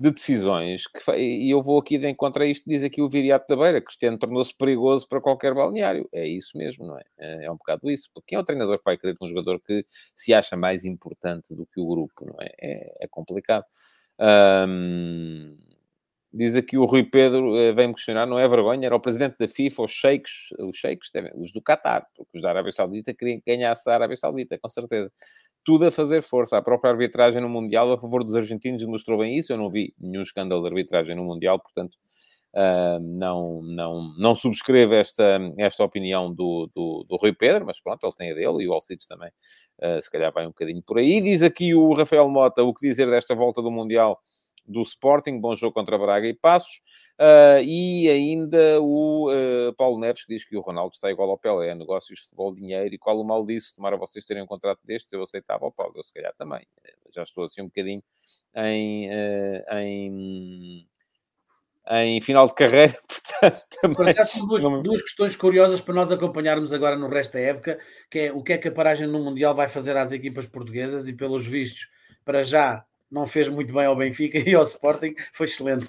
de 0.02 0.10
decisões 0.10 0.86
que, 0.86 1.12
e 1.16 1.50
eu 1.50 1.62
vou 1.62 1.78
aqui 1.78 1.96
de 1.96 2.08
encontro 2.08 2.42
a 2.42 2.46
isto, 2.46 2.68
diz 2.68 2.82
aqui 2.82 3.00
o 3.00 3.08
Viriato 3.08 3.46
da 3.48 3.56
Beira, 3.56 3.80
Cristiano 3.80 4.18
tornou-se 4.18 4.52
perigoso 4.54 5.08
para 5.08 5.20
qualquer 5.20 5.54
balneário. 5.54 6.08
É 6.12 6.26
isso 6.26 6.58
mesmo, 6.58 6.86
não 6.86 6.98
é? 6.98 7.04
É, 7.18 7.44
é 7.44 7.50
um 7.50 7.56
bocado 7.56 7.88
isso. 7.88 8.10
Porque 8.12 8.30
quem 8.30 8.36
é 8.36 8.40
o 8.40 8.44
treinador 8.44 8.78
que 8.78 8.84
vai 8.84 8.98
querer 8.98 9.16
um 9.20 9.28
jogador 9.28 9.60
que 9.60 9.86
se 10.16 10.34
acha 10.34 10.56
mais 10.56 10.84
importante 10.84 11.54
do 11.54 11.64
que 11.66 11.80
o 11.80 11.86
grupo, 11.86 12.26
não 12.26 12.36
é? 12.40 12.50
É, 12.60 13.04
é 13.04 13.08
complicado. 13.08 13.64
Diz 16.34 16.56
aqui 16.56 16.78
o 16.78 16.86
Rui 16.86 17.04
Pedro, 17.04 17.54
eh, 17.56 17.72
vem-me 17.72 17.92
questionar, 17.92 18.24
não 18.24 18.38
é 18.38 18.48
vergonha, 18.48 18.86
era 18.86 18.96
o 18.96 19.00
presidente 19.00 19.36
da 19.38 19.46
FIFA, 19.46 19.82
os 19.82 19.90
sheiks, 19.90 20.32
os 20.58 20.76
sheiks, 20.76 21.10
os 21.36 21.52
do 21.52 21.60
Qatar, 21.60 22.06
porque 22.16 22.38
os 22.38 22.42
da 22.42 22.48
Arábia 22.48 22.72
Saudita 22.72 23.12
queriam 23.12 23.38
que 23.38 23.54
ganhasse 23.54 23.88
a 23.90 23.94
Arábia 23.94 24.16
Saudita, 24.16 24.58
com 24.58 24.70
certeza 24.70 25.12
tudo 25.64 25.86
a 25.86 25.90
fazer 25.90 26.22
força. 26.22 26.56
A 26.56 26.62
própria 26.62 26.90
arbitragem 26.90 27.40
no 27.40 27.48
Mundial 27.48 27.92
a 27.92 27.98
favor 27.98 28.24
dos 28.24 28.36
argentinos 28.36 28.82
demonstrou 28.82 29.18
bem 29.18 29.36
isso. 29.36 29.52
Eu 29.52 29.56
não 29.56 29.70
vi 29.70 29.94
nenhum 29.98 30.22
escândalo 30.22 30.62
de 30.62 30.68
arbitragem 30.68 31.16
no 31.16 31.24
Mundial, 31.24 31.58
portanto, 31.58 31.96
Uh, 32.54 33.00
não, 33.00 33.62
não, 33.62 34.14
não 34.18 34.36
subscrevo 34.36 34.92
esta, 34.92 35.40
esta 35.56 35.82
opinião 35.82 36.30
do, 36.30 36.70
do, 36.74 37.06
do 37.08 37.16
Rui 37.16 37.32
Pedro, 37.32 37.64
mas 37.64 37.80
pronto, 37.80 38.04
ele 38.04 38.12
tem 38.12 38.30
a 38.30 38.34
dele 38.34 38.64
e 38.64 38.68
o 38.68 38.74
Alcides 38.74 39.06
também, 39.06 39.30
uh, 39.82 40.02
se 40.02 40.10
calhar 40.10 40.30
vai 40.30 40.44
um 40.44 40.50
bocadinho 40.50 40.82
por 40.82 40.98
aí. 40.98 41.22
Diz 41.22 41.42
aqui 41.42 41.74
o 41.74 41.94
Rafael 41.94 42.28
Mota 42.28 42.62
o 42.62 42.74
que 42.74 42.86
dizer 42.86 43.08
desta 43.08 43.34
volta 43.34 43.62
do 43.62 43.70
Mundial 43.70 44.20
do 44.66 44.82
Sporting, 44.82 45.40
bom 45.40 45.54
jogo 45.54 45.72
contra 45.72 45.96
Braga 45.96 46.28
e 46.28 46.34
Passos. 46.34 46.82
Uh, 47.18 47.62
e 47.62 48.08
ainda 48.08 48.80
o 48.80 49.30
uh, 49.30 49.72
Paulo 49.74 50.00
Neves 50.00 50.24
que 50.24 50.34
diz 50.34 50.44
que 50.44 50.56
o 50.56 50.60
Ronaldo 50.60 50.94
está 50.94 51.10
igual 51.10 51.30
ao 51.30 51.38
Pelé, 51.38 51.74
negócios, 51.74 52.20
futebol, 52.20 52.54
dinheiro, 52.54 52.92
e 52.94 52.98
qual 52.98 53.20
o 53.20 53.24
mal 53.24 53.44
disso? 53.44 53.74
Tomara 53.76 53.96
vocês 53.96 54.24
terem 54.24 54.42
um 54.42 54.46
contrato 54.46 54.80
destes, 54.84 55.12
eu 55.12 55.22
aceitava 55.22 55.66
o 55.66 55.72
Paulo, 55.72 55.92
eu 55.96 56.02
se 56.02 56.12
calhar 56.12 56.34
também. 56.36 56.66
Já 57.14 57.22
estou 57.22 57.44
assim 57.44 57.62
um 57.62 57.66
bocadinho 57.66 58.02
em, 58.56 59.08
uh, 59.08 59.74
em 59.76 60.88
em 61.90 62.20
final 62.20 62.46
de 62.46 62.54
carreira, 62.54 62.96
portanto, 63.08 63.66
também... 63.80 64.14
são 64.24 64.46
duas, 64.46 64.62
duas, 64.62 65.02
questões 65.02 65.34
curiosas 65.34 65.80
para 65.80 65.94
nós 65.94 66.12
acompanharmos 66.12 66.72
agora 66.72 66.96
no 66.96 67.08
resto 67.08 67.32
da 67.32 67.40
época, 67.40 67.78
que 68.08 68.18
é 68.20 68.32
o 68.32 68.42
que 68.42 68.52
é 68.52 68.58
que 68.58 68.68
a 68.68 68.72
paragem 68.72 69.06
no 69.06 69.18
Mundial 69.18 69.54
vai 69.54 69.68
fazer 69.68 69.96
às 69.96 70.12
equipas 70.12 70.46
portuguesas 70.46 71.08
e 71.08 71.12
pelos 71.12 71.44
vistos, 71.44 71.88
para 72.24 72.44
já, 72.44 72.84
não 73.10 73.26
fez 73.26 73.48
muito 73.48 73.72
bem 73.74 73.84
ao 73.84 73.96
Benfica 73.96 74.38
e 74.48 74.54
ao 74.54 74.62
Sporting, 74.62 75.14
foi 75.32 75.46
excelente. 75.46 75.88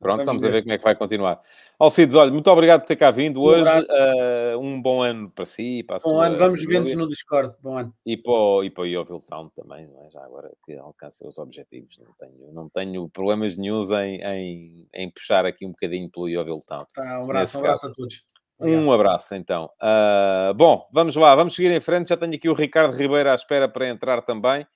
Pronto, 0.00 0.24
vamos, 0.24 0.42
a 0.42 0.48
ver 0.48 0.62
como 0.62 0.72
é 0.72 0.78
que 0.78 0.84
vai 0.84 0.96
continuar. 0.96 1.42
Alcides, 1.78 2.14
olha, 2.14 2.32
muito 2.32 2.50
obrigado 2.50 2.80
por 2.80 2.86
ter 2.86 2.96
cá 2.96 3.10
vindo 3.10 3.42
hoje. 3.42 3.62
Uh, 3.64 4.58
um 4.58 4.80
bom 4.80 5.02
ano 5.02 5.30
para 5.30 5.44
si. 5.44 5.82
Para 5.82 5.98
bom 5.98 6.18
ano, 6.18 6.38
vamos 6.38 6.64
ver-nos 6.64 6.94
no 6.94 7.06
Discord. 7.06 7.54
Bom 7.62 7.76
ano. 7.76 7.94
E 8.06 8.16
para, 8.16 8.32
o, 8.32 8.64
e 8.64 8.70
para 8.70 8.82
o 8.82 8.86
Yeovil 8.86 9.20
Town 9.20 9.50
também, 9.50 9.86
não 9.86 10.02
é? 10.02 10.10
já 10.10 10.24
agora 10.24 10.50
que 10.64 10.74
alcance 10.78 11.22
os 11.22 11.36
objetivos. 11.36 11.98
Não 11.98 12.14
tenho, 12.18 12.52
não 12.52 12.68
tenho 12.70 13.08
problemas 13.10 13.58
nenhums 13.58 13.90
em, 13.90 14.22
em, 14.22 14.88
em 14.94 15.10
puxar 15.10 15.44
aqui 15.44 15.66
um 15.66 15.70
bocadinho 15.70 16.10
pelo 16.10 16.30
Yeovil 16.30 16.62
Town. 16.66 16.86
Tá, 16.94 17.20
um 17.20 17.24
abraço, 17.24 17.58
um 17.58 17.60
abraço 17.60 17.86
a 17.86 17.92
todos. 17.92 18.22
Obrigado. 18.58 18.82
Um 18.82 18.92
abraço, 18.92 19.34
então. 19.34 19.70
Uh, 19.82 20.54
bom, 20.54 20.86
vamos 20.92 21.14
lá, 21.14 21.34
vamos 21.34 21.54
seguir 21.54 21.70
em 21.70 21.80
frente. 21.80 22.08
Já 22.08 22.16
tenho 22.16 22.34
aqui 22.34 22.48
o 22.48 22.54
Ricardo 22.54 22.96
Ribeiro 22.96 23.30
à 23.30 23.34
espera 23.34 23.68
para 23.68 23.86
entrar 23.86 24.22
também. 24.22 24.66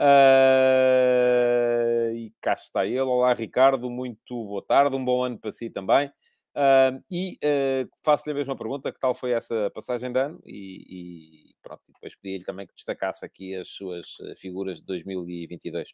Uh, 0.00 2.10
e 2.14 2.32
cá 2.40 2.54
está 2.54 2.86
ele. 2.86 3.00
Olá, 3.00 3.34
Ricardo. 3.34 3.90
Muito 3.90 4.34
boa 4.46 4.64
tarde. 4.64 4.96
Um 4.96 5.04
bom 5.04 5.22
ano 5.22 5.38
para 5.38 5.52
si 5.52 5.68
também. 5.68 6.08
Uh, 6.56 7.04
e 7.10 7.38
uh, 7.44 7.88
faço-lhe 8.02 8.32
a 8.32 8.34
mesma 8.34 8.56
pergunta: 8.56 8.90
que 8.90 8.98
tal 8.98 9.14
foi 9.14 9.32
essa 9.32 9.70
passagem 9.74 10.10
de 10.10 10.18
ano? 10.18 10.40
E, 10.46 11.50
e 11.50 11.54
pronto, 11.62 11.82
depois 11.88 12.14
pedi-lhe 12.16 12.44
também 12.44 12.66
que 12.66 12.74
destacasse 12.74 13.26
aqui 13.26 13.54
as 13.54 13.68
suas 13.68 14.16
figuras 14.38 14.78
de 14.80 14.86
2022. 14.86 15.92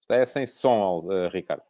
Está 0.00 0.16
é 0.16 0.26
sem 0.26 0.46
som, 0.46 1.06
Ricardo. 1.32 1.62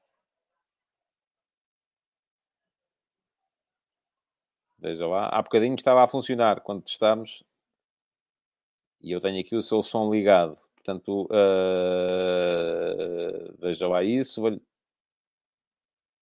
Veja 4.80 5.06
lá. 5.06 5.28
Há 5.28 5.42
bocadinho 5.42 5.74
estava 5.74 6.04
a 6.04 6.08
funcionar 6.08 6.60
quando 6.60 6.82
testámos 6.82 7.42
e 9.00 9.12
eu 9.12 9.20
tenho 9.20 9.40
aqui 9.40 9.54
o 9.56 9.62
seu 9.62 9.82
som 9.82 10.10
ligado. 10.12 10.56
Portanto, 10.76 11.24
uh, 11.24 11.28
veja 13.60 13.86
lá 13.88 14.02
isso. 14.02 14.40
Vou 14.40 14.58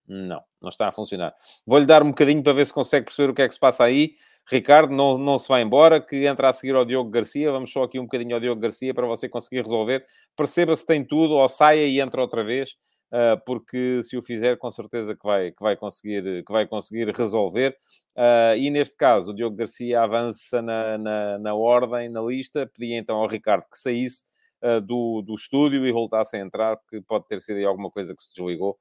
não, 0.09 0.43
não 0.61 0.68
está 0.68 0.89
a 0.89 0.93
funcionar. 0.93 1.35
Vou-lhe 1.66 1.87
dar 1.87 2.03
um 2.03 2.09
bocadinho 2.11 2.43
para 2.43 2.53
ver 2.53 2.66
se 2.66 2.72
consegue 2.72 3.07
perceber 3.07 3.31
o 3.31 3.35
que 3.35 3.43
é 3.43 3.49
que 3.49 3.55
se 3.55 3.61
passa 3.61 3.85
aí. 3.85 4.14
Ricardo, 4.49 4.95
não, 4.95 5.18
não 5.18 5.39
se 5.39 5.49
vai 5.49 5.62
embora, 5.62 6.01
que 6.01 6.24
entra 6.24 6.49
a 6.49 6.53
seguir 6.53 6.77
ao 6.77 6.85
Diogo 6.85 7.11
Garcia. 7.11 7.51
Vamos 7.51 7.72
só 7.72 7.83
aqui 7.83 7.99
um 7.99 8.05
bocadinho 8.05 8.35
ao 8.35 8.41
Diogo 8.41 8.61
Garcia 8.61 8.95
para 8.95 9.07
você 9.07 9.29
conseguir 9.29 9.62
resolver. 9.62 10.07
Perceba 10.37 10.77
se 10.77 10.87
tem 10.87 11.05
tudo, 11.05 11.35
ou 11.35 11.49
saia 11.49 11.87
e 11.87 12.01
entra 12.01 12.20
outra 12.20 12.45
vez. 12.45 12.77
Uh, 13.07 13.38
porque 13.46 14.02
se 14.02 14.16
o 14.16 14.22
fizer, 14.22 14.57
com 14.57 14.68
certeza 14.68 15.14
que 15.14 15.24
vai, 15.24 15.52
que 15.52 15.62
vai, 15.62 15.76
conseguir, 15.76 16.44
que 16.44 16.52
vai 16.52 16.66
conseguir 16.66 17.09
resolver. 17.14 17.76
Uh, 18.16 18.57
e 18.57 18.68
neste 18.68 18.96
caso, 18.96 19.30
o 19.30 19.34
Diogo 19.34 19.57
Garcia 19.57 20.02
avança 20.02 20.61
na, 20.61 20.98
na, 20.98 21.38
na, 21.38 21.54
ordem, 21.54 22.09
na 22.09 22.20
lista. 22.20 22.70
Pedi 22.76 22.94
então 22.94 23.16
ao 23.16 23.28
Ricardo 23.28 23.64
que 23.70 23.78
saísse 23.78 24.24
uh, 24.62 24.80
do, 24.80 25.22
do 25.22 25.34
estúdio 25.34 25.86
e 25.86 25.92
voltasse 25.92 26.36
a 26.36 26.40
entrar, 26.40 26.76
porque 26.76 27.00
pode 27.00 27.26
ter 27.28 27.40
sido 27.40 27.59
aí 27.59 27.64
alguma 27.64 27.90
coisa 27.90 28.14
que 28.14 28.22
se 28.22 28.34
desligou. 28.34 28.76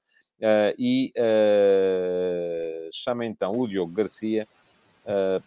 e 0.77 1.13
chama 2.91 3.25
então 3.25 3.51
o 3.59 3.67
Diogo 3.67 3.93
Garcia 3.93 4.47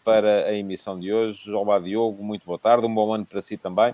para 0.04 0.46
a 0.46 0.54
emissão 0.54 0.98
de 0.98 1.12
hoje. 1.12 1.50
Olá, 1.52 1.80
Diogo, 1.80 2.22
muito 2.22 2.46
boa 2.46 2.58
tarde, 2.58 2.86
um 2.86 2.94
bom 2.94 3.12
ano 3.12 3.26
para 3.26 3.42
si 3.42 3.56
também. 3.56 3.92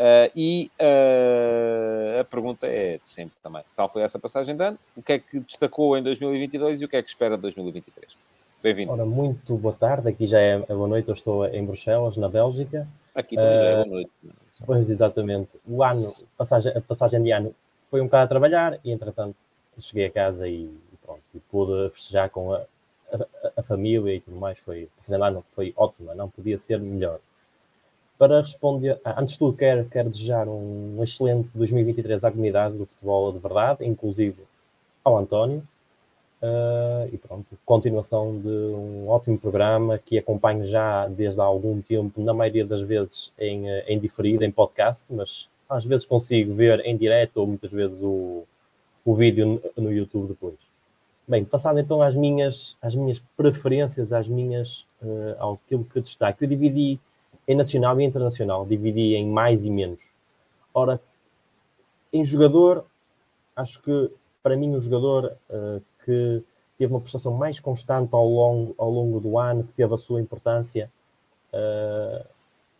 Uh, 0.00 0.32
e 0.34 0.70
uh, 0.80 2.20
a 2.20 2.24
pergunta 2.24 2.66
é 2.66 2.96
de 2.96 3.06
sempre 3.06 3.34
também. 3.42 3.62
Tal 3.76 3.86
foi 3.86 4.00
essa 4.00 4.18
passagem 4.18 4.56
de 4.56 4.64
ano? 4.64 4.78
O 4.96 5.02
que 5.02 5.12
é 5.12 5.18
que 5.18 5.40
destacou 5.40 5.94
em 5.94 6.02
2022 6.02 6.80
e 6.80 6.84
o 6.86 6.88
que 6.88 6.96
é 6.96 7.02
que 7.02 7.08
espera 7.10 7.36
de 7.36 7.42
2023? 7.42 8.16
Bem-vindo. 8.62 8.92
Ora, 8.92 9.04
muito 9.04 9.58
boa 9.58 9.74
tarde. 9.74 10.08
Aqui 10.08 10.26
já 10.26 10.40
é 10.40 10.58
boa 10.58 10.88
noite. 10.88 11.08
Eu 11.08 11.12
estou 11.12 11.46
em 11.46 11.62
Bruxelas, 11.62 12.16
na 12.16 12.30
Bélgica. 12.30 12.88
Aqui 13.14 13.36
também 13.36 13.50
uh, 13.50 13.60
já 13.60 13.68
é 13.68 13.74
boa 13.74 13.86
noite. 13.88 14.10
Pois, 14.64 14.88
exatamente. 14.88 15.60
O 15.68 15.84
ano, 15.84 16.14
a 16.34 16.38
passagem, 16.38 16.72
a 16.74 16.80
passagem 16.80 17.22
de 17.22 17.30
ano 17.30 17.54
foi 17.90 18.00
um 18.00 18.06
bocado 18.06 18.24
a 18.24 18.28
trabalhar 18.28 18.80
e, 18.82 18.90
entretanto, 18.90 19.36
cheguei 19.80 20.06
a 20.06 20.10
casa 20.10 20.48
e, 20.48 20.70
pronto. 21.04 21.20
E 21.34 21.40
pude 21.40 21.90
festejar 21.90 22.30
com 22.30 22.54
a, 22.54 22.62
a, 23.12 23.52
a, 23.58 23.62
família 23.62 24.14
e 24.14 24.20
tudo 24.20 24.38
mais. 24.38 24.58
Foi, 24.60 24.84
a 24.84 24.96
passagem 24.96 25.20
de 25.20 25.26
ano 25.26 25.44
foi 25.50 25.74
ótima. 25.76 26.14
Não 26.14 26.30
podia 26.30 26.56
ser 26.56 26.80
melhor 26.80 27.20
para 28.20 28.42
responder. 28.42 29.00
Ah, 29.02 29.18
antes 29.18 29.32
de 29.32 29.38
tudo, 29.38 29.56
quero, 29.56 29.86
quero 29.86 30.10
desejar 30.10 30.46
um 30.46 31.02
excelente 31.02 31.48
2023 31.54 32.22
à 32.22 32.30
comunidade 32.30 32.76
do 32.76 32.84
futebol 32.84 33.32
de 33.32 33.38
verdade, 33.38 33.86
inclusive 33.86 34.36
ao 35.02 35.16
António. 35.16 35.66
Uh, 36.42 37.08
e 37.12 37.18
pronto, 37.18 37.46
continuação 37.64 38.38
de 38.38 38.48
um 38.48 39.08
ótimo 39.08 39.38
programa 39.38 39.98
que 39.98 40.18
acompanho 40.18 40.64
já 40.66 41.06
desde 41.08 41.40
há 41.40 41.44
algum 41.44 41.80
tempo, 41.80 42.22
na 42.22 42.34
maioria 42.34 42.64
das 42.64 42.82
vezes 42.82 43.32
em, 43.38 43.68
eh, 43.68 43.84
em 43.88 43.98
diferido, 43.98 44.42
em 44.42 44.50
podcast, 44.50 45.04
mas 45.08 45.48
às 45.68 45.84
vezes 45.84 46.06
consigo 46.06 46.54
ver 46.54 46.80
em 46.80 46.96
direto 46.96 47.38
ou 47.38 47.46
muitas 47.46 47.70
vezes 47.70 48.02
o, 48.02 48.44
o 49.04 49.14
vídeo 49.14 49.62
no, 49.76 49.92
YouTube 49.92 50.28
depois. 50.28 50.56
Bem, 51.28 51.44
passando 51.44 51.78
então 51.78 52.00
às 52.00 52.14
minhas, 52.14 52.76
às 52.80 52.94
minhas 52.94 53.22
preferências, 53.36 54.10
às 54.12 54.26
minhas, 54.26 54.86
uh, 55.02 55.36
ao 55.38 55.60
que 55.68 56.00
destaque, 56.00 56.44
eu 56.44 56.48
dividi 56.48 56.98
em 57.50 57.56
nacional 57.56 58.00
e 58.00 58.04
internacional, 58.04 58.64
dividi 58.64 59.16
em 59.16 59.26
mais 59.26 59.66
e 59.66 59.70
menos. 59.70 60.08
Ora, 60.72 61.00
em 62.12 62.22
jogador, 62.22 62.84
acho 63.56 63.82
que 63.82 64.08
para 64.40 64.56
mim 64.56 64.76
o 64.76 64.80
jogador 64.80 65.36
uh, 65.50 65.82
que 66.04 66.44
teve 66.78 66.92
uma 66.92 67.00
prestação 67.00 67.32
mais 67.32 67.58
constante 67.58 68.14
ao 68.14 68.28
longo, 68.28 68.72
ao 68.78 68.88
longo 68.88 69.18
do 69.18 69.36
ano, 69.36 69.64
que 69.64 69.72
teve 69.72 69.92
a 69.92 69.96
sua 69.96 70.20
importância, 70.20 70.88
uh, 71.52 72.24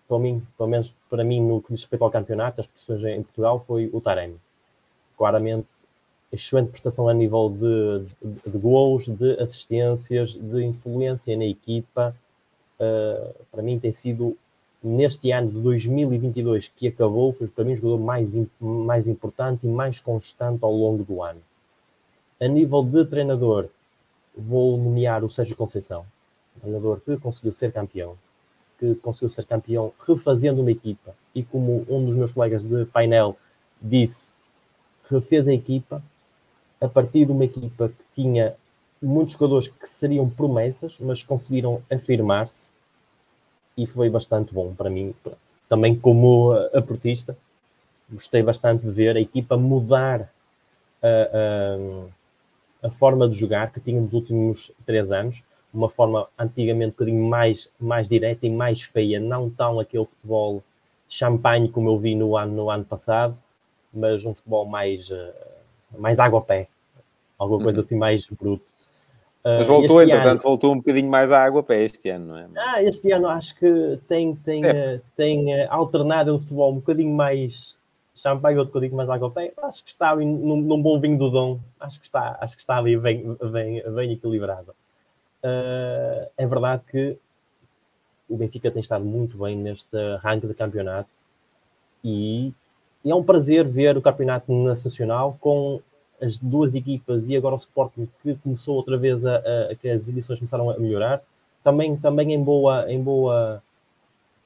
para 0.07 0.19
mim, 0.21 0.41
pelo 0.57 0.69
menos 0.69 0.95
para 1.09 1.25
mim, 1.25 1.41
no 1.41 1.61
que 1.61 1.73
diz 1.73 1.81
respeito 1.81 2.05
ao 2.05 2.11
campeonato, 2.11 2.61
as 2.61 2.69
prestações 2.69 3.05
em 3.05 3.25
Portugal, 3.25 3.59
foi 3.59 3.91
o 3.93 4.01
Taremi. 4.01 4.39
Claramente, 5.19 5.67
excelente 6.31 6.71
prestação 6.71 7.09
a 7.09 7.13
nível 7.13 7.51
de, 7.51 8.05
de, 8.23 8.51
de 8.53 8.59
gols, 8.59 9.09
de 9.09 9.33
assistências, 9.41 10.35
de 10.35 10.63
influência 10.63 11.37
na 11.37 11.45
equipa. 11.45 12.15
Uh, 12.79 13.35
para 13.51 13.63
mim 13.63 13.77
tem 13.81 13.91
sido 13.91 14.39
neste 14.83 15.31
ano 15.31 15.51
de 15.51 15.61
2022 15.61 16.69
que 16.69 16.89
acabou, 16.89 17.33
foi 17.33 17.49
para 17.49 17.65
mim 17.65 17.73
o 17.73 17.77
jogador 17.77 17.99
mais, 17.99 18.37
mais 18.59 19.09
importante 19.09 19.67
e 19.67 19.71
mais 19.71 20.01
constante 20.01 20.65
ao 20.65 20.73
longo 20.73 21.05
do 21.05 21.23
ano. 21.23 21.41
A 22.41 22.49
nível 22.49 22.83
de 22.83 23.05
treinador, 23.05 23.69
vou 24.37 24.79
nomear 24.79 25.23
o 25.23 25.29
Sérgio 25.29 25.57
Conceição, 25.57 26.07
um 26.57 26.61
treinador 26.61 27.01
que 27.01 27.17
conseguiu 27.19 27.53
ser 27.53 27.73
campeão, 27.73 28.17
que 28.79 28.95
conseguiu 28.97 29.29
ser 29.29 29.45
campeão 29.45 29.93
refazendo 30.07 30.63
uma 30.63 30.71
equipa 30.71 31.15
e 31.35 31.43
como 31.43 31.85
um 31.89 32.05
dos 32.05 32.17
meus 32.17 32.33
colegas 32.33 32.65
de 32.65 32.87
painel 32.87 33.37
disse, 33.81 34.35
refez 35.11 35.49
a 35.49 35.53
equipa 35.53 36.03
a 36.81 36.89
partir 36.89 37.27
de 37.27 37.33
uma 37.33 37.45
equipa 37.45 37.89
que 37.91 38.23
tinha 38.23 38.55
muitos 39.03 39.35
jogadores 39.35 39.69
que 39.69 39.89
seriam 39.89 40.29
promessas, 40.29 40.99
mas 41.01 41.23
conseguiram 41.23 41.83
afirmar-se 41.91 42.71
e 43.81 43.87
foi 43.87 44.11
bastante 44.11 44.53
bom 44.53 44.75
para 44.75 44.91
mim. 44.91 45.15
Também 45.69 45.95
como 45.99 46.53
aportista, 46.75 47.37
gostei 48.11 48.43
bastante 48.43 48.85
de 48.85 48.91
ver 48.91 49.17
a 49.17 49.21
equipa 49.21 49.57
mudar 49.57 50.31
a, 51.03 51.09
a, 52.83 52.87
a, 52.87 52.91
forma 52.91 53.27
de 53.27 53.37
jogar 53.37 53.73
que 53.73 53.81
tinha 53.81 53.99
nos 53.99 54.13
últimos 54.13 54.71
três 54.85 55.11
anos, 55.11 55.43
uma 55.73 55.89
forma 55.89 56.29
antigamente 56.39 56.89
um 56.89 56.91
bocadinho 56.91 57.25
mais, 57.25 57.71
mais 57.81 58.07
direta 58.07 58.47
e 58.47 58.51
mais 58.51 58.83
feia, 58.83 59.19
não 59.19 59.49
tão 59.49 59.81
aquele 59.81 60.05
futebol 60.05 60.63
champanhe 61.09 61.71
como 61.71 61.89
eu 61.89 61.99
vi 61.99 62.15
no 62.15 62.37
ano, 62.37 62.53
no 62.53 62.71
ano 62.71 62.85
passado, 62.85 63.37
mas 63.93 64.27
um 64.27 64.35
futebol 64.35 64.67
mais, 64.67 65.11
mais 65.97 66.21
água 66.21 66.41
a 66.41 66.43
pé, 66.43 66.69
alguma 67.39 67.63
coisa 67.63 67.79
uhum. 67.79 67.85
assim 67.85 67.97
mais 67.97 68.27
bruto. 68.27 68.80
Mas 69.43 69.63
ah, 69.63 69.73
voltou, 69.73 70.03
entretanto, 70.03 70.29
ano... 70.29 70.41
voltou 70.41 70.73
um 70.73 70.77
bocadinho 70.77 71.11
mais 71.11 71.33
à 71.33 71.43
água 71.43 71.63
para 71.63 71.77
este 71.77 72.11
ano, 72.11 72.27
não 72.27 72.37
é? 72.39 72.47
Ah, 72.57 72.83
este 72.83 73.11
ano 73.11 73.29
acho 73.29 73.57
que 73.57 73.99
tem, 74.07 74.35
tem, 74.37 74.65
é. 74.65 74.97
uh, 74.97 75.01
tem 75.17 75.65
uh, 75.65 75.67
alternado 75.71 76.35
o 76.35 76.39
futebol 76.39 76.73
um 76.73 76.77
bocadinho 76.77 77.15
mais 77.15 77.79
champanhe, 78.15 78.59
outro 78.59 78.81
digo 78.81 78.95
mais 78.95 79.09
água 79.09 79.31
bem, 79.31 79.51
acho 79.63 79.83
que 79.83 79.91
está 79.91 80.11
ali 80.11 80.27
num, 80.27 80.57
num, 80.61 80.83
bom 80.83 81.01
vinho 81.01 81.19
do 81.19 81.31
Dom, 81.31 81.59
acho 81.79 81.99
que 81.99 82.05
está, 82.05 82.37
acho 82.41 82.55
que 82.55 82.61
está 82.61 82.77
ali 82.77 82.97
bem, 82.99 83.37
bem, 83.51 83.83
bem 83.91 84.13
equilibrado. 84.13 84.73
Uh, 85.43 86.29
é 86.37 86.47
verdade 86.47 86.83
que 86.91 87.17
o 88.29 88.37
Benfica 88.37 88.71
tem 88.71 88.81
estado 88.81 89.05
muito 89.05 89.39
bem 89.39 89.57
neste 89.57 89.97
ranking 90.23 90.49
de 90.49 90.55
campeonato 90.55 91.09
e, 92.05 92.53
e, 93.03 93.11
é 93.11 93.15
um 93.15 93.25
prazer 93.25 93.67
ver 93.67 93.97
o 93.97 94.03
campeonato 94.03 94.53
nacional 94.53 95.37
com 95.41 95.81
as 96.21 96.39
duas 96.39 96.75
equipas 96.75 97.29
e 97.29 97.37
agora 97.37 97.55
o 97.55 97.59
Sporting 97.59 98.09
que 98.23 98.35
começou 98.37 98.77
outra 98.77 98.97
vez 98.97 99.25
a, 99.25 99.37
a, 99.37 99.73
a 99.73 99.75
que 99.75 99.89
as 99.89 100.09
edições 100.09 100.39
começaram 100.39 100.71
a 100.71 100.79
melhorar, 100.79 101.23
também, 101.63 101.97
também 101.97 102.35
em 102.35 102.43
boa, 102.43 102.91
em 102.91 103.03
boa 103.03 103.63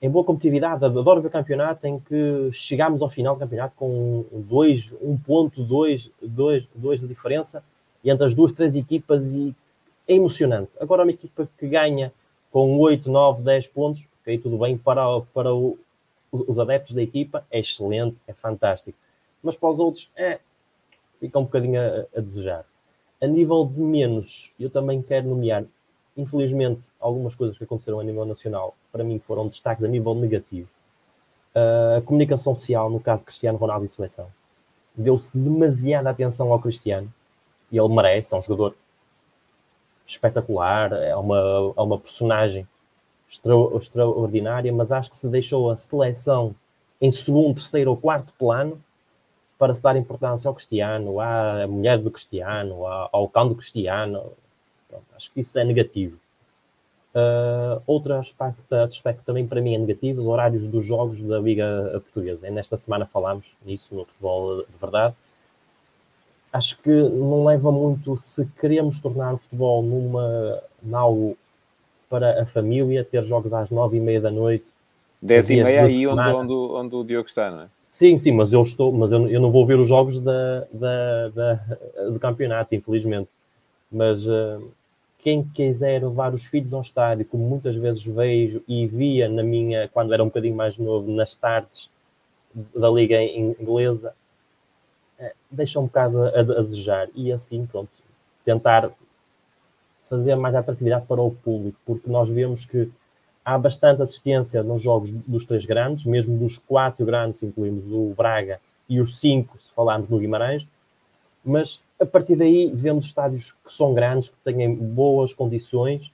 em 0.03 0.11
boa 0.11 0.25
competitividade. 0.25 0.85
Adoro 0.85 1.23
ver 1.23 1.31
campeonato 1.31 1.87
em 1.87 1.99
que 1.99 2.51
chegamos 2.53 3.01
ao 3.01 3.09
final 3.09 3.35
do 3.35 3.41
campeonato 3.41 3.75
com 3.75 4.25
dois, 4.33 4.95
um 5.01 5.17
ponto, 5.17 5.63
dois, 5.63 6.11
dois, 6.21 6.69
dois 6.75 7.01
de 7.01 7.09
diferença 7.09 7.65
entre 8.05 8.27
as 8.27 8.35
duas, 8.35 8.53
três 8.53 8.77
equipas 8.77 9.33
e 9.33 9.55
é 10.07 10.15
emocionante. 10.15 10.71
Agora 10.79 11.03
uma 11.03 11.11
equipa 11.11 11.49
que 11.59 11.67
ganha 11.67 12.13
com 12.53 12.79
8, 12.79 13.11
9, 13.11 13.43
10 13.43 13.67
pontos, 13.69 14.07
ok, 14.21 14.39
tudo 14.39 14.59
bem, 14.59 14.77
para, 14.77 15.21
para 15.33 15.55
o, 15.55 15.79
os 16.31 16.59
adeptos 16.59 16.93
da 16.93 17.03
equipa 17.03 17.45
é 17.51 17.59
excelente, 17.59 18.17
é 18.27 18.33
fantástico. 18.33 18.99
Mas 19.43 19.57
para 19.57 19.71
os 19.71 19.81
outros 19.81 20.11
é, 20.15 20.39
fica 21.25 21.39
um 21.39 21.45
bocadinho 21.45 21.81
a, 21.81 22.19
a 22.19 22.21
desejar. 22.21 22.65
A 23.21 23.27
nível 23.27 23.65
de 23.67 23.81
menos, 23.81 24.53
eu 24.59 24.69
também 24.69 25.01
quero 25.01 25.29
nomear 25.29 25.65
infelizmente, 26.17 26.87
algumas 27.01 27.35
coisas 27.35 27.59
que 27.59 27.65
aconteceram 27.65 28.01
a 28.01 28.05
nível 28.05 28.25
nacional, 28.25 28.75
para 28.93 29.03
mim, 29.03 29.19
foram 29.19 29.49
destaques 29.49 29.85
a 29.85 29.89
nível 29.89 30.15
negativo. 30.15 30.69
Uh, 31.55 31.99
a 31.99 32.03
comunicação 32.03 32.55
social, 32.55 32.89
no 32.91 33.01
caso 33.01 33.25
Cristiano 33.25 33.59
Ronaldo 33.59 33.85
e 33.85 33.89
seleção, 33.89 34.29
deu-se 34.95 35.39
demasiada 35.39 36.11
atenção 36.11 36.53
ao 36.53 36.61
Cristiano, 36.61 37.13
e 37.71 37.79
ele 37.79 37.89
merece, 37.89 38.35
é 38.35 38.39
um 38.39 38.43
jogador 38.43 38.77
espetacular, 40.07 40.93
é 40.93 41.17
uma, 41.17 41.75
é 41.77 41.81
uma 41.81 41.99
personagem 41.99 42.67
extra, 43.29 43.55
extraordinária, 43.77 44.73
mas 44.73 44.93
acho 44.93 45.11
que 45.11 45.17
se 45.17 45.29
deixou 45.29 45.71
a 45.71 45.77
seleção 45.77 46.55
em 47.01 47.11
segundo, 47.11 47.55
terceiro 47.55 47.91
ou 47.91 47.97
quarto 47.97 48.33
plano 48.39 48.81
para 49.59 49.73
se 49.75 49.83
dar 49.83 49.97
importância 49.97 50.49
ao 50.49 50.55
Cristiano, 50.55 51.21
à 51.21 51.67
mulher 51.67 51.99
do 51.99 52.11
Cristiano, 52.11 52.85
ao 52.87 53.29
cão 53.29 53.49
do 53.49 53.55
Cristiano, 53.55 54.33
Pronto, 54.95 55.07
acho 55.17 55.33
que 55.33 55.41
isso 55.41 55.59
é 55.59 55.65
negativo. 55.65 56.17
Uh, 57.15 57.81
outro 57.87 58.15
aspecto, 58.15 58.75
aspecto 58.75 59.23
também 59.25 59.47
para 59.47 59.61
mim 59.61 59.75
é 59.75 59.79
negativo, 59.79 60.21
os 60.21 60.27
horários 60.27 60.67
dos 60.67 60.85
jogos 60.85 61.21
da 61.21 61.39
Liga 61.39 61.91
Portuguesa. 62.05 62.47
E 62.47 62.51
nesta 62.51 62.77
semana 62.77 63.07
falámos 63.07 63.57
nisso 63.65 63.95
no 63.95 64.05
futebol 64.05 64.63
de 64.63 64.77
verdade. 64.81 65.15
Acho 66.53 66.79
que 66.81 66.91
não 66.91 67.45
leva 67.45 67.73
muito 67.73 68.17
se 68.17 68.47
queremos 68.61 69.01
tornar 69.01 69.35
o 69.35 69.39
futebol 69.39 69.83
numa 69.83 70.63
algo 70.93 71.37
para 72.09 72.43
a 72.43 72.47
família, 72.47 73.05
ter 73.05 73.25
jogos 73.25 73.53
às 73.53 73.71
nove 73.71 73.97
e 73.97 74.01
meia 74.01 74.21
da 74.21 74.31
noite. 74.31 74.73
Dez 75.21 75.51
e 75.51 75.63
meia 75.63 75.85
aí 75.85 76.07
onde, 76.07 76.21
onde, 76.21 76.53
onde, 76.53 76.95
o 76.95 77.03
Diogo 77.03 77.29
está, 77.29 77.51
não 77.51 77.63
é? 77.63 77.69
Sim, 77.95 78.19
sim, 78.19 78.33
mas 78.33 78.53
eu 78.53 78.61
estou, 78.63 78.93
mas 78.93 79.13
eu, 79.13 79.29
eu 79.29 79.41
não 79.41 79.53
vou 79.53 79.65
ver 79.65 79.79
os 79.79 79.87
jogos 79.87 80.19
da, 80.19 80.67
da, 80.73 81.29
da 81.29 81.55
do 82.11 82.19
campeonato, 82.19 82.75
infelizmente. 82.75 83.31
Mas 83.91 84.27
uh, 84.27 84.69
quem 85.21 85.45
quiser 85.45 86.03
levar 86.03 86.35
os 86.35 86.45
filhos 86.45 86.75
ao 86.75 86.81
estádio, 86.81 87.25
como 87.25 87.49
muitas 87.49 87.77
vezes 87.77 88.05
vejo 88.05 88.65
e 88.67 88.85
via 88.89 89.29
na 89.29 89.45
minha, 89.45 89.89
quando 89.91 90.13
era 90.13 90.25
um 90.25 90.27
bocadinho 90.27 90.57
mais 90.57 90.77
novo, 90.77 91.09
nas 91.09 91.37
tardes 91.37 91.89
da 92.75 92.91
Liga 92.91 93.23
Inglesa, 93.23 94.13
eh, 95.21 95.33
deixa 95.53 95.79
um 95.79 95.85
bocado 95.85 96.21
a, 96.25 96.41
a 96.41 96.43
desejar. 96.43 97.09
E 97.15 97.31
assim, 97.31 97.65
pronto, 97.65 98.03
tentar 98.45 98.91
fazer 100.03 100.35
mais 100.35 100.57
atratividade 100.57 101.07
para 101.07 101.23
o 101.23 101.31
público, 101.31 101.79
porque 101.87 102.11
nós 102.11 102.29
vemos 102.29 102.65
que 102.65 102.91
há 103.45 103.59
bastante 103.59 104.03
assistência 104.03 104.63
nos 104.63 104.83
jogos 104.83 105.13
dos 105.13 105.45
três 105.45 105.65
grandes, 105.65 106.05
mesmo 106.07 106.37
dos 106.39 106.59
quatro 106.59 107.05
grandes, 107.05 107.43
incluímos 107.43 107.85
o 107.87 108.15
Braga 108.17 108.61
e 108.89 109.01
os 109.01 109.19
cinco, 109.21 109.59
se 109.61 109.73
falarmos 109.73 110.09
no 110.09 110.19
Guimarães, 110.19 110.67
mas 111.45 111.81
a 112.01 112.07
partir 112.07 112.37
daí, 112.37 112.71
vemos 112.75 113.07
estádios 113.07 113.53
que 113.65 113.73
são 113.73 113.95
grandes, 113.95 114.29
que 114.29 114.37
têm 114.43 114.75
boas 114.75 115.33
condições, 115.33 116.11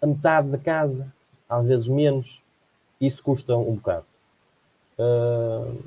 a 0.00 0.06
metade 0.06 0.48
da 0.48 0.58
casa, 0.58 1.12
às 1.48 1.66
vezes 1.66 1.88
menos, 1.88 2.40
isso 3.00 3.22
custa 3.22 3.56
um 3.56 3.74
bocado. 3.74 4.04
Uh, 4.98 5.78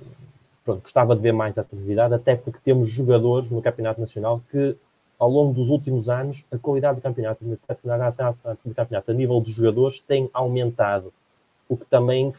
pronto, 0.63 0.81
gostava 0.81 1.15
de 1.15 1.21
ver 1.21 1.31
mais 1.31 1.57
atividade, 1.57 2.13
até 2.13 2.35
porque 2.35 2.59
temos 2.63 2.89
jogadores 2.89 3.49
no 3.49 3.61
Campeonato 3.61 3.99
Nacional 3.99 4.41
que, 4.49 4.75
ao 5.17 5.29
longo 5.29 5.53
dos 5.53 5.69
últimos 5.69 6.09
anos, 6.09 6.45
a 6.51 6.57
qualidade 6.57 6.99
do 6.99 7.01
campeonato, 7.01 7.43
do 7.43 7.57
campeonato, 7.67 8.37
do 8.65 8.75
campeonato 8.75 9.11
a 9.11 9.13
nível 9.13 9.39
dos 9.39 9.53
jogadores 9.53 9.99
tem 9.99 10.29
aumentado, 10.33 11.13
o 11.69 11.77
que 11.77 11.85
também 11.85 12.33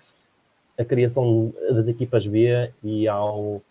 a 0.78 0.84
criação 0.84 1.52
das 1.70 1.88
equipas 1.88 2.26
B 2.26 2.70
e 2.82 3.08
ao 3.08 3.62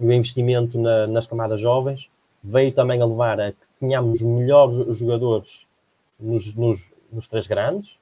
e 0.00 0.06
o 0.06 0.12
investimento 0.12 0.78
na, 0.78 1.06
nas 1.08 1.26
camadas 1.26 1.60
jovens 1.60 2.10
veio 2.42 2.72
também 2.72 3.02
a 3.02 3.04
levar 3.04 3.40
a 3.40 3.52
que 3.52 3.66
tenhamos 3.80 4.22
melhores 4.22 4.96
jogadores 4.96 5.66
nos, 6.18 6.54
nos, 6.54 6.94
nos, 7.12 7.26
três 7.26 7.48
grandes 7.48 7.98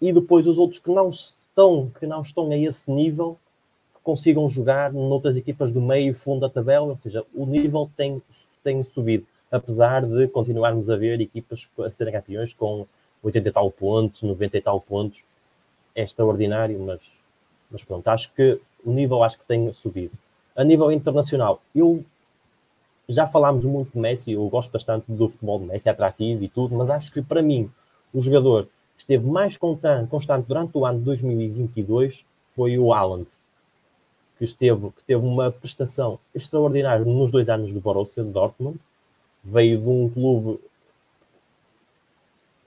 e 0.00 0.12
depois 0.12 0.46
os 0.46 0.58
outros 0.58 0.78
que 0.78 0.90
não 0.90 1.08
estão, 1.08 1.90
que 1.98 2.06
não 2.06 2.20
estão 2.20 2.50
a 2.50 2.56
esse 2.56 2.90
nível 2.90 3.38
consigam 4.08 4.48
jogar 4.48 4.90
noutras 4.90 5.36
equipas 5.36 5.70
do 5.70 5.82
meio 5.82 6.12
e 6.12 6.14
fundo 6.14 6.40
da 6.40 6.48
tabela, 6.48 6.86
ou 6.86 6.96
seja, 6.96 7.22
o 7.34 7.44
nível 7.44 7.90
tem, 7.94 8.22
tem 8.64 8.82
subido, 8.82 9.26
apesar 9.52 10.06
de 10.06 10.26
continuarmos 10.28 10.88
a 10.88 10.96
ver 10.96 11.20
equipas 11.20 11.68
a 11.84 11.90
serem 11.90 12.14
campeões 12.14 12.54
com 12.54 12.86
80 13.22 13.50
e 13.50 13.52
tal 13.52 13.70
pontos, 13.70 14.22
90 14.22 14.56
e 14.56 14.62
tal 14.62 14.80
pontos, 14.80 15.24
é 15.94 16.02
extraordinário, 16.04 16.80
mas, 16.80 17.00
mas 17.70 17.84
pronto, 17.84 18.08
acho 18.08 18.32
que 18.32 18.58
o 18.82 18.92
nível 18.92 19.22
acho 19.22 19.38
que 19.40 19.44
tem 19.44 19.70
subido. 19.74 20.12
A 20.56 20.64
nível 20.64 20.90
internacional, 20.90 21.60
eu 21.74 22.02
já 23.06 23.26
falámos 23.26 23.66
muito 23.66 23.92
de 23.92 23.98
Messi, 23.98 24.32
eu 24.32 24.48
gosto 24.48 24.72
bastante 24.72 25.04
do 25.06 25.28
futebol 25.28 25.58
de 25.58 25.66
Messi, 25.66 25.86
é 25.86 25.92
atrativo 25.92 26.42
e 26.42 26.48
tudo, 26.48 26.74
mas 26.74 26.88
acho 26.88 27.12
que 27.12 27.20
para 27.20 27.42
mim 27.42 27.70
o 28.14 28.22
jogador 28.22 28.64
que 28.96 29.02
esteve 29.02 29.26
mais 29.26 29.58
constante 29.58 30.46
durante 30.48 30.78
o 30.78 30.86
ano 30.86 30.98
de 30.98 31.04
2022 31.04 32.24
foi 32.48 32.78
o 32.78 32.90
Haaland, 32.90 33.28
que, 34.38 34.44
esteve, 34.44 34.90
que 34.90 35.04
teve 35.04 35.24
uma 35.24 35.50
prestação 35.50 36.18
extraordinária 36.34 37.04
nos 37.04 37.30
dois 37.30 37.48
anos 37.48 37.72
do 37.72 37.80
Borussia 37.80 38.22
Dortmund, 38.22 38.78
veio 39.42 39.80
de 39.80 39.88
um 39.88 40.08
clube 40.08 40.60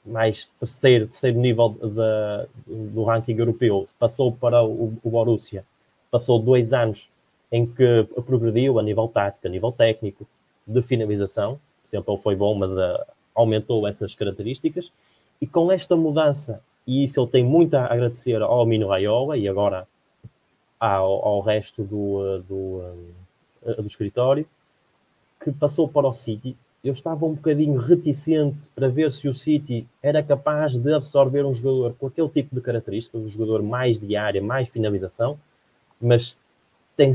mais 0.06 0.50
terceiro, 0.60 1.08
terceiro 1.08 1.40
nível 1.40 1.70
da, 1.70 2.46
do 2.68 3.04
ranking 3.04 3.38
europeu, 3.38 3.88
passou 3.98 4.32
para 4.32 4.64
o, 4.64 4.98
o 5.04 5.10
Borussia, 5.10 5.64
passou 6.10 6.40
dois 6.40 6.74
anos 6.74 7.10
em 7.52 7.66
que 7.66 8.08
progrediu 8.26 8.80
a 8.80 8.84
nível 8.84 9.08
tático, 9.08 9.48
a 9.48 9.50
nível 9.50 9.72
técnico, 9.72 10.26
de 10.66 10.82
finalização. 10.82 11.60
Sempre 11.84 12.14
ele 12.14 12.22
foi 12.22 12.36
bom, 12.36 12.56
mas 12.56 12.72
uh, 12.78 13.06
aumentou 13.36 13.88
essas 13.88 14.16
características. 14.16 14.92
E 15.42 15.48
com 15.48 15.72
esta 15.72 15.96
mudança, 15.96 16.62
e 16.88 17.04
isso 17.04 17.20
ele 17.20 17.30
tem 17.30 17.44
muito 17.44 17.76
a 17.76 17.86
agradecer 17.86 18.42
ao 18.42 18.66
Mino 18.66 18.88
Raiola 18.88 19.38
e 19.38 19.48
agora 19.48 19.88
ao, 20.82 21.24
ao 21.24 21.42
resto 21.42 21.84
do, 21.84 22.26
eh, 22.26 22.42
do, 22.50 22.56
uh, 23.78 23.82
do 23.84 23.86
escritório, 23.86 24.48
que 25.40 25.52
passou 25.52 25.88
para 25.88 26.08
o 26.08 26.14
City. 26.14 26.58
Eu 26.84 26.92
estava 26.92 27.24
um 27.24 27.36
bocadinho 27.36 27.78
reticente 27.78 28.68
para 28.74 28.90
ver 28.90 29.12
se 29.12 29.30
o 29.30 29.34
City 29.34 29.88
era 30.02 30.24
capaz 30.24 30.76
de 30.76 30.92
absorver 30.92 31.46
um 31.46 31.54
jogador 31.54 31.94
com 32.00 32.08
aquele 32.08 32.30
tipo 32.30 32.56
de 32.56 32.62
características, 32.62 33.22
um 33.22 33.30
jogador 33.30 33.62
mais 33.62 34.00
de 34.00 34.16
área, 34.16 34.42
mais 34.42 34.70
finalização, 34.70 35.38
mas 36.02 36.36
tem, 36.98 37.14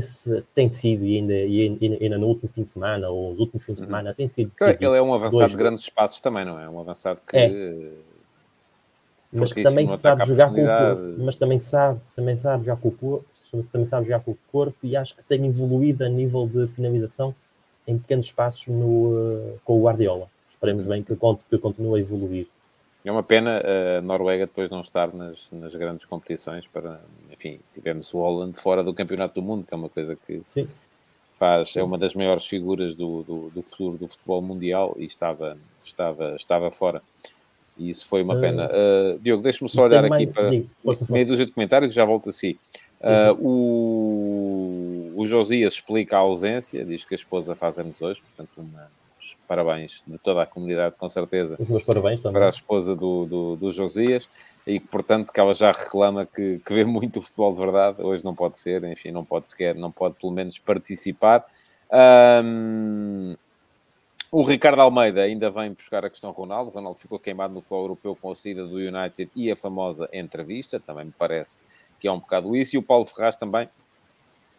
tem 0.55 0.69
sido, 0.69 1.03
e 1.03 1.17
ainda, 1.17 1.33
e 1.33 1.97
ainda 2.01 2.17
no 2.17 2.27
último 2.27 2.49
fim 2.49 2.61
de 2.61 2.69
semana, 2.69 3.09
ou 3.09 3.33
no 3.33 3.41
último 3.41 3.59
fim 3.59 3.73
de 3.73 3.81
uhum. 3.81 3.85
semana, 3.85 4.13
tem 4.13 4.29
sido. 4.29 4.49
Claro, 4.55 4.73
ele 4.79 4.97
é 4.97 5.01
um 5.01 5.13
avançado 5.13 5.39
dois, 5.39 5.51
de 5.51 5.57
grandes 5.57 5.81
espaços 5.81 6.21
também, 6.21 6.45
não 6.45 6.57
é? 6.57 6.69
Um 6.69 6.79
avançado 6.79 7.19
que. 7.27 7.35
É. 7.35 7.91
Mas 9.33 9.51
que 9.51 9.61
também 9.61 9.89
sabe 9.89 10.25
jogar 10.25 10.53
com 10.53 10.63
o 10.63 10.67
corpo, 10.67 11.23
mas 11.25 11.35
também 11.35 11.59
sabe, 11.59 11.99
também 12.15 12.35
sabe 12.37 12.63
jogar 12.63 12.81
com 12.81 12.87
o 12.87 12.91
corpo, 12.91 13.25
também 13.71 13.85
sabe 13.85 14.05
jogar 14.05 14.19
com 14.21 14.31
o 14.31 14.37
corpo 14.51 14.77
e 14.83 14.95
acho 14.95 15.15
que 15.15 15.23
tem 15.23 15.45
evoluído 15.45 16.05
a 16.05 16.09
nível 16.09 16.47
de 16.47 16.67
finalização 16.67 17.33
em 17.87 17.97
pequenos 17.97 18.27
espaços 18.27 18.67
no, 18.67 19.57
com 19.63 19.79
o 19.79 19.83
Guardiola. 19.83 20.27
Esperemos 20.49 20.85
bem 20.85 21.03
que, 21.03 21.15
que 21.49 21.57
continue 21.57 21.99
a 21.99 22.01
evoluir. 22.01 22.47
É 23.05 23.11
uma 23.11 23.23
pena 23.23 23.61
a 23.97 24.01
Noruega 24.01 24.45
depois 24.45 24.69
não 24.69 24.81
estar 24.81 25.13
nas, 25.13 25.49
nas 25.51 25.73
grandes 25.73 26.03
competições 26.03 26.67
para, 26.67 26.99
enfim, 27.31 27.59
tivemos 27.71 28.13
o 28.13 28.17
Holland 28.17 28.59
fora 28.59 28.83
do 28.83 28.93
Campeonato 28.93 29.35
do 29.35 29.41
Mundo, 29.41 29.65
que 29.65 29.73
é 29.73 29.77
uma 29.77 29.87
coisa 29.87 30.17
que 30.27 30.41
Sim. 30.45 30.67
faz, 31.39 31.77
é 31.77 31.83
uma 31.83 31.97
das 31.97 32.13
maiores 32.13 32.45
figuras 32.45 32.95
do, 32.95 33.23
do, 33.23 33.49
do, 33.49 33.61
futuro 33.63 33.97
do 33.97 34.09
futebol 34.09 34.41
mundial 34.41 34.93
e 34.97 35.05
estava, 35.05 35.57
estava, 35.85 36.35
estava 36.35 36.69
fora. 36.69 37.01
E 37.77 37.89
isso 37.91 38.05
foi 38.07 38.23
uma 38.23 38.39
pena. 38.41 38.67
Uh, 38.67 39.19
Diogo, 39.19 39.43
deixa-me 39.43 39.69
só 39.69 39.83
olhar 39.83 40.03
aqui 40.03 40.09
mais, 40.09 40.29
para 40.29 40.49
digo, 40.49 40.69
força, 40.83 41.05
meia 41.07 41.25
dúzia 41.25 41.45
de 41.45 41.53
comentários 41.53 41.91
e 41.91 41.95
já 41.95 42.03
volto 42.03 42.27
a 42.27 42.31
si. 42.33 42.59
Uh, 42.99 43.33
o, 43.39 45.13
o 45.15 45.25
Josias 45.25 45.75
explica 45.75 46.17
a 46.17 46.19
ausência, 46.19 46.83
diz 46.83 47.03
que 47.03 47.13
a 47.13 47.17
esposa 47.17 47.55
faz 47.55 47.77
anos 47.77 48.01
hoje, 48.01 48.21
portanto, 48.21 48.57
uma, 48.57 48.89
parabéns 49.47 50.03
de 50.05 50.17
toda 50.17 50.41
a 50.41 50.45
comunidade, 50.45 50.95
com 50.97 51.09
certeza. 51.09 51.55
Os 51.59 51.67
meus 51.67 51.83
parabéns 51.83 52.21
também. 52.21 52.33
Para 52.33 52.47
a 52.47 52.49
esposa 52.49 52.95
do, 52.95 53.25
do, 53.25 53.55
do 53.55 53.71
Josias 53.71 54.27
e 54.65 54.79
portanto 54.79 55.31
que 55.31 55.39
ela 55.39 55.53
já 55.53 55.71
reclama 55.71 56.25
que, 56.25 56.59
que 56.59 56.73
vê 56.73 56.83
muito 56.83 57.19
o 57.19 57.21
futebol 57.21 57.53
de 57.53 57.59
verdade, 57.59 58.01
hoje 58.01 58.25
não 58.25 58.35
pode 58.35 58.57
ser, 58.57 58.83
enfim, 58.83 59.11
não 59.11 59.23
pode 59.23 59.47
sequer, 59.47 59.75
não 59.75 59.91
pode 59.91 60.15
pelo 60.15 60.33
menos 60.33 60.57
participar. 60.57 61.45
Um, 62.43 63.35
o 64.29 64.43
Ricardo 64.43 64.81
Almeida 64.81 65.21
ainda 65.21 65.49
vem 65.49 65.71
buscar 65.71 66.03
a 66.03 66.09
questão 66.09 66.31
Ronaldo. 66.31 66.69
O 66.69 66.73
Ronaldo 66.73 66.99
ficou 66.99 67.17
queimado 67.17 67.53
no 67.53 67.61
futebol 67.61 67.83
europeu 67.83 68.15
com 68.15 68.29
a 68.29 68.35
saída 68.35 68.67
do 68.67 68.75
United 68.75 69.31
e 69.33 69.49
a 69.49 69.55
famosa 69.55 70.09
entrevista. 70.11 70.81
Também 70.81 71.05
me 71.05 71.13
parece 71.17 71.57
que 71.99 72.07
é 72.07 72.11
um 72.11 72.19
bocado 72.19 72.55
isso. 72.55 72.75
E 72.75 72.79
o 72.79 72.83
Paulo 72.83 73.05
Ferraz 73.05 73.37
também 73.37 73.69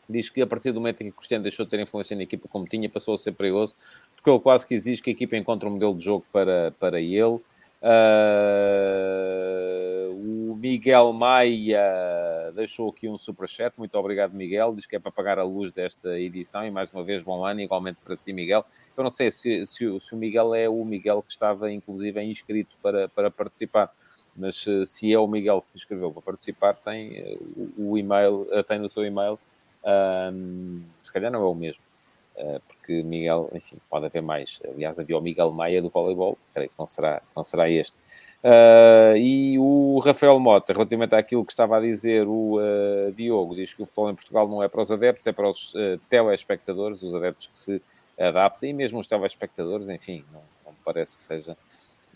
diz 0.08 0.30
que 0.30 0.40
a 0.40 0.46
partir 0.46 0.72
do 0.72 0.80
momento 0.80 1.02
em 1.02 1.10
que 1.10 1.16
Cristiano 1.16 1.42
deixou 1.42 1.64
de 1.64 1.70
ter 1.70 1.80
influência 1.80 2.16
na 2.16 2.22
equipa 2.22 2.48
como 2.48 2.66
tinha, 2.66 2.88
passou 2.88 3.14
a 3.14 3.18
ser 3.18 3.32
perigoso, 3.32 3.74
porque 4.14 4.30
ele 4.30 4.40
quase 4.40 4.66
que 4.66 4.74
exige 4.74 5.02
que 5.02 5.10
a 5.10 5.12
equipa 5.12 5.36
encontre 5.36 5.68
um 5.68 5.72
modelo 5.72 5.94
de 5.94 6.04
jogo 6.04 6.24
para, 6.32 6.72
para 6.78 7.00
ele. 7.00 7.40
Uh, 7.80 8.08
o 10.50 10.56
Miguel 10.56 11.12
Maia 11.12 11.80
deixou 12.54 12.90
aqui 12.90 13.08
um 13.08 13.16
superchat. 13.16 13.72
Muito 13.78 13.94
obrigado, 13.96 14.32
Miguel. 14.34 14.74
Diz 14.74 14.84
que 14.86 14.96
é 14.96 14.98
para 14.98 15.12
pagar 15.12 15.38
a 15.38 15.44
luz 15.44 15.72
desta 15.72 16.18
edição. 16.18 16.66
E 16.66 16.70
mais 16.70 16.92
uma 16.92 17.04
vez, 17.04 17.22
bom 17.22 17.44
ano, 17.44 17.60
igualmente 17.60 17.98
para 18.04 18.16
si, 18.16 18.32
Miguel. 18.32 18.64
Eu 18.96 19.04
não 19.04 19.10
sei 19.10 19.30
se, 19.30 19.64
se, 19.64 20.00
se 20.00 20.14
o 20.14 20.16
Miguel 20.16 20.54
é 20.54 20.68
o 20.68 20.84
Miguel 20.84 21.22
que 21.22 21.30
estava, 21.30 21.70
inclusive, 21.70 22.20
inscrito 22.22 22.76
para, 22.82 23.08
para 23.08 23.30
participar. 23.30 23.92
Mas 24.38 24.64
se 24.86 25.12
é 25.12 25.18
o 25.18 25.26
Miguel 25.26 25.60
que 25.60 25.70
se 25.70 25.76
inscreveu 25.76 26.12
para 26.12 26.22
participar, 26.22 26.74
tem 26.74 27.16
eh, 27.16 27.38
o, 27.76 27.98
e-mail, 27.98 28.46
eh, 28.52 28.62
tem 28.62 28.78
no 28.78 28.88
seu 28.88 29.04
e-mail. 29.04 29.38
Um, 30.32 30.82
se 31.02 31.12
calhar 31.12 31.30
não 31.30 31.40
é 31.40 31.44
o 31.44 31.54
mesmo 31.54 31.82
eh, 32.38 32.60
porque 32.68 33.02
Miguel, 33.02 33.50
enfim, 33.52 33.76
pode 33.90 34.06
haver 34.06 34.22
mais. 34.22 34.60
Aliás, 34.64 34.96
havia 34.96 35.18
o 35.18 35.20
Miguel 35.20 35.50
Maia 35.50 35.82
do 35.82 35.88
voleibol, 35.88 36.38
creio 36.54 36.70
que 36.70 36.78
não 36.78 36.86
será, 36.86 37.20
não 37.34 37.42
será 37.42 37.68
este. 37.68 37.98
Uh, 38.38 39.16
e 39.16 39.58
o 39.58 39.98
Rafael 39.98 40.38
Mota, 40.38 40.72
relativamente 40.72 41.12
àquilo 41.16 41.44
que 41.44 41.50
estava 41.50 41.76
a 41.76 41.80
dizer 41.80 42.24
o 42.28 42.58
uh, 42.58 43.12
Diogo, 43.12 43.56
diz 43.56 43.74
que 43.74 43.82
o 43.82 43.86
futebol 43.86 44.10
em 44.10 44.14
Portugal 44.14 44.46
não 44.46 44.62
é 44.62 44.68
para 44.68 44.80
os 44.80 44.92
adeptos, 44.92 45.26
é 45.26 45.32
para 45.32 45.50
os 45.50 45.74
uh, 45.74 45.98
telespectadores, 46.08 47.02
os 47.02 47.12
adeptos 47.12 47.48
que 47.48 47.58
se 47.58 47.82
adaptam, 48.16 48.68
e 48.68 48.72
mesmo 48.72 49.00
os 49.00 49.08
telespectadores, 49.08 49.88
enfim, 49.88 50.24
não, 50.32 50.42
não 50.64 50.72
parece 50.84 51.16
que 51.16 51.22
seja, 51.22 51.56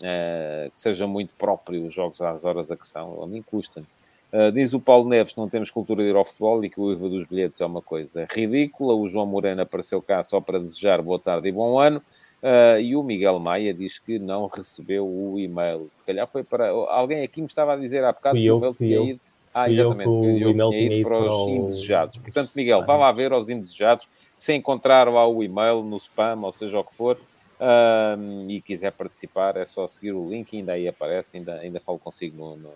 uh, 0.03 0.69
que 0.71 0.79
seja 0.79 1.07
muito 1.07 1.33
próprio 1.35 1.85
os 1.85 1.93
jogos 1.93 2.21
às 2.21 2.43
horas 2.43 2.69
a 2.69 2.75
que 2.75 2.85
são, 2.85 3.23
a 3.23 3.27
mim 3.27 3.41
custa-me. 3.41 3.87
Uh, 4.31 4.51
diz 4.51 4.73
o 4.73 4.79
Paulo 4.79 5.07
Neves 5.07 5.33
que 5.33 5.39
não 5.39 5.47
temos 5.47 5.69
cultura 5.69 6.03
de 6.03 6.09
ir 6.09 6.15
ao 6.15 6.25
futebol 6.25 6.63
e 6.65 6.69
que 6.69 6.79
o 6.79 6.91
IVA 6.91 7.07
dos 7.07 7.25
bilhetes 7.25 7.61
é 7.61 7.65
uma 7.65 7.81
coisa 7.81 8.27
ridícula. 8.31 8.95
O 8.95 9.07
João 9.07 9.27
Moreno 9.27 9.61
apareceu 9.61 10.01
cá 10.01 10.23
só 10.23 10.41
para 10.41 10.59
desejar 10.59 11.01
boa 11.01 11.19
tarde 11.19 11.47
e 11.47 11.51
bom 11.51 11.79
ano. 11.79 12.01
Uh, 12.41 12.77
e 12.81 12.95
o 12.95 13.03
Miguel 13.03 13.39
Maia 13.39 13.73
diz 13.73 13.99
que 13.99 14.19
não 14.19 14.47
recebeu 14.47 15.07
o 15.07 15.39
e-mail. 15.39 15.87
Se 15.91 16.03
calhar 16.03 16.27
foi 16.27 16.43
para. 16.43 16.67
Alguém 16.67 17.23
aqui 17.23 17.39
me 17.39 17.47
estava 17.47 17.73
a 17.73 17.77
dizer 17.77 18.03
há 18.03 18.11
bocado 18.11 18.35
que 18.35 18.51
o 18.51 18.57
e-mail 18.57 18.73
tinha 18.73 18.99
ido. 19.11 19.19
Ah, 19.53 19.69
exatamente. 19.69 20.09
o 20.09 20.49
e-mail 20.49 20.69
tinha 20.71 20.95
ido 20.97 21.07
para 21.07 21.19
os 21.19 21.47
indesejados. 21.47 22.17
Portanto, 22.17 22.49
Miguel, 22.55 22.83
vá 22.85 22.97
lá 22.97 23.11
ver 23.11 23.31
aos 23.31 23.49
indesejados. 23.49 24.09
Se 24.35 24.51
encontrar 24.51 25.07
lá 25.07 25.27
o 25.27 25.43
e-mail 25.43 25.83
no 25.83 25.97
spam, 25.97 26.39
ou 26.41 26.51
seja 26.51 26.79
o 26.79 26.83
que 26.83 26.93
for, 26.95 27.17
uh, 27.59 28.49
e 28.49 28.61
quiser 28.61 28.91
participar, 28.91 29.57
é 29.57 29.65
só 29.65 29.87
seguir 29.87 30.13
o 30.13 30.29
link, 30.29 30.55
ainda 30.55 30.73
aí 30.73 30.87
aparece, 30.87 31.37
ainda, 31.37 31.55
ainda 31.55 31.79
falo 31.79 31.99
consigo 31.99 32.37
no, 32.37 32.55
no, 32.57 32.71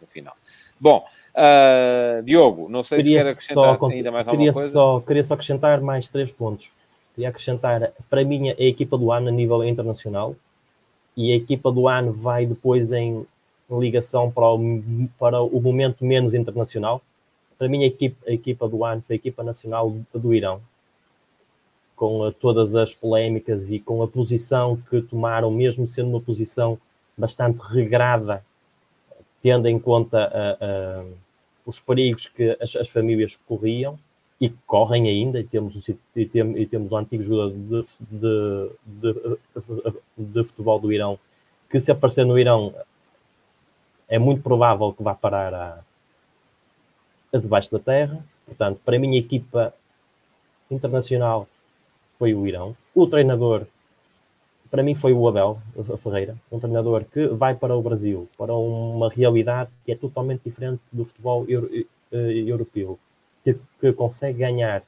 no 0.00 0.06
final. 0.06 0.36
Bom, 0.78 1.04
uh, 1.34 2.22
Diogo, 2.22 2.68
não 2.68 2.82
sei 2.82 2.98
queria 2.98 3.22
se 3.22 3.24
quer 3.24 3.32
acrescentar 3.32 3.78
só, 3.78 3.86
ainda 3.86 4.10
mais 4.10 4.26
queria 4.26 4.48
alguma 4.48 4.52
coisa. 4.52 4.68
Só, 4.68 5.00
queria 5.00 5.22
só 5.22 5.34
acrescentar 5.34 5.80
mais 5.80 6.08
três 6.08 6.32
pontos. 6.32 6.72
Queria 7.14 7.28
acrescentar, 7.28 7.92
para 8.08 8.24
mim, 8.24 8.50
a 8.50 8.54
equipa 8.58 8.96
do 8.96 9.12
ano 9.12 9.28
a 9.28 9.32
nível 9.32 9.62
internacional 9.64 10.34
e 11.16 11.32
a 11.32 11.36
equipa 11.36 11.70
do 11.70 11.86
ano 11.86 12.12
vai 12.12 12.46
depois 12.46 12.92
em 12.92 13.26
ligação 13.70 14.30
para 14.30 14.48
o, 14.50 14.80
para 15.18 15.42
o 15.42 15.60
momento 15.60 16.04
menos 16.04 16.34
internacional. 16.34 17.02
Para 17.58 17.68
mim, 17.68 17.84
a 17.84 17.86
equipa, 17.86 18.16
a 18.26 18.32
equipa 18.32 18.68
do 18.68 18.84
ano 18.84 19.02
foi 19.02 19.14
a 19.14 19.18
equipa 19.18 19.42
nacional 19.42 19.94
do 20.12 20.34
Irão, 20.34 20.60
com 22.02 22.32
todas 22.32 22.74
as 22.74 22.96
polémicas 22.96 23.70
e 23.70 23.78
com 23.78 24.02
a 24.02 24.08
posição 24.08 24.76
que 24.90 25.00
tomaram, 25.00 25.52
mesmo 25.52 25.86
sendo 25.86 26.08
uma 26.08 26.20
posição 26.20 26.76
bastante 27.16 27.60
regrada 27.60 28.44
tendo 29.40 29.68
em 29.68 29.78
conta 29.78 30.28
os 31.64 31.78
perigos 31.78 32.26
que 32.26 32.58
as, 32.60 32.74
as, 32.74 32.88
famílias 32.88 33.36
corriam 33.46 33.96
e 34.40 34.48
que 34.48 34.58
correm 34.66 35.06
ainda, 35.06 35.38
e 35.38 35.44
temos, 35.44 35.88
e 36.16 36.26
temos, 36.26 36.58
e 36.58 36.66
temos 36.66 36.90
o 36.90 36.96
antigo 36.96 37.22
jogador 37.22 37.52
de, 37.52 37.82
de, 38.10 38.70
de, 38.84 39.38
de, 40.18 40.44
futebol 40.44 40.80
do 40.80 40.92
Irão, 40.92 41.16
que 41.70 41.78
se 41.78 41.92
aparecer 41.92 42.26
no 42.26 42.36
Irão 42.36 42.74
é 44.08 44.18
muito 44.18 44.42
provável 44.42 44.92
que 44.92 45.04
vá 45.04 45.14
parar 45.14 45.54
a, 45.54 45.78
a 47.32 47.38
debaixo 47.38 47.70
da 47.70 47.78
terra. 47.78 48.24
Portanto, 48.44 48.80
para 48.84 48.96
a 48.96 48.98
minha 48.98 49.20
equipa 49.20 49.72
internacional 50.68 51.46
foi 52.22 52.34
o 52.34 52.46
Irão. 52.46 52.76
O 52.94 53.04
treinador 53.08 53.66
para 54.70 54.80
mim 54.80 54.94
foi 54.94 55.12
o 55.12 55.26
Abel 55.26 55.58
Ferreira, 55.98 56.36
um 56.52 56.58
treinador 56.60 57.04
que 57.04 57.26
vai 57.26 57.52
para 57.56 57.76
o 57.76 57.82
Brasil, 57.82 58.28
para 58.38 58.54
uma 58.54 59.10
realidade 59.10 59.70
que 59.84 59.90
é 59.90 59.96
totalmente 59.96 60.42
diferente 60.44 60.80
do 60.92 61.04
futebol 61.04 61.44
eh, 61.48 61.84
europeu, 62.46 62.96
que, 63.42 63.56
que 63.80 63.92
consegue 63.92 64.38
ganhar 64.38 64.84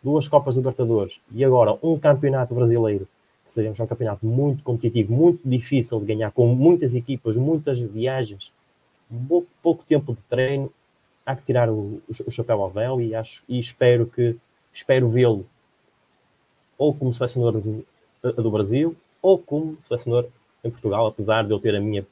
duas 0.00 0.28
Copas 0.28 0.54
Libertadores 0.54 1.20
e 1.32 1.44
agora 1.44 1.76
um 1.82 1.98
campeonato 1.98 2.54
brasileiro, 2.54 3.08
que 3.44 3.52
seja 3.52 3.82
um 3.82 3.86
campeonato 3.86 4.24
muito 4.24 4.62
competitivo, 4.62 5.12
muito 5.12 5.40
difícil 5.44 5.98
de 5.98 6.06
ganhar, 6.06 6.30
com 6.30 6.46
muitas 6.46 6.94
equipas, 6.94 7.36
muitas 7.36 7.80
viagens, 7.80 8.52
pouco, 9.28 9.48
pouco 9.60 9.84
tempo 9.84 10.14
de 10.14 10.22
treino, 10.22 10.72
há 11.26 11.34
que 11.34 11.44
tirar 11.44 11.68
o, 11.68 12.00
o 12.08 12.30
chapéu 12.30 12.62
ao 12.62 12.70
Abel 12.70 13.00
e, 13.00 13.12
acho, 13.12 13.42
e 13.48 13.58
espero 13.58 14.06
que 14.06 14.36
espero 14.72 15.08
vê-lo 15.08 15.44
ou 16.78 16.94
como 16.94 17.12
selecionador 17.12 17.60
do, 17.60 17.84
do 18.22 18.50
Brasil 18.50 18.96
ou 19.22 19.38
como 19.38 19.76
selecionador 19.86 20.30
em 20.62 20.70
Portugal, 20.70 21.06
apesar 21.06 21.44
de 21.44 21.52
eu 21.52 21.58
ter 21.58 21.74
a 21.74 21.80
minha 21.80 22.04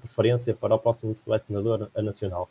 preferência 0.00 0.54
para 0.54 0.74
o 0.74 0.78
próximo 0.78 1.14
selecionador 1.14 1.88
nacional. 1.96 2.48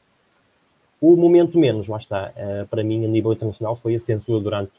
O 0.99 1.15
momento 1.15 1.57
menos, 1.57 1.87
lá 1.87 1.97
está, 1.97 2.31
eh, 2.35 2.65
para 2.69 2.83
mim, 2.83 3.03
a 3.03 3.07
nível 3.07 3.33
internacional, 3.33 3.75
foi 3.75 3.95
a 3.95 3.99
censura 3.99 4.39
durante 4.39 4.71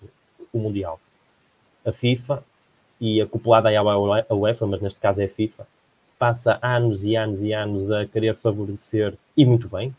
o 0.53 0.59
Mundial. 0.59 1.01
A 1.85 1.93
FIFA, 1.93 2.43
e 3.01 3.21
acoplada 3.21 3.69
à 3.69 4.35
UEFA, 4.35 4.65
mas 4.67 4.81
neste 4.81 5.01
caso 5.01 5.21
é 5.21 5.25
a 5.25 5.29
FIFA, 5.29 5.67
passa 6.17 6.61
anos 6.63 7.03
e 7.05 7.17
anos 7.17 7.43
e 7.43 7.53
anos 7.53 7.91
a 7.91 8.07
querer 8.07 8.37
favorecer, 8.37 9.15
e 9.37 9.45
muito 9.45 9.69
bem, 9.69 9.93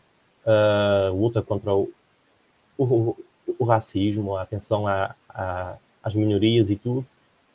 a 0.46 1.10
luta 1.10 1.42
contra 1.42 1.74
o, 1.74 1.92
o, 2.78 3.14
o 3.58 3.64
racismo, 3.64 4.34
a 4.34 4.42
atenção 4.42 4.86
à, 4.86 5.14
à, 5.28 5.76
às 6.04 6.14
minorias 6.14 6.70
e 6.70 6.76
tudo, 6.76 7.04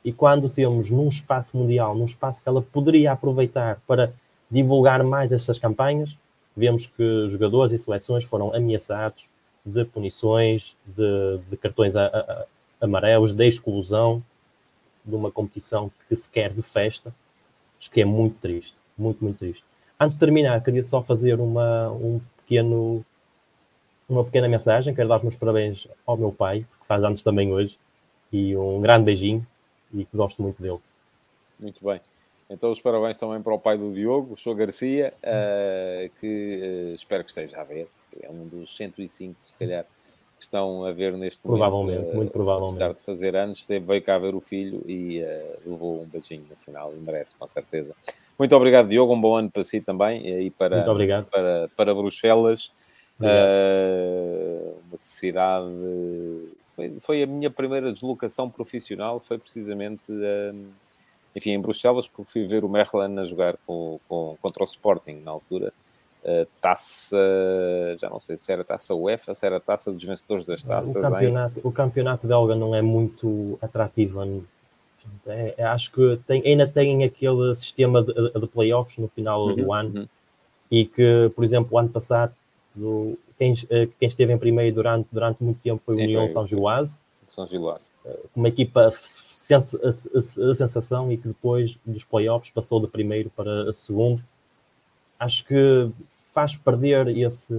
e 0.04 0.12
quando 0.12 0.50
temos 0.50 0.90
num 0.90 1.08
espaço 1.08 1.58
mundial, 1.58 1.96
num 1.96 2.06
espaço 2.06 2.42
que 2.42 2.50
ela 2.50 2.62
poderia 2.62 3.12
aproveitar 3.12 3.80
para 3.86 4.14
divulgar 4.50 5.04
mais 5.04 5.32
estas 5.32 5.60
campanhas, 5.60 6.16
vemos 6.56 6.88
que 6.88 7.28
jogadores 7.28 7.74
e 7.74 7.78
seleções 7.78 8.24
foram 8.24 8.54
ameaçados 8.54 9.30
de 9.66 9.86
punições, 9.86 10.76
de, 10.86 11.40
de 11.50 11.58
cartões 11.58 11.96
a, 11.96 12.06
a, 12.08 12.46
amarelos, 12.82 13.34
de 13.34 13.46
exclusão 13.46 14.24
de 15.06 15.16
uma 15.16 15.32
competição 15.32 15.92
que 16.08 16.16
se 16.16 16.30
quer 16.30 16.52
de 16.52 16.62
festa. 16.62 17.14
Acho 17.80 17.92
que 17.92 18.02
é 18.02 18.06
muito 18.06 18.38
triste, 18.40 18.76
muito, 18.98 19.24
muito 19.24 19.38
triste. 19.38 19.64
Antes 20.00 20.16
de 20.16 20.20
terminar, 20.20 20.64
queria 20.64 20.84
só 20.84 21.02
fazer 21.02 21.40
uma, 21.40 21.90
um 21.92 22.20
pequeno, 22.38 23.06
uma 24.08 24.24
pequena 24.24 24.48
mensagem. 24.48 24.94
Quero 24.94 25.10
dar 25.10 25.18
os 25.18 25.24
meus 25.24 25.36
parabéns 25.36 25.88
ao 26.06 26.18
meu 26.18 26.32
pai, 26.32 26.66
que 26.82 26.88
faz 26.88 27.04
anos 27.04 27.22
também 27.22 27.52
hoje, 27.52 27.78
e 28.32 28.56
um 28.56 28.82
grande 28.82 29.06
beijinho 29.06 29.46
e 29.94 30.06
que 30.06 30.16
gosto 30.16 30.42
muito 30.42 30.62
dele. 30.62 30.80
Muito 31.60 31.84
bem. 31.84 32.00
Então, 32.50 32.72
os 32.72 32.82
parabéns 32.82 33.18
também 33.18 33.42
para 33.42 33.54
o 33.54 33.60
pai 33.60 33.78
do 33.78 33.94
Diogo, 33.94 34.34
o 34.34 34.38
Sr. 34.38 34.56
Garcia, 34.56 35.14
uh, 35.24 36.10
que 36.20 36.92
uh, 36.92 36.96
espero 36.96 37.24
que 37.24 37.30
esteja 37.30 37.62
a 37.62 37.64
ver. 37.64 37.88
É 38.22 38.30
um 38.30 38.48
dos 38.48 38.76
105, 38.76 39.36
se 39.44 39.54
calhar, 39.54 39.84
que 39.84 40.44
estão 40.44 40.84
a 40.84 40.92
ver 40.92 41.14
neste 41.14 41.40
provavelmente, 41.40 41.70
momento. 41.70 42.10
Provavelmente, 42.10 42.14
uh, 42.14 42.16
muito 42.16 42.32
provavelmente. 42.32 42.76
Apesar 42.82 42.94
de 42.96 43.02
fazer 43.02 43.36
anos, 43.36 43.68
veio 43.68 44.02
cá 44.02 44.18
ver 44.18 44.34
o 44.34 44.40
filho 44.40 44.82
e 44.88 45.24
levou 45.64 46.02
um 46.02 46.06
beijinho 46.06 46.46
no 46.50 46.56
final, 46.56 46.92
e 46.92 46.96
merece, 46.96 47.36
com 47.38 47.48
certeza. 47.48 47.96
Muito 48.38 48.56
obrigado, 48.56 48.90
Diogo. 48.90 49.14
Um 49.14 49.22
bom 49.22 49.36
ano 49.36 49.52
para 49.52 49.64
si 49.64 49.80
também 49.80 50.26
e 50.28 50.50
para, 50.50 50.78
muito 50.78 50.92
obrigado. 50.92 51.26
para, 51.26 51.70
para 51.76 51.94
Bruxelas. 51.94 52.72
uma 53.20 54.98
cidade 54.98 55.68
foi, 56.80 56.98
foi 57.02 57.24
a 57.24 57.28
minha 57.28 57.50
primeira 57.50 57.92
deslocação 57.92 58.50
profissional, 58.50 59.20
foi 59.20 59.38
precisamente, 59.38 60.02
um, 60.10 60.68
enfim, 61.36 61.52
em 61.52 61.60
Bruxelas, 61.60 62.08
porque 62.08 62.32
fui 62.32 62.48
ver 62.48 62.64
o 62.64 62.70
Mechelen 62.70 63.20
a 63.20 63.26
jogar 63.26 63.58
com, 63.68 64.00
com, 64.08 64.38
contra 64.42 64.64
o 64.64 64.66
Sporting 64.66 65.22
na 65.24 65.32
altura. 65.32 65.74
uh, 66.24 66.48
taça, 66.62 67.18
já 68.00 68.10
não 68.10 68.20
sei 68.20 68.38
se 68.38 68.52
era 68.52 68.64
taça 68.64 68.96
UEFA, 68.96 69.36
se 69.36 69.46
era 69.46 69.60
taça 69.60 69.92
dos 69.92 70.04
vencedores 70.04 70.46
das 70.46 70.64
taças. 70.64 70.96
O 70.96 71.02
campeonato, 71.02 71.62
o 71.64 71.72
campeonato 71.72 72.28
belga 72.28 72.56
não 72.56 72.74
é 72.74 72.82
muito 72.82 73.60
atrativo. 73.62 74.22
É, 75.26 75.56
é, 75.58 75.64
acho 75.66 75.92
que 75.92 76.20
tem, 76.28 76.42
ainda 76.46 76.68
tem 76.68 77.04
aquele 77.04 77.54
sistema 77.56 78.02
de, 78.02 78.14
de 78.14 78.48
playoffs 78.48 78.98
no 78.98 79.08
final 79.08 79.48
uhum, 79.48 79.56
do 79.56 79.74
ano 79.74 80.00
uhum. 80.02 80.08
e 80.70 80.86
que, 80.86 81.32
por 81.36 81.44
exemplo, 81.44 81.70
o 81.72 81.80
ano 81.80 81.90
passado, 81.90 82.34
do, 82.76 83.18
quem, 83.40 83.54
eh, 83.70 83.88
quem 83.98 84.08
esteve 84.08 84.34
em 84.34 84.38
primeiro 84.38 84.76
durante, 84.76 85.08
durante 85.10 85.42
muito 85.42 85.62
tempo 85.62 85.82
foi 85.84 85.96
o 85.96 85.98
União 85.98 86.28
São 86.28 86.46
Giloase. 86.46 87.00
São 87.34 87.48
Giloase. 87.48 87.88
Eh, 88.06 88.20
uma 88.36 88.50
equipa 88.50 88.92
sens 89.02 89.74
a, 89.76 89.88
a, 89.88 90.52
a, 90.52 90.54
sensação 90.54 91.10
e 91.10 91.18
que 91.18 91.30
depois 91.30 91.80
dos 91.86 92.04
playoffs 92.04 92.52
passou 92.52 92.82
de 92.82 92.88
primeiro 92.88 93.30
para 93.30 93.72
segundo. 93.74 94.22
Acho 95.18 95.46
que 95.46 95.90
faz 96.10 96.58
perder 96.58 97.08
esse, 97.18 97.54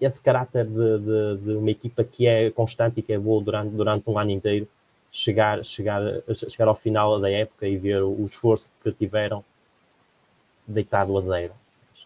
esse 0.00 0.20
caráter 0.20 0.66
de, 0.66 0.98
de, 0.98 1.36
de, 1.44 1.52
uma 1.52 1.70
equipa 1.70 2.02
que 2.02 2.26
é 2.26 2.50
constante 2.50 3.00
e 3.00 3.02
que 3.02 3.12
é 3.12 3.18
boa 3.18 3.42
durante, 3.42 3.70
durante 3.74 4.08
um 4.08 4.18
ano 4.18 4.30
inteiro, 4.30 4.66
chegar, 5.10 5.62
chegar, 5.64 6.02
chegar 6.34 6.68
ao 6.68 6.74
final 6.74 7.20
da 7.20 7.30
época 7.30 7.68
e 7.68 7.76
ver 7.76 8.02
o, 8.02 8.24
esforço 8.24 8.72
que 8.82 8.90
tiveram 8.92 9.44
deitado 10.66 11.16
a 11.16 11.20
zero. 11.20 11.54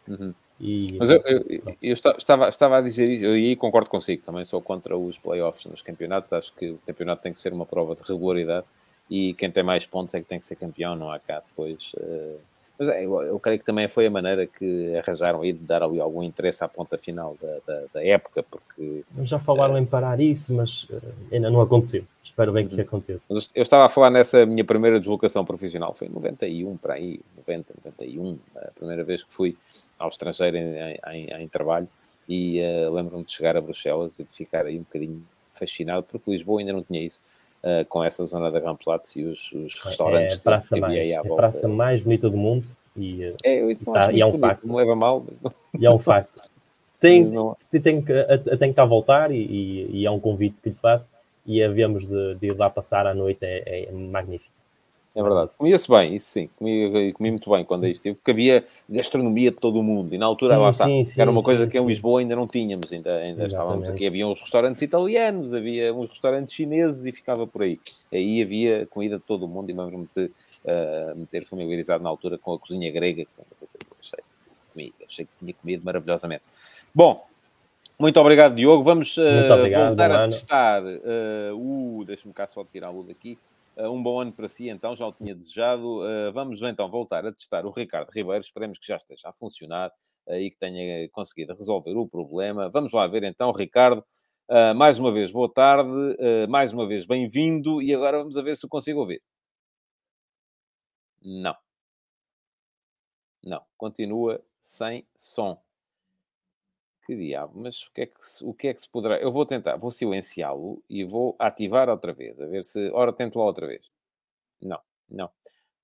Uhum. 0.08 0.34
E, 0.60 0.96
Mas 0.98 1.10
eu, 1.10 1.22
eu, 1.26 1.76
eu, 1.82 1.92
estava, 1.92 2.48
estava 2.48 2.78
a 2.78 2.80
dizer, 2.80 3.06
e 3.06 3.26
aí 3.26 3.56
concordo 3.56 3.90
consigo, 3.90 4.22
também 4.24 4.44
sou 4.44 4.60
contra 4.62 4.96
os 4.96 5.18
playoffs 5.18 5.66
nos 5.66 5.82
campeonatos, 5.82 6.32
acho 6.32 6.52
que 6.54 6.70
o 6.70 6.78
campeonato 6.86 7.22
tem 7.22 7.32
que 7.32 7.40
ser 7.40 7.52
uma 7.52 7.66
prova 7.66 7.94
de 7.94 8.02
regularidade 8.02 8.66
e 9.10 9.34
quem 9.34 9.50
tem 9.50 9.62
mais 9.62 9.84
pontos 9.84 10.14
é 10.14 10.20
que 10.20 10.26
tem 10.26 10.38
que 10.38 10.44
ser 10.44 10.56
campeão, 10.56 10.96
não 10.96 11.10
há 11.10 11.18
cá 11.18 11.42
depois. 11.46 11.92
Uh, 11.94 12.38
mas 12.78 12.88
é, 12.88 13.04
eu, 13.04 13.22
eu, 13.22 13.38
creio 13.38 13.58
que 13.58 13.64
também 13.64 13.88
foi 13.88 14.06
a 14.06 14.10
maneira 14.10 14.46
que 14.46 14.94
arranjaram 14.96 15.40
aí 15.40 15.52
de 15.52 15.64
dar 15.64 15.82
ali 15.82 15.98
algum 15.98 16.22
interesse 16.22 16.62
à 16.62 16.68
ponta 16.68 16.98
final 16.98 17.36
da, 17.40 17.58
da, 17.66 17.82
da 17.94 18.04
época, 18.04 18.42
porque... 18.42 19.02
Já 19.22 19.38
falaram 19.38 19.74
uh, 19.74 19.78
em 19.78 19.86
parar 19.86 20.20
isso, 20.20 20.52
mas 20.52 20.84
uh, 20.84 21.00
ainda 21.32 21.50
não 21.50 21.60
aconteceu. 21.60 22.04
Espero 22.22 22.52
bem 22.52 22.66
que 22.66 22.74
uhum. 22.74 22.80
aconteça. 22.80 23.24
Mas 23.30 23.50
eu 23.54 23.62
estava 23.62 23.86
a 23.86 23.88
falar 23.88 24.10
nessa 24.10 24.44
minha 24.44 24.64
primeira 24.64 24.98
deslocação 24.98 25.44
profissional, 25.44 25.94
foi 25.94 26.08
em 26.08 26.10
91, 26.10 26.76
para 26.76 26.94
aí, 26.94 27.20
90, 27.36 27.74
91, 27.84 28.38
a 28.56 28.70
primeira 28.72 29.04
vez 29.04 29.22
que 29.22 29.32
fui 29.32 29.56
ao 29.98 30.08
estrangeiro 30.08 30.56
em, 30.56 30.98
em, 31.12 31.42
em 31.42 31.48
trabalho, 31.48 31.88
e 32.28 32.60
uh, 32.60 32.92
lembro-me 32.92 33.24
de 33.24 33.32
chegar 33.32 33.56
a 33.56 33.60
Bruxelas 33.60 34.18
e 34.18 34.24
de 34.24 34.32
ficar 34.32 34.66
aí 34.66 34.76
um 34.76 34.82
bocadinho 34.82 35.22
fascinado, 35.50 36.06
porque 36.10 36.30
Lisboa 36.30 36.60
ainda 36.60 36.72
não 36.72 36.82
tinha 36.82 37.00
isso 37.00 37.20
uh, 37.62 37.84
com 37.88 38.02
essa 38.02 38.24
zona 38.24 38.50
da 38.50 38.58
Ramplatz 38.58 39.16
e 39.16 39.24
os, 39.24 39.52
os 39.52 39.74
restaurantes 39.80 40.36
é 40.36 40.38
a 40.38 40.40
praça, 40.40 40.76
mais, 40.76 41.10
é 41.10 41.14
a 41.14 41.22
praça 41.22 41.68
mais 41.68 42.02
bonita 42.02 42.28
do 42.28 42.36
mundo 42.36 42.66
e, 42.96 43.34
é, 43.44 43.70
isso 43.70 43.90
tá, 43.92 44.12
e 44.12 44.20
é 44.20 44.26
um 44.26 44.30
bonito, 44.30 44.46
facto. 44.46 44.66
Não 44.66 44.76
leva 44.76 44.96
mal, 44.96 45.24
mas 45.26 45.40
não... 45.40 45.52
E 45.78 45.86
é 45.86 45.90
um 45.90 45.98
facto. 45.98 46.42
Tem, 46.98 47.22
não... 47.26 47.54
tem, 47.70 47.82
que, 47.82 47.92
tem 47.92 48.02
que 48.02 48.64
estar 48.64 48.82
a 48.82 48.86
voltar 48.86 49.30
e, 49.30 49.36
e, 49.36 50.00
e, 50.00 50.06
é 50.06 50.10
um 50.10 50.18
convite 50.18 50.56
que 50.62 50.70
lhe 50.70 50.74
faço 50.74 51.10
e 51.44 51.62
havemos 51.62 52.06
de, 52.06 52.34
de 52.36 52.46
ir 52.46 52.56
lá 52.56 52.70
passar 52.70 53.06
a 53.06 53.14
noite, 53.14 53.40
é, 53.42 53.84
é 53.84 53.92
magnífico. 53.92 54.55
É 55.16 55.22
verdade. 55.22 55.50
Comia-se 55.56 55.90
bem, 55.90 56.14
isso 56.14 56.30
sim. 56.30 56.50
Comi, 56.58 57.12
comi 57.14 57.30
muito 57.30 57.48
bem 57.50 57.64
quando 57.64 57.84
aí 57.84 57.92
estive, 57.92 58.16
porque 58.16 58.32
havia 58.32 58.66
gastronomia 58.86 59.50
de 59.50 59.56
todo 59.56 59.80
o 59.80 59.82
mundo. 59.82 60.14
E 60.14 60.18
na 60.18 60.26
altura, 60.26 60.54
sim, 60.54 60.60
lá 60.60 60.70
está, 60.70 60.84
sim, 60.84 61.04
sim, 61.06 61.18
era 61.18 61.30
uma 61.30 61.42
coisa 61.42 61.66
que 61.66 61.78
em 61.78 61.86
Lisboa 61.86 62.20
ainda 62.20 62.36
não 62.36 62.46
tínhamos, 62.46 62.92
ainda, 62.92 63.16
ainda 63.16 63.46
estávamos 63.46 63.88
aqui. 63.88 64.06
Havia 64.06 64.28
uns 64.28 64.38
restaurantes 64.38 64.82
italianos, 64.82 65.54
havia 65.54 65.94
uns 65.94 66.10
restaurantes 66.10 66.54
chineses 66.54 67.06
e 67.06 67.12
ficava 67.12 67.46
por 67.46 67.62
aí. 67.62 67.80
Aí 68.12 68.42
havia 68.42 68.86
comida 68.90 69.16
de 69.16 69.22
todo 69.22 69.46
o 69.46 69.48
mundo 69.48 69.70
e 69.70 69.72
lembro-me 69.72 70.06
de 70.14 70.24
uh, 70.26 71.16
me 71.16 71.24
ter 71.24 71.46
familiarizado 71.46 72.04
na 72.04 72.10
altura 72.10 72.36
com 72.36 72.52
a 72.52 72.58
cozinha 72.58 72.92
grega, 72.92 73.24
que 73.24 73.30
achei, 73.62 74.20
comi, 74.74 74.92
achei 75.02 75.24
que 75.24 75.30
tinha 75.40 75.54
comido 75.54 75.82
maravilhosamente. 75.82 76.42
Bom, 76.94 77.24
muito 77.98 78.20
obrigado, 78.20 78.54
Diogo. 78.54 78.82
Vamos 78.82 79.16
uh, 79.16 79.22
obrigado, 79.50 79.96
voltar 79.96 80.10
a 80.10 80.28
testar 80.28 80.82
uh, 80.82 81.56
o. 81.56 82.04
Deixa-me 82.04 82.34
cá 82.34 82.46
só 82.46 82.62
tirar 82.70 82.90
o 82.90 83.02
daqui. 83.02 83.38
Uh, 83.76 83.90
um 83.90 84.02
bom 84.02 84.20
ano 84.20 84.32
para 84.32 84.48
si, 84.48 84.68
então, 84.68 84.94
já 84.96 85.06
o 85.06 85.12
tinha 85.12 85.34
desejado. 85.34 86.00
Uh, 86.02 86.32
vamos 86.32 86.62
então 86.62 86.90
voltar 86.90 87.26
a 87.26 87.32
testar 87.32 87.66
o 87.66 87.70
Ricardo 87.70 88.10
Ribeiro. 88.10 88.40
Esperemos 88.40 88.78
que 88.78 88.86
já 88.86 88.96
esteja 88.96 89.28
a 89.28 89.32
funcionar 89.32 89.92
uh, 90.26 90.34
e 90.34 90.50
que 90.50 90.56
tenha 90.58 91.08
conseguido 91.10 91.54
resolver 91.54 91.94
o 91.94 92.08
problema. 92.08 92.70
Vamos 92.70 92.92
lá 92.92 93.06
ver 93.06 93.24
então, 93.24 93.52
Ricardo. 93.52 94.04
mais 94.76 94.98
uma 94.98 95.12
vez, 95.12 95.30
boa 95.32 95.52
tarde. 95.52 95.90
mais 96.48 96.72
uma 96.72 96.86
vez, 96.86 97.06
bem-vindo. 97.06 97.82
E 97.82 97.94
agora 97.94 98.18
vamos 98.18 98.36
a 98.38 98.42
ver 98.42 98.56
se 98.56 98.66
consigo 98.68 99.00
ouvir. 99.00 99.22
Não. 101.22 101.56
Não. 103.44 103.62
Continua 103.76 104.42
sem 104.62 105.06
som. 105.16 105.65
Que 107.06 107.14
diabo, 107.14 107.52
mas 107.54 107.84
o 107.84 107.92
que, 107.92 108.00
é 108.02 108.06
que 108.06 108.14
se, 108.18 108.44
o 108.44 108.52
que 108.52 108.66
é 108.66 108.74
que 108.74 108.82
se 108.82 108.88
poderá... 108.90 109.16
Eu 109.18 109.30
vou 109.30 109.46
tentar, 109.46 109.76
vou 109.76 109.92
silenciá-lo 109.92 110.82
e 110.90 111.04
vou 111.04 111.36
ativar 111.38 111.88
outra 111.88 112.12
vez, 112.12 112.40
a 112.40 112.46
ver 112.46 112.64
se... 112.64 112.90
Ora, 112.90 113.12
tento 113.12 113.38
lá 113.38 113.44
outra 113.44 113.64
vez. 113.68 113.86
Não, 114.60 114.80
não. 115.08 115.30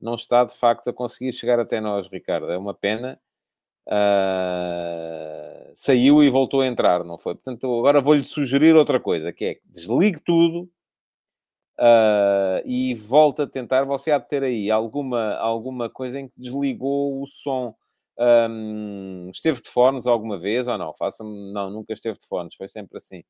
Não 0.01 0.17
está, 0.17 0.43
de 0.43 0.53
facto, 0.53 0.91
a 0.91 0.93
conseguir 0.93 1.33
chegar 1.33 1.61
até 1.61 1.81
nós, 1.81 2.09
Ricardo. 2.09 2.51
É 2.51 2.59
uma 2.59 2.75
pena. 2.75 3.21
Uh... 3.87 5.71
Saiu 5.77 6.25
e 6.25 6.29
voltou 6.29 6.61
a 6.61 6.67
entrar, 6.67 7.05
não 7.05 7.17
foi? 7.17 7.35
Portanto, 7.37 7.67
agora 7.79 8.01
vou-lhe 8.01 8.25
sugerir 8.25 8.75
outra 8.75 8.99
coisa, 8.99 9.33
que 9.33 9.45
é 9.45 9.59
desligue 9.65 10.19
tudo 10.21 10.69
uh... 11.79 12.63
e 12.65 12.95
volte 12.95 13.43
a 13.43 13.47
tentar. 13.47 13.85
Você 13.85 14.11
há 14.11 14.19
de 14.19 14.29
ter 14.29 14.43
aí 14.43 14.73
alguma, 14.73 15.37
alguma 15.37 15.89
coisa 15.89 16.19
em 16.19 16.29
que 16.29 16.41
desligou 16.41 17.23
o 17.23 17.27
som 17.29 17.77
um, 18.19 19.31
esteve 19.31 19.61
de 19.61 19.69
fones 19.69 20.07
alguma 20.07 20.39
vez 20.39 20.67
ou 20.69 20.79
não? 20.79 20.95
Faça 20.95 21.25
não, 21.25 21.71
nunca 21.71 21.93
esteve 21.93 22.19
de 22.19 22.27
fones, 22.27 22.55
foi 22.55 22.69
sempre 22.69 22.99
assim. 22.99 23.23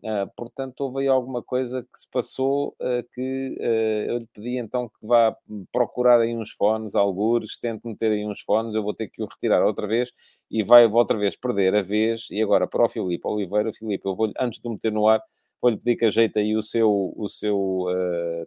Uh, 0.00 0.30
portanto, 0.36 0.80
houve 0.82 1.00
aí 1.00 1.08
alguma 1.08 1.42
coisa 1.42 1.82
que 1.82 1.98
se 1.98 2.08
passou 2.08 2.68
uh, 2.80 3.02
que 3.12 3.56
uh, 3.58 4.10
eu 4.10 4.18
lhe 4.18 4.28
pedi 4.32 4.56
então 4.56 4.88
que 4.88 5.04
vá 5.04 5.36
procurar 5.72 6.20
aí 6.20 6.36
uns 6.36 6.52
fones, 6.52 6.94
algures, 6.94 7.58
tente 7.58 7.84
meter 7.84 8.12
aí 8.12 8.24
uns 8.24 8.40
fones, 8.42 8.74
eu 8.74 8.82
vou 8.82 8.94
ter 8.94 9.08
que 9.08 9.20
o 9.20 9.26
retirar 9.26 9.64
outra 9.64 9.88
vez 9.88 10.12
e 10.48 10.62
vai 10.62 10.86
outra 10.86 11.18
vez 11.18 11.36
perder 11.36 11.74
a 11.74 11.82
vez. 11.82 12.28
E 12.30 12.40
agora 12.40 12.66
para 12.68 12.84
o 12.84 12.88
Filipe 12.88 13.26
Oliveira, 13.26 13.72
Filipe, 13.72 14.06
eu 14.06 14.14
vou 14.14 14.32
antes 14.38 14.60
de 14.60 14.68
o 14.68 14.70
meter 14.70 14.92
no 14.92 15.08
ar, 15.08 15.20
vou-lhe 15.60 15.76
pedir 15.76 15.96
que 15.96 16.04
ajeite 16.04 16.38
aí 16.38 16.56
o 16.56 16.62
seu, 16.62 17.12
o 17.16 17.28
seu 17.28 17.86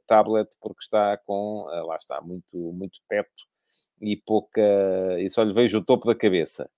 tablet, 0.08 0.50
porque 0.62 0.82
está 0.82 1.18
com, 1.26 1.66
lá 1.86 1.98
está, 1.98 2.22
muito, 2.22 2.46
muito 2.54 3.00
teto 3.10 3.51
e 4.02 4.18
pouca. 4.18 4.62
e 5.20 5.30
só 5.30 5.44
lhe 5.44 5.54
vejo 5.54 5.80
o 5.80 5.84
topo 5.86 6.08
da 6.08 6.16
cabeça. 6.16 6.70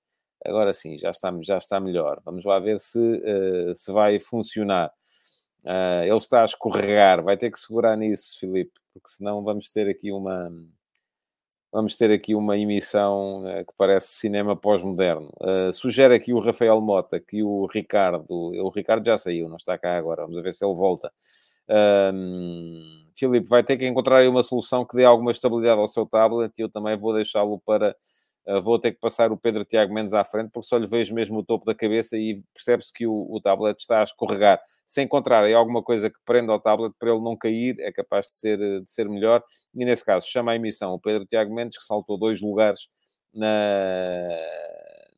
Agora 0.45 0.73
sim, 0.73 0.97
já 0.97 1.11
está, 1.11 1.33
já 1.41 1.57
está 1.57 1.79
melhor. 1.79 2.21
Vamos 2.25 2.43
lá 2.43 2.59
ver 2.59 2.79
se, 2.79 2.99
uh, 2.99 3.73
se 3.75 3.91
vai 3.91 4.19
funcionar. 4.19 4.91
Uh, 5.63 6.03
ele 6.03 6.17
está 6.17 6.41
a 6.41 6.45
escorregar, 6.45 7.23
vai 7.23 7.37
ter 7.37 7.49
que 7.49 7.59
segurar 7.59 7.95
nisso, 7.95 8.37
Filipe, 8.39 8.73
porque 8.93 9.09
senão 9.09 9.43
vamos 9.43 9.69
ter 9.69 9.87
aqui 9.89 10.11
uma. 10.11 10.51
Vamos 11.71 11.97
ter 11.97 12.11
aqui 12.11 12.35
uma 12.35 12.57
emissão 12.57 13.43
uh, 13.45 13.65
que 13.65 13.73
parece 13.77 14.09
cinema 14.09 14.55
pós-moderno. 14.55 15.31
sugere 15.73 16.13
aqui 16.15 16.33
o 16.33 16.39
Rafael 16.39 16.79
Mota 16.81 17.19
que 17.19 17.41
o 17.41 17.65
Ricardo. 17.67 18.25
O 18.29 18.69
Ricardo 18.69 19.05
já 19.05 19.17
saiu, 19.17 19.47
não 19.49 19.57
está 19.57 19.77
cá 19.77 19.97
agora. 19.97 20.23
Vamos 20.23 20.41
ver 20.43 20.53
se 20.53 20.65
ele 20.65 20.75
volta. 20.75 21.11
Um, 21.69 23.03
Filipe 23.15 23.47
vai 23.47 23.63
ter 23.63 23.77
que 23.77 23.87
encontrar 23.87 24.27
uma 24.27 24.43
solução 24.43 24.85
que 24.85 24.95
dê 24.95 25.05
alguma 25.05 25.31
estabilidade 25.31 25.79
ao 25.79 25.87
seu 25.87 26.05
tablet 26.05 26.53
e 26.57 26.61
eu 26.61 26.69
também 26.69 26.97
vou 26.97 27.13
deixá-lo 27.13 27.59
para. 27.65 27.95
Uh, 28.45 28.61
vou 28.61 28.77
ter 28.77 28.91
que 28.91 28.99
passar 28.99 29.31
o 29.31 29.37
Pedro 29.37 29.63
Tiago 29.63 29.93
Mendes 29.93 30.13
à 30.13 30.23
frente 30.25 30.51
porque 30.51 30.67
só 30.67 30.77
lhe 30.77 30.85
vejo 30.85 31.13
mesmo 31.15 31.39
o 31.39 31.43
topo 31.45 31.65
da 31.65 31.73
cabeça 31.73 32.17
e 32.17 32.43
percebe-se 32.53 32.91
que 32.91 33.07
o, 33.07 33.27
o, 33.29 33.39
tablet 33.39 33.79
está 33.79 34.01
a 34.01 34.03
escorregar. 34.03 34.61
Se 34.85 35.01
encontrar 35.01 35.45
aí 35.45 35.53
alguma 35.53 35.81
coisa 35.81 36.09
que 36.09 36.17
prenda 36.25 36.51
ao 36.51 36.59
tablet 36.59 36.93
para 36.99 37.09
ele 37.11 37.21
não 37.21 37.37
cair, 37.37 37.79
é 37.79 37.91
capaz 37.91 38.27
de 38.27 38.33
ser, 38.33 38.57
de 38.57 38.89
ser 38.89 39.07
melhor. 39.07 39.41
E 39.73 39.85
nesse 39.85 40.03
caso, 40.03 40.27
chama 40.27 40.51
a 40.51 40.55
emissão 40.55 40.93
o 40.93 40.99
Pedro 40.99 41.25
Tiago 41.25 41.55
Mendes, 41.55 41.77
que 41.77 41.85
saltou 41.85 42.17
dois 42.17 42.41
lugares 42.41 42.89
na, 43.33 43.47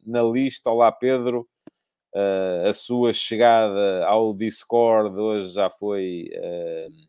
na 0.06 0.22
lista. 0.22 0.70
Olá, 0.70 0.92
Pedro. 0.92 1.48
A 2.70 2.74
sua 2.74 3.12
chegada 3.12 4.06
ao 4.06 4.34
Discord 4.34 5.20
hoje 5.20 5.52
já 5.52 5.70
foi, 5.70 6.30
uh, 6.34 7.08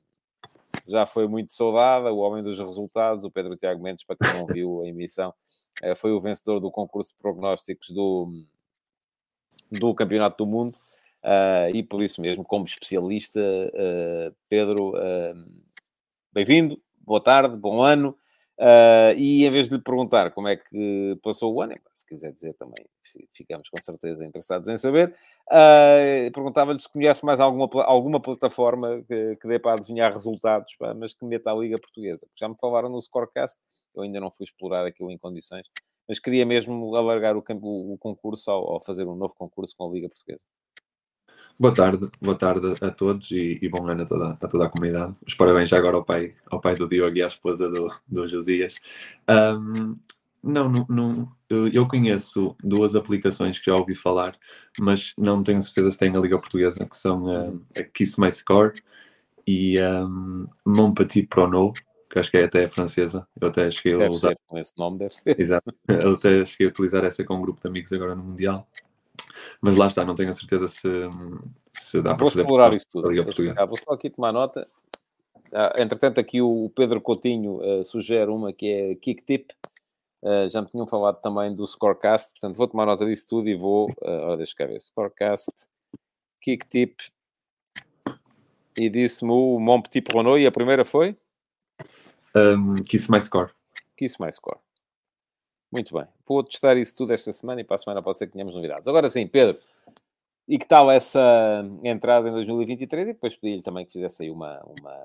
já 0.89 1.07
foi 1.07 1.29
muito 1.29 1.53
saudada. 1.53 2.13
O 2.13 2.19
homem 2.19 2.43
dos 2.43 2.59
resultados, 2.59 3.23
o 3.23 3.31
Pedro 3.31 3.57
Tiago 3.57 3.81
Mendes, 3.81 4.05
para 4.05 4.17
quem 4.17 4.41
não 4.41 4.47
viu 4.53 4.83
a 4.83 4.89
emissão, 4.89 5.33
uh, 5.85 5.95
foi 5.95 6.11
o 6.11 6.21
vencedor 6.21 6.59
do 6.59 6.73
concurso 6.73 7.13
de 7.13 7.19
prognósticos 7.19 7.91
do, 7.91 8.33
do 9.71 9.95
Campeonato 9.95 10.45
do 10.45 10.51
Mundo. 10.51 10.77
e 11.73 11.85
por 11.85 12.03
isso 12.03 12.21
mesmo, 12.21 12.45
como 12.45 12.65
especialista, 12.65 13.41
Pedro, 14.49 14.93
bem-vindo, 16.33 16.83
boa 16.99 17.21
tarde, 17.21 17.57
bom 17.57 17.81
ano. 17.81 18.17
Uh, 18.59 19.13
e 19.19 19.45
em 19.45 19.51
vez 19.51 19.69
de 19.69 19.75
lhe 19.75 19.83
perguntar 19.83 20.31
como 20.31 20.49
é 20.49 20.57
que 20.57 21.19
passou 21.23 21.55
o 21.55 21.61
ano, 21.61 21.75
se 21.93 22.07
quiser 22.07 22.33
dizer 22.33 22.55
também, 22.55 22.87
ficamos 23.31 23.69
com 23.69 23.79
certeza 23.79 24.25
interessados 24.25 24.67
em 24.69 24.79
saber, 24.79 25.15
uh, 25.51 26.33
perguntava-lhe 26.33 26.79
se 26.79 26.89
conhece 26.89 27.23
mais 27.23 27.39
alguma, 27.39 27.69
alguma 27.85 28.19
plataforma 28.19 29.05
que, 29.07 29.37
que 29.37 29.47
dê 29.47 29.59
para 29.59 29.75
adivinhar 29.75 30.11
resultados, 30.11 30.75
pá, 30.79 30.95
mas 30.95 31.13
que 31.13 31.23
meta 31.27 31.51
a 31.51 31.55
Liga 31.55 31.79
Portuguesa. 31.79 32.27
já 32.35 32.49
me 32.49 32.57
falaram 32.59 32.89
no 32.89 33.01
Scorecast, 33.01 33.59
eu 33.95 34.03
ainda 34.03 34.21
não 34.21 34.31
fui 34.31 34.45
explorar 34.45 34.87
aquilo 34.87 35.11
em 35.11 35.19
condições, 35.19 35.67
mas 36.09 36.19
queria 36.19 36.47
mesmo 36.47 36.97
alargar 36.97 37.37
o, 37.37 37.45
o, 37.61 37.93
o 37.93 37.99
concurso 37.99 38.51
ao, 38.51 38.81
fazer 38.81 39.07
um 39.07 39.17
novo 39.17 39.35
concurso 39.35 39.75
com 39.77 39.87
a 39.87 39.93
Liga 39.93 40.09
Portuguesa. 40.09 40.45
Boa 41.59 41.73
tarde, 41.75 42.09
boa 42.21 42.37
tarde 42.37 42.75
a 42.81 42.91
todos 42.91 43.31
e, 43.31 43.59
e 43.63 43.69
bom 43.69 43.89
ano 43.89 44.03
a 44.03 44.07
toda, 44.07 44.39
a 44.41 44.49
toda 44.49 44.67
a 44.67 44.69
comunidade. 44.69 45.15
Os 45.27 45.35
parabéns 45.35 45.69
já 45.69 45.79
agora 45.79 45.97
ao 45.97 46.05
pai, 46.05 46.35
ao 46.51 46.61
pai 46.61 46.77
do 46.77 46.89
Diogo 46.89 47.17
e 47.17 47.23
à 47.23 47.27
esposa 47.27 47.69
do, 47.69 47.89
do 48.07 48.29
Josias. 48.29 48.77
Um, 49.29 49.97
não, 50.43 50.69
não, 50.69 50.87
não, 50.89 51.33
eu 51.49 51.89
conheço 51.89 52.55
duas 52.63 52.95
aplicações 52.95 53.59
que 53.59 53.67
já 53.71 53.77
ouvi 53.77 53.95
falar, 53.95 54.37
mas 54.79 55.13
não 55.19 55.43
tenho 55.43 55.61
certeza 55.61 55.91
se 55.91 55.99
têm 55.99 56.13
na 56.13 56.21
Liga 56.21 56.39
Portuguesa, 56.39 56.87
que 56.87 56.97
são 56.97 57.27
a, 57.29 57.81
a 57.81 57.83
Kiss 57.83 58.21
My 58.21 58.31
Score 58.31 58.81
e 59.47 59.81
um, 59.81 60.47
Mon 60.65 60.95
Petit 60.95 61.27
Prono, 61.27 61.73
que 62.11 62.19
acho 62.19 62.31
que 62.31 62.37
é 62.37 62.45
até 62.45 62.69
francesa. 62.69 63.27
Eu 63.41 63.49
até 63.49 63.71
cheguei 63.71 63.99
deve 63.99 64.05
a 64.05 64.15
usar. 64.15 64.35
Ser, 64.37 64.59
esse 64.61 64.73
nome 64.79 64.99
deve 64.99 65.15
ser. 65.15 65.35
Exato. 65.41 65.75
Eu 65.89 66.15
até 66.15 66.45
cheguei 66.45 66.69
a 66.69 66.71
utilizar 66.71 67.05
essa 67.05 67.25
com 67.25 67.35
um 67.35 67.43
grupo 67.43 67.61
de 67.61 67.69
amigos 67.69 67.93
agora 67.93 68.15
no 68.15 68.23
Mundial. 68.23 68.69
Mas 69.61 69.77
lá 69.77 69.87
está, 69.87 70.05
não 70.05 70.15
tenho 70.15 70.31
a 70.31 70.33
certeza 70.33 70.69
se, 70.69 70.89
se 71.73 72.03
dá 72.03 72.15
Vou 72.15 72.31
para 72.31 72.41
explorar 72.41 72.75
isso 72.75 72.87
tudo. 72.91 73.11
Liga 73.11 73.25
Portuguesa. 73.25 73.67
Vou 73.67 73.79
só 73.79 73.93
aqui 73.93 74.11
tomar 74.11 74.33
nota. 74.33 74.69
Ah, 75.53 75.75
entretanto, 75.79 76.19
aqui 76.19 76.41
o 76.43 76.71
Pedro 76.75 77.01
Coutinho 77.01 77.61
uh, 77.63 77.85
sugere 77.85 78.31
uma 78.31 78.53
que 78.53 78.71
é 78.71 78.95
Kick 78.97 79.23
Tip. 79.23 79.53
Uh, 80.23 80.49
já 80.49 80.61
me 80.61 80.69
tinham 80.69 80.87
falado 80.87 81.21
também 81.21 81.55
do 81.55 81.67
Scorecast, 81.67 82.33
portanto 82.33 82.57
vou 82.57 82.67
tomar 82.67 82.87
nota 82.87 83.05
disso 83.05 83.27
tudo 83.29 83.49
e 83.49 83.55
vou. 83.55 83.91
Uh, 84.03 84.33
oh, 84.33 84.37
deixa 84.37 84.55
eu 84.59 84.69
ver. 84.69 84.81
Scorecast, 84.81 85.51
Kick 86.41 86.67
Tip. 86.67 86.97
E 88.77 88.91
disse-me 88.91 89.31
o 89.31 89.59
Mon 89.59 89.81
Petit 89.81 90.03
Prono. 90.03 90.39
E 90.39 90.47
a 90.47 90.53
primeira 90.53 90.85
foi? 90.85 91.17
Um, 92.35 92.83
Kiss 92.83 93.11
My 93.11 93.21
Score. 93.21 93.51
Kiss 93.97 94.17
My 94.21 94.31
Score. 94.33 94.59
Muito 95.71 95.95
bem. 95.95 96.07
Vou 96.27 96.43
testar 96.43 96.77
isso 96.77 96.97
tudo 96.97 97.13
esta 97.13 97.33
semana 97.33 97.61
e 97.61 97.65
para 97.65 97.77
a 97.77 97.79
semana 97.79 98.03
pode 98.03 98.19
ser 98.19 98.27
que 98.27 98.33
tenhamos 98.33 98.55
novidades. 98.55 98.87
Agora 98.89 99.11
sim, 99.11 99.27
Pedro, 99.27 99.59
e 100.49 100.59
que 100.59 100.67
tal 100.67 100.91
essa 100.91 101.65
entrada 101.83 102.29
em 102.29 102.33
2023? 102.33 103.09
E 103.09 103.13
depois 103.13 103.35
pedi-lhe 103.35 103.63
também 103.63 103.85
que 103.85 103.93
fizesse 103.93 104.23
aí 104.23 104.31
uma, 104.31 104.63
uma 104.65 104.97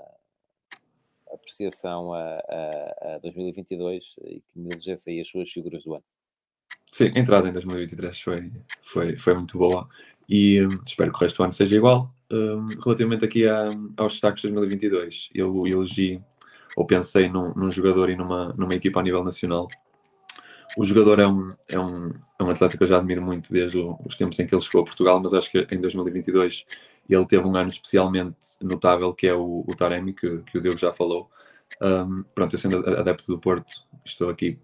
apreciação 1.34 2.14
a, 2.14 2.20
a, 2.20 3.16
a 3.16 3.20
2022 3.20 4.16
e 4.24 4.42
que 4.42 4.60
me 4.60 4.70
elegesse 4.70 5.10
aí 5.10 5.20
as 5.20 5.28
suas 5.28 5.50
figuras 5.50 5.84
do 5.84 5.96
ano. 5.96 6.04
Sim, 6.92 7.12
a 7.16 7.20
entrada 7.20 7.48
em 7.48 7.54
2023 7.54 8.20
foi, 8.20 8.52
foi, 8.82 9.18
foi 9.18 9.34
muito 9.34 9.58
boa 9.58 9.88
e 10.30 10.62
um, 10.66 10.80
espero 10.86 11.12
que 11.12 11.18
o 11.18 11.22
resto 11.22 11.38
do 11.38 11.44
ano 11.44 11.54
seja 11.54 11.76
igual. 11.76 12.14
Um, 12.32 12.66
relativamente 12.84 13.26
aqui 13.26 13.48
a, 13.48 13.72
aos 13.98 14.14
destaques 14.14 14.42
de 14.44 14.50
2022, 14.50 15.30
eu 15.34 15.66
elegi 15.66 16.22
ou 16.76 16.86
pensei 16.86 17.28
num, 17.28 17.54
num 17.56 17.72
jogador 17.72 18.10
e 18.10 18.16
numa, 18.16 18.54
numa 18.58 18.76
equipa 18.76 19.00
a 19.00 19.04
nível 19.04 19.24
nacional 19.24 19.68
o 20.78 20.86
jogador 20.86 21.20
é 21.20 21.28
um, 21.28 21.54
é, 21.68 21.80
um, 21.80 22.12
é 22.40 22.44
um 22.44 22.50
atleta 22.50 22.78
que 22.78 22.84
eu 22.84 22.88
já 22.88 22.98
admiro 22.98 23.22
muito 23.22 23.52
desde 23.52 23.78
os 24.06 24.16
tempos 24.16 24.40
em 24.40 24.48
que 24.48 24.56
ele 24.56 24.62
chegou 24.62 24.82
a 24.82 24.86
Portugal, 24.86 25.20
mas 25.20 25.34
acho 25.34 25.52
que 25.52 25.68
em 25.72 25.80
2022 25.80 26.66
ele 27.10 27.26
teve 27.26 27.46
um 27.46 27.56
ano 27.56 27.70
especialmente 27.70 28.38
notável, 28.62 29.14
que 29.14 29.28
é 29.28 29.34
o, 29.34 29.66
o 29.68 29.76
Taremi, 29.76 30.14
que, 30.14 30.40
que 30.40 30.58
o 30.58 30.62
Deus 30.62 30.80
já 30.80 30.94
falou. 30.94 31.30
Um, 31.82 32.24
pronto, 32.36 32.54
eu 32.54 32.60
sendo 32.60 32.78
adepto 32.98 33.28
do 33.28 33.40
Porto, 33.40 33.72
estou 34.06 34.30
aqui, 34.30 34.60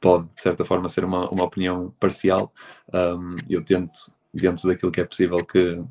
pode 0.00 0.24
de 0.34 0.40
certa 0.40 0.64
forma 0.64 0.88
ser 0.88 1.04
uma, 1.04 1.28
uma 1.30 1.44
opinião 1.44 1.94
parcial. 2.00 2.52
Um, 2.92 3.36
eu 3.48 3.62
tento, 3.64 4.10
dentro 4.32 4.68
daquilo 4.68 4.90
que 4.90 5.00
é 5.00 5.04
possível, 5.04 5.44
que, 5.44 5.82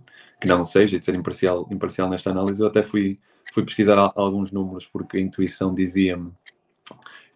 que 0.41 0.47
não 0.47 0.65
seja, 0.65 0.95
e 0.95 0.99
de 0.99 1.05
ser 1.05 1.15
imparcial, 1.15 1.67
imparcial 1.71 2.09
nesta 2.09 2.31
análise. 2.31 2.61
Eu 2.61 2.67
até 2.67 2.83
fui, 2.83 3.19
fui 3.53 3.63
pesquisar 3.63 3.97
alguns 4.15 4.51
números, 4.51 4.85
porque 4.87 5.17
a 5.17 5.21
intuição 5.21 5.73
dizia-me 5.73 6.31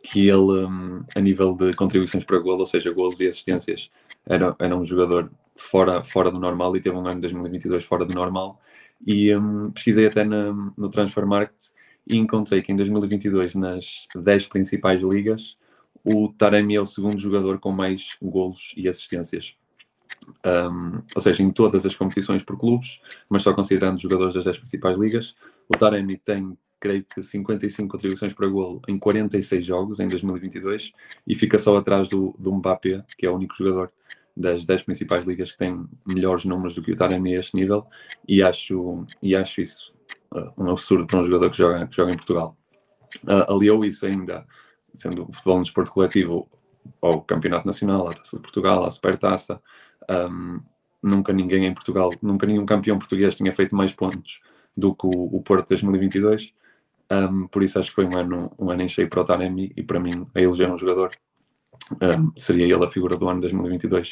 que 0.04 0.28
ele, 0.28 0.66
um, 0.66 1.04
a 1.16 1.20
nível 1.20 1.56
de 1.56 1.74
contribuições 1.74 2.24
para 2.24 2.40
gol, 2.40 2.60
ou 2.60 2.66
seja, 2.66 2.92
gols 2.92 3.20
e 3.20 3.28
assistências, 3.28 3.90
era, 4.26 4.56
era 4.60 4.76
um 4.76 4.84
jogador 4.84 5.32
fora, 5.56 6.04
fora 6.04 6.32
do 6.32 6.40
normal 6.40 6.76
e 6.76 6.82
teve 6.82 6.96
um 6.96 7.06
ano 7.06 7.16
de 7.16 7.22
2022 7.22 7.84
fora 7.84 8.06
do 8.06 8.14
normal. 8.14 8.60
E 9.06 9.36
um, 9.36 9.72
pesquisei 9.72 10.08
até 10.08 10.24
na, 10.24 10.54
no 10.78 10.90
Transfer 10.90 11.26
Market 11.26 11.62
e 12.08 12.18
encontrei 12.18 12.62
que 12.62 12.72
em 12.72 12.76
2022, 12.76 13.56
nas 13.56 14.08
10 14.16 14.48
principais 14.48 15.04
ligas, 15.04 15.58
o 16.04 16.30
Taremi 16.30 16.76
é 16.76 16.82
o 16.82 16.86
segundo 16.86 17.20
jogador 17.20 17.60
com 17.60 17.72
mais 17.72 18.18
golos 18.22 18.74
e 18.76 18.90
assistências. 18.90 19.56
Um, 20.46 21.02
ou 21.16 21.22
seja, 21.22 21.42
em 21.42 21.52
todas 21.52 21.86
as 21.86 21.96
competições 21.96 22.44
por 22.44 22.58
clubes, 22.58 23.00
mas 23.30 23.42
só 23.42 23.54
considerando 23.54 24.00
jogadores 24.00 24.34
das 24.34 24.46
10 24.46 24.58
principais 24.60 24.98
ligas, 24.98 25.36
o 25.68 25.78
Taremi 25.78 26.18
tem 26.18 26.58
creio 26.82 27.06
que 27.06 27.22
55 27.22 27.88
contribuições 27.88 28.34
para 28.34 28.48
golo 28.48 28.82
em 28.88 28.98
46 28.98 29.66
jogos 29.66 30.00
em 30.00 30.10
2022 30.10 30.92
e 31.28 31.36
fica 31.36 31.60
só 31.60 31.78
atrás 31.78 32.10
do, 32.10 32.36
do 32.38 32.52
Mbappé, 32.54 33.06
que 33.18 33.26
é 33.26 33.30
o 33.30 33.36
único 33.36 33.56
jogador 33.56 33.92
das 34.36 34.66
10 34.66 34.84
principais 34.84 35.24
ligas 35.24 35.52
que 35.52 35.58
tem 35.60 35.86
melhores 36.06 36.44
números 36.44 36.74
do 36.74 36.82
que 36.82 36.92
o 36.92 36.96
Taremi 36.96 37.36
a 37.36 37.40
este 37.40 37.56
nível 37.56 37.86
e 38.28 38.42
acho, 38.42 39.06
e 39.22 39.36
acho 39.36 39.62
isso 39.62 39.94
uh, 40.34 40.52
um 40.58 40.72
absurdo 40.72 41.06
para 41.06 41.20
um 41.20 41.24
jogador 41.24 41.52
que 41.52 41.58
joga, 41.58 41.88
que 41.88 41.96
joga 41.96 42.12
em 42.12 42.18
Portugal. 42.18 42.58
Uh, 43.24 43.54
aliou 43.54 43.86
isso 43.86 44.06
ainda, 44.06 44.46
sendo 44.94 45.24
o 45.24 45.34
futebol 45.34 45.58
no 45.58 45.64
desporto 45.64 45.92
coletivo 45.92 46.50
ao 47.00 47.22
Campeonato 47.22 47.68
Nacional, 47.68 48.08
à 48.08 48.14
Taça 48.14 48.38
de 48.38 48.42
Portugal, 48.42 48.84
à 48.84 48.90
Supertaça, 48.90 49.62
um, 50.10 50.60
nunca 51.04 51.32
ninguém 51.32 51.66
em 51.66 51.74
Portugal, 51.74 52.12
nunca 52.22 52.48
nenhum 52.48 52.66
campeão 52.66 52.98
português 52.98 53.36
tinha 53.36 53.54
feito 53.54 53.76
mais 53.76 53.94
pontos 53.94 54.42
do 54.76 54.96
que 54.96 55.06
o, 55.06 55.36
o 55.36 55.42
Porto 55.44 55.70
2022 55.70 56.54
um, 57.12 57.48
por 57.48 57.62
isso 57.62 57.78
acho 57.78 57.90
que 57.90 57.96
foi 57.96 58.06
um 58.06 58.18
ano, 58.18 58.52
um 58.58 58.70
ano 58.70 58.84
em 58.84 58.90
cheio 58.90 59.10
para 59.10 59.22
o 59.22 59.26
Taremi 59.26 59.72
e 59.76 59.84
para 59.84 60.00
mim 60.00 60.26
a 60.34 60.42
eleger 60.42 60.72
um 60.72 60.78
jogador 60.78 61.12
um, 62.02 62.32
seria 62.38 62.66
ele 62.66 62.86
a 62.86 62.88
figura 62.88 63.18
do 63.18 63.28
ano 63.28 63.42
2022 63.42 64.12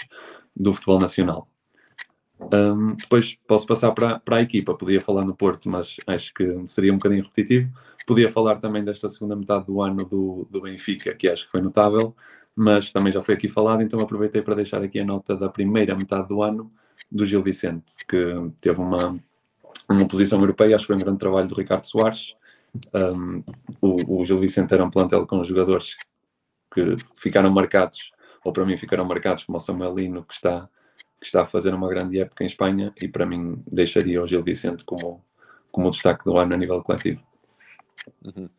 do 0.55 0.73
futebol 0.73 0.99
nacional. 0.99 1.47
Um, 2.41 2.95
depois 2.95 3.37
posso 3.47 3.67
passar 3.67 3.91
para, 3.91 4.19
para 4.19 4.37
a 4.37 4.41
equipa, 4.41 4.73
podia 4.73 5.01
falar 5.01 5.25
no 5.25 5.35
Porto, 5.35 5.69
mas 5.69 5.97
acho 6.07 6.33
que 6.33 6.63
seria 6.67 6.91
um 6.91 6.97
bocadinho 6.97 7.23
repetitivo. 7.23 7.71
Podia 8.07 8.29
falar 8.29 8.57
também 8.57 8.83
desta 8.83 9.09
segunda 9.09 9.35
metade 9.35 9.65
do 9.65 9.81
ano 9.81 10.05
do, 10.05 10.47
do 10.49 10.61
Benfica, 10.61 11.13
que 11.13 11.27
acho 11.27 11.45
que 11.45 11.51
foi 11.51 11.61
notável, 11.61 12.15
mas 12.55 12.91
também 12.91 13.11
já 13.13 13.21
foi 13.21 13.35
aqui 13.35 13.47
falado, 13.47 13.81
então 13.81 13.99
aproveitei 13.99 14.41
para 14.41 14.55
deixar 14.55 14.81
aqui 14.81 14.99
a 14.99 15.05
nota 15.05 15.35
da 15.35 15.49
primeira 15.49 15.95
metade 15.95 16.27
do 16.27 16.41
ano 16.41 16.71
do 17.11 17.25
Gil 17.25 17.43
Vicente, 17.43 17.93
que 18.07 18.33
teve 18.59 18.79
uma, 18.79 19.19
uma 19.89 20.07
posição 20.07 20.39
europeia, 20.39 20.75
acho 20.75 20.83
que 20.83 20.87
foi 20.87 20.95
um 20.95 20.99
grande 20.99 21.19
trabalho 21.19 21.47
do 21.47 21.55
Ricardo 21.55 21.85
Soares, 21.85 22.35
um, 22.93 23.43
o, 23.81 24.19
o 24.21 24.25
Gil 24.25 24.39
Vicente 24.39 24.73
era 24.73 24.83
um 24.83 24.89
plantel 24.89 25.25
com 25.25 25.43
jogadores 25.43 25.95
que 26.73 26.97
ficaram 27.21 27.51
marcados, 27.51 28.11
ou 28.43 28.53
para 28.53 28.65
mim 28.65 28.77
ficaram 28.77 29.05
marcados, 29.05 29.43
como 29.43 29.57
o 29.57 29.61
Samuelino, 29.61 30.23
que 30.23 30.33
está, 30.33 30.69
que 31.19 31.25
está 31.25 31.43
a 31.43 31.47
fazer 31.47 31.73
uma 31.73 31.89
grande 31.89 32.19
época 32.19 32.43
em 32.43 32.47
Espanha, 32.47 32.93
e 33.01 33.07
para 33.07 33.25
mim 33.25 33.61
deixaria 33.65 34.21
o 34.21 34.27
Gil 34.27 34.43
Vicente 34.43 34.83
como, 34.83 35.23
como 35.71 35.87
o 35.87 35.91
destaque 35.91 36.23
do 36.23 36.37
ano 36.37 36.53
a 36.53 36.57
nível 36.57 36.83
coletivo. 36.83 37.21
Uhum. 38.23 38.49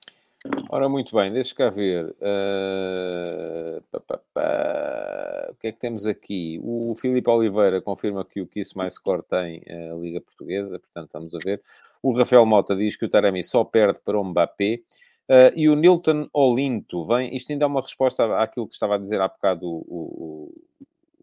Ora, 0.71 0.89
muito 0.89 1.15
bem, 1.15 1.31
deixa 1.31 1.55
cá 1.55 1.69
ver. 1.69 2.17
Uh... 2.19 3.83
Pá, 3.91 4.01
pá, 4.01 4.21
pá. 4.33 5.49
O 5.51 5.55
que 5.57 5.67
é 5.67 5.73
que 5.73 5.79
temos 5.79 6.07
aqui? 6.07 6.59
O 6.63 6.95
Filipe 6.95 7.29
Oliveira 7.29 7.83
confirma 7.83 8.25
que 8.25 8.41
o 8.41 8.47
Kiss 8.47 8.75
Mais 8.75 8.95
Score 8.95 9.23
tem 9.23 9.63
a 9.69 9.95
Liga 9.97 10.21
Portuguesa, 10.21 10.79
portanto, 10.79 11.11
vamos 11.13 11.35
a 11.35 11.39
ver. 11.39 11.61
O 12.03 12.17
Rafael 12.17 12.47
Mota 12.47 12.75
diz 12.75 12.97
que 12.97 13.05
o 13.05 13.09
Taremi 13.09 13.45
só 13.45 13.65
perde 13.65 13.99
para 14.05 14.19
o 14.19 14.25
Mbappé. 14.25 14.81
Uh, 15.29 15.53
e 15.55 15.69
o 15.69 15.77
Nilton 15.77 16.29
Olinto 16.33 17.05
vem. 17.05 17.35
Isto 17.37 17.53
ainda 17.53 17.65
é 17.65 17.69
uma 17.69 17.81
resposta 17.81 18.43
àquilo 18.43 18.67
que 18.67 18.75
estava 18.75 18.97
a 18.97 18.99
dizer 18.99 19.21
há 19.21 19.29
bocado 19.29 19.65
o, 19.65 19.85
o, 19.87 20.65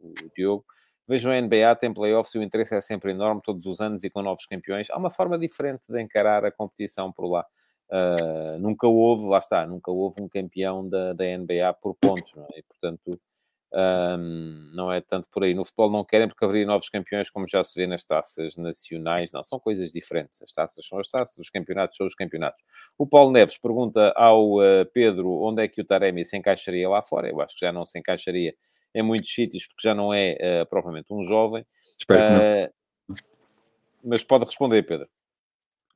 o, 0.02 0.08
o 0.08 0.32
Diogo. 0.36 0.66
Vejam 1.10 1.32
a 1.32 1.42
NBA, 1.42 1.76
tem 1.78 1.94
playoffs 1.94 2.34
e 2.36 2.38
o 2.40 2.44
interesse 2.44 2.76
é 2.76 2.82
sempre 2.82 3.12
enorme 3.12 3.42
todos 3.44 3.66
os 3.66 3.80
anos 3.80 4.04
e 4.04 4.10
com 4.10 4.22
novos 4.22 4.46
campeões. 4.46 4.90
Há 4.90 4.98
uma 4.98 5.10
forma 5.10 5.38
diferente 5.38 5.84
de 5.90 6.02
encarar 6.02 6.46
a 6.46 6.52
competição 6.52 7.12
por 7.12 7.28
lá. 7.28 7.46
Uh, 7.90 8.60
nunca 8.60 8.88
houve, 8.88 9.26
lá 9.26 9.38
está, 9.38 9.66
nunca 9.66 9.90
houve 9.90 10.22
um 10.22 10.28
campeão 10.28 10.88
da, 10.88 11.14
da 11.14 11.26
NBA 11.38 11.74
por 11.82 11.96
pontos, 11.96 12.34
é? 12.36 12.60
E, 12.60 12.64
portanto, 12.64 13.20
um, 13.74 14.72
não 14.74 14.92
é 14.92 15.02
tanto 15.02 15.30
por 15.30 15.44
aí. 15.44 15.54
No 15.54 15.66
futebol 15.66 15.92
não 15.92 16.06
querem 16.06 16.28
porque 16.28 16.44
haveria 16.46 16.66
novos 16.66 16.90
campeões, 16.90 17.30
como 17.30 17.48
já 17.48 17.64
se 17.64 17.80
vê 17.80 17.86
nas 17.86 18.04
taças 18.04 18.56
nacionais. 18.56 19.32
Não, 19.34 19.44
são 19.44 19.60
coisas 19.60 19.92
diferentes. 19.92 20.42
As 20.42 20.52
taças 20.52 20.86
são 20.86 21.00
as 21.00 21.08
taças, 21.08 21.38
os 21.38 21.50
campeonatos 21.50 21.98
são 21.98 22.08
os 22.08 22.16
campeonatos. 22.16 22.64
O 22.98 23.06
Paulo 23.06 23.32
Neves 23.32 23.58
pergunta 23.58 24.14
ao 24.16 24.58
uh, 24.58 24.86
Pedro 24.94 25.30
onde 25.30 25.64
é 25.64 25.68
que 25.68 25.82
o 25.82 25.86
Taremi 25.86 26.24
se 26.24 26.38
encaixaria 26.38 26.88
lá 26.88 27.02
fora. 27.02 27.30
Eu 27.30 27.42
acho 27.42 27.56
que 27.56 27.66
já 27.66 27.72
não 27.72 27.86
se 27.86 28.00
encaixaria 28.00 28.56
em 28.96 29.04
muitos 29.04 29.34
sítios, 29.34 29.68
porque 29.68 29.88
já 29.88 29.94
não 29.94 30.14
é 30.14 30.38
uh, 30.64 30.66
propriamente 30.68 31.14
um 31.14 31.24
jovem. 31.24 31.66
Espero. 32.00 32.70
Uh, 32.70 33.16
mas 34.04 34.24
pode 34.24 34.46
responder, 34.46 34.84
Pedro. 34.84 35.08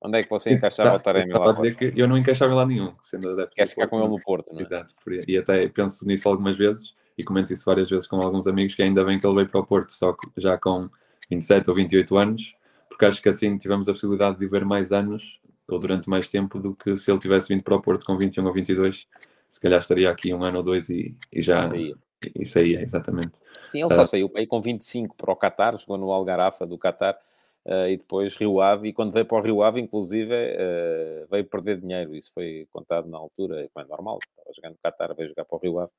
Onde 0.03 0.17
é 0.17 0.23
que 0.23 0.29
você 0.29 0.51
encaixava 0.51 0.97
o 0.97 0.99
Taremi 0.99 1.31
lá 1.31 1.39
fora? 1.39 1.53
dizer 1.53 1.75
que 1.75 1.93
eu 1.95 2.07
não 2.07 2.17
encaixava 2.17 2.55
lá 2.55 2.65
nenhum, 2.65 2.95
sendo 3.01 3.29
adepto. 3.29 3.55
Quer 3.55 3.67
ficar 3.67 3.87
com 3.87 3.99
ele 3.99 4.09
no 4.09 4.19
Porto, 4.19 4.51
não 4.51 4.61
é? 4.61 4.85
E 5.27 5.37
até 5.37 5.67
penso 5.69 6.05
nisso 6.07 6.27
algumas 6.27 6.57
vezes 6.57 6.95
e 7.17 7.23
comento 7.23 7.51
isso 7.53 7.65
várias 7.65 7.89
vezes 7.89 8.07
com 8.07 8.21
alguns 8.21 8.47
amigos, 8.47 8.75
que 8.75 8.81
ainda 8.81 9.03
bem 9.03 9.19
que 9.19 9.25
ele 9.25 9.35
veio 9.35 9.49
para 9.49 9.59
o 9.59 9.65
Porto, 9.65 9.91
só 9.91 10.15
já 10.37 10.57
com 10.57 10.89
27 11.29 11.69
ou 11.69 11.75
28 11.75 12.17
anos, 12.17 12.55
porque 12.89 13.05
acho 13.05 13.21
que 13.21 13.29
assim 13.29 13.57
tivemos 13.57 13.87
a 13.89 13.93
possibilidade 13.93 14.35
de 14.37 14.45
viver 14.45 14.65
mais 14.65 14.91
anos, 14.91 15.39
ou 15.67 15.79
durante 15.79 16.09
mais 16.09 16.27
tempo, 16.27 16.59
do 16.59 16.75
que 16.75 16.95
se 16.97 17.09
ele 17.11 17.19
tivesse 17.19 17.47
vindo 17.47 17.63
para 17.63 17.75
o 17.75 17.81
Porto 17.81 18.05
com 18.05 18.17
21 18.17 18.45
ou 18.45 18.53
22, 18.53 19.07
se 19.49 19.59
calhar 19.61 19.79
estaria 19.79 20.09
aqui 20.09 20.33
um 20.33 20.43
ano 20.43 20.57
ou 20.57 20.63
dois 20.63 20.89
e, 20.89 21.15
e 21.31 21.41
já 21.41 21.63
Saía. 21.63 21.95
e 22.35 22.45
saía, 22.45 22.81
exatamente. 22.81 23.39
Sim, 23.69 23.81
ele 23.81 23.93
só 23.93 24.01
Ah. 24.01 24.05
saiu 24.05 24.31
aí 24.35 24.45
com 24.47 24.61
25 24.61 25.15
para 25.15 25.31
o 25.31 25.35
Qatar, 25.35 25.77
jogou 25.77 25.97
no 25.97 26.11
Algarafa 26.11 26.65
do 26.65 26.77
Qatar, 26.77 27.17
eh, 27.65 27.91
e 27.91 27.97
depois 27.97 28.35
Rio 28.35 28.59
Ave, 28.59 28.89
e 28.89 28.93
quando 28.93 29.13
veio 29.13 29.25
para 29.25 29.37
o 29.37 29.41
Rio 29.41 29.61
Ave, 29.63 29.79
inclusive, 29.79 30.33
eh, 30.33 31.25
veio 31.29 31.45
perder 31.45 31.79
dinheiro, 31.79 32.15
isso 32.15 32.31
foi 32.33 32.67
contado 32.71 33.07
na 33.09 33.17
altura, 33.17 33.69
como 33.73 33.85
é 33.85 33.89
normal, 33.89 34.19
estava 34.29 34.53
jogando 34.55 34.73
no 34.73 34.79
Qatar, 34.83 35.15
veio 35.15 35.29
jogar 35.29 35.45
para 35.45 35.55
o 35.57 35.59
Rio 35.59 35.79
Ave, 35.79 35.91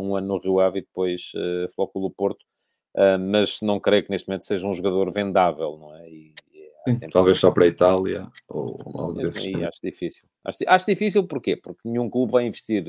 um 0.00 0.16
ano 0.16 0.28
no 0.28 0.38
Rio 0.38 0.60
Ave 0.60 0.78
e 0.78 0.82
depois 0.82 1.32
uh, 1.34 1.72
Flóculo 1.74 2.10
Porto, 2.10 2.44
eh, 2.94 3.16
mas 3.16 3.60
não 3.62 3.80
creio 3.80 4.04
que 4.04 4.10
neste 4.10 4.28
momento 4.28 4.44
seja 4.44 4.66
um 4.66 4.74
jogador 4.74 5.10
vendável, 5.12 5.78
não 5.78 5.94
é? 5.96 6.08
E, 6.08 6.34
e 6.86 6.92
Sim, 6.92 7.08
talvez 7.10 7.38
só 7.38 7.50
para 7.50 7.64
a 7.64 7.68
Itália 7.68 8.28
ou 8.48 8.78
algo 8.94 9.14
desses. 9.14 9.44
aí 9.44 9.64
acho 9.64 9.80
difícil. 9.82 10.24
Acho, 10.44 10.58
acho 10.66 10.86
difícil 10.86 11.26
porquê? 11.26 11.56
Porque 11.56 11.80
nenhum 11.84 12.08
clube 12.08 12.32
vai 12.32 12.46
investir 12.46 12.84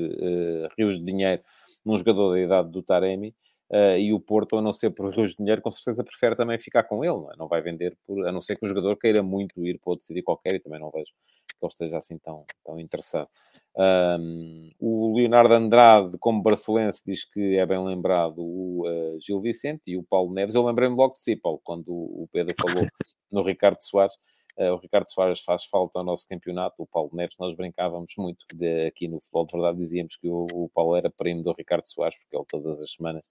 rios 0.78 0.98
de 0.98 1.04
dinheiro 1.04 1.42
num 1.84 1.96
jogador 1.96 2.32
da 2.32 2.40
idade 2.40 2.70
do 2.70 2.82
Taremi 2.82 3.34
eh, 3.70 4.00
e 4.00 4.12
o 4.14 4.20
Porto, 4.20 4.56
a 4.56 4.62
não 4.62 4.72
ser 4.72 4.90
por 4.90 5.14
rios 5.14 5.32
de 5.32 5.36
dinheiro, 5.38 5.60
com 5.60 5.70
certeza 5.70 6.02
prefere 6.02 6.34
também 6.34 6.58
ficar 6.58 6.84
com 6.84 7.04
ele, 7.04 7.14
não, 7.14 7.32
é? 7.32 7.36
não 7.36 7.48
vai 7.48 7.60
vender, 7.60 7.96
por, 8.06 8.26
a 8.26 8.32
não 8.32 8.40
ser 8.40 8.56
que 8.56 8.64
o 8.64 8.68
jogador 8.68 8.96
queira 8.96 9.22
muito 9.22 9.64
ir 9.66 9.78
para 9.78 9.90
outro 9.90 10.06
sítio 10.06 10.22
qualquer 10.22 10.54
e 10.54 10.60
também 10.60 10.80
não 10.80 10.90
vejo 10.90 11.12
que 11.58 11.64
ele 11.64 11.72
esteja 11.72 11.98
assim 11.98 12.18
tão, 12.18 12.44
tão 12.64 12.78
interessado. 12.78 13.28
Ahm, 13.76 14.70
o 14.80 15.16
Leonardo 15.16 15.54
Andrade, 15.54 16.18
como 16.18 16.42
barcelense, 16.42 17.02
diz 17.04 17.24
que 17.24 17.56
é 17.58 17.66
bem 17.66 17.82
lembrado 17.84 18.38
o 18.38 18.84
eh, 18.86 19.18
Gil 19.20 19.40
Vicente 19.40 19.90
e 19.90 19.96
o 19.96 20.02
Paulo 20.02 20.32
Neves. 20.32 20.54
Eu 20.54 20.64
lembrei-me 20.64 20.96
logo 20.96 21.14
de 21.14 21.22
si, 21.22 21.36
Paulo, 21.36 21.60
quando 21.62 21.88
o 21.90 22.28
Pedro 22.32 22.54
falou 22.60 22.86
no 23.30 23.42
Ricardo 23.42 23.78
Soares. 23.80 24.14
Eh, 24.56 24.72
o 24.72 24.76
Ricardo 24.76 25.06
Soares 25.06 25.40
faz 25.40 25.64
falta 25.64 25.98
ao 25.98 26.04
nosso 26.04 26.26
campeonato. 26.26 26.82
O 26.82 26.86
Paulo 26.86 27.10
Neves, 27.12 27.36
nós 27.38 27.56
brincávamos 27.56 28.12
muito 28.18 28.44
de, 28.54 28.86
aqui 28.86 29.08
no 29.08 29.20
futebol 29.20 29.46
de 29.46 29.52
verdade, 29.52 29.78
dizíamos 29.78 30.16
que 30.16 30.28
o, 30.28 30.46
o 30.52 30.70
Paulo 30.74 30.96
era 30.96 31.10
primo 31.10 31.42
do 31.42 31.52
Ricardo 31.52 31.84
Soares, 31.84 32.18
porque 32.18 32.36
ele 32.36 32.46
todas 32.48 32.80
as 32.80 32.92
semanas 32.92 33.24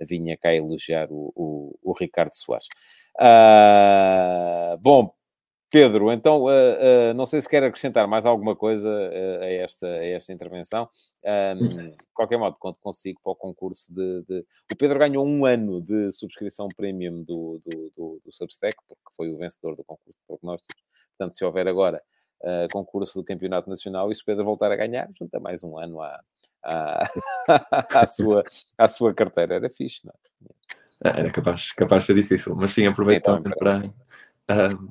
vinha 0.00 0.36
cá 0.36 0.54
elogiar 0.54 1.08
o, 1.10 1.32
o, 1.36 1.78
o 1.82 1.92
Ricardo 1.92 2.32
Soares. 2.32 2.68
Ah, 3.18 4.76
bom, 4.80 5.12
Pedro, 5.70 6.10
então 6.10 6.48
ah, 6.48 6.52
ah, 7.10 7.14
não 7.14 7.24
sei 7.24 7.40
se 7.40 7.48
quer 7.48 7.62
acrescentar 7.62 8.08
mais 8.08 8.26
alguma 8.26 8.56
coisa 8.56 8.90
ah, 8.90 9.44
a, 9.44 9.48
esta, 9.50 9.86
a 9.86 10.04
esta 10.06 10.32
intervenção. 10.32 10.88
Ahm, 11.24 11.90
de 11.90 11.96
qualquer 12.12 12.38
modo, 12.38 12.56
conto 12.58 12.78
consigo 12.80 13.20
para 13.22 13.32
o 13.32 13.36
concurso 13.36 13.92
de, 13.94 14.22
de- 14.28 14.46
O 14.72 14.76
Pedro 14.76 14.98
ganhou 14.98 15.24
um 15.26 15.46
ano 15.46 15.80
de 15.80 16.10
subscrição 16.12 16.68
premium 16.76 17.16
do, 17.18 17.60
do, 17.64 17.92
do, 17.96 18.20
do 18.24 18.32
Substack, 18.32 18.76
porque 18.88 19.02
foi 19.16 19.28
o 19.30 19.38
vencedor 19.38 19.76
do 19.76 19.84
concurso 19.84 20.18
de 20.18 20.26
prognósticos. 20.26 20.82
Portanto, 21.16 21.36
se 21.36 21.44
houver 21.44 21.68
agora 21.68 22.02
concurso 22.72 23.20
do 23.20 23.24
Campeonato 23.24 23.68
Nacional 23.68 24.10
e 24.10 24.14
se 24.14 24.22
o 24.22 24.24
Pedro 24.24 24.44
voltar 24.44 24.72
a 24.72 24.76
ganhar, 24.76 25.08
junta 25.16 25.38
mais 25.38 25.62
um 25.62 25.76
ano 25.78 26.00
à, 26.00 26.20
à, 26.64 27.10
à, 28.02 28.06
sua, 28.06 28.42
à 28.78 28.88
sua 28.88 29.12
carteira. 29.12 29.56
Era 29.56 29.68
fixe, 29.68 30.06
não 30.06 30.12
é? 30.14 30.20
Ah, 31.04 31.20
Era 31.20 31.30
capaz, 31.30 31.72
capaz 31.72 32.02
de 32.02 32.06
ser 32.06 32.14
difícil, 32.14 32.54
mas 32.56 32.70
sim, 32.72 32.86
aproveito 32.86 33.24
também 33.24 33.42
também 33.42 33.58
para, 33.58 33.92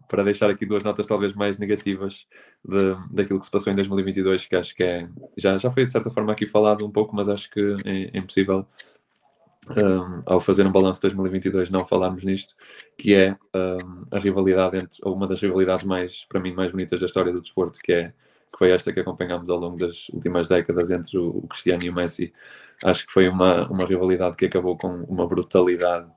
para 0.07 0.23
deixar 0.23 0.49
aqui 0.49 0.65
duas 0.65 0.83
notas 0.83 1.05
talvez 1.05 1.33
mais 1.33 1.57
negativas 1.57 2.25
de, 2.63 2.95
daquilo 3.11 3.39
que 3.39 3.45
se 3.45 3.51
passou 3.51 3.71
em 3.71 3.75
2022, 3.75 4.45
que 4.45 4.55
acho 4.55 4.75
que 4.75 4.83
é, 4.83 5.09
já, 5.37 5.57
já 5.57 5.71
foi 5.71 5.85
de 5.85 5.91
certa 5.91 6.09
forma 6.09 6.31
aqui 6.31 6.45
falado 6.45 6.85
um 6.85 6.91
pouco, 6.91 7.15
mas 7.15 7.27
acho 7.27 7.49
que 7.49 7.59
é, 7.85 8.15
é 8.15 8.17
impossível 8.17 8.65
ah, 9.69 10.23
ao 10.25 10.39
fazer 10.39 10.65
um 10.65 10.71
balanço 10.71 11.01
de 11.01 11.09
2022 11.09 11.69
não 11.69 11.85
falarmos 11.85 12.23
nisto, 12.23 12.55
que 12.97 13.13
é 13.13 13.37
ah, 13.53 13.77
a 14.11 14.19
rivalidade 14.19 14.77
entre, 14.77 14.99
ou 15.03 15.15
uma 15.15 15.27
das 15.27 15.41
rivalidades 15.41 15.85
mais, 15.85 16.25
para 16.29 16.39
mim, 16.39 16.53
mais 16.53 16.71
bonitas 16.71 16.99
da 16.99 17.05
história 17.05 17.31
do 17.31 17.41
desporto, 17.41 17.79
que 17.79 17.93
é 17.93 18.13
que 18.51 18.57
foi 18.57 18.71
esta 18.71 18.91
que 18.91 18.99
acompanhámos 18.99 19.49
ao 19.49 19.59
longo 19.59 19.77
das 19.77 20.09
últimas 20.09 20.47
décadas 20.47 20.89
entre 20.89 21.19
o 21.19 21.43
Cristiano 21.43 21.83
e 21.83 21.89
o 21.89 21.93
Messi. 21.93 22.33
Acho 22.83 23.05
que 23.05 23.13
foi 23.13 23.29
uma, 23.29 23.69
uma 23.69 23.85
rivalidade 23.85 24.35
que 24.35 24.45
acabou 24.45 24.75
com 24.75 25.03
uma 25.03 25.27
brutalidade 25.27 26.09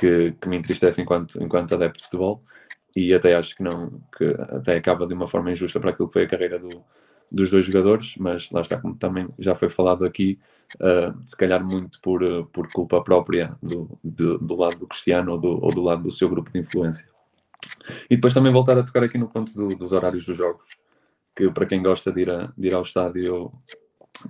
que, 0.00 0.32
que 0.40 0.48
me 0.48 0.56
entristece 0.56 1.02
enquanto, 1.02 1.42
enquanto 1.42 1.74
adepto 1.74 1.98
de 1.98 2.04
futebol 2.06 2.42
e 2.96 3.12
até 3.12 3.34
acho 3.36 3.54
que 3.54 3.62
não 3.62 4.00
que 4.16 4.24
até 4.38 4.76
acaba 4.76 5.06
de 5.06 5.12
uma 5.12 5.28
forma 5.28 5.52
injusta 5.52 5.78
para 5.78 5.90
aquilo 5.90 6.08
que 6.08 6.14
foi 6.14 6.24
a 6.24 6.28
carreira 6.28 6.58
do, 6.58 6.82
dos 7.30 7.50
dois 7.50 7.66
jogadores, 7.66 8.14
mas 8.18 8.50
lá 8.50 8.62
está, 8.62 8.80
como 8.80 8.96
também 8.96 9.28
já 9.38 9.54
foi 9.54 9.68
falado 9.68 10.04
aqui, 10.06 10.38
uh, 10.76 11.14
se 11.26 11.36
calhar 11.36 11.62
muito 11.62 12.00
por, 12.00 12.22
uh, 12.22 12.46
por 12.46 12.72
culpa 12.72 13.02
própria 13.04 13.54
do, 13.62 13.98
do, 14.02 14.38
do 14.38 14.56
lado 14.56 14.78
do 14.78 14.86
Cristiano 14.88 15.32
ou 15.32 15.38
do, 15.38 15.64
ou 15.64 15.70
do 15.72 15.82
lado 15.82 16.02
do 16.02 16.10
seu 16.10 16.28
grupo 16.28 16.50
de 16.50 16.58
influência. 16.58 17.06
E 18.08 18.16
depois 18.16 18.34
também 18.34 18.52
voltar 18.52 18.78
a 18.78 18.82
tocar 18.82 19.04
aqui 19.04 19.18
no 19.18 19.28
ponto 19.28 19.52
do- 19.52 19.76
dos 19.76 19.92
horários 19.92 20.24
dos 20.24 20.36
jogos, 20.36 20.64
que 21.36 21.48
para 21.50 21.66
quem 21.66 21.82
gosta 21.82 22.10
de 22.10 22.22
ir, 22.22 22.30
a- 22.30 22.52
de 22.56 22.68
ir 22.68 22.74
ao 22.74 22.82
estádio, 22.82 23.22
eu, 23.24 23.52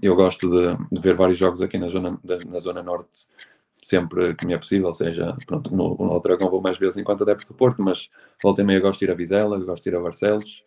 eu 0.02 0.16
gosto 0.16 0.50
de, 0.50 0.76
de 0.92 1.00
ver 1.00 1.14
vários 1.14 1.38
jogos 1.38 1.62
aqui 1.62 1.78
na 1.78 1.88
zona, 1.88 2.18
na 2.46 2.58
zona 2.58 2.82
norte, 2.82 3.28
sempre 3.72 4.34
que 4.34 4.46
me 4.46 4.54
é 4.54 4.58
possível, 4.58 4.92
seja, 4.92 5.36
pronto, 5.46 5.74
no, 5.74 5.96
no 5.96 6.12
Aldragão 6.12 6.50
vou 6.50 6.60
mais 6.60 6.78
vezes 6.78 6.96
enquanto 6.96 7.22
adepto 7.22 7.48
do 7.48 7.54
Porto, 7.54 7.82
mas 7.82 8.08
volta 8.42 8.62
e 8.62 8.64
meia 8.64 8.80
gosto 8.80 9.00
de 9.00 9.06
ir 9.06 9.10
a 9.10 9.14
Vizela, 9.14 9.58
gosto 9.60 9.82
de 9.82 9.90
ir 9.90 9.96
a 9.96 10.00
Barcelos, 10.00 10.64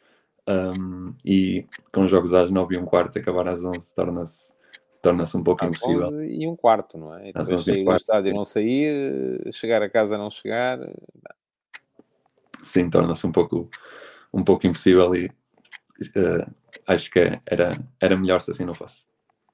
um, 0.48 1.14
e 1.24 1.66
com 1.92 2.08
jogos 2.08 2.34
às 2.34 2.50
9 2.50 2.76
e 2.76 2.78
um 2.78 2.86
quarto, 2.86 3.18
acabar 3.18 3.48
às 3.48 3.64
11 3.64 3.96
torna-se 3.96 4.54
torna-se 5.02 5.36
um 5.36 5.44
pouco 5.44 5.66
Às 5.66 5.74
impossível. 5.74 6.08
11 6.08 6.26
e 6.28 6.48
um 6.48 6.56
quarto, 6.56 6.98
não 6.98 7.14
é? 7.14 7.28
E 7.28 7.32
Às 7.36 7.48
depois 7.48 7.68
11 7.68 7.74
e 7.74 7.90
um 7.90 7.96
estádio 7.96 8.34
não 8.34 8.46
sair, 8.46 9.54
chegar 9.54 9.82
a 9.82 9.90
casa 9.90 10.18
não 10.18 10.30
chegar. 10.30 10.80
Sim, 12.64 12.90
torna-se 12.90 13.28
um 13.28 13.32
pouco, 13.32 13.70
um 14.34 14.44
pouco 14.44 14.66
impossível 14.66 15.14
e 15.14 15.30
eh, 16.16 16.48
acho 16.88 17.12
que 17.12 17.20
era, 17.46 17.78
era 18.00 18.18
melhor 18.18 18.42
se 18.42 18.52
assim 18.52 18.64
não 18.64 18.74
fosse. 18.74 19.06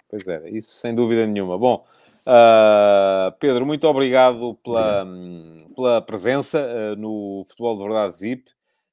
Pois 0.08 0.28
era, 0.28 0.48
isso 0.50 0.76
sem 0.76 0.94
dúvida 0.94 1.26
nenhuma. 1.26 1.58
Bom, 1.58 1.84
ah, 2.32 3.36
Pedro, 3.40 3.66
muito 3.66 3.88
obrigado 3.88 4.54
pela, 4.64 5.04
hum, 5.04 5.58
pela 5.76 6.00
presença 6.00 6.60
ah, 6.60 6.96
no 6.96 7.44
Futebol 7.50 7.76
de 7.76 7.84
Verdade 7.84 8.20
VIP. 8.20 8.52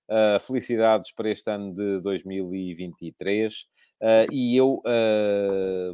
Ah, 0.08 0.38
felicidades 0.40 1.12
para 1.12 1.30
este 1.30 1.50
ano 1.50 1.74
de 1.74 2.00
2023. 2.00 3.66
Ah, 4.02 4.26
e 4.32 4.56
eu 4.56 4.82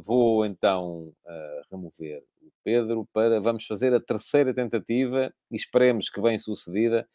vou 0.05 0.45
então 0.45 1.13
remover 1.69 2.23
o 2.41 2.51
Pedro 2.63 3.07
para 3.11 3.41
vamos 3.41 3.65
fazer 3.65 3.93
a 3.93 3.99
terceira 3.99 4.53
tentativa 4.53 5.33
e 5.51 5.55
esperemos 5.57 6.09
que 6.09 6.21
bem 6.21 6.39
sucedida 6.39 7.05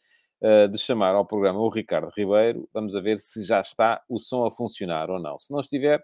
de 0.71 0.77
chamar 0.77 1.15
ao 1.15 1.25
programa 1.25 1.59
o 1.59 1.69
Ricardo 1.69 2.11
Ribeiro. 2.15 2.69
Vamos 2.71 2.95
a 2.95 3.01
ver 3.01 3.17
se 3.17 3.43
já 3.43 3.59
está 3.59 4.01
o 4.07 4.19
som 4.19 4.45
a 4.45 4.51
funcionar 4.51 5.09
ou 5.09 5.19
não. 5.19 5.39
Se 5.39 5.51
não 5.51 5.59
estiver, 5.59 6.03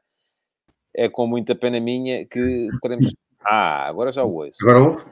é 0.95 1.07
com 1.10 1.27
muita 1.27 1.53
pena 1.56 1.80
minha 1.80 2.26
que 2.26 2.68
teremos. 2.81 3.14
Ah, 3.45 3.88
agora 3.88 4.11
já 4.11 4.23
o 4.23 4.34
ouço. 4.34 4.57
Agora 4.61 4.80
ouve? 4.80 5.05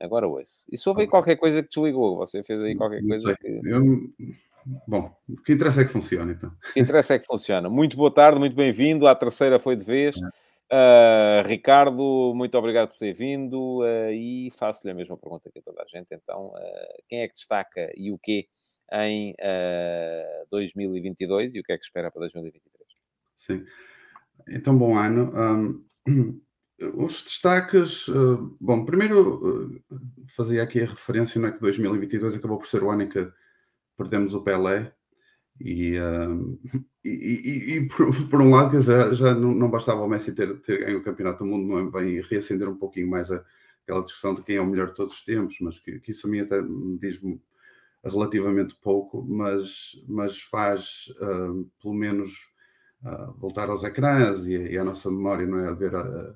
Agora 0.00 0.28
ouço. 0.28 0.64
E 0.70 0.76
se 0.76 0.88
houve 0.88 1.02
aí 1.02 1.08
qualquer 1.08 1.36
coisa 1.36 1.62
que 1.62 1.68
desligou, 1.68 2.16
você 2.16 2.42
fez 2.42 2.62
aí 2.62 2.74
qualquer 2.74 3.02
Não 3.02 3.08
coisa 3.08 3.36
sei. 3.40 3.60
que. 3.60 3.68
Eu... 3.68 3.80
Bom, 4.88 5.14
o 5.28 5.36
que 5.42 5.52
interessa 5.52 5.82
é 5.82 5.84
que 5.84 5.92
funcione, 5.92 6.32
então. 6.32 6.48
O 6.48 6.72
que 6.72 6.80
interessa 6.80 7.14
é 7.14 7.18
que 7.18 7.26
funciona. 7.26 7.68
Muito 7.68 7.96
boa 7.96 8.10
tarde, 8.10 8.38
muito 8.38 8.56
bem-vindo. 8.56 9.06
À 9.06 9.14
terceira 9.14 9.58
foi 9.58 9.76
de 9.76 9.84
vez. 9.84 10.16
Uh, 10.16 11.46
Ricardo, 11.46 12.32
muito 12.34 12.56
obrigado 12.56 12.88
por 12.88 12.96
ter 12.96 13.12
vindo 13.12 13.80
uh, 13.82 14.10
e 14.10 14.50
faço-lhe 14.52 14.90
a 14.90 14.94
mesma 14.94 15.16
pergunta 15.18 15.50
que 15.52 15.58
a 15.58 15.62
toda 15.62 15.82
a 15.82 15.86
gente. 15.86 16.08
Então, 16.12 16.46
uh, 16.46 17.02
quem 17.06 17.20
é 17.20 17.28
que 17.28 17.34
destaca 17.34 17.92
e 17.94 18.10
o 18.10 18.18
quê 18.18 18.48
em 18.92 19.32
uh, 19.32 20.46
2022 20.50 21.54
e 21.54 21.60
o 21.60 21.62
que 21.62 21.72
é 21.72 21.78
que 21.78 21.84
espera 21.84 22.10
para 22.10 22.20
2023? 22.20 22.88
Sim. 23.36 23.62
Então, 24.48 24.76
bom 24.76 24.96
ano. 24.96 25.30
Um, 26.08 26.40
os 26.94 27.22
destaques, 27.22 28.08
uh, 28.08 28.56
bom, 28.60 28.84
primeiro 28.84 29.68
uh, 29.68 29.84
fazia 30.36 30.62
aqui 30.62 30.80
a 30.82 30.86
referência, 30.86 31.40
não 31.40 31.48
é 31.48 31.52
que 31.52 31.60
2022 31.60 32.34
acabou 32.34 32.58
por 32.58 32.66
ser 32.66 32.82
o 32.82 32.90
ano 32.90 33.02
em 33.02 33.08
que 33.08 33.30
perdemos 33.96 34.34
o 34.34 34.42
Pelé 34.42 34.92
e, 35.60 35.98
um, 36.00 36.58
e, 37.04 37.10
e, 37.10 37.74
e 37.74 37.88
por, 37.88 38.06
por, 38.28 38.40
um 38.40 38.50
lado, 38.50 38.72
quer 38.72 39.14
já 39.14 39.34
não, 39.34 39.70
bastava 39.70 40.02
o 40.02 40.08
Messi 40.08 40.32
ter, 40.32 40.60
ter 40.62 40.84
ganho 40.84 40.98
o 40.98 41.04
Campeonato 41.04 41.44
do 41.44 41.46
Mundo, 41.46 41.68
não 41.68 42.00
é 42.00 42.20
reacender 42.28 42.68
um 42.68 42.76
pouquinho 42.76 43.08
mais 43.08 43.30
a, 43.30 43.44
aquela 43.84 44.02
discussão 44.02 44.34
de 44.34 44.42
quem 44.42 44.56
é 44.56 44.60
o 44.60 44.66
melhor 44.66 44.88
de 44.88 44.94
todos 44.94 45.14
os 45.14 45.24
tempos, 45.24 45.56
mas 45.60 45.78
que, 45.78 46.00
que 46.00 46.10
isso 46.10 46.26
a 46.26 46.30
mim 46.30 46.40
até 46.40 46.60
me 46.60 46.98
diz 46.98 47.20
relativamente 48.04 48.74
pouco, 48.82 49.24
mas, 49.24 49.92
mas 50.08 50.40
faz 50.40 51.06
uh, 51.20 51.70
pelo 51.80 51.94
menos 51.94 52.34
uh, 53.04 53.32
voltar 53.38 53.68
aos 53.68 53.84
ecrãs 53.84 54.44
e, 54.44 54.52
e 54.52 54.78
à 54.78 54.84
nossa 54.84 55.10
memória, 55.10 55.46
não 55.46 55.60
é? 55.60 55.68
A 55.68 55.72
ver 55.72 55.94
a 55.94 56.34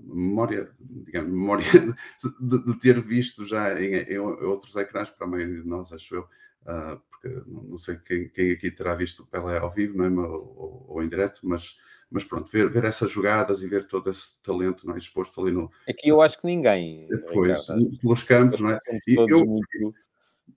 memória, 0.00 0.70
digamos, 0.80 1.30
memória 1.30 1.64
de, 2.40 2.64
de, 2.64 2.78
ter 2.78 3.00
visto 3.00 3.44
já 3.44 3.80
em, 3.80 3.94
em, 3.94 4.18
outros 4.18 4.74
ecrãs, 4.76 5.10
para 5.10 5.26
a 5.26 5.30
maioria 5.30 5.62
de 5.62 5.68
nós, 5.68 5.92
acho 5.92 6.14
eu, 6.14 6.22
uh, 6.22 7.00
porque 7.10 7.42
não 7.46 7.78
sei 7.78 7.96
quem, 7.96 8.28
quem, 8.28 8.52
aqui 8.52 8.70
terá 8.70 8.94
visto 8.94 9.22
o 9.22 9.26
Pelé 9.26 9.58
ao 9.58 9.72
vivo, 9.72 9.98
não 9.98 10.04
é? 10.04 10.28
ou, 10.28 10.86
ou 10.88 11.02
em 11.02 11.08
direto, 11.08 11.40
mas, 11.42 11.76
mas 12.10 12.24
pronto, 12.24 12.50
ver, 12.50 12.68
ver 12.70 12.84
essas 12.84 13.10
jogadas 13.10 13.62
e 13.62 13.66
ver 13.66 13.86
todo 13.86 14.10
esse 14.10 14.40
talento 14.42 14.86
não 14.86 14.94
é? 14.94 14.98
exposto 14.98 15.40
ali 15.40 15.52
no. 15.52 15.70
Aqui 15.88 16.08
eu 16.08 16.20
acho 16.20 16.40
que 16.40 16.46
ninguém. 16.46 17.06
Depois, 17.08 17.66
pelos 18.00 18.22
campos, 18.22 18.60
não 18.60 18.70
é? 18.70 18.78
E 19.06 19.14
eu, 19.16 19.46
muito... 19.46 19.94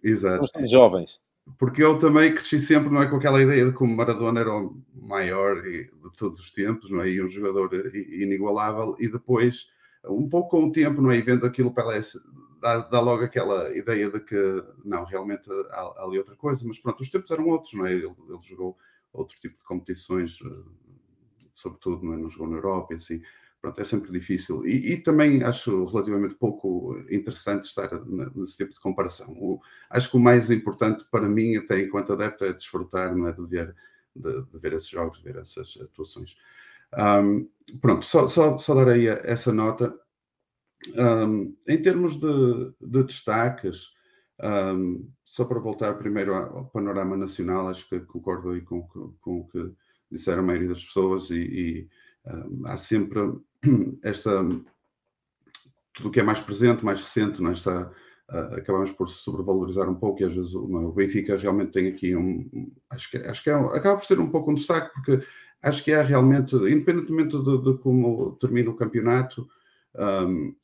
Exato. 0.03 0.47
Somos 0.47 0.69
jovens. 0.69 1.19
Porque 1.57 1.83
eu 1.83 1.97
também 1.97 2.33
cresci 2.33 2.59
sempre, 2.59 2.91
não 2.91 3.01
é, 3.01 3.07
com 3.07 3.15
aquela 3.15 3.41
ideia 3.41 3.65
de 3.65 3.71
como 3.71 3.95
Maradona 3.95 4.39
era 4.39 4.53
o 4.53 4.81
maior 4.93 5.61
de 5.61 5.89
todos 6.17 6.39
os 6.39 6.51
tempos, 6.51 6.89
não 6.89 7.01
é, 7.01 7.09
e 7.09 7.23
um 7.23 7.29
jogador 7.29 7.69
inigualável, 7.95 8.95
e 8.99 9.07
depois, 9.07 9.67
um 10.05 10.27
pouco 10.27 10.49
com 10.49 10.65
o 10.65 10.71
tempo, 10.71 11.01
não 11.01 11.11
é, 11.11 11.17
e 11.17 11.21
vendo 11.21 11.45
aquilo 11.45 11.73
Pelé, 11.73 12.01
dá, 12.61 12.79
dá 12.79 12.99
logo 12.99 13.23
aquela 13.23 13.75
ideia 13.75 14.09
de 14.09 14.19
que, 14.19 14.63
não, 14.83 15.03
realmente 15.05 15.49
há, 15.71 15.81
há, 15.81 16.03
ali 16.03 16.17
outra 16.17 16.35
coisa, 16.35 16.63
mas 16.65 16.79
pronto, 16.79 17.01
os 17.01 17.09
tempos 17.09 17.31
eram 17.31 17.47
outros, 17.47 17.73
não 17.73 17.85
é, 17.85 17.93
ele, 17.93 18.13
ele 18.27 18.39
jogou 18.43 18.77
outro 19.13 19.37
tipo 19.39 19.57
de 19.57 19.63
competições, 19.63 20.39
eh, 20.43 20.63
sobretudo, 21.53 22.05
não, 22.05 22.13
é, 22.13 22.17
não 22.17 22.29
jogou 22.29 22.47
na 22.47 22.57
Europa 22.57 22.93
e 22.93 22.97
assim, 22.97 23.21
pronto, 23.61 23.79
é 23.81 23.83
sempre 23.83 24.11
difícil. 24.11 24.65
E, 24.65 24.93
e, 24.93 24.97
também 24.97 25.43
acho 25.43 25.85
relativamente 25.85 26.35
pouco 26.35 26.97
interessante 27.09 27.65
estar 27.65 27.89
nesse 28.35 28.57
tipo 28.57 28.73
de 28.73 28.79
comparação. 28.79 29.33
O, 29.33 29.59
acho 29.89 30.09
que 30.09 30.17
o 30.17 30.19
mais 30.19 30.51
importante 30.51 31.05
para 31.11 31.27
mim, 31.27 31.55
até 31.55 31.81
enquanto 31.81 32.13
adepto, 32.13 32.45
é 32.45 32.53
desfrutar, 32.53 33.15
não 33.15 33.27
é? 33.27 33.31
De 33.33 33.45
ver, 33.45 33.75
de, 34.15 34.43
de 34.45 34.59
ver 34.59 34.73
esses 34.73 34.89
jogos, 34.89 35.17
de 35.19 35.23
ver 35.23 35.37
essas 35.37 35.77
atuações. 35.81 36.35
Um, 36.97 37.49
pronto, 37.81 38.05
só, 38.05 38.27
só, 38.27 38.57
só 38.57 38.79
essa 38.91 39.51
nota. 39.51 39.93
Um, 40.95 41.55
em 41.67 41.81
termos 41.81 42.19
de, 42.19 42.73
de 42.79 43.03
destaques, 43.03 43.87
um, 44.41 45.09
só 45.25 45.43
para 45.43 45.59
voltar 45.59 45.95
primeiro 45.95 46.33
ao 46.33 46.65
panorama 46.69 47.17
nacional, 47.17 47.67
acho 47.67 47.87
que 47.89 47.99
concordo 48.01 48.51
aí 48.51 48.61
com, 48.61 48.87
com, 48.87 49.13
com 49.19 49.39
o 49.39 49.47
que 49.47 49.73
disseram 50.11 50.43
a 50.43 50.45
maioria 50.45 50.69
das 50.69 50.85
pessoas 50.85 51.29
e, 51.31 51.35
e 51.35 51.89
há 52.65 52.77
sempre 52.77 53.19
esta 54.03 54.43
tudo 55.97 56.09
o 56.09 56.11
que 56.11 56.19
é 56.19 56.23
mais 56.23 56.39
presente, 56.39 56.85
mais 56.85 57.01
recente, 57.01 57.41
não 57.41 57.49
é? 57.49 57.53
está, 57.53 57.91
uh, 58.29 58.55
acabamos 58.55 58.91
por 58.91 59.09
se 59.09 59.23
sobrevalorizar 59.23 59.89
um 59.89 59.95
pouco 59.95 60.21
e 60.21 60.25
às 60.25 60.33
vezes 60.33 60.53
o, 60.53 60.63
o 60.63 60.91
Benfica 60.93 61.35
realmente 61.35 61.71
tem 61.71 61.87
aqui 61.87 62.15
um, 62.15 62.71
acho 62.89 63.09
que, 63.09 63.17
acho 63.17 63.43
que 63.43 63.49
é, 63.49 63.53
acaba 63.53 63.97
por 63.97 64.05
ser 64.05 64.19
um 64.19 64.29
pouco 64.29 64.51
um 64.51 64.55
destaque 64.55 64.93
porque 64.93 65.25
acho 65.63 65.83
que 65.83 65.91
é 65.91 66.01
realmente, 66.03 66.55
independentemente 66.55 67.35
de, 67.35 67.63
de 67.63 67.77
como 67.79 68.37
termina 68.39 68.69
o 68.69 68.75
campeonato, 68.75 69.49
um, 69.95 70.55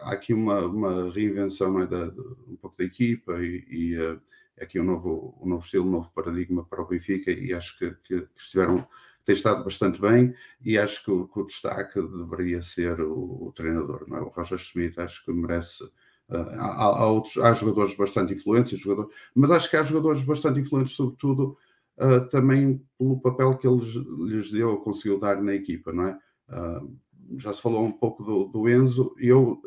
há 0.00 0.12
aqui 0.12 0.34
uma, 0.34 0.66
uma 0.66 1.12
reinvenção 1.12 1.80
é, 1.80 1.86
da, 1.86 2.06
de, 2.06 2.20
um 2.48 2.56
pouco 2.60 2.76
da 2.76 2.84
equipa 2.84 3.40
e, 3.40 3.64
e 3.70 3.98
uh, 3.98 4.20
é 4.56 4.64
aqui 4.64 4.80
um 4.80 4.84
novo, 4.84 5.38
um 5.40 5.48
novo 5.48 5.64
estilo, 5.64 5.86
um 5.86 5.92
novo 5.92 6.10
paradigma 6.12 6.64
para 6.64 6.82
o 6.82 6.86
Benfica 6.86 7.30
e 7.30 7.54
acho 7.54 7.78
que, 7.78 7.90
que, 8.02 8.20
que 8.22 8.40
estiveram 8.40 8.84
tem 9.24 9.34
estado 9.34 9.64
bastante 9.64 10.00
bem 10.00 10.34
e 10.64 10.78
acho 10.78 11.04
que 11.04 11.10
o, 11.10 11.28
que 11.28 11.40
o 11.40 11.46
destaque 11.46 12.00
deveria 12.00 12.60
ser 12.60 13.00
o, 13.00 13.44
o, 13.44 13.52
treinador, 13.52 14.04
não 14.08 14.18
é? 14.18 14.20
O 14.20 14.28
Roger 14.28 14.58
Schmidt 14.58 15.00
acho 15.00 15.24
que 15.24 15.32
merece. 15.32 15.84
Uh, 16.28 16.48
há, 16.58 16.84
há, 16.84 17.06
outros, 17.06 17.38
há 17.38 17.52
jogadores 17.52 17.94
bastante 17.96 18.32
influentes, 18.32 18.78
jogadores, 18.78 19.12
mas 19.34 19.50
acho 19.50 19.68
que 19.68 19.76
há 19.76 19.82
jogadores 19.82 20.22
bastante 20.22 20.60
influentes, 20.60 20.94
sobretudo 20.94 21.58
uh, 21.98 22.28
também 22.30 22.80
pelo 22.96 23.20
papel 23.20 23.56
que 23.56 23.66
ele 23.66 23.80
lhes 24.28 24.50
deu, 24.50 24.76
conseguiu 24.76 25.18
dar 25.18 25.42
na 25.42 25.54
equipa, 25.54 25.92
não 25.92 26.06
é? 26.06 26.18
Uh, 26.48 26.96
já 27.36 27.52
se 27.52 27.60
falou 27.60 27.84
um 27.84 27.92
pouco 27.92 28.22
do, 28.22 28.44
do 28.44 28.68
Enzo, 28.68 29.14
e 29.18 29.26
eu 29.26 29.60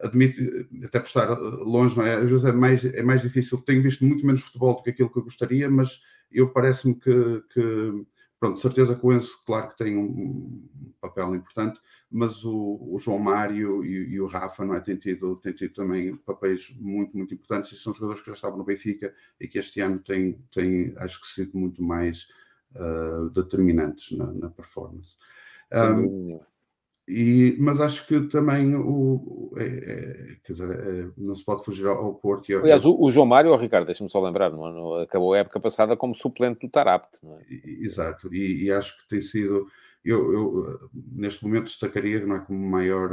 admito, 0.00 0.40
até 0.84 1.00
por 1.00 1.06
estar 1.06 1.28
longe, 1.38 1.96
não 1.96 2.04
é? 2.04 2.16
às 2.16 2.28
vezes 2.28 2.44
é 2.44 2.52
mais, 2.52 2.84
é 2.84 3.02
mais 3.02 3.22
difícil. 3.22 3.60
Tenho 3.62 3.82
visto 3.82 4.04
muito 4.04 4.26
menos 4.26 4.42
futebol 4.42 4.76
do 4.76 4.82
que 4.82 4.90
aquilo 4.90 5.10
que 5.10 5.18
eu 5.18 5.24
gostaria, 5.24 5.68
mas 5.70 6.00
eu 6.30 6.48
parece-me 6.50 6.94
que, 6.94 7.42
que 7.52 8.04
Pronto, 8.44 8.60
certeza 8.60 8.94
que 8.94 9.06
o 9.06 9.10
Enzo, 9.10 9.42
claro 9.46 9.70
que 9.70 9.78
tem 9.78 9.98
um, 9.98 10.68
papel 11.00 11.34
importante, 11.34 11.80
mas 12.10 12.44
o, 12.44 12.78
o 12.92 12.98
João 12.98 13.18
Mário 13.18 13.82
e, 13.82 14.12
e, 14.12 14.20
o 14.20 14.26
Rafa 14.26 14.66
não 14.66 14.74
é, 14.74 14.80
têm, 14.80 14.96
tido, 14.96 15.34
têm 15.36 15.54
tido 15.54 15.72
também 15.72 16.14
papéis 16.14 16.68
muito, 16.78 17.16
muito 17.16 17.32
importantes 17.32 17.72
e 17.72 17.76
são 17.78 17.94
jogadores 17.94 18.20
que 18.20 18.26
já 18.26 18.34
estavam 18.34 18.58
no 18.58 18.64
Benfica 18.64 19.14
e 19.40 19.48
que 19.48 19.58
este 19.58 19.80
ano 19.80 19.98
têm, 19.98 20.38
têm 20.52 20.92
acho 20.98 21.22
que 21.22 21.26
sido 21.26 21.56
muito 21.56 21.82
mais 21.82 22.28
uh, 22.74 23.30
determinantes 23.30 24.14
na, 24.14 24.30
na 24.30 24.50
performance. 24.50 25.16
Um, 25.72 26.38
e, 27.06 27.54
mas 27.58 27.80
acho 27.80 28.06
que 28.06 28.18
também 28.28 28.74
o, 28.74 29.52
é, 29.58 29.66
é, 29.66 30.36
dizer, 30.48 30.70
é, 30.70 31.10
não 31.18 31.34
se 31.34 31.44
pode 31.44 31.62
fugir 31.62 31.86
ao, 31.86 32.02
ao 32.02 32.14
Porto. 32.14 32.48
E 32.48 32.54
ao... 32.54 32.62
Aliás, 32.62 32.84
o, 32.84 32.96
o, 32.98 33.10
João 33.10 33.26
Mário, 33.26 33.50
oh, 33.50 33.56
Ricardo, 33.56 33.86
deixa-me 33.86 34.08
só 34.08 34.20
lembrar, 34.22 34.50
não, 34.50 34.72
não, 34.72 34.94
acabou 34.94 35.34
a 35.34 35.38
época 35.38 35.60
passada 35.60 35.96
como 35.96 36.14
suplente 36.14 36.60
do 36.60 36.70
Tarapt. 36.70 37.20
É? 37.22 37.84
Exato, 37.84 38.34
e, 38.34 38.64
e, 38.64 38.72
acho 38.72 38.96
que 39.02 39.08
tem 39.08 39.20
sido. 39.20 39.66
Eu, 40.02 40.32
eu, 40.32 40.90
neste 41.12 41.44
momento 41.44 41.64
destacaria 41.64 42.24
não 42.26 42.36
é, 42.36 42.40
como 42.40 42.58
maior, 42.58 43.10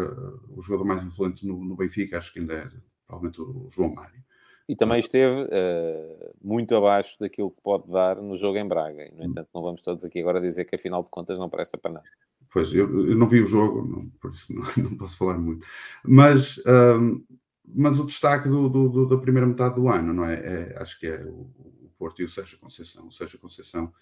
o 0.50 0.62
jogador 0.62 0.86
mais 0.86 1.04
influente 1.04 1.46
no, 1.46 1.64
no 1.64 1.76
Benfica, 1.76 2.18
acho 2.18 2.34
que 2.34 2.40
ainda 2.40 2.54
é 2.54 2.68
provavelmente 3.08 3.42
o 3.42 3.70
João 3.72 3.94
Mário. 3.94 4.22
E 4.68 4.76
também 4.76 5.00
esteve 5.00 5.42
uh, 5.42 6.34
muito 6.42 6.74
abaixo 6.76 7.20
daquilo 7.20 7.52
que 7.52 7.62
pode 7.62 7.92
dar 7.92 8.22
no 8.22 8.38
jogo 8.38 8.58
em 8.58 8.66
Braga. 8.66 9.06
E, 9.06 9.12
no 9.14 9.24
entanto, 9.24 9.50
não 9.54 9.62
vamos 9.62 9.82
todos 9.82 10.04
aqui 10.06 10.22
agora 10.22 10.40
dizer 10.40 10.64
que 10.64 10.76
afinal 10.76 11.04
de 11.04 11.12
contas 11.12 11.38
não 11.38 11.50
presta 11.50 11.78
para 11.78 11.92
nada. 11.92 12.06
Pois, 12.52 12.74
eu, 12.74 13.08
eu 13.08 13.18
não 13.18 13.30
vi 13.30 13.42
o 13.42 13.46
jogo, 13.46 13.88
não, 13.88 14.10
por 14.20 14.34
isso 14.34 14.54
não, 14.54 14.64
não, 14.78 14.98
posso 14.98 15.18
falar 15.18 15.38
muito. 15.38 15.66
Mas, 16.04 16.62
um, 17.00 17.24
mas 17.66 17.98
o 17.98 18.06
destaque 18.06 18.50
do, 18.50 18.68
do, 18.68 18.90
do, 18.90 19.08
da 19.08 19.18
primeira 19.18 19.48
metade 19.48 19.76
do 19.76 19.88
ano, 19.88 20.14
não 20.14 20.26
é? 20.26 20.36
é 20.74 20.78
acho 20.78 21.00
que 21.00 21.08
é 21.08 21.24
o, 21.24 21.50
o, 21.58 21.92
Porto 21.98 22.22
e 22.22 22.26
o 22.26 22.30
Sérgio 22.30 22.60
Conceição. 22.60 23.08
O 23.08 23.12
Sérgio 23.12 23.40
Conceição 23.40 23.94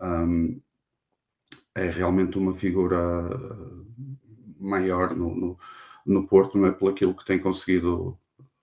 um, 0.00 0.60
é 1.74 1.90
realmente 1.90 2.38
uma 2.38 2.54
figura 2.54 3.28
maior 4.58 5.14
no, 5.14 5.34
no, 5.34 5.58
no, 6.06 6.26
Porto, 6.26 6.56
não 6.56 6.68
é? 6.68 6.72
Pelo 6.72 6.90
aquilo 6.90 7.14
que 7.14 7.26
tem 7.26 7.38
conseguido 7.38 8.18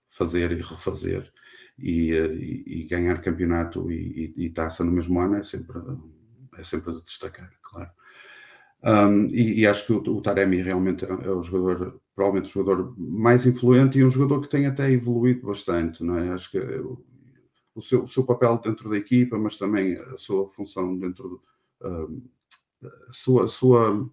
fazer 0.08 0.50
e 0.50 0.62
refazer. 0.62 1.32
E, 1.78 2.10
e, 2.10 2.80
e 2.80 2.84
ganhar 2.88 3.22
campeonato 3.22 3.92
e, 3.92 4.34
e, 4.36 4.50
taça 4.50 4.82
no 4.82 4.90
mesmo 4.90 5.20
ano 5.20 5.36
é 5.36 5.44
sempre, 5.44 5.78
é 6.56 6.64
sempre 6.64 6.92
de 6.92 7.04
destacar, 7.04 7.52
claro. 7.62 7.90
Um, 8.82 9.26
e, 9.26 9.60
e, 9.60 9.66
acho 9.66 9.86
que 9.86 9.92
o, 9.92 10.16
o, 10.16 10.22
Taremi 10.22 10.62
realmente 10.62 11.04
é, 11.04 11.08
é, 11.08 11.30
o 11.30 11.42
jogador, 11.42 12.00
provavelmente 12.14 12.48
o 12.48 12.52
jogador 12.52 12.94
mais 12.96 13.44
influente 13.44 13.98
e 13.98 14.04
um 14.04 14.10
jogador 14.10 14.40
que 14.40 14.48
tem 14.48 14.66
até 14.66 14.90
evoluído 14.90 15.46
bastante, 15.46 16.04
não 16.04 16.16
é? 16.16 16.30
Acho 16.30 16.52
que 16.52 16.58
o, 16.58 17.04
o, 17.74 17.82
seu, 17.82 18.04
o 18.04 18.08
seu, 18.08 18.24
papel 18.24 18.56
dentro 18.58 18.88
da 18.88 18.96
equipa, 18.96 19.36
mas 19.36 19.56
também 19.56 19.96
a 19.96 20.16
sua 20.16 20.48
função 20.50 20.96
dentro 20.96 21.42
um, 21.82 22.22
a 22.82 23.12
sua, 23.12 23.44
a 23.46 23.48
sua 23.48 24.10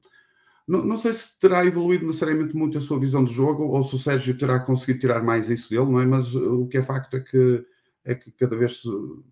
não, 0.68 0.84
não, 0.84 0.98
sei 0.98 1.14
se 1.14 1.40
terá 1.40 1.64
evoluído 1.64 2.08
necessariamente 2.08 2.56
muito 2.56 2.76
a 2.76 2.82
sua 2.82 3.00
visão 3.00 3.24
de 3.24 3.32
jogo 3.32 3.66
ou 3.66 3.84
se 3.84 3.96
o 3.96 4.00
Sérgio 4.00 4.36
terá 4.36 4.60
conseguido 4.60 5.00
tirar 5.02 5.24
mais 5.24 5.48
isso 5.48 5.70
dele, 5.70 5.86
não 5.86 6.00
é? 6.00 6.06
Mas 6.08 6.34
o 6.34 6.68
que 6.68 6.80
é 6.80 6.84
facto 6.84 7.16
é 7.18 7.20
que 7.20 7.64
é 8.06 8.14
que 8.14 8.32
cada 8.32 8.56
vez 8.56 8.84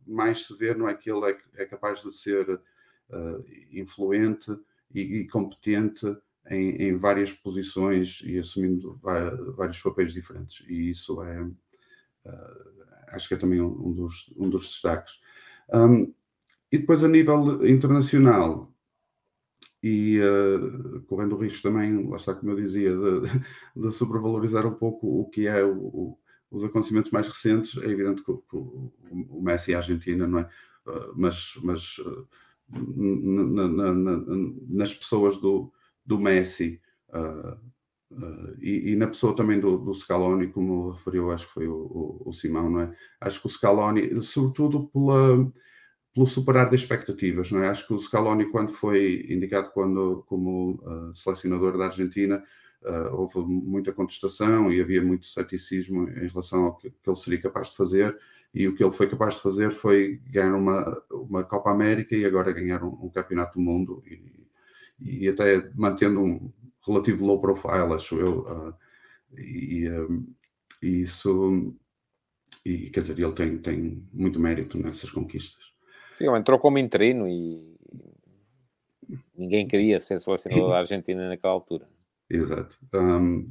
mais 0.05 0.47
se 0.47 0.57
vê, 0.57 0.73
não 0.73 0.89
é 0.89 0.95
que 0.95 1.10
ele 1.10 1.31
é, 1.31 1.38
é 1.61 1.65
capaz 1.65 2.01
de 2.01 2.11
ser 2.11 2.49
uh, 2.49 3.45
influente 3.72 4.51
e, 4.94 5.02
e 5.02 5.28
competente 5.28 6.06
em, 6.49 6.72
em, 6.76 6.98
várias 6.98 7.32
posições 7.32 8.22
e 8.24 8.38
assumindo 8.38 8.99
vários 9.56 9.82
papéis 9.82 10.14
diferentes. 10.14 10.65
E 10.68 10.90
isso 10.90 11.22
é, 11.24 11.41
uh, 11.41 11.53
acho 13.10 13.28
que 13.28 13.34
é 13.34 13.38
também 13.38 13.61
um, 13.61 13.91
dos, 13.94 14.34
um 14.38 14.49
dos 14.49 14.64
destaques. 14.64 15.20
Um, 15.74 16.14
e 16.72 16.78
depois, 16.78 17.03
a 17.03 17.07
nível 17.07 17.65
internacional, 17.68 18.74
e 19.82 20.20
uh, 20.20 21.02
correndo 21.07 21.36
o 21.36 21.40
risco 21.40 21.61
também, 21.61 22.07
lá 22.07 22.18
está 22.18 22.34
como 22.34 22.52
eu 22.52 22.56
dizia, 22.56 22.90
de, 22.95 23.82
de 23.82 23.91
sobrevalorizar 23.91 24.65
um 24.65 24.74
pouco 24.74 25.22
o 25.22 25.30
que 25.30 25.45
é 25.45 25.64
o, 25.64 25.78
o, 25.78 26.20
os 26.49 26.64
acontecimentos 26.64 27.11
mais 27.11 27.28
recentes, 27.28 27.78
é 27.78 27.90
evidente 27.90 28.24
que, 28.24 28.32
que 28.34 28.56
o, 28.56 28.94
o, 29.11 29.41
Messi 29.41 29.72
e 29.72 29.76
a 29.76 29.80
Argentina, 29.80 30.28
não 30.28 30.40
é? 30.40 30.49
Uh, 30.86 31.14
mas, 31.15 31.53
mas 31.64 31.98
uh, 31.99 32.28
na, 32.74 33.68
na, 33.68 33.94
na, 33.94 34.24
nas 34.70 34.94
pessoas 34.94 35.38
do, 35.38 35.72
do 36.06 36.18
Messi 36.18 36.82
uh, 37.10 37.58
uh, 38.12 38.56
e, 38.60 38.91
e, 38.91 38.95
na 38.95 39.08
pessoa 39.08 39.36
também 39.36 39.60
do, 39.60 39.78
do 39.78 39.94
Scaloni, 39.94 40.48
como 40.48 40.91
referiu, 40.91 41.32
acho 41.32 41.48
que 41.48 41.54
foi 41.54 41.68
o, 41.68 41.76
o, 41.76 42.30
o, 42.30 42.34
Simão, 42.34 42.70
não 42.70 42.82
é? 42.82 42.95
Acho 43.22 43.40
que 43.41 43.48
o 43.48 43.50
Scaloni, 43.50 44.24
sobretudo 44.24 44.88
pela, 44.88 45.52
pelo 46.14 46.28
superar 46.28 46.70
das 46.70 46.82
expectativas, 46.82 47.52
não 47.52 47.64
é? 47.64 47.70
Acho 47.70 47.88
que 47.88 47.94
o 47.94 48.00
Scaloni, 48.00 48.50
quando 48.50 48.74
foi 48.74 49.26
indicado 49.30 49.72
quando, 49.72 50.24
como 50.28 50.80
uh, 50.84 51.16
selecionador 51.16 51.78
da 51.78 51.86
Argentina, 51.86 52.44
houve 53.14 53.40
muita 53.40 53.94
contestação 53.94 54.70
e 54.70 54.82
havia 54.82 55.02
muito 55.02 55.26
ceticismo 55.26 56.10
em 56.10 56.28
relação 56.28 56.66
ao 56.66 56.76
que, 56.76 56.90
que, 56.90 57.10
ele 57.10 57.16
seria 57.16 57.41
capaz 57.41 57.70
de 57.70 57.78
fazer 57.78 58.14
e 58.53 58.67
o 58.67 58.75
que 58.75 58.84
ele 58.84 58.91
foi 58.91 59.09
capaz 59.09 59.35
de 59.35 59.41
fazer 59.41 59.71
foi 59.71 60.21
ganhar 60.30 60.55
uma, 60.55 61.03
uma 61.11 61.43
Copa 61.43 61.71
América 61.71 62.15
e 62.15 62.23
agora 62.23 62.53
ganhar 62.53 62.84
um, 62.84 63.05
um 63.05 63.09
Campeonato 63.09 63.55
do 63.57 63.61
Mundo 63.61 64.03
e, 64.05 64.47
e, 64.99 65.27
até 65.27 65.69
mantendo 65.73 66.21
um 66.21 66.53
relativo 66.85 67.25
low 67.25 67.41
profile, 67.41 67.93
acho 67.93 68.19
eu. 68.19 68.41
Uh, 68.41 68.73
e, 69.39 69.89
um, 69.89 70.27
e, 70.84 71.01
isso, 71.01 71.75
e 72.63 72.91
quer 72.91 73.01
dizer, 73.01 73.17
ele 73.17 73.31
tem, 73.31 73.57
tem 73.57 74.07
muito 74.13 74.39
mérito 74.39 74.77
nessas 74.77 75.09
conquistas. 75.09 75.73
Sim, 76.15 76.27
ele 76.27 76.38
entrou 76.38 76.59
como 76.59 76.77
interino 76.77 77.27
e 77.27 77.73
ninguém 79.35 79.67
queria 79.67 79.99
ser 79.99 80.21
selecionador 80.21 80.69
da 80.69 80.77
Argentina 80.77 81.27
naquela 81.27 81.53
altura. 81.53 81.88
Exato. 82.30 82.77
Um, 82.93 83.47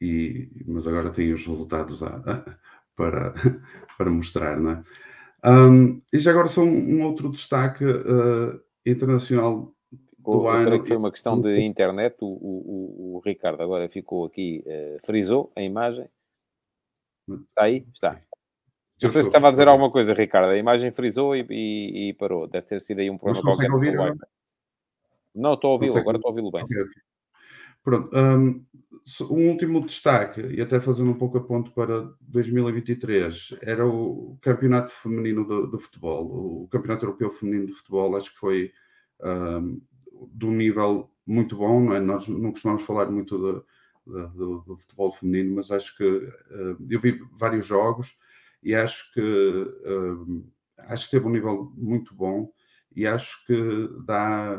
e, 0.00 0.48
mas 0.66 0.86
agora 0.86 1.10
tem 1.10 1.32
os 1.32 1.44
resultados 1.44 2.02
a, 2.02 2.16
a 2.16 2.58
para, 2.96 3.32
para 3.98 4.10
mostrar, 4.10 4.58
não 4.58 4.70
é? 4.72 4.84
Um, 5.44 6.00
e 6.12 6.18
já 6.18 6.30
agora 6.30 6.48
só 6.48 6.62
um, 6.62 6.68
um 6.98 7.02
outro 7.02 7.30
destaque 7.30 7.84
uh, 7.84 8.60
internacional 8.86 9.74
do 10.18 10.32
Eu 10.44 10.48
ano. 10.48 10.80
que 10.80 10.86
foi 10.88 10.96
uma 10.96 11.10
questão 11.10 11.40
de 11.40 11.60
internet. 11.60 12.16
O, 12.20 12.26
o- 12.26 13.14
o- 13.14 13.16
o 13.16 13.20
Ricardo 13.24 13.60
agora 13.60 13.88
ficou 13.88 14.24
aqui, 14.24 14.62
eh, 14.64 14.96
frisou 15.04 15.50
a 15.56 15.62
imagem. 15.62 16.06
Está 17.48 17.64
aí? 17.64 17.84
Está. 17.92 18.12
Eu 19.00 19.06
Não 19.08 19.10
sei 19.10 19.22
se 19.22 19.28
estava 19.28 19.48
a 19.48 19.50
dizer 19.50 19.66
alguma 19.66 19.90
coisa, 19.90 20.14
Ricardo. 20.14 20.50
A 20.52 20.56
imagem 20.56 20.92
frisou 20.92 21.34
e, 21.34 21.44
e- 21.50 22.08
e 22.10 22.14
parou. 22.14 22.46
Deve 22.46 22.66
ter 22.66 22.80
sido 22.80 23.00
aí 23.00 23.10
um 23.10 23.18
problema 23.18 23.42
qualquer 23.42 23.70
ouvir 23.72 23.86
com 23.86 23.92
o 23.92 23.94
agora? 23.96 24.10
Wi-Fi. 24.12 24.26
Não, 25.34 25.54
estou 25.54 25.70
a 25.70 25.72
ouvi-lo. 25.72 25.98
Agora 25.98 26.18
estou 26.18 26.28
a 26.28 26.30
ouvi-lo 26.32 26.50
bem. 26.52 26.62
Ok, 26.62 26.82
ok. 26.82 26.92
Pronto. 27.82 28.16
Um, 28.16 28.64
um 29.22 29.48
último 29.50 29.84
destaque, 29.84 30.40
e 30.40 30.60
até 30.60 30.80
fazendo 30.80 31.10
um 31.10 31.18
pouco 31.18 31.38
a 31.38 31.42
ponto 31.44 31.72
para 31.72 32.08
2023, 32.20 33.54
era 33.60 33.86
o 33.86 34.38
Campeonato 34.40 34.90
Feminino 34.92 35.44
de 35.70 35.78
Futebol. 35.78 36.64
O 36.64 36.68
Campeonato 36.68 37.04
Europeu 37.06 37.30
Feminino 37.30 37.66
de 37.66 37.72
Futebol, 37.72 38.16
acho 38.16 38.32
que 38.32 38.38
foi 38.38 38.72
um, 39.22 39.80
de 40.32 40.46
um 40.46 40.52
nível 40.52 41.10
muito 41.26 41.56
bom, 41.56 41.80
não 41.80 41.94
é? 41.94 42.00
Nós 42.00 42.28
não 42.28 42.52
costumamos 42.52 42.84
falar 42.84 43.10
muito 43.10 43.36
de- 43.38 43.62
de- 44.12 44.28
do, 44.36 44.60
do 44.62 44.76
futebol 44.76 45.12
feminino, 45.12 45.54
mas 45.56 45.70
acho 45.70 45.96
que 45.96 46.04
uh, 46.04 46.76
eu 46.90 47.00
vi 47.00 47.20
vários 47.38 47.64
jogos 47.66 48.16
e 48.62 48.74
acho 48.74 49.12
que 49.12 49.20
um, 49.20 50.44
acho 50.78 51.04
que 51.06 51.12
teve 51.12 51.26
um 51.26 51.30
nível 51.30 51.72
muito 51.76 52.14
bom 52.14 52.52
e 52.94 53.06
acho 53.06 53.44
que 53.46 53.54
dá, 54.04 54.58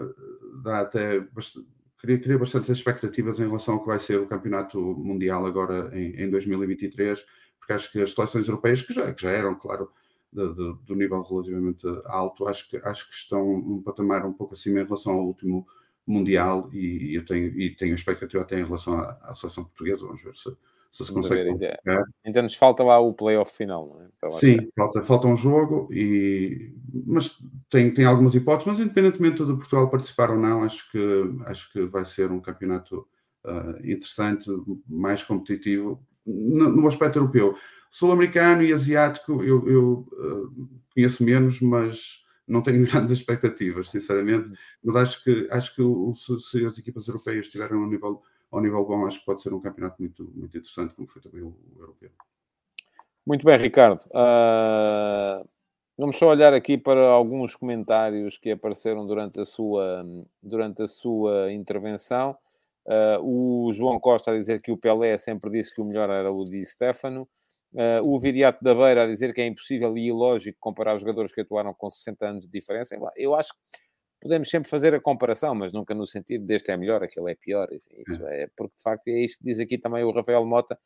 dá 0.64 0.80
até 0.82 1.20
bastante, 1.20 1.68
cria, 2.04 2.20
cria 2.20 2.38
bastantes 2.38 2.70
expectativas 2.70 3.40
em 3.40 3.48
relação 3.48 3.76
ao 3.76 3.80
que 3.80 3.88
vai 3.88 4.00
ser 4.00 4.20
o 4.20 4.28
campeonato 4.28 4.78
mundial 4.80 5.46
agora 5.46 5.90
em, 5.98 6.22
em 6.22 6.30
2023, 6.30 7.26
porque 7.58 7.74
acho 7.74 7.92
que 7.92 8.02
as 8.02 8.12
seleções 8.12 8.48
europeias, 8.48 8.82
que 8.82 8.94
já, 8.94 9.14
que 9.14 9.22
já 9.22 9.32
eram, 9.32 9.56
claro, 9.56 9.90
de, 10.32 10.48
de, 10.54 10.74
do 10.86 10.96
nível 10.96 11.22
relativamente 11.22 11.88
alto, 12.06 12.46
acho 12.48 12.70
que, 12.70 12.78
acho 12.78 13.10
que 13.10 13.16
estão 13.16 13.50
um 13.50 13.82
patamar 13.82 14.26
um 14.26 14.34
pouco 14.34 14.54
acima 14.54 14.82
em 14.82 14.84
relação 14.84 15.14
ao 15.14 15.26
último 15.26 15.66
mundial 16.06 16.70
e, 16.74 17.16
eu 17.16 17.26
tenho, 17.26 17.58
e 17.58 17.74
tenho 17.74 17.96
expectativa 17.96 18.44
até 18.44 18.60
em 18.60 18.66
relação 18.66 19.00
à, 19.00 19.18
à 19.22 19.34
seleção 19.34 19.64
portuguesa, 19.64 20.06
vamos 20.06 20.22
ver 20.22 20.36
se 20.36 20.50
se, 20.94 21.06
se 21.06 21.12
consegue 21.12 21.42
ainda, 21.42 21.58
qualificar. 21.58 22.04
ainda 22.24 22.42
nos 22.44 22.56
falta 22.56 22.84
lá 22.84 23.00
o 23.00 23.14
playoff 23.14 23.56
final, 23.58 23.88
não 23.88 24.02
é? 24.02 24.32
Lá 24.32 24.40
Sim, 24.40 24.70
falta, 24.76 25.04
falta 25.04 25.28
um 25.28 25.36
jogo, 25.36 25.90
e, 25.92 26.74
mas 27.06 27.38
tem, 27.70 27.94
tem 27.94 28.06
algumas 28.06 28.36
hipóteses, 28.36 28.68
mas 28.68 28.80
independentemente 28.80 29.44
de 29.44 29.54
Portugal 29.54 29.90
participar 29.90 30.30
ou 30.30 30.38
não, 30.38 30.64
acho 30.64 30.90
que, 30.92 31.00
acho 31.48 31.72
que 31.74 31.84
vai 31.86 32.06
ser 32.06 32.32
um 32.32 32.40
campeonato 32.40 33.08
ah, 33.44 33.76
interessante, 33.84 34.50
mais 34.88 35.24
competitivo, 35.24 36.02
no, 36.26 36.70
no 36.70 36.88
aspecto 36.88 37.18
europeu. 37.20 37.58
Sul-americano 37.92 38.64
e 38.64 38.72
asiático 38.72 39.44
eu, 39.44 39.68
eu, 39.70 40.08
ah, 40.14 40.64
conheço 40.94 41.24
menos, 41.24 41.60
mas 41.60 42.24
não 42.48 42.62
tenho 42.62 42.86
grandes 42.88 43.12
expectativas, 43.18 43.90
sinceramente. 43.90 44.52
Mas 44.84 44.96
acho 44.96 45.24
que, 45.24 45.48
acho 45.52 45.76
que 45.76 45.82
o- 45.82 46.14
se, 46.16 46.40
se 46.40 46.66
as 46.66 46.78
equipas 46.78 47.08
europeias 47.08 47.46
estiverem 47.48 47.78
ao 47.78 47.88
nível, 47.90 48.22
ao 48.54 48.62
nível 48.62 48.86
bom, 48.86 49.08
acho 49.08 49.20
que 49.20 49.26
pode 49.26 49.42
ser 49.42 49.52
um 49.52 49.60
campeonato 49.60 49.96
muito, 50.00 50.24
muito 50.36 50.56
interessante, 50.56 50.94
como 50.94 51.08
foi 51.08 51.20
também 51.22 51.42
o, 51.42 51.48
o 51.76 51.82
europeu. 51.82 52.12
Muito 53.26 53.44
bem, 53.44 53.58
Ricardo. 53.58 54.04
Ah, 54.14 55.44
vamos 55.98 56.18
só 56.18 56.30
olhar 56.30 56.54
aqui 56.54 56.78
para 56.78 57.02
alguns 57.10 57.56
comentários 57.56 58.38
que 58.38 58.52
apareceram 58.52 59.08
durante 59.08 59.42
a 59.42 59.46
sua, 59.46 60.06
durante 60.42 60.84
a 60.84 60.88
sua 60.88 61.52
intervenção. 61.52 62.38
Ah, 62.88 63.18
o 63.24 63.72
João 63.74 64.00
Costa 64.00 64.30
a 64.30 64.38
dizer 64.38 64.62
que 64.62 64.72
o 64.72 64.78
Pelé 64.78 65.18
sempre 65.18 65.50
disse 65.50 65.74
que 65.74 65.82
o 65.82 65.86
melhor 65.86 66.12
era 66.12 66.32
o 66.32 66.46
Di 66.46 66.64
Stefano. 66.64 67.28
Ah, 67.76 68.02
o 68.04 68.20
Viriato 68.20 68.64
da 68.64 68.76
Beira 68.76 69.06
a 69.06 69.08
dizer 69.08 69.34
que 69.34 69.42
é 69.42 69.48
impossível 69.48 69.98
e 69.98 70.10
ilógico 70.10 70.60
comparar 70.62 70.96
jogadores 71.00 71.34
que 71.34 71.42
atuaram 71.42 71.74
com 71.74 71.90
60 71.90 72.28
anos 72.28 72.46
de 72.46 72.52
diferença. 72.52 72.96
Eu 73.16 73.34
acho 73.34 73.52
que 73.52 73.83
podemos 74.24 74.50
sempre 74.50 74.70
fazer 74.70 74.96
a 74.96 75.02
comparação, 75.02 75.54
mas 75.54 75.74
nunca 75.74 75.94
no 75.94 76.08
sentido 76.08 76.46
deste 76.46 76.72
é 76.72 76.78
melhor, 76.78 77.04
aquele 77.04 77.32
é 77.32 77.36
pior. 77.36 77.68
Isso 77.72 78.26
é 78.28 78.48
porque 78.56 78.74
de 78.78 78.82
facto 78.82 79.08
é 79.10 79.20
isto 79.20 79.40
que 79.40 79.46
diz 79.46 79.60
aqui 79.60 79.78
também 79.78 80.04
o 80.04 80.12
Rafael 80.12 80.46
Mota. 80.46 80.80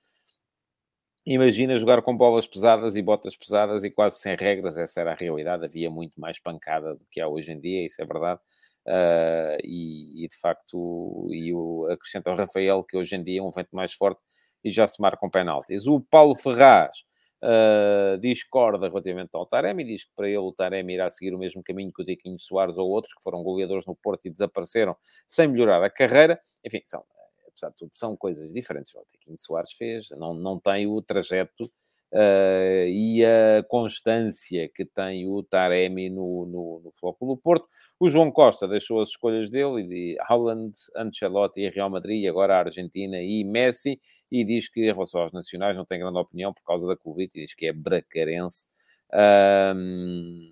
Imagina 1.24 1.76
jogar 1.78 2.02
com 2.02 2.18
bolas 2.18 2.48
pesadas 2.48 2.96
e 2.96 3.02
botas 3.02 3.36
pesadas 3.38 3.84
e 3.84 3.92
quase 3.92 4.20
sem 4.20 4.36
regras, 4.36 4.76
essa 4.76 5.02
era 5.02 5.12
a 5.12 5.16
realidade. 5.16 5.66
Havia 5.66 5.90
muito 5.90 6.20
mais 6.20 6.40
pancada 6.40 6.96
do 6.96 7.06
que 7.12 7.22
há 7.22 7.28
hoje 7.28 7.52
em 7.52 7.60
dia, 7.60 7.86
isso 7.86 8.02
é 8.02 8.06
verdade. 8.06 8.40
Ah, 8.88 9.58
e, 9.64 10.24
e, 10.26 10.28
de 10.28 10.38
facto, 10.40 11.28
e 11.32 11.54
o, 11.54 11.88
acrescenta 11.92 12.32
o 12.32 12.36
Rafael 12.36 12.84
que 12.84 12.98
hoje 12.98 13.16
em 13.16 13.24
dia 13.24 13.40
é 13.42 13.44
um 13.44 13.52
vento 13.52 13.70
mais 13.76 13.94
forte 13.94 14.24
e 14.64 14.72
já 14.72 14.88
se 14.88 15.00
marcam 15.00 15.30
penaltis. 15.30 15.86
O 15.86 16.00
Paulo 16.00 16.36
Ferraz 16.36 17.04
ah, 17.42 18.18
discorda 18.20 18.88
relativamente 18.88 19.30
ao 19.34 19.46
Taremi, 19.46 19.84
diz 19.84 20.04
que 20.04 20.12
para 20.16 20.28
ele 20.28 20.38
o 20.38 20.52
Taremi 20.52 20.94
irá 20.94 21.10
seguir 21.10 21.34
o 21.34 21.38
mesmo 21.38 21.64
caminho 21.64 21.92
que 21.94 22.02
o 22.02 22.06
Tiquinho 22.06 22.40
Soares 22.40 22.78
ou 22.78 22.90
outros 22.90 23.14
que 23.14 23.22
foram 23.22 23.44
goleadores 23.44 23.86
no 23.86 23.96
Porto 23.96 24.26
e 24.26 24.30
desapareceram 24.30 24.96
sem 25.28 25.48
melhorar 25.48 25.84
a 25.84 25.90
carreira. 25.90 26.40
Enfim, 26.66 26.82
são 26.84 27.04
apesar 27.48 27.70
de 27.70 27.76
tudo, 27.76 27.90
são 27.94 28.16
coisas 28.16 28.54
diferentes. 28.54 28.94
O 28.94 29.04
Tiquinho 29.12 29.38
Soares 29.38 29.74
fez, 29.74 30.10
não, 30.12 30.34
não 30.34 30.60
tem 30.60 30.88
o 30.88 31.02
trajeto 31.02 31.72
uh, 32.12 32.88
e 32.88 33.24
a 33.26 33.64
constância 33.64 34.70
que 34.70 34.86
tem 34.86 35.28
o 35.28 35.44
Taremi 35.44 36.10
no, 36.10 36.46
no, 36.46 36.82
no 36.84 36.92
Futebol 36.92 37.36
do 37.36 37.42
Porto. 37.42 37.68
O 38.00 38.10
João 38.10 38.32
Costa 38.32 38.68
deixou 38.68 39.02
as 39.02 39.10
escolhas 39.10 39.50
dele, 39.50 39.84
de 39.84 40.18
Haaland, 40.22 40.72
Ancelotti 40.96 41.62
e 41.62 41.70
Real 41.70 41.90
Madrid, 41.90 42.24
e 42.24 42.28
agora 42.28 42.56
a 42.56 42.60
Argentina 42.60 43.18
e 43.22 43.44
Messi, 43.44 44.00
e 44.32 44.44
diz 44.44 44.70
que 44.70 44.82
em 44.82 44.94
relação 44.94 45.22
aos 45.22 45.32
nacionais 45.32 45.76
não 45.76 45.86
tem 45.86 46.00
grande 46.00 46.18
opinião 46.18 46.54
por 46.54 46.64
causa 46.64 46.88
da 46.88 46.96
Covid, 46.96 47.32
e 47.34 47.46
diz 47.46 47.54
que 47.54 47.68
é 47.68 47.74
bracarense. 47.74 48.68
Um, 49.14 50.52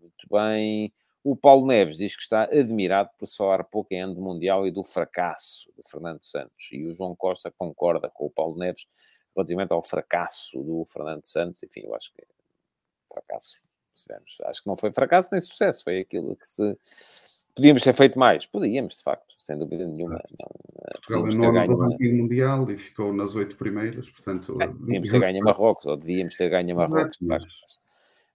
muito 0.00 0.26
bem. 0.30 0.92
O 1.28 1.34
Paulo 1.34 1.66
Neves 1.66 1.96
diz 1.96 2.14
que 2.14 2.22
está 2.22 2.44
admirado 2.44 3.10
por 3.18 3.26
falar 3.26 3.64
pouco 3.64 3.92
em 3.92 4.00
ano 4.00 4.14
Mundial 4.14 4.64
e 4.64 4.70
do 4.70 4.84
fracasso 4.84 5.68
de 5.76 5.82
Fernando 5.90 6.22
Santos. 6.22 6.68
E 6.70 6.86
o 6.86 6.94
João 6.94 7.16
Costa 7.16 7.52
concorda 7.58 8.08
com 8.14 8.26
o 8.26 8.30
Paulo 8.30 8.56
Neves 8.56 8.86
relativamente 9.36 9.72
ao 9.72 9.82
fracasso 9.82 10.58
do 10.62 10.84
Fernando 10.86 11.24
Santos. 11.24 11.62
Enfim, 11.62 11.82
eu 11.84 11.94
acho 11.94 12.12
que 12.12 12.22
é 12.22 12.26
fracasso. 13.12 13.60
Acho 14.44 14.62
que 14.62 14.66
não 14.66 14.76
foi 14.76 14.92
fracasso 14.92 15.28
nem 15.30 15.40
sucesso. 15.40 15.84
Foi 15.84 16.00
aquilo 16.00 16.34
que 16.34 16.48
se... 16.48 16.78
Podíamos 17.54 17.82
ter 17.82 17.94
feito 17.94 18.18
mais. 18.18 18.44
Podíamos, 18.44 18.96
de 18.96 19.02
facto, 19.02 19.34
sem 19.38 19.56
dúvida 19.56 19.86
nenhuma. 19.86 20.22
Não, 20.38 20.48
Portugal 21.06 21.26
é 21.26 21.66
nono 21.66 21.76
ranking 21.78 22.12
mundial 22.12 22.70
e 22.70 22.76
ficou 22.76 23.12
nas 23.12 23.34
oito 23.34 23.56
primeiras, 23.56 24.10
portanto... 24.10 24.60
É, 24.60 24.66
podíamos 24.66 25.10
ter 25.10 25.20
ganho 25.20 25.40
a 25.40 25.44
Marrocos, 25.44 25.86
ou 25.86 25.96
devíamos 25.96 26.36
ter 26.36 26.50
ganho 26.50 26.72
a 26.72 26.74
Marrocos, 26.74 27.18
de 27.18 27.26
facto 27.26 27.46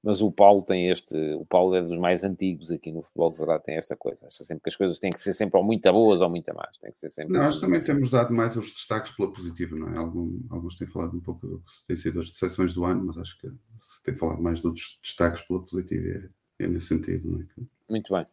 mas 0.03 0.21
o 0.21 0.31
Paulo 0.31 0.63
tem 0.63 0.89
este, 0.89 1.15
o 1.35 1.45
Paulo 1.45 1.75
é 1.75 1.81
dos 1.81 1.97
mais 1.97 2.23
antigos 2.23 2.71
aqui 2.71 2.91
no 2.91 3.03
futebol 3.03 3.31
de 3.31 3.37
verdade, 3.37 3.63
tem 3.63 3.75
esta 3.75 3.95
coisa. 3.95 4.25
Acha 4.25 4.43
sempre 4.43 4.63
que 4.63 4.69
as 4.69 4.75
coisas 4.75 4.97
têm 4.97 5.11
que 5.11 5.21
ser 5.21 5.33
sempre 5.33 5.57
ou 5.59 5.63
muito 5.63 5.91
boas 5.91 6.21
ou 6.21 6.29
muito 6.29 6.53
más. 6.55 6.77
Tem 6.79 6.91
que 6.91 6.97
ser 6.97 7.09
sempre. 7.09 7.37
Nós 7.37 7.59
também 7.59 7.81
temos 7.81 8.09
dado 8.09 8.33
mais 8.33 8.57
os 8.57 8.71
destaques 8.71 9.11
pela 9.11 9.31
positiva, 9.31 9.75
não 9.75 9.93
é? 9.93 9.97
Algum, 9.97 10.39
alguns 10.49 10.75
têm 10.75 10.87
falado 10.87 11.15
um 11.15 11.21
pouco 11.21 11.45
do 11.45 11.59
que 11.59 11.87
têm 11.87 11.95
sido 11.95 12.19
as 12.19 12.31
decepções 12.31 12.73
do 12.73 12.83
ano, 12.83 13.05
mas 13.05 13.17
acho 13.17 13.37
que 13.39 13.47
se 13.79 14.03
tem 14.03 14.15
falado 14.15 14.41
mais 14.41 14.61
dos 14.61 14.99
destaques 15.03 15.41
pela 15.43 15.61
positiva 15.61 16.29
é, 16.59 16.63
é 16.63 16.67
nesse 16.67 16.87
sentido, 16.87 17.29
não 17.29 17.41
é? 17.41 17.45
Muito 17.87 18.11
bem. 18.11 18.25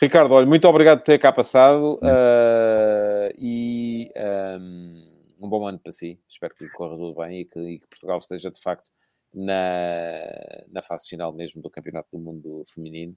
Ricardo, 0.00 0.32
olha, 0.34 0.46
muito 0.46 0.66
obrigado 0.66 0.98
por 0.98 1.04
ter 1.04 1.18
cá 1.18 1.32
passado 1.32 1.94
uh, 2.02 3.34
e 3.36 4.10
um, 4.60 5.10
um, 5.40 5.48
bom 5.48 5.66
ano 5.66 5.78
para 5.78 5.92
si. 5.92 6.18
Espero 6.28 6.54
que 6.54 6.68
corra 6.70 6.96
tudo 6.96 7.14
bem 7.14 7.40
e 7.40 7.44
que, 7.44 7.60
e 7.60 7.78
que 7.78 7.86
Portugal 7.86 8.18
esteja 8.18 8.50
de 8.50 8.60
facto 8.60 8.90
na, 9.32 10.64
na 10.70 10.82
fase 10.82 11.08
final 11.08 11.32
mesmo 11.32 11.62
do 11.62 11.70
Campeonato 11.70 12.08
do 12.12 12.18
Mundo 12.18 12.62
Feminino. 12.66 13.14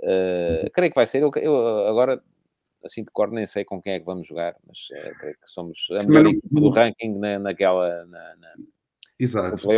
Uh, 0.00 0.70
creio 0.72 0.90
que 0.90 0.96
vai 0.96 1.06
ser. 1.06 1.22
Eu, 1.22 1.30
eu, 1.36 1.86
agora, 1.86 2.22
assim 2.84 3.04
de 3.04 3.10
cor, 3.10 3.30
nem 3.30 3.46
sei 3.46 3.64
com 3.64 3.80
quem 3.80 3.94
é 3.94 4.00
que 4.00 4.06
vamos 4.06 4.26
jogar, 4.26 4.56
mas 4.66 4.88
uh, 4.90 5.18
creio 5.18 5.34
que 5.34 5.48
somos 5.48 5.88
a 5.90 6.06
melhor 6.06 6.26
equipa 6.26 6.60
do 6.60 6.70
ranking 6.70 7.18
na, 7.18 7.38
naquela. 7.38 8.04
Na, 8.06 8.36
na, 8.36 8.54
Exato. 9.20 9.68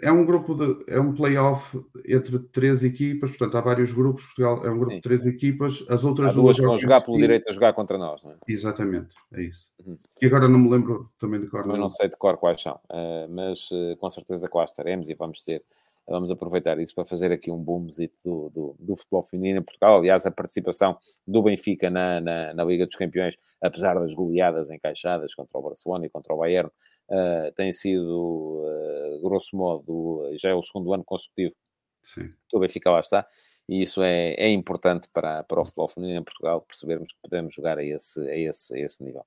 É 0.00 0.12
um 0.12 0.24
grupo 0.24 0.54
de. 0.54 0.84
É 0.86 1.00
um 1.00 1.12
playoff 1.12 1.84
entre 2.06 2.38
três 2.38 2.84
equipas, 2.84 3.30
portanto, 3.30 3.56
há 3.56 3.60
vários 3.60 3.92
grupos. 3.92 4.24
Portugal 4.26 4.64
é 4.64 4.70
um 4.70 4.76
grupo 4.76 4.90
Sim. 4.90 4.96
de 4.96 5.02
três 5.02 5.26
equipas. 5.26 5.84
As 5.88 6.04
outras 6.04 6.30
há 6.30 6.34
duas, 6.34 6.56
duas 6.56 6.68
vão 6.68 6.78
jogar 6.78 7.04
pelo 7.04 7.18
direito 7.18 7.48
a 7.48 7.52
jogar 7.52 7.72
contra 7.72 7.98
nós, 7.98 8.22
não 8.22 8.30
é? 8.30 8.36
Exatamente, 8.48 9.16
é 9.34 9.42
isso. 9.42 9.68
Uhum. 9.84 9.96
E 10.22 10.26
agora 10.26 10.48
não 10.48 10.60
me 10.60 10.70
lembro 10.70 11.10
também 11.18 11.40
de 11.40 11.48
cor. 11.48 11.66
Mas 11.66 11.80
não 11.80 11.90
sei 11.90 12.08
de 12.08 12.16
cor 12.16 12.36
quais 12.36 12.62
são, 12.62 12.78
uh, 12.88 13.28
mas 13.28 13.68
uh, 13.72 13.96
com 13.98 14.08
certeza 14.08 14.48
lá 14.54 14.64
estaremos 14.64 15.08
e 15.08 15.14
vamos 15.14 15.42
ter. 15.42 15.60
Vamos 16.08 16.30
aproveitar 16.30 16.78
isso 16.78 16.94
para 16.94 17.04
fazer 17.04 17.30
aqui 17.32 17.50
um 17.50 17.58
boomzito 17.58 18.14
do, 18.24 18.48
do, 18.48 18.76
do, 18.78 18.96
futebol 18.96 19.22
feminino 19.22 19.58
em 19.58 19.62
Portugal. 19.62 19.98
Aliás, 19.98 20.24
a 20.24 20.30
participação 20.30 20.96
do 21.26 21.42
Benfica 21.42 21.90
na, 21.90 22.18
na, 22.18 22.54
na, 22.54 22.64
Liga 22.64 22.86
dos 22.86 22.96
Campeões, 22.96 23.36
apesar 23.60 23.92
das 23.92 24.14
goleadas 24.14 24.70
encaixadas 24.70 25.34
contra 25.34 25.58
o 25.58 25.62
Barcelona 25.62 26.06
e 26.06 26.08
contra 26.08 26.32
o 26.32 26.38
Bayern, 26.38 26.70
uh, 27.10 27.52
tem 27.54 27.72
sido, 27.72 28.64
uh, 28.64 29.20
grosso 29.22 29.56
modo, 29.56 30.30
já 30.38 30.50
é 30.50 30.54
o 30.54 30.62
segundo 30.62 30.92
ano 30.92 31.04
consecutivo 31.04 31.54
Sim. 32.02 32.30
que 32.48 32.56
o 32.56 32.60
Benfica 32.60 32.90
lá 32.90 33.00
está. 33.00 33.26
E 33.68 33.82
isso 33.82 34.02
é, 34.02 34.32
é 34.34 34.50
importante 34.50 35.08
para, 35.12 35.42
para 35.44 35.60
o 35.60 35.64
futebol 35.64 35.88
feminino 35.88 36.20
em 36.20 36.24
Portugal, 36.24 36.62
percebermos 36.62 37.12
que 37.12 37.18
podemos 37.22 37.54
jogar 37.54 37.78
a 37.78 37.84
esse, 37.84 38.18
a 38.20 38.36
esse, 38.36 38.74
a 38.74 38.78
esse 38.78 39.04
nível. 39.04 39.24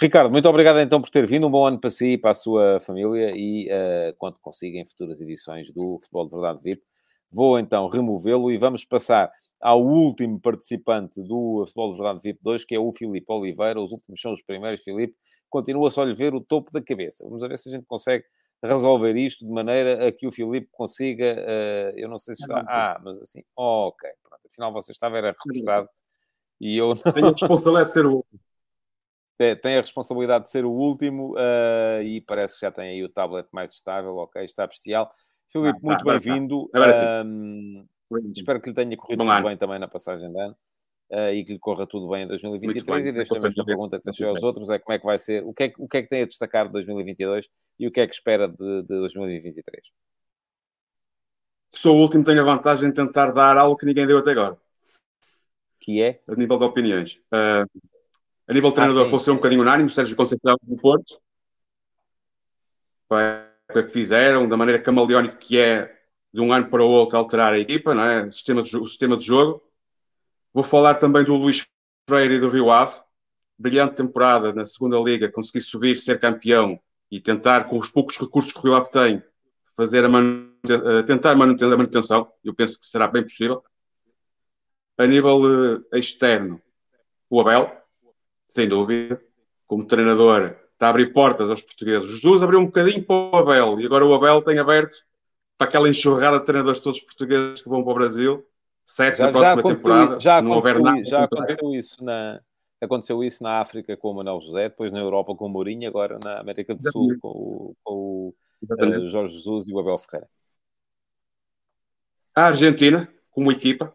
Ricardo, 0.00 0.30
muito 0.30 0.48
obrigado 0.48 0.78
então 0.78 1.00
por 1.00 1.10
ter 1.10 1.26
vindo. 1.26 1.46
Um 1.46 1.50
bom 1.50 1.66
ano 1.66 1.78
para 1.78 1.90
si 1.90 2.12
e 2.12 2.18
para 2.18 2.30
a 2.30 2.34
sua 2.34 2.78
família 2.80 3.32
e 3.34 3.66
uh, 3.66 4.14
quando 4.16 4.38
consiga 4.40 4.78
em 4.78 4.86
futuras 4.86 5.20
edições 5.20 5.70
do 5.72 5.98
Futebol 5.98 6.24
de 6.26 6.30
Verdade 6.30 6.60
VIP, 6.62 6.82
Vou 7.32 7.58
então 7.58 7.88
removê-lo 7.88 8.50
e 8.50 8.58
vamos 8.58 8.84
passar 8.84 9.30
ao 9.60 9.82
último 9.82 10.40
participante 10.40 11.22
do 11.22 11.64
Futebol 11.66 11.92
de 11.92 11.98
Verdade 11.98 12.20
VIP 12.22 12.40
2, 12.42 12.64
que 12.64 12.74
é 12.74 12.78
o 12.78 12.90
Filipe 12.90 13.30
Oliveira. 13.30 13.80
Os 13.80 13.92
últimos 13.92 14.20
são 14.20 14.32
os 14.32 14.42
primeiros. 14.42 14.82
Filipe, 14.82 15.14
continua 15.48 15.90
só 15.90 16.02
a 16.02 16.06
lhe 16.06 16.14
ver 16.14 16.34
o 16.34 16.40
topo 16.40 16.70
da 16.72 16.82
cabeça. 16.82 17.24
Vamos 17.24 17.46
ver 17.46 17.58
se 17.58 17.68
a 17.68 17.72
gente 17.72 17.86
consegue 17.86 18.24
resolver 18.62 19.16
isto 19.16 19.44
de 19.44 19.50
maneira 19.52 20.06
a 20.06 20.12
que 20.12 20.26
o 20.26 20.32
Filipe 20.32 20.68
consiga. 20.72 21.34
Uh, 21.34 21.98
eu 21.98 22.08
não 22.08 22.18
sei 22.18 22.34
se 22.34 22.42
está. 22.42 22.64
Ah, 22.68 23.00
mas 23.02 23.20
assim, 23.20 23.42
oh, 23.56 23.88
ok, 23.88 24.10
pronto. 24.22 24.46
Afinal, 24.46 24.72
você 24.72 24.92
estava 24.92 25.18
era 25.18 25.34
registrado 25.46 25.88
e 26.60 26.76
eu 26.76 26.94
não. 26.94 27.12
Tenho 27.12 27.28
a 27.28 27.32
responsabilidade 27.32 27.86
de 27.86 27.92
ser 27.92 28.06
o 28.06 28.14
último. 28.14 28.40
Tem 29.62 29.76
a 29.76 29.80
responsabilidade 29.80 30.44
de 30.44 30.50
ser 30.50 30.64
o 30.66 30.70
último 30.70 31.34
uh, 31.34 32.02
e 32.02 32.20
parece 32.20 32.54
que 32.56 32.60
já 32.60 32.70
tem 32.70 32.90
aí 32.90 33.02
o 33.02 33.08
tablet 33.08 33.48
mais 33.50 33.72
estável, 33.72 34.16
ok, 34.16 34.44
está 34.44 34.66
bestial. 34.66 35.10
Filipe, 35.50 35.78
ah, 35.78 35.82
muito 35.82 36.04
bem-vindo. 36.04 36.70
Um, 37.26 37.86
espero 38.34 38.60
que 38.60 38.68
lhe 38.68 38.74
tenha 38.74 38.96
corrido 38.96 39.24
muito 39.24 39.42
bem 39.42 39.56
também 39.56 39.78
na 39.80 39.88
passagem 39.88 40.30
de 40.30 40.40
ano 40.40 40.56
uh, 41.10 41.30
e 41.30 41.44
que 41.44 41.52
lhe 41.52 41.58
corra 41.58 41.86
tudo 41.86 42.08
bem 42.08 42.22
em 42.22 42.28
2023. 42.28 43.06
E 43.06 43.12
deixo 43.12 43.34
a 43.34 43.40
mesma 43.40 43.64
pergunta 43.64 43.98
que 43.98 44.04
deixei 44.04 44.26
aos 44.26 44.42
outros: 44.42 44.70
é 44.70 44.78
como 44.78 44.94
é 44.94 44.98
que 44.98 45.04
vai 45.04 45.18
ser, 45.18 45.44
o 45.44 45.52
que 45.52 45.64
é, 45.64 45.72
o 45.76 45.88
que, 45.88 45.96
é 45.96 46.02
que 46.02 46.08
tem 46.08 46.22
a 46.22 46.26
destacar 46.26 46.66
de 46.66 46.72
2022 46.72 47.48
e 47.78 47.88
o 47.88 47.90
que 47.90 48.00
é 48.00 48.06
que 48.06 48.14
espera 48.14 48.46
de, 48.46 48.82
de 48.82 48.86
2023? 48.86 49.90
Sou 51.70 51.96
o 51.96 52.00
último, 52.00 52.24
tenho 52.24 52.40
a 52.40 52.44
vantagem 52.44 52.88
de 52.88 52.94
tentar 52.94 53.32
dar 53.32 53.56
algo 53.56 53.76
que 53.76 53.86
ninguém 53.86 54.06
deu 54.06 54.18
até 54.18 54.30
agora. 54.30 54.56
Que 55.80 56.00
é? 56.00 56.20
A 56.28 56.34
nível 56.34 56.58
de 56.58 56.64
opiniões. 56.64 57.14
Uh, 57.32 57.66
a 58.46 58.52
nível 58.52 58.70
de 58.70 58.74
treinador, 58.76 59.06
ah, 59.06 59.10
vou 59.10 59.18
ser 59.18 59.30
um 59.30 59.36
bocadinho 59.36 59.62
unânime, 59.62 59.90
Sérgio 59.90 60.16
Conceição 60.16 60.56
do 60.62 60.76
Porto. 60.76 61.20
O 63.08 63.14
que 63.72 63.88
fizeram, 63.88 64.48
da 64.48 64.56
maneira 64.56 64.80
camaleónica 64.82 65.36
que 65.36 65.58
é, 65.58 65.94
de 66.32 66.40
um 66.40 66.52
ano 66.52 66.68
para 66.68 66.82
o 66.82 66.88
outro, 66.88 67.16
alterar 67.16 67.52
a 67.52 67.58
equipa, 67.58 67.94
não 67.94 68.04
é? 68.04 68.26
o, 68.26 68.32
sistema 68.32 68.62
de, 68.62 68.76
o 68.76 68.86
sistema 68.86 69.16
de 69.16 69.24
jogo. 69.24 69.62
Vou 70.52 70.64
falar 70.64 70.96
também 70.96 71.24
do 71.24 71.34
Luís 71.34 71.66
Freire 72.08 72.34
e 72.34 72.40
do 72.40 72.50
Rio 72.50 72.70
Ave. 72.70 73.00
Brilhante 73.58 73.96
temporada 73.96 74.52
na 74.52 74.64
segunda 74.66 74.98
liga, 74.98 75.30
conseguir 75.30 75.60
subir, 75.60 75.98
ser 75.98 76.18
campeão 76.18 76.80
e 77.10 77.20
tentar, 77.20 77.64
com 77.64 77.78
os 77.78 77.88
poucos 77.88 78.16
recursos 78.16 78.52
que 78.52 78.58
o 78.58 78.62
Rio 78.62 78.74
Ave 78.74 78.90
tem, 78.90 79.22
fazer 79.76 80.04
a 80.04 80.08
manuten 80.08 80.50
tentar 81.06 81.34
manutenção, 81.34 81.72
a 81.72 81.76
manutenção. 81.76 82.32
Eu 82.44 82.54
penso 82.54 82.78
que 82.78 82.86
será 82.86 83.06
bem 83.08 83.22
possível. 83.22 83.62
A 84.98 85.06
nível 85.06 85.40
uh, 85.40 85.96
externo, 85.96 86.60
o 87.28 87.40
Abel, 87.40 87.74
sem 88.46 88.68
dúvida, 88.68 89.22
como 89.66 89.86
treinador, 89.86 90.56
está 90.80 90.86
a 90.86 90.90
abrir 90.90 91.12
portas 91.12 91.50
aos 91.50 91.60
portugueses. 91.60 92.08
Jesus 92.08 92.42
abriu 92.42 92.58
um 92.58 92.64
bocadinho 92.64 93.04
para 93.04 93.14
o 93.14 93.36
Abel 93.36 93.78
e 93.78 93.84
agora 93.84 94.06
o 94.06 94.14
Abel 94.14 94.40
tem 94.40 94.58
aberto 94.58 94.96
para 95.58 95.68
aquela 95.68 95.90
enxurrada 95.90 96.38
de 96.38 96.46
treinadores 96.46 96.80
todos 96.80 97.02
portugueses 97.02 97.60
que 97.60 97.68
vão 97.68 97.84
para 97.84 97.92
o 97.92 97.94
Brasil 97.94 98.46
sete 98.86 99.18
já, 99.18 99.26
na 99.26 99.32
próxima 99.32 99.62
já 99.62 99.76
temporada. 99.76 100.20
Já, 100.20 100.42
não 100.42 100.52
houver 100.52 100.80
nada, 100.80 101.04
já 101.04 101.24
aconteceu 101.24 101.74
isso 101.74 102.02
na 102.02 102.40
aconteceu 102.80 103.22
isso 103.22 103.42
na 103.42 103.60
África 103.60 103.94
com 103.94 104.10
o 104.10 104.14
Manuel 104.14 104.40
José, 104.40 104.70
depois 104.70 104.90
na 104.90 105.00
Europa 105.00 105.34
com 105.34 105.44
o 105.44 105.48
Mourinho, 105.50 105.86
agora 105.86 106.18
na 106.24 106.40
América 106.40 106.74
do 106.74 106.80
Sul 106.80 107.14
com 107.20 107.28
o, 107.28 107.76
com 107.84 107.94
o 107.94 108.34
uh, 108.70 109.08
Jorge 109.08 109.34
Jesus 109.34 109.68
e 109.68 109.74
o 109.74 109.78
Abel 109.78 109.98
Ferreira. 109.98 110.26
A 112.34 112.46
Argentina, 112.46 113.06
como 113.30 113.52
equipa, 113.52 113.94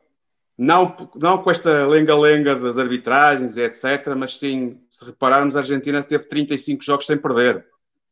não, 0.58 0.96
não 1.16 1.38
com 1.42 1.52
esta 1.52 1.86
lenga-lenga 1.86 2.56
das 2.56 2.78
arbitragens 2.78 3.58
etc., 3.58 4.16
mas 4.18 4.38
sim, 4.38 4.80
se 4.90 5.04
repararmos, 5.04 5.56
a 5.56 5.60
Argentina 5.60 6.02
teve 6.02 6.28
35 6.28 6.84
jogos 6.84 7.06
sem 7.06 7.18
perder. 7.18 7.66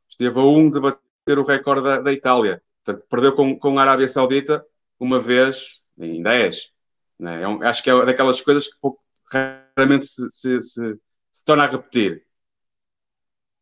Esteve 0.09 0.39
a 0.39 0.43
um 0.43 0.69
de 0.69 0.79
bater 0.79 1.39
o 1.39 1.43
recorde 1.43 1.83
da, 1.83 1.99
da 1.99 2.11
Itália. 2.11 2.61
Portanto, 2.83 3.05
perdeu 3.09 3.33
com, 3.33 3.57
com 3.57 3.79
a 3.79 3.81
Arábia 3.81 4.07
Saudita 4.07 4.65
uma 4.99 5.19
vez 5.19 5.81
em 5.97 6.21
10. 6.21 6.71
Né? 7.17 7.43
É 7.43 7.47
um, 7.47 7.63
acho 7.63 7.81
que 7.81 7.89
é 7.89 8.05
daquelas 8.05 8.41
coisas 8.41 8.67
que 8.67 8.77
pouco, 8.81 9.01
raramente 9.25 10.05
se, 10.05 10.29
se, 10.29 10.61
se, 10.61 10.99
se, 11.31 11.45
torna 11.45 11.63
a 11.63 11.67
repetir. 11.67 12.25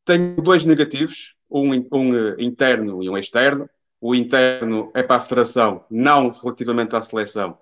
Tenho 0.04 0.42
dois 0.42 0.66
negativos, 0.66 1.36
um, 1.50 1.72
um 1.92 2.12
uh, 2.14 2.36
interno 2.40 3.04
e 3.04 3.10
um 3.10 3.18
externo. 3.18 3.70
O 4.00 4.16
interno 4.16 4.92
é 4.96 5.04
para 5.04 5.18
a 5.18 5.22
federação, 5.22 5.86
não 5.88 6.32
relativamente 6.32 6.96
à 6.96 7.02
seleção, 7.04 7.60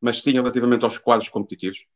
mas 0.00 0.22
sim 0.22 0.32
relativamente 0.32 0.84
aos 0.84 0.98
quadros 0.98 1.28
competitivos. 1.28 1.86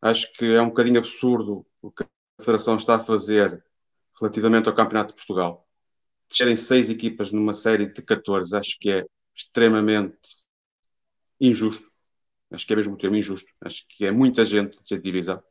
Acho 0.00 0.32
que 0.34 0.44
é 0.54 0.60
um 0.60 0.68
bocadinho 0.68 0.98
absurdo 0.98 1.66
o 1.82 1.90
que 1.90 2.04
a 2.04 2.42
federação 2.42 2.76
está 2.76 2.96
a 2.96 3.04
fazer 3.04 3.64
relativamente 4.20 4.68
ao 4.68 4.74
Campeonato 4.74 5.10
de 5.10 5.16
Portugal. 5.16 5.66
Descerem 6.28 6.56
seis 6.56 6.90
equipas 6.90 7.32
numa 7.32 7.54
série 7.54 7.86
de 7.86 8.02
14, 8.02 8.56
acho 8.56 8.78
que 8.78 8.90
é 8.90 9.06
extremamente 9.34 10.18
injusto. 11.40 11.90
Acho 12.50 12.66
que 12.66 12.72
é 12.72 12.76
mesmo 12.76 12.94
o 12.94 12.98
termo 12.98 13.16
injusto. 13.16 13.50
Acho 13.60 13.84
que 13.88 14.04
é 14.04 14.10
muita 14.10 14.44
gente 14.44 14.78
de 14.78 14.86
ser 14.86 15.00
divisão. 15.00 15.42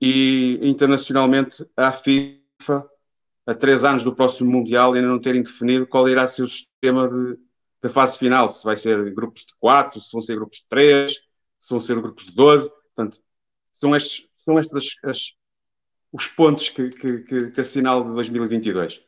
E 0.00 0.58
internacionalmente, 0.62 1.66
a 1.76 1.92
FIFA, 1.92 2.88
a 3.46 3.54
três 3.54 3.84
anos 3.84 4.04
do 4.04 4.14
próximo 4.14 4.50
Mundial, 4.50 4.92
ainda 4.92 5.08
não 5.08 5.20
terem 5.20 5.42
definido 5.42 5.86
qual 5.86 6.08
irá 6.08 6.26
ser 6.26 6.42
o 6.42 6.48
sistema 6.48 7.08
de, 7.08 7.38
de 7.86 7.92
fase 7.92 8.18
final. 8.18 8.48
Se 8.48 8.64
vai 8.64 8.76
ser 8.76 9.12
grupos 9.14 9.42
de 9.46 9.54
quatro, 9.58 10.00
se 10.00 10.12
vão 10.12 10.20
ser 10.20 10.36
grupos 10.36 10.58
de 10.58 10.66
três, 10.68 11.14
se 11.58 11.70
vão 11.70 11.80
ser 11.80 12.00
grupos 12.00 12.26
de 12.26 12.32
doze. 12.34 12.70
Portanto, 12.70 13.18
são 13.72 13.94
estes, 13.94 14.28
são 14.38 14.58
estes 14.58 14.96
as, 15.04 15.18
os 16.12 16.26
pontos 16.28 16.68
que, 16.68 16.88
que, 16.90 17.18
que, 17.20 17.50
que 17.50 17.60
assinalo 17.60 18.04
de 18.08 18.14
2022. 18.14 19.06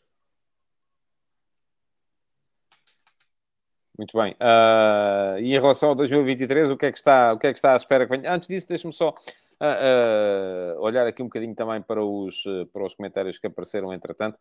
Muito 3.98 4.16
bem. 4.16 4.32
Uh, 4.34 5.40
e 5.40 5.56
em 5.56 5.60
relação 5.60 5.88
ao 5.88 5.94
2023, 5.96 6.70
o 6.70 6.76
que 6.76 6.86
é 6.86 6.92
que 6.92 6.98
está, 6.98 7.32
o 7.32 7.38
que 7.38 7.48
é 7.48 7.52
que 7.52 7.58
está 7.58 7.74
à 7.74 7.76
espera 7.76 8.06
que 8.06 8.16
venha? 8.16 8.32
Antes 8.32 8.46
disso, 8.46 8.68
deixe-me 8.68 8.92
só 8.92 9.10
uh, 9.10 10.78
uh, 10.78 10.80
olhar 10.80 11.04
aqui 11.04 11.20
um 11.20 11.26
bocadinho 11.26 11.54
também 11.54 11.82
para 11.82 12.04
os, 12.04 12.44
para 12.72 12.86
os 12.86 12.94
comentários 12.94 13.38
que 13.38 13.48
apareceram 13.48 13.92
entretanto. 13.92 14.38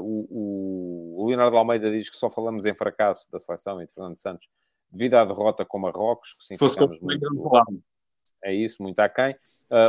O, 0.00 1.16
o, 1.20 1.26
Leonardo 1.28 1.56
Almeida 1.56 1.90
diz 1.90 2.10
que 2.10 2.16
só 2.16 2.28
falamos 2.30 2.64
em 2.64 2.74
fracasso 2.74 3.30
da 3.30 3.38
seleção 3.38 3.80
e 3.80 3.86
de 3.86 3.92
Fernando 3.92 4.16
Santos 4.16 4.48
devido 4.90 5.14
à 5.14 5.24
derrota 5.24 5.64
com 5.64 5.78
Marrocos. 5.78 6.34
Que 6.48 6.56
sim, 6.56 6.68
ficamos 6.68 7.00
muito, 7.00 7.26
é 8.42 8.52
isso, 8.52 8.82
muito 8.82 8.98
aquém. 8.98 9.36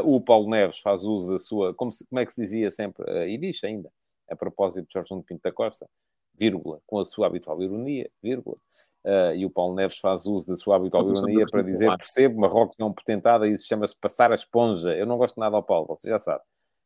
o 0.04 0.22
Paulo 0.22 0.50
Neves 0.50 0.80
faz 0.80 1.04
uso 1.04 1.32
da 1.32 1.40
sua, 1.40 1.74
como, 1.74 1.92
se, 1.92 2.06
como 2.06 2.20
é 2.20 2.26
que 2.26 2.32
se 2.32 2.42
dizia 2.42 2.70
sempre, 2.70 3.04
e 3.28 3.38
diz 3.38 3.64
ainda, 3.64 3.90
a 4.30 4.36
propósito 4.36 4.86
de 4.86 4.94
Jorge 4.94 5.12
Nuno 5.12 5.24
Pinto 5.24 5.42
da 5.44 5.52
Costa, 5.52 5.88
vírgula, 6.36 6.80
com 6.86 7.00
a 7.00 7.06
sua 7.06 7.28
habitual 7.28 7.62
ironia, 7.62 8.10
vírgula. 8.22 8.56
Uh, 9.04 9.34
e 9.34 9.46
o 9.46 9.50
Paulo 9.50 9.76
Neves 9.76 9.98
faz 9.98 10.26
uso 10.26 10.48
da 10.48 10.56
sua 10.58 10.76
habitual 10.76 11.10
ironia 11.10 11.46
para 11.50 11.62
dizer: 11.62 11.90
percebo, 11.98 12.40
Marrocos 12.40 12.76
um 12.82 12.92
potentada 12.92 13.48
isso 13.48 13.66
chama-se 13.66 13.96
passar 13.96 14.32
a 14.32 14.36
esponja. 14.36 14.94
Eu 14.96 15.06
não 15.06 15.18
gosto 15.18 15.40
nada 15.40 15.56
ao 15.56 15.64
Paulo, 15.64 15.88
você 15.88 16.10
já 16.10 16.20
sabe. 16.20 16.44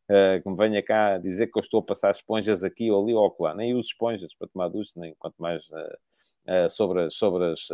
Uh, 0.09 0.43
que 0.43 0.49
me 0.49 0.57
venha 0.57 0.83
cá 0.83 1.17
dizer 1.17 1.47
que 1.47 1.57
eu 1.57 1.61
estou 1.61 1.79
a 1.79 1.83
passar 1.83 2.11
esponjas 2.11 2.61
aqui 2.63 2.91
ou 2.91 3.03
ali 3.03 3.13
ou 3.13 3.35
lá. 3.39 3.55
Nem 3.55 3.73
uso 3.73 3.87
esponjas 3.87 4.33
para 4.35 4.47
tomar 4.47 4.67
ducha, 4.67 4.91
nem 4.97 5.15
quanto 5.17 5.35
mais 5.37 5.65
uh, 5.69 6.69
sobre, 6.69 7.09
sobre 7.09 7.45
as, 7.45 7.69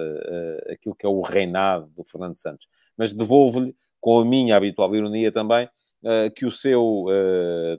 aquilo 0.72 0.94
que 0.94 1.06
é 1.06 1.10
o 1.10 1.22
reinado 1.22 1.88
do 1.88 2.04
Fernando 2.04 2.38
Santos. 2.38 2.68
Mas 2.96 3.16
devolvo-lhe, 3.16 3.76
com 4.00 4.20
a 4.20 4.26
minha 4.26 4.56
habitual 4.56 4.96
ironia 4.96 5.32
também, 5.32 5.68
que 6.36 6.46
o 6.46 6.52
seu 6.52 7.08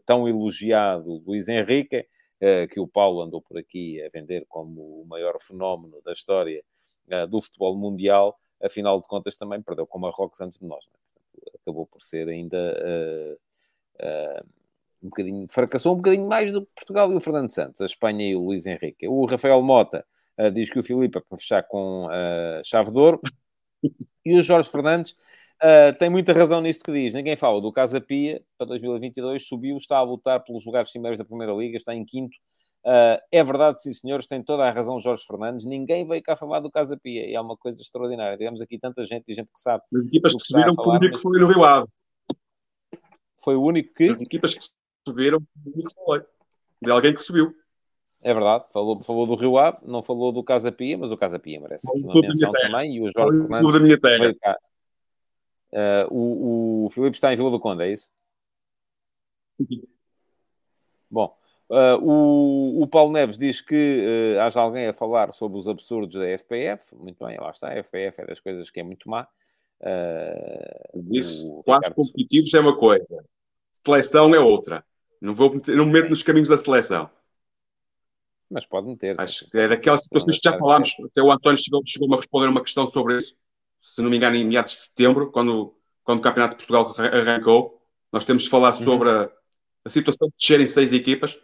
tão 0.05 0.29
elogiado 0.29 1.23
Luís 1.25 1.47
Henrique 1.47 2.05
eh, 2.41 2.67
que 2.67 2.81
o 2.81 2.89
Paulo 2.89 3.21
andou 3.21 3.43
por 3.43 3.59
aqui 3.59 4.03
a 4.03 4.09
vender 4.09 4.47
como 4.49 5.03
o 5.03 5.07
maior 5.07 5.39
fenómeno 5.39 6.01
da 6.03 6.13
história 6.13 6.65
eh, 7.09 7.27
do 7.27 7.43
futebol 7.43 7.77
mundial, 7.77 8.39
afinal 8.63 8.99
de 8.99 9.07
contas 9.07 9.35
também 9.35 9.61
perdeu 9.61 9.87
com 9.87 9.99
o 9.99 10.01
Marrocos 10.01 10.41
antes 10.41 10.59
de 10.59 10.65
nós. 10.65 10.87
Né? 10.87 10.95
Acabou 11.61 11.87
por 11.87 12.01
ser 12.01 12.29
ainda 12.29 12.57
uh, 12.57 13.35
uh, 13.35 13.39
um 15.05 15.09
bocadinho, 15.09 15.47
fracassou 15.49 15.95
um 15.95 15.97
bocadinho 15.97 16.29
mais 16.29 16.53
do 16.53 16.63
que 16.63 16.73
Portugal 16.75 17.11
e 17.13 17.17
o 17.17 17.21
Fernando 17.21 17.51
Santos, 17.51 17.81
a 17.81 17.87
Espanha 17.87 18.31
e 18.31 18.37
o 18.37 18.45
Luís 18.45 18.67
Henrique. 18.67 19.09
O 19.09 19.25
Rafael 19.25 19.63
Mota 19.63 20.05
uh, 20.39 20.51
diz 20.51 20.71
que 20.71 20.79
o 20.79 20.83
Filipe 20.83 21.19
é 21.19 21.21
para 21.21 21.39
fechar 21.39 21.63
com 21.63 22.07
uh, 22.07 22.65
chave 22.65 22.91
de 22.91 22.99
ouro. 22.99 23.21
E 24.23 24.39
o 24.39 24.43
Jorge 24.43 24.69
Fernandes 24.69 25.15
Uh, 25.63 25.93
tem 25.99 26.09
muita 26.09 26.33
razão 26.33 26.61
nisto 26.63 26.83
que 26.83 26.91
diz. 26.91 27.13
Ninguém 27.13 27.37
fala 27.37 27.61
do 27.61 27.71
Casa 27.71 28.01
Pia 28.01 28.43
para 28.57 28.67
2022, 28.69 29.47
subiu, 29.47 29.77
está 29.77 29.99
a 29.99 30.03
lutar 30.03 30.43
pelos 30.43 30.65
lugares 30.65 30.91
cimeiros 30.91 31.19
da 31.19 31.25
Primeira 31.25 31.53
Liga, 31.53 31.77
está 31.77 31.95
em 31.95 32.03
quinto. 32.03 32.35
Uh, 32.83 33.21
é 33.31 33.45
verdade, 33.45 33.81
sim, 33.83 33.93
senhores, 33.93 34.27
tem 34.27 34.43
toda 34.43 34.63
a 34.65 34.71
razão 34.71 34.99
Jorge 34.99 35.23
Fernandes. 35.27 35.67
Ninguém 35.67 36.09
veio 36.09 36.23
cá 36.23 36.35
falar 36.35 36.61
do 36.61 36.71
Casa 36.71 36.97
Pia 36.97 37.29
e 37.29 37.35
é 37.35 37.41
uma 37.41 37.59
coisa 37.59 37.79
extraordinária. 37.83 38.39
Temos 38.39 38.63
aqui 38.63 38.79
tanta 38.79 39.05
gente 39.05 39.25
e 39.29 39.35
gente 39.35 39.53
que 39.53 39.61
sabe. 39.61 39.85
As 39.95 40.07
equipas 40.07 40.33
que, 40.33 40.41
subiram 40.41 40.75
foi 40.75 40.87
o 40.87 40.97
único 40.97 41.17
que 41.19 41.23
foi 41.23 41.39
no 41.39 41.47
Rio 41.47 41.63
Ave. 41.63 41.87
Foi 43.43 43.57
o 43.57 43.63
único 43.63 43.95
que. 43.95 44.11
As 44.11 44.23
equipas 44.23 44.55
que 44.55 44.65
subiram 45.07 45.41
foi 45.41 45.73
o 45.73 45.75
único 45.75 45.91
que 45.91 46.05
foi. 46.05 46.25
De 46.83 46.91
alguém 46.91 47.15
que 47.15 47.23
subiu. 47.23 47.55
É 48.25 48.35
verdade, 48.35 48.65
falou, 48.73 48.99
falou 48.99 49.27
do 49.27 49.35
Rio 49.35 49.57
Ave, 49.57 49.79
não 49.83 50.03
falou 50.03 50.33
do 50.33 50.43
Casa 50.43 50.71
Pia, 50.71 50.99
mas 50.99 51.13
o 51.13 51.17
Casa 51.17 51.39
Pia 51.39 51.61
merece 51.61 51.89
aqui 51.89 52.01
uma 52.01 52.21
menção 52.21 52.53
também. 52.53 52.97
E 52.97 53.01
o 53.01 53.11
Jorge 53.11 53.39
Fernandes 53.39 54.01
veio 54.01 54.39
cá, 54.39 54.57
Uh, 55.73 56.13
o, 56.13 56.85
o 56.87 56.91
Filipe 56.91 57.17
está 57.17 57.33
em 57.33 57.37
Vila 57.37 57.49
do 57.49 57.61
Conde, 57.61 57.85
é 57.85 57.93
isso? 57.93 58.11
Sim. 59.57 59.85
Bom, 61.09 61.33
Uh, 61.71 61.95
o, 62.03 62.83
o, 62.83 62.89
Paulo 62.89 63.13
Neves 63.13 63.39
diz 63.39 63.61
que 63.61 64.35
uh, 64.37 64.41
haja 64.41 64.61
alguém 64.61 64.89
a 64.89 64.93
falar 64.93 65.33
sobre 65.33 65.57
os 65.57 65.69
absurdos 65.69 66.17
da 66.17 66.27
FPF. 66.37 66.97
Muito 66.97 67.25
bem, 67.25 67.39
lá 67.39 67.51
está. 67.51 67.69
A 67.69 67.77
FPF 67.77 68.23
é 68.23 68.27
das 68.27 68.41
coisas 68.41 68.69
que 68.71 68.81
é 68.81 68.83
muito 68.83 69.09
má. 69.09 69.29
Uh, 69.81 71.17
Isso, 71.17 71.63
quatro 71.65 71.95
competitivos 71.95 72.53
é 72.53 72.61
uma 72.61 72.77
coisa, 72.77 73.25
seleção 73.73 74.35
é 74.35 74.41
outra. 74.41 74.85
Não, 75.21 75.35
vou 75.35 75.55
meter, 75.55 75.77
não 75.77 75.87
me 75.87 75.93
meto 75.93 76.11
nos 76.11 76.23
caminhos 76.23 76.49
da 76.49 76.57
seleção. 76.57 77.11
Mas 78.51 78.67
pode 78.67 78.87
meter. 78.89 79.21
Acho 79.21 79.49
que 79.49 79.59
é 79.59 79.69
daquelas 79.69 80.03
situações 80.03 80.39
que 80.39 80.49
já 80.49 80.59
falámos. 80.59 80.95
Até 81.05 81.23
o 81.23 81.31
António 81.31 81.63
chegou-me 81.63 81.89
chegou 81.89 82.13
a 82.13 82.17
responder 82.17 82.49
uma 82.49 82.63
questão 82.63 82.87
sobre 82.87 83.17
isso, 83.17 83.37
se 83.81 84.03
não 84.03 84.11
me 84.11 84.17
engano, 84.17 84.37
em 84.37 84.45
meados 84.45 84.73
de 84.73 84.79
setembro, 84.79 85.31
quando, 85.31 85.75
quando 86.03 86.19
o 86.19 86.23
Campeonato 86.23 86.57
de 86.57 86.67
Portugal 86.67 86.95
arrancou. 86.99 87.81
Nós 88.13 88.25
temos 88.25 88.43
de 88.43 88.51
falar 88.51 88.77
uhum. 88.77 88.85
sobre 88.85 89.09
a, 89.09 89.31
a 89.85 89.89
situação 89.89 90.29
de 90.29 90.35
descerem 90.37 90.67
seis 90.67 90.93
equipas 90.93 91.39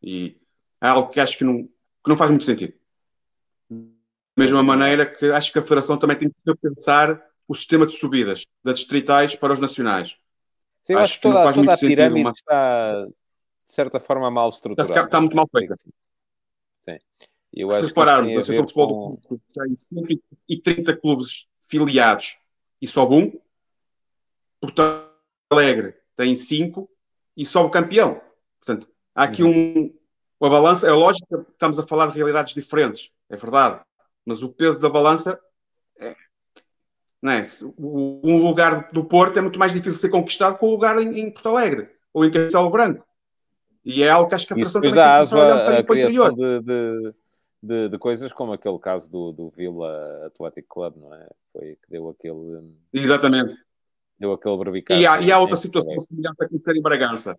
e 0.00 0.40
é 0.80 0.88
algo 0.88 1.10
que 1.10 1.20
acho 1.20 1.36
que 1.36 1.44
não, 1.44 1.64
que 1.64 2.08
não 2.08 2.16
faz 2.16 2.30
muito 2.30 2.44
sentido. 2.44 2.74
Da 3.68 3.76
mesma 4.36 4.62
maneira 4.62 5.04
que 5.04 5.26
acho 5.26 5.52
que 5.52 5.58
a 5.58 5.62
Federação 5.62 5.98
também 5.98 6.16
tem 6.16 6.30
que 6.30 6.54
pensar 6.56 7.22
o 7.46 7.54
sistema 7.54 7.86
de 7.86 7.94
subidas 7.94 8.44
das 8.64 8.78
distritais 8.78 9.34
para 9.34 9.52
os 9.52 9.60
nacionais. 9.60 10.16
Sim, 10.82 10.94
acho, 10.94 11.02
acho 11.02 11.14
que 11.14 11.20
toda, 11.22 11.52
toda 11.52 11.74
a 11.74 11.78
pirâmide 11.78 12.26
uma... 12.26 12.32
está, 12.32 13.04
de 13.06 13.12
certa 13.70 14.00
forma, 14.00 14.30
mal 14.30 14.48
estruturada. 14.48 14.92
Está, 14.92 15.04
está 15.04 15.20
muito 15.20 15.36
mal 15.36 15.48
feita. 15.50 15.74
Sim. 16.80 16.98
Eu 17.52 17.70
Se 17.70 17.86
repararmos, 17.86 18.32
a 18.32 18.38
Associação 18.38 18.64
de 18.64 18.72
Futebol 18.72 19.20
com... 19.28 19.36
do 19.36 19.42
tem 19.54 19.76
130 19.76 20.96
clubes 20.96 21.46
filiados 21.60 22.38
e 22.80 22.88
sobe 22.88 23.14
um. 23.14 23.40
Porto 24.60 24.82
Alegre 25.50 25.94
tem 26.16 26.36
cinco 26.36 26.88
e 27.36 27.44
sobe 27.44 27.68
o 27.68 27.70
campeão. 27.70 28.20
Portanto, 28.58 28.88
há 29.14 29.24
aqui 29.24 29.42
uhum. 29.42 29.92
um. 30.40 30.46
A 30.46 30.50
balança, 30.50 30.88
é 30.88 30.92
lógico 30.92 31.26
que 31.28 31.52
estamos 31.52 31.78
a 31.78 31.86
falar 31.86 32.08
de 32.08 32.16
realidades 32.16 32.52
diferentes, 32.52 33.12
é 33.28 33.36
verdade. 33.36 33.80
Mas 34.26 34.42
o 34.42 34.48
peso 34.48 34.80
da 34.80 34.90
balança 34.90 35.40
é, 36.00 36.16
não 37.22 37.32
é? 37.32 37.42
Um 37.78 38.38
lugar 38.38 38.90
do 38.92 39.04
Porto 39.04 39.38
é 39.38 39.40
muito 39.40 39.58
mais 39.58 39.72
difícil 39.72 39.92
de 39.92 39.98
ser 39.98 40.08
conquistado 40.08 40.58
que 40.58 40.64
o 40.64 40.68
um 40.68 40.72
lugar 40.72 41.00
em, 41.00 41.20
em, 41.20 41.30
Porto 41.30 41.50
Alegre 41.50 41.88
ou 42.12 42.24
em 42.24 42.30
Castelo 42.32 42.68
Branco. 42.68 43.06
E 43.84 44.02
é 44.02 44.10
algo 44.10 44.28
que 44.28 44.34
acho 44.34 44.46
que 44.46 44.52
a 44.52 44.56
Federação 44.56 44.80
também 44.80 44.94
dá 44.94 45.18
asa 45.18 45.38
a, 45.38 45.78
a 45.78 45.84
criação 45.84 46.34
de, 46.34 46.60
de, 46.60 47.14
de, 47.62 47.88
de, 47.90 47.98
coisas 47.98 48.32
como 48.32 48.52
aquele 48.52 48.78
caso 48.78 49.08
do, 49.08 49.32
do 49.32 49.48
Villa 49.50 50.26
Athletic 50.26 50.66
Club, 50.68 50.96
não 50.96 51.14
é? 51.14 51.28
Foi 51.52 51.76
que 51.76 51.90
deu 51.90 52.08
aquele... 52.08 52.74
Exatamente. 52.92 53.56
Deu 54.18 54.32
aquele 54.32 54.56
barbicaço. 54.56 55.00
E 55.00 55.06
há, 55.06 55.20
e 55.20 55.30
há 55.30 55.38
outra 55.38 55.56
situação 55.56 55.98
semelhante 56.00 56.42
a 56.42 56.44
acontecer 56.44 56.76
em 56.76 56.82
Bragança. 56.82 57.38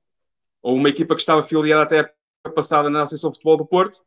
Ou 0.61 0.76
uma 0.76 0.89
equipa 0.89 1.14
que 1.14 1.22
estava 1.22 1.43
filiada 1.43 1.84
até 1.84 2.14
a 2.43 2.49
passada 2.49 2.89
na 2.89 3.03
Associação 3.03 3.31
de 3.31 3.38
Futebol 3.38 3.57
do 3.57 3.65
Porto, 3.65 4.01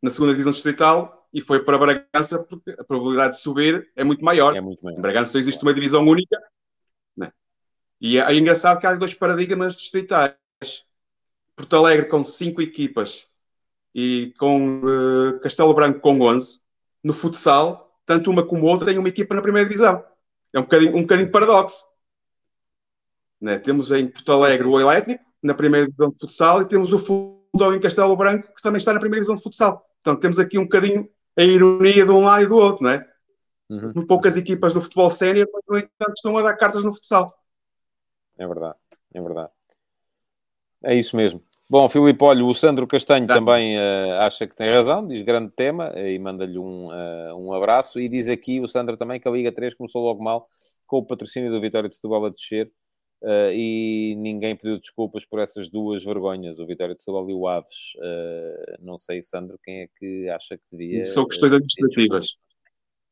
na 0.00 0.10
segunda 0.10 0.32
divisão 0.32 0.52
distrital, 0.52 1.25
e 1.36 1.42
foi 1.42 1.62
para 1.62 1.76
Bragança 1.76 2.38
porque 2.38 2.70
a 2.70 2.82
probabilidade 2.82 3.34
de 3.34 3.42
subir 3.42 3.92
é 3.94 4.02
muito 4.02 4.24
maior. 4.24 4.56
É 4.56 4.60
muito 4.62 4.82
maior. 4.82 4.96
Em 4.96 5.02
Bragança 5.02 5.38
existe 5.38 5.62
uma 5.62 5.74
divisão 5.74 6.02
única. 6.02 6.42
Né? 7.14 7.30
E 8.00 8.16
é, 8.16 8.22
é, 8.22 8.34
engraçado 8.34 8.80
que 8.80 8.86
há 8.86 8.94
dois 8.94 9.12
paradigmas 9.12 9.76
distritais. 9.76 10.34
Porto 11.54 11.76
Alegre 11.76 12.08
com 12.08 12.24
cinco 12.24 12.62
equipas 12.62 13.26
e 13.94 14.32
com 14.38 14.80
uh, 14.80 15.38
Castelo 15.40 15.74
Branco 15.74 16.00
com 16.00 16.18
11. 16.22 16.58
No 17.04 17.12
futsal, 17.12 17.94
tanto 18.06 18.30
uma 18.30 18.42
como 18.42 18.64
outra 18.64 18.86
tem 18.86 18.96
uma 18.96 19.08
equipa 19.10 19.34
na 19.34 19.42
primeira 19.42 19.68
divisão. 19.68 20.02
É 20.54 20.58
um 20.58 20.62
bocadinho, 20.62 20.96
um 20.96 21.02
bocadinho 21.02 21.30
paradoxo. 21.30 21.84
Né? 23.38 23.58
Temos 23.58 23.92
em 23.92 24.08
Porto 24.08 24.32
Alegre 24.32 24.66
o 24.66 24.80
Elétrico, 24.80 25.22
na 25.42 25.52
primeira 25.52 25.86
divisão 25.86 26.08
de 26.08 26.16
futsal, 26.18 26.62
e 26.62 26.64
temos 26.64 26.94
o 26.94 26.98
Fundão 26.98 27.74
em 27.74 27.80
Castelo 27.80 28.16
Branco, 28.16 28.54
que 28.54 28.62
também 28.62 28.78
está 28.78 28.94
na 28.94 29.00
primeira 29.00 29.20
divisão 29.20 29.34
de 29.34 29.42
futsal. 29.42 29.86
Portanto, 30.02 30.22
temos 30.22 30.38
aqui 30.38 30.58
um 30.58 30.62
bocadinho 30.62 31.06
a 31.36 31.42
ironia 31.42 32.04
de 32.04 32.10
um 32.10 32.24
lado 32.24 32.44
e 32.44 32.46
do 32.46 32.56
outro, 32.56 32.84
não 32.84 32.90
é? 32.90 33.08
Uhum. 33.68 34.06
Poucas 34.06 34.36
equipas 34.36 34.72
do 34.72 34.80
futebol 34.80 35.10
sénior, 35.10 35.48
mas, 35.52 35.62
no 35.68 35.78
entanto, 35.78 36.14
estão 36.14 36.36
a 36.36 36.42
dar 36.42 36.56
cartas 36.56 36.84
no 36.84 36.92
futsal. 36.92 37.34
É 38.38 38.46
verdade, 38.46 38.76
é 39.12 39.20
verdade. 39.20 39.50
É 40.84 40.94
isso 40.94 41.16
mesmo. 41.16 41.42
Bom, 41.68 41.88
Filipe, 41.88 42.22
olha, 42.22 42.44
o 42.44 42.54
Sandro 42.54 42.86
Castanho 42.86 43.26
tá. 43.26 43.34
também 43.34 43.76
uh, 43.76 44.20
acha 44.20 44.46
que 44.46 44.54
tem 44.54 44.70
razão, 44.70 45.04
diz 45.04 45.22
grande 45.22 45.50
tema 45.50 45.92
uh, 45.92 45.98
e 45.98 46.16
manda-lhe 46.16 46.58
um, 46.58 46.88
uh, 46.88 47.34
um 47.36 47.52
abraço. 47.52 47.98
E 47.98 48.08
diz 48.08 48.28
aqui 48.28 48.60
o 48.60 48.68
Sandro 48.68 48.96
também 48.96 49.18
que 49.18 49.26
a 49.26 49.30
Liga 49.32 49.50
3 49.50 49.74
começou 49.74 50.04
logo 50.04 50.22
mal 50.22 50.48
com 50.86 50.98
o 50.98 51.04
patrocínio 51.04 51.50
do 51.50 51.60
Vitória 51.60 51.88
de 51.88 51.96
Setúbal 51.96 52.26
a 52.26 52.30
descer 52.30 52.70
Uh, 53.22 53.50
e 53.52 54.14
ninguém 54.16 54.54
pediu 54.54 54.78
desculpas 54.78 55.24
por 55.24 55.40
essas 55.40 55.68
duas 55.68 56.04
vergonhas, 56.04 56.58
o 56.58 56.66
Vitória 56.66 56.94
de 56.94 57.00
Setúbal 57.00 57.30
e 57.30 57.34
o 57.34 57.48
Aves. 57.48 57.94
Uh, 57.96 58.76
não 58.80 58.98
sei, 58.98 59.24
Sandro, 59.24 59.58
quem 59.62 59.82
é 59.82 59.88
que 59.98 60.28
acha 60.28 60.56
que 60.56 60.64
devia... 60.70 61.02
São 61.02 61.26
questões 61.26 61.52
administrativas. 61.52 62.28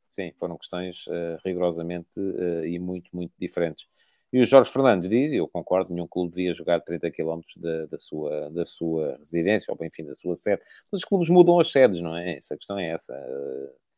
Sim, 0.08 0.32
foram 0.36 0.56
questões 0.58 1.06
uh, 1.06 1.38
rigorosamente 1.44 2.20
e 2.66 2.78
muito, 2.78 3.10
muito 3.12 3.32
diferentes. 3.38 3.86
E 4.32 4.42
o 4.42 4.46
Jorge 4.46 4.70
Fernandes 4.70 5.08
diz, 5.08 5.32
e 5.32 5.36
eu 5.36 5.48
concordo, 5.48 5.94
nenhum 5.94 6.08
clube 6.08 6.30
devia 6.30 6.52
jogar 6.52 6.80
30 6.80 7.10
km 7.10 7.40
da, 7.56 7.86
da, 7.86 7.98
sua, 7.98 8.50
da 8.50 8.64
sua 8.64 9.16
residência, 9.18 9.72
ou 9.72 9.86
enfim, 9.86 10.04
da 10.04 10.14
sua 10.14 10.34
sede. 10.34 10.60
Mas 10.90 11.02
os 11.02 11.04
clubes 11.04 11.28
mudam 11.28 11.58
as 11.60 11.70
sedes, 11.70 12.00
não 12.00 12.16
é? 12.16 12.36
Essa 12.36 12.56
questão 12.56 12.78
é 12.78 12.90
essa. 12.90 13.14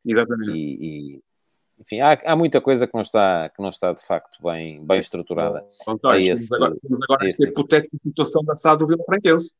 Exatamente. 0.05 0.53
E, 0.53 1.17
e 1.17 1.23
enfim, 1.79 2.01
há, 2.01 2.19
há, 2.25 2.35
muita 2.35 2.61
coisa 2.61 2.87
que 2.87 2.95
não 2.95 3.03
está, 3.03 3.51
que 3.51 3.61
não 3.61 3.69
está 3.69 3.93
de 3.93 4.05
facto 4.05 4.43
bem, 4.43 4.85
bem 4.85 4.99
estruturada. 4.99 5.65
António, 5.87 6.33
esse, 6.33 6.49
temos 6.49 6.53
agora, 6.53 6.81
temos 6.81 7.03
agora 7.03 7.29
esta 7.29 7.45
hipotética 7.45 7.97
situação 8.03 8.45
da 8.45 8.57
SAD 8.57 8.79
do 8.79 8.87
Vila 8.87 9.05
Franquense. 9.05 9.55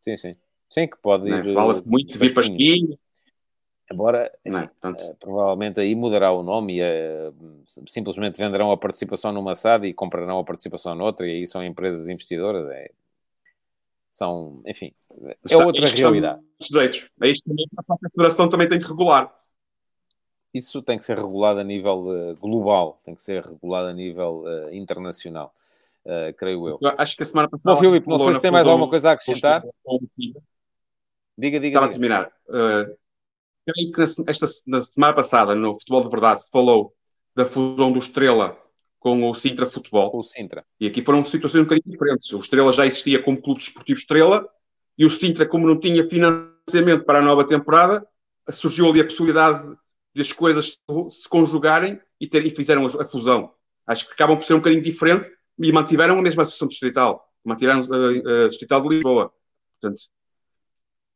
Sim, 0.00 0.16
sim. 0.16 0.32
Sim, 0.68 0.86
que 0.88 0.96
pode 0.98 1.28
ir. 1.28 1.54
Fala-se 1.54 1.86
muito 1.86 2.12
de 2.12 2.18
vir 2.18 2.34
para 2.34 2.46
Embora, 3.92 4.30
enfim, 4.44 4.68
é, 4.84 5.14
provavelmente 5.18 5.80
aí 5.80 5.96
mudará 5.96 6.30
o 6.30 6.44
nome 6.44 6.76
e 6.76 6.80
é, 6.80 7.32
simplesmente 7.88 8.38
venderão 8.38 8.70
a 8.70 8.76
participação 8.76 9.32
numa 9.32 9.56
SAD 9.56 9.88
e 9.88 9.92
comprarão 9.92 10.38
a 10.38 10.44
participação 10.44 10.94
noutra, 10.94 11.26
e 11.26 11.38
aí 11.38 11.46
são 11.46 11.64
empresas 11.64 12.06
investidoras. 12.06 12.70
É, 12.70 12.92
são, 14.12 14.62
enfim, 14.64 14.92
é 15.50 15.56
outra 15.56 15.88
realidade. 15.88 16.40
Sujeitos. 16.60 17.04
É 17.20 17.30
isto 17.30 17.48
também 17.48 17.66
a 17.76 18.10
Federação 18.10 18.48
também 18.48 18.68
tem 18.68 18.78
que 18.78 18.86
regular 18.86 19.39
isso 20.52 20.82
tem 20.82 20.98
que 20.98 21.04
ser 21.04 21.16
regulado 21.16 21.60
a 21.60 21.64
nível 21.64 22.00
uh, 22.00 22.36
global, 22.36 23.00
tem 23.04 23.14
que 23.14 23.22
ser 23.22 23.44
regulado 23.44 23.88
a 23.88 23.92
nível 23.92 24.44
uh, 24.44 24.74
internacional, 24.74 25.54
uh, 26.04 26.32
creio 26.34 26.68
eu. 26.68 26.78
eu. 26.80 26.92
Acho 26.98 27.16
que 27.16 27.22
a 27.22 27.26
semana 27.26 27.48
passada. 27.48 27.74
Bom, 27.74 27.80
Filipe, 27.80 28.08
não 28.08 28.18
sei 28.18 28.34
se 28.34 28.40
tem 28.40 28.50
mais 28.50 28.66
alguma 28.66 28.88
coisa 28.88 29.10
a 29.10 29.12
acrescentar. 29.12 29.62
Diga, 31.38 31.58
diga. 31.58 31.68
Estava 31.68 31.86
a 31.86 31.88
terminar. 31.88 32.32
creio 33.66 33.92
que 33.92 34.02
esta, 34.02 34.46
na 34.66 34.82
semana 34.82 35.14
passada, 35.14 35.54
no 35.54 35.74
Futebol 35.74 36.02
de 36.02 36.10
Verdade, 36.10 36.44
se 36.44 36.50
falou 36.50 36.92
da 37.34 37.46
fusão 37.46 37.92
do 37.92 37.98
Estrela 37.98 38.58
com 38.98 39.28
o 39.28 39.34
Sintra 39.34 39.66
Futebol. 39.66 40.10
O 40.14 40.22
Sintra. 40.22 40.64
E 40.78 40.86
aqui 40.86 41.02
foram 41.02 41.24
situações 41.24 41.62
um 41.62 41.64
bocadinho 41.64 41.90
diferentes. 41.90 42.30
O 42.32 42.40
Estrela 42.40 42.72
já 42.72 42.86
existia 42.86 43.22
como 43.22 43.40
clube 43.40 43.60
desportivo 43.60 43.98
Estrela 43.98 44.46
e 44.98 45.06
o 45.06 45.10
Sintra, 45.10 45.46
como 45.46 45.66
não 45.66 45.80
tinha 45.80 46.06
financiamento 46.06 47.04
para 47.04 47.20
a 47.20 47.22
nova 47.22 47.42
temporada, 47.46 48.06
surgiu 48.50 48.86
ali 48.86 49.00
a 49.00 49.04
possibilidade 49.04 49.66
de 49.66 49.76
as 50.16 50.32
coisas 50.32 50.78
se 51.10 51.28
conjugarem 51.28 52.00
e, 52.20 52.26
ter, 52.26 52.44
e 52.44 52.50
fizeram 52.50 52.86
a, 52.86 53.04
fusão. 53.04 53.54
Acho 53.86 54.06
que 54.06 54.12
acabam 54.12 54.36
por 54.36 54.44
ser 54.44 54.54
um 54.54 54.58
bocadinho 54.58 54.82
diferente 54.82 55.30
e 55.58 55.72
mantiveram 55.72 56.18
a 56.18 56.22
mesma 56.22 56.42
associação 56.42 56.68
distrital. 56.68 57.28
Mantiveram 57.44 57.80
a, 57.80 58.44
a 58.44 58.48
distrital 58.48 58.82
de 58.82 58.88
Lisboa. 58.88 59.32
Portanto, 59.80 60.02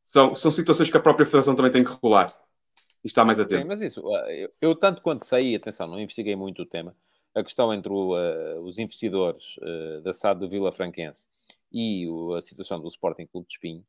são, 0.05 0.35
são 0.35 0.51
situações 0.51 0.91
que 0.91 0.97
a 0.97 1.01
própria 1.01 1.27
Federação 1.27 1.57
também 1.57 1.73
tem 1.73 1.85
que 1.85 1.91
regular 1.91 2.27
e 3.03 3.07
está 3.07 3.25
mais 3.25 3.39
atento. 3.39 3.63
Sim, 3.63 3.69
mas 3.69 3.81
isso, 3.83 4.01
eu, 4.29 4.53
eu 4.61 4.75
tanto 4.75 5.03
quanto 5.03 5.25
sei, 5.25 5.55
atenção, 5.55 5.87
não 5.87 6.01
investiguei 6.01 6.37
muito 6.37 6.63
o 6.63 6.67
tema, 6.67 6.97
a 7.35 7.43
questão 7.43 7.73
entre 7.73 7.93
o, 7.93 8.15
uh, 8.15 8.61
os 8.63 8.79
investidores 8.79 9.57
uh, 9.59 10.01
da 10.03 10.13
SAD 10.13 10.41
do 10.41 10.49
Vila 10.49 10.73
Franquense 10.73 11.27
e 11.73 12.09
o, 12.09 12.35
a 12.35 12.43
situação 12.43 12.81
do 12.81 12.89
Sporting 12.89 13.27
Clube 13.27 13.47
de 13.49 13.55
Espinho, 13.55 13.85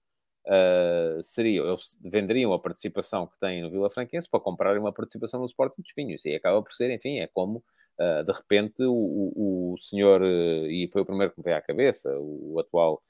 uh, 0.46 1.22
seria, 1.24 1.62
eles 1.62 1.98
venderiam 2.02 2.54
a 2.54 2.60
participação 2.60 3.28
que 3.28 3.38
têm 3.40 3.62
no 3.62 3.70
Vila 3.70 3.90
Franquense 3.90 4.30
para 4.30 4.40
comprarem 4.40 4.80
uma 4.80 4.94
participação 4.94 5.40
no 5.40 5.46
Sporting 5.46 5.82
de 5.82 5.90
Espinhos. 5.90 6.26
E 6.26 6.34
acaba 6.34 6.62
por 6.62 6.72
ser, 6.72 6.92
enfim, 6.92 7.20
é 7.20 7.28
como, 7.28 7.64
uh, 8.00 8.24
de 8.24 8.32
repente, 8.32 8.84
o, 8.84 8.94
o, 8.94 9.74
o 9.74 9.78
senhor, 9.78 10.22
uh, 10.22 10.68
e 10.68 10.88
foi 10.92 11.02
o 11.02 11.06
primeiro 11.06 11.34
que 11.34 11.40
me 11.40 11.44
veio 11.44 11.58
à 11.58 11.62
cabeça, 11.62 12.10
o, 12.18 12.54
o 12.54 12.60
atual 12.60 13.02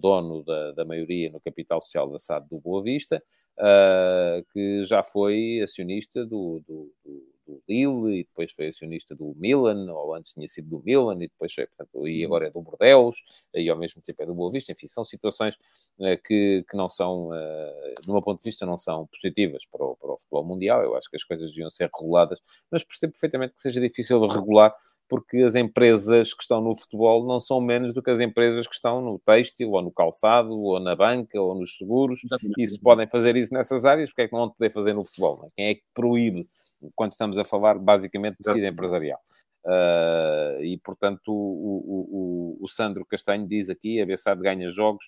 dono 0.00 0.42
da, 0.44 0.72
da 0.72 0.84
maioria 0.86 1.30
no 1.30 1.38
capital 1.38 1.82
social 1.82 2.08
da 2.10 2.18
SAD 2.18 2.48
do 2.48 2.58
Boa 2.58 2.82
Vista, 2.82 3.22
que 4.50 4.82
já 4.86 5.02
foi 5.02 5.60
acionista 5.62 6.24
do, 6.24 6.64
do, 6.66 6.90
do 7.04 7.22
do 7.48 7.62
Lille 7.66 8.20
e 8.20 8.24
depois 8.24 8.52
foi 8.52 8.68
acionista 8.68 9.14
do 9.14 9.34
Milan, 9.36 9.90
ou 9.92 10.14
antes 10.14 10.32
tinha 10.32 10.46
sido 10.48 10.68
do 10.68 10.82
Milan 10.84 11.16
e 11.16 11.28
depois 11.28 11.52
foi, 11.52 11.66
portanto, 11.66 12.06
e 12.06 12.24
agora 12.24 12.46
é 12.46 12.50
do 12.50 12.60
Bordeaux 12.60 13.18
e 13.54 13.68
ao 13.70 13.78
mesmo 13.78 14.02
tempo 14.02 14.22
é 14.22 14.26
do 14.26 14.34
Boa 14.34 14.52
Vista. 14.52 14.72
Enfim, 14.72 14.86
são 14.86 15.02
situações 15.02 15.54
uh, 15.98 16.22
que, 16.24 16.64
que 16.68 16.76
não 16.76 16.88
são, 16.88 17.28
uh, 17.28 18.06
do 18.06 18.12
meu 18.12 18.22
ponto 18.22 18.38
de 18.38 18.44
vista, 18.44 18.66
não 18.66 18.76
são 18.76 19.06
positivas 19.06 19.64
para 19.66 19.84
o, 19.84 19.96
para 19.96 20.12
o 20.12 20.18
futebol 20.18 20.44
mundial. 20.44 20.82
Eu 20.82 20.94
acho 20.94 21.08
que 21.08 21.16
as 21.16 21.24
coisas 21.24 21.50
deviam 21.50 21.70
ser 21.70 21.90
reguladas, 21.92 22.40
mas 22.70 22.84
percebo 22.84 23.14
perfeitamente 23.14 23.54
que 23.54 23.62
seja 23.62 23.80
difícil 23.80 24.20
de 24.20 24.34
regular 24.34 24.74
porque 25.08 25.38
as 25.38 25.54
empresas 25.54 26.34
que 26.34 26.42
estão 26.42 26.60
no 26.60 26.76
futebol 26.76 27.26
não 27.26 27.40
são 27.40 27.60
menos 27.60 27.94
do 27.94 28.02
que 28.02 28.10
as 28.10 28.20
empresas 28.20 28.66
que 28.66 28.74
estão 28.74 29.00
no 29.00 29.18
têxtil, 29.18 29.70
ou 29.70 29.82
no 29.82 29.90
calçado, 29.90 30.52
ou 30.52 30.78
na 30.78 30.94
banca, 30.94 31.40
ou 31.40 31.54
nos 31.54 31.76
seguros, 31.76 32.20
e 32.58 32.66
se 32.66 32.80
podem 32.80 33.08
fazer 33.08 33.34
isso 33.36 33.52
nessas 33.54 33.84
áreas, 33.84 34.10
porque 34.10 34.22
é 34.22 34.28
que 34.28 34.32
não 34.32 34.40
vão 34.40 34.50
poder 34.50 34.70
fazer 34.70 34.92
no 34.92 35.04
futebol? 35.04 35.46
É? 35.46 35.48
Quem 35.56 35.66
é 35.66 35.74
que 35.74 35.82
proíbe, 35.94 36.48
quando 36.94 37.12
estamos 37.12 37.38
a 37.38 37.44
falar 37.44 37.78
basicamente 37.78 38.36
de 38.38 38.44
tecido 38.44 38.66
empresarial? 38.66 39.18
Uh, 39.64 40.62
e, 40.62 40.78
portanto, 40.84 41.28
o, 41.28 41.32
o, 41.32 42.58
o, 42.60 42.64
o, 42.64 42.68
Sandro 42.68 43.04
Castanho 43.04 43.46
diz 43.46 43.68
aqui, 43.68 44.00
a 44.00 44.06
Bessade 44.06 44.40
ganha 44.40 44.70
jogos, 44.70 45.04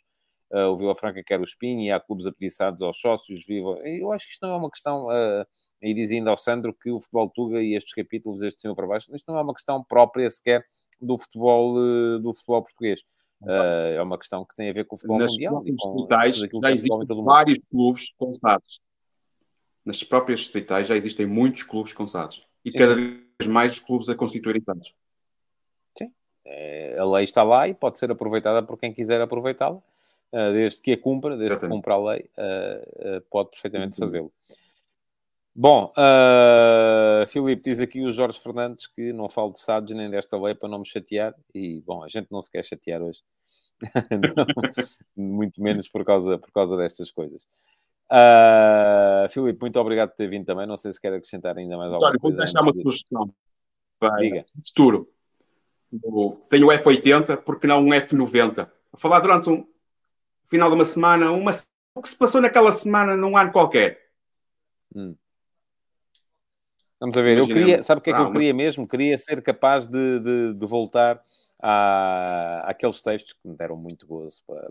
uh, 0.53 0.67
o 0.67 0.77
Vila 0.77 0.95
Franca 0.95 1.23
quer 1.25 1.41
o 1.41 1.45
Espinho 1.45 1.83
e 1.83 1.91
há 1.91 2.01
clubes 2.01 2.27
apetiçados 2.27 2.83
aos 2.83 3.01
sócios, 3.01 3.47
viva. 3.47 3.79
Eu 3.85 4.13
acho 4.13 4.27
que 4.27 4.33
isto 4.33 4.47
não 4.47 4.55
é 4.55 4.57
uma 4.57 4.71
questão... 4.71 5.07
Uh, 5.07 5.47
e 5.83 5.95
diz 5.95 6.11
ainda 6.11 6.31
ao 6.31 6.37
Sandro 6.37 6.75
que 6.75 6.91
o 6.91 6.99
futebol 6.99 7.31
Tuga 7.31 7.63
e 7.63 7.75
estes 7.75 7.95
capítulos, 7.95 8.43
este 8.43 8.61
cima 8.61 8.75
para 8.75 8.87
baixo, 8.87 9.15
isto 9.15 9.31
não 9.31 9.39
é 9.39 9.43
uma 9.43 9.55
questão 9.55 9.83
própria 9.83 10.31
sequer 10.31 10.65
do 11.01 11.17
futebol, 11.17 11.77
eh, 11.79 12.19
do 12.19 12.33
futebol 12.33 12.63
português. 12.63 13.01
Uh, 13.43 13.97
é 13.97 14.03
uma 14.03 14.19
questão 14.19 14.45
que 14.45 14.55
tem 14.55 14.69
a 14.69 14.73
ver 14.73 14.85
com 14.85 14.95
o 14.95 14.99
futebol 14.99 15.19
Nas 15.19 15.31
mundial. 15.31 15.63
E 15.67 15.75
com 15.75 16.61
já 16.61 16.71
existem 16.71 17.25
vários 17.25 17.59
clubes 17.71 18.13
consados. 18.19 18.81
Nas 19.83 20.05
próprias 20.05 20.41
distritais 20.41 20.87
já 20.87 20.95
existem 20.95 21.25
muitos 21.25 21.63
clubes 21.63 21.95
consados. 21.95 22.47
E 22.63 22.71
cada 22.71 22.95
vez 22.95 23.47
mais 23.49 23.73
os 23.73 23.81
clubes 23.81 24.11
a 24.11 24.15
constituírem 24.15 24.61
santos. 24.61 24.95
Sim. 25.97 26.13
É, 26.45 26.99
a 26.99 27.05
lei 27.07 27.25
está 27.25 27.43
lá 27.43 27.67
e 27.67 27.73
pode 27.73 27.99
ser 27.99 28.11
aproveitada 28.11 28.63
por 28.63 28.79
quem 28.79 28.93
quiser 28.93 29.23
aproveitá-la. 29.23 29.81
Desde 30.31 30.83
que 30.83 30.93
a 30.93 30.99
cumpra, 30.99 31.31
desde 31.31 31.55
Exatamente. 31.55 31.71
que 31.71 31.77
cumpra 31.77 31.95
a 31.95 32.13
lei, 32.13 32.31
pode 33.31 33.51
perfeitamente 33.51 33.97
fazê-lo. 33.97 34.31
Bom, 35.55 35.93
uh, 35.97 37.27
Filipe 37.29 37.63
diz 37.63 37.81
aqui 37.81 38.03
o 38.03 38.13
Jorge 38.13 38.39
Fernandes 38.39 38.87
que 38.87 39.13
não 39.13 39.29
falo 39.29 39.53
de 39.53 39.61
SADs 39.61 39.95
nem 39.97 40.09
desta 40.09 40.41
lei 40.41 40.55
para 40.55 40.69
não 40.69 40.79
me 40.79 40.87
chatear. 40.87 41.35
E, 41.55 41.81
bom, 41.83 42.05
a 42.05 42.09
gente 42.09 42.29
não 42.31 42.41
se 42.41 42.51
quer 42.51 42.65
chatear 42.65 43.03
hoje. 43.03 43.21
não, 45.17 45.27
muito 45.37 45.61
menos 45.61 45.89
por 45.89 46.05
causa, 46.05 46.39
por 46.39 46.53
causa 46.53 46.77
destas 46.77 47.11
coisas. 47.11 47.47
Uh, 48.11 49.29
Filipe, 49.31 49.61
muito 49.61 49.79
obrigado 49.79 50.11
por 50.11 50.17
ter 50.17 50.29
vindo 50.29 50.45
também. 50.45 50.67
Não 50.67 50.77
sei 50.77 50.93
se 50.93 51.01
quer 51.01 51.13
acrescentar 51.13 51.57
ainda 51.57 51.77
mais 51.77 51.93
alguma 51.93 52.11
Olha, 52.11 52.19
coisa. 52.19 52.37
Vou 52.37 52.45
deixar 52.45 52.63
uma 52.63 52.73
sugestão 52.73 53.35
para 53.99 54.17
Diga. 54.17 54.45
futuro. 54.67 55.13
Tenho 56.49 56.69
o 56.69 56.71
F80, 56.71 57.39
porque 57.39 57.67
não 57.67 57.81
um 57.81 57.89
F90? 57.91 58.71
A 58.93 58.97
falar 58.97 59.21
durante 59.21 59.51
um 59.51 59.67
final 60.47 60.69
de 60.69 60.77
uma 60.77 60.85
semana, 60.85 61.31
uma, 61.31 61.51
o 61.95 62.03
que 62.03 62.09
se 62.09 62.17
passou 62.17 62.41
naquela 62.41 62.73
semana 62.73 63.17
num 63.17 63.37
ano 63.37 63.53
qualquer. 63.53 64.01
Hum. 64.95 65.15
Vamos 67.01 67.17
a 67.17 67.23
ver, 67.23 67.39
eu 67.39 67.47
queria, 67.47 67.83
sabe 67.83 68.01
o 68.01 68.03
que 68.03 68.11
é 68.11 68.13
que 68.13 68.21
eu 68.21 68.31
queria 68.31 68.53
mesmo? 68.53 68.87
Queria 68.87 69.19
ser 69.19 69.43
capaz 69.43 69.87
de, 69.87 70.21
de, 70.21 70.55
de 70.55 70.67
voltar 70.67 71.23
à, 71.59 72.63
àqueles 72.67 73.01
textos 73.01 73.33
que 73.33 73.49
me 73.49 73.57
deram 73.57 73.77
muito 73.77 74.07
gozo 74.07 74.43
para, 74.47 74.71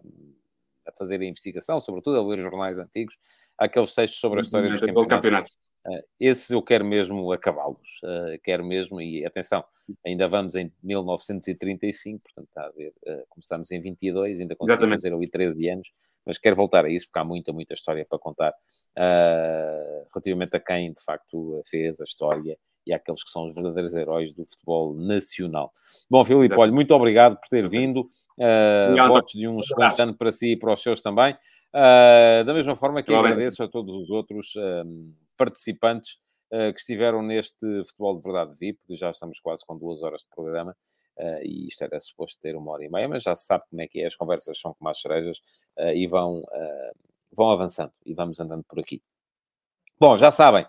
a 0.88 0.92
fazer 0.96 1.20
a 1.20 1.26
investigação, 1.26 1.80
sobretudo 1.80 2.20
a 2.20 2.24
ler 2.24 2.38
jornais 2.38 2.78
antigos, 2.78 3.18
aqueles 3.58 3.94
textos 3.96 4.20
sobre 4.20 4.40
a 4.40 4.42
história 4.42 4.70
dos 4.70 4.80
campeonatos. 4.80 5.58
Uh, 5.86 6.04
esses 6.20 6.50
eu 6.50 6.62
quero 6.62 6.84
mesmo 6.84 7.32
acabá-los, 7.32 8.02
uh, 8.04 8.40
quero 8.44 8.66
mesmo, 8.66 9.00
e 9.02 9.26
atenção, 9.26 9.64
ainda 10.06 10.28
vamos 10.28 10.54
em 10.56 10.72
1935, 10.84 12.20
portanto 12.22 12.48
está 12.48 12.66
a 12.66 12.72
ver, 12.72 12.94
uh, 13.08 13.24
começamos 13.30 13.72
em 13.72 13.80
22, 13.80 14.42
ainda 14.42 14.56
conseguimos 14.56 15.02
fazer 15.02 15.14
ali 15.14 15.30
13 15.30 15.70
anos, 15.70 15.92
mas 16.28 16.38
quero 16.38 16.56
voltar 16.56 16.86
a 16.86 16.90
isso 16.90 17.08
porque 17.08 17.20
há 17.20 17.24
muita, 17.24 17.54
muita 17.54 17.74
história 17.74 18.06
para 18.08 18.20
contar 18.20 18.54
relativamente 20.14 20.56
a 20.56 20.60
quem 20.60 20.92
de 20.92 21.02
facto 21.02 21.62
fez 21.66 22.02
a 22.02 22.04
história 22.04 22.58
e 22.86 22.94
àqueles 22.94 23.24
que 23.24 23.30
são 23.30 23.46
os 23.46 23.56
verdadeiros 23.56 23.94
heróis 23.94 24.34
do 24.34 24.46
futebol 24.46 24.94
nacional. 24.94 25.72
Bom, 26.10 26.26
Filipe, 26.26 26.56
olha, 26.56 26.72
muito 26.72 26.94
obrigado 26.94 27.38
por 27.38 27.48
ter 27.48 27.70
vindo. 27.70 28.02
Uh, 28.38 29.08
votos 29.08 29.34
de 29.34 29.48
um 29.48 29.60
excelente 29.60 30.02
ano 30.02 30.14
para 30.14 30.32
si 30.32 30.54
e 30.54 30.58
para 30.58 30.74
os 30.74 30.82
seus 30.82 31.00
também. 31.00 31.34
Uh, 31.74 32.44
da 32.44 32.54
mesma 32.54 32.76
forma 32.76 33.04
que 33.04 33.14
agradeço 33.14 33.62
a 33.62 33.68
todos 33.68 33.94
os 33.94 34.10
outros 34.10 34.56
uh, 34.56 35.14
participantes 35.40 36.18
uh, 36.52 36.74
que 36.74 36.80
estiveram 36.80 37.24
neste 37.24 37.66
Futebol 37.86 38.18
de 38.18 38.24
Verdade 38.24 38.54
VIP, 38.60 38.80
já 38.90 39.10
estamos 39.10 39.40
quase 39.40 39.66
com 39.66 39.78
duas 39.78 40.04
horas 40.04 40.22
de 40.22 40.28
programa. 40.36 40.76
Uh, 41.20 41.44
e 41.44 41.68
isto 41.68 41.84
era 41.84 42.00
suposto 42.00 42.40
ter 42.40 42.56
uma 42.56 42.72
hora 42.72 42.86
e 42.86 42.90
meia, 42.90 43.10
mas 43.10 43.24
já 43.24 43.36
se 43.36 43.46
sabe 43.46 43.66
como 43.70 43.82
é 43.82 43.88
que 43.90 44.02
é, 44.02 44.08
as 44.08 44.16
conversas 44.16 44.58
são 44.58 44.74
como 44.74 44.90
as 44.90 45.02
cerejas 45.02 45.40
uh, 45.78 45.90
e 45.94 46.08
vão, 46.08 46.40
uh, 46.40 46.96
vão 47.36 47.52
avançando 47.52 47.92
e 48.06 48.14
vamos 48.14 48.40
andando 48.40 48.64
por 48.64 48.80
aqui. 48.80 49.04
Bom, 50.00 50.16
já 50.16 50.32
sabem, 50.32 50.66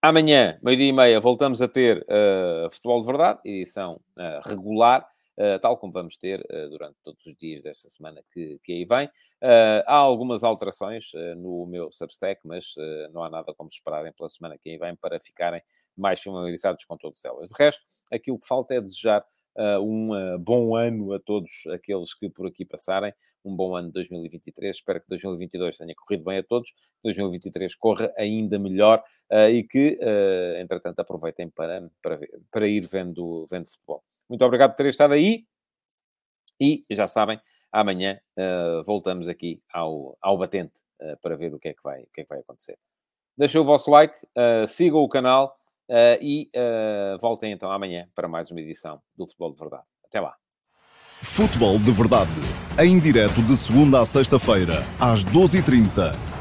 amanhã, 0.00 0.56
meio-dia 0.62 0.88
e 0.88 0.92
meia, 0.92 1.18
voltamos 1.18 1.60
a 1.60 1.66
ter 1.66 2.06
Futebol 2.70 3.00
de 3.00 3.06
Verdade, 3.06 3.40
edição 3.44 4.00
regular, 4.44 5.04
tal 5.60 5.76
como 5.76 5.92
vamos 5.92 6.16
ter 6.16 6.40
durante 6.70 6.96
todos 7.04 7.24
os 7.24 7.34
dias 7.36 7.62
desta 7.62 7.88
semana 7.88 8.22
que, 8.32 8.58
que 8.64 8.72
aí 8.72 8.84
vem. 8.84 9.08
há 9.86 9.94
algumas 9.94 10.42
alterações 10.42 11.10
no 11.36 11.66
meu 11.66 11.92
Substack, 11.92 12.40
mas 12.44 12.74
não 13.12 13.22
há 13.22 13.30
nada 13.30 13.54
como 13.54 13.68
esperarem 13.70 14.12
pela 14.12 14.28
semana 14.28 14.58
que 14.58 14.70
aí 14.70 14.78
vem 14.78 14.96
para 14.96 15.20
ficarem 15.20 15.62
mais 15.96 16.22
familiarizados 16.22 16.84
com 16.84 16.96
todas 16.96 17.24
elas. 17.24 17.48
De 17.48 17.54
resto, 17.56 17.84
aquilo 18.10 18.38
que 18.38 18.46
falta 18.46 18.74
é 18.74 18.80
desejar 18.80 19.24
uh, 19.58 19.80
um 19.80 20.12
uh, 20.12 20.38
bom 20.38 20.76
ano 20.76 21.12
a 21.12 21.18
todos 21.18 21.50
aqueles 21.72 22.14
que 22.14 22.30
por 22.30 22.46
aqui 22.46 22.64
passarem, 22.64 23.12
um 23.44 23.54
bom 23.54 23.74
ano 23.74 23.88
de 23.88 23.94
2023. 23.94 24.76
Espero 24.76 25.00
que 25.00 25.08
2022 25.08 25.76
tenha 25.76 25.94
corrido 25.94 26.24
bem 26.24 26.38
a 26.38 26.42
todos, 26.42 26.72
2023 27.02 27.74
corra 27.74 28.12
ainda 28.16 28.58
melhor 28.58 29.02
uh, 29.32 29.48
e 29.50 29.64
que, 29.64 29.98
entretanto, 30.60 31.00
aproveitem 31.00 31.50
para, 31.50 31.90
para, 32.02 32.16
ver, 32.16 32.30
para 32.50 32.68
ir 32.68 32.86
vendo, 32.86 33.44
vendo 33.50 33.68
futebol. 33.68 34.02
Muito 34.28 34.44
obrigado 34.44 34.70
por 34.70 34.76
terem 34.76 34.90
estado 34.90 35.14
aí 35.14 35.44
e 36.60 36.84
já 36.90 37.06
sabem, 37.06 37.40
amanhã 37.72 38.18
voltamos 38.84 39.28
aqui 39.28 39.62
ao, 39.72 40.18
ao 40.20 40.36
batente 40.36 40.80
para 41.22 41.36
ver 41.36 41.54
o 41.54 41.58
que, 41.58 41.68
é 41.68 41.72
que 41.72 41.82
vai, 41.82 42.02
o 42.02 42.08
que 42.12 42.20
é 42.20 42.24
que 42.24 42.28
vai 42.28 42.40
acontecer. 42.40 42.76
Deixem 43.36 43.60
o 43.60 43.64
vosso 43.64 43.90
like, 43.90 44.14
sigam 44.66 45.00
o 45.00 45.08
canal 45.08 45.58
Uh, 45.88 46.20
e 46.20 46.50
uh, 46.54 47.18
voltem 47.18 47.50
então 47.50 47.72
amanhã 47.72 48.06
para 48.14 48.28
mais 48.28 48.50
uma 48.50 48.60
edição 48.60 49.00
do 49.16 49.26
Futebol 49.26 49.54
de 49.54 49.58
Verdade. 49.58 49.84
Até 50.04 50.20
lá. 50.20 50.34
Futebol 51.22 51.78
de 51.78 51.90
Verdade, 51.92 52.30
em 52.78 53.00
direto 53.00 53.42
de 53.42 53.56
segunda 53.56 54.00
a 54.00 54.04
sexta-feira, 54.04 54.84
às 55.00 55.24
12h30 55.24 56.37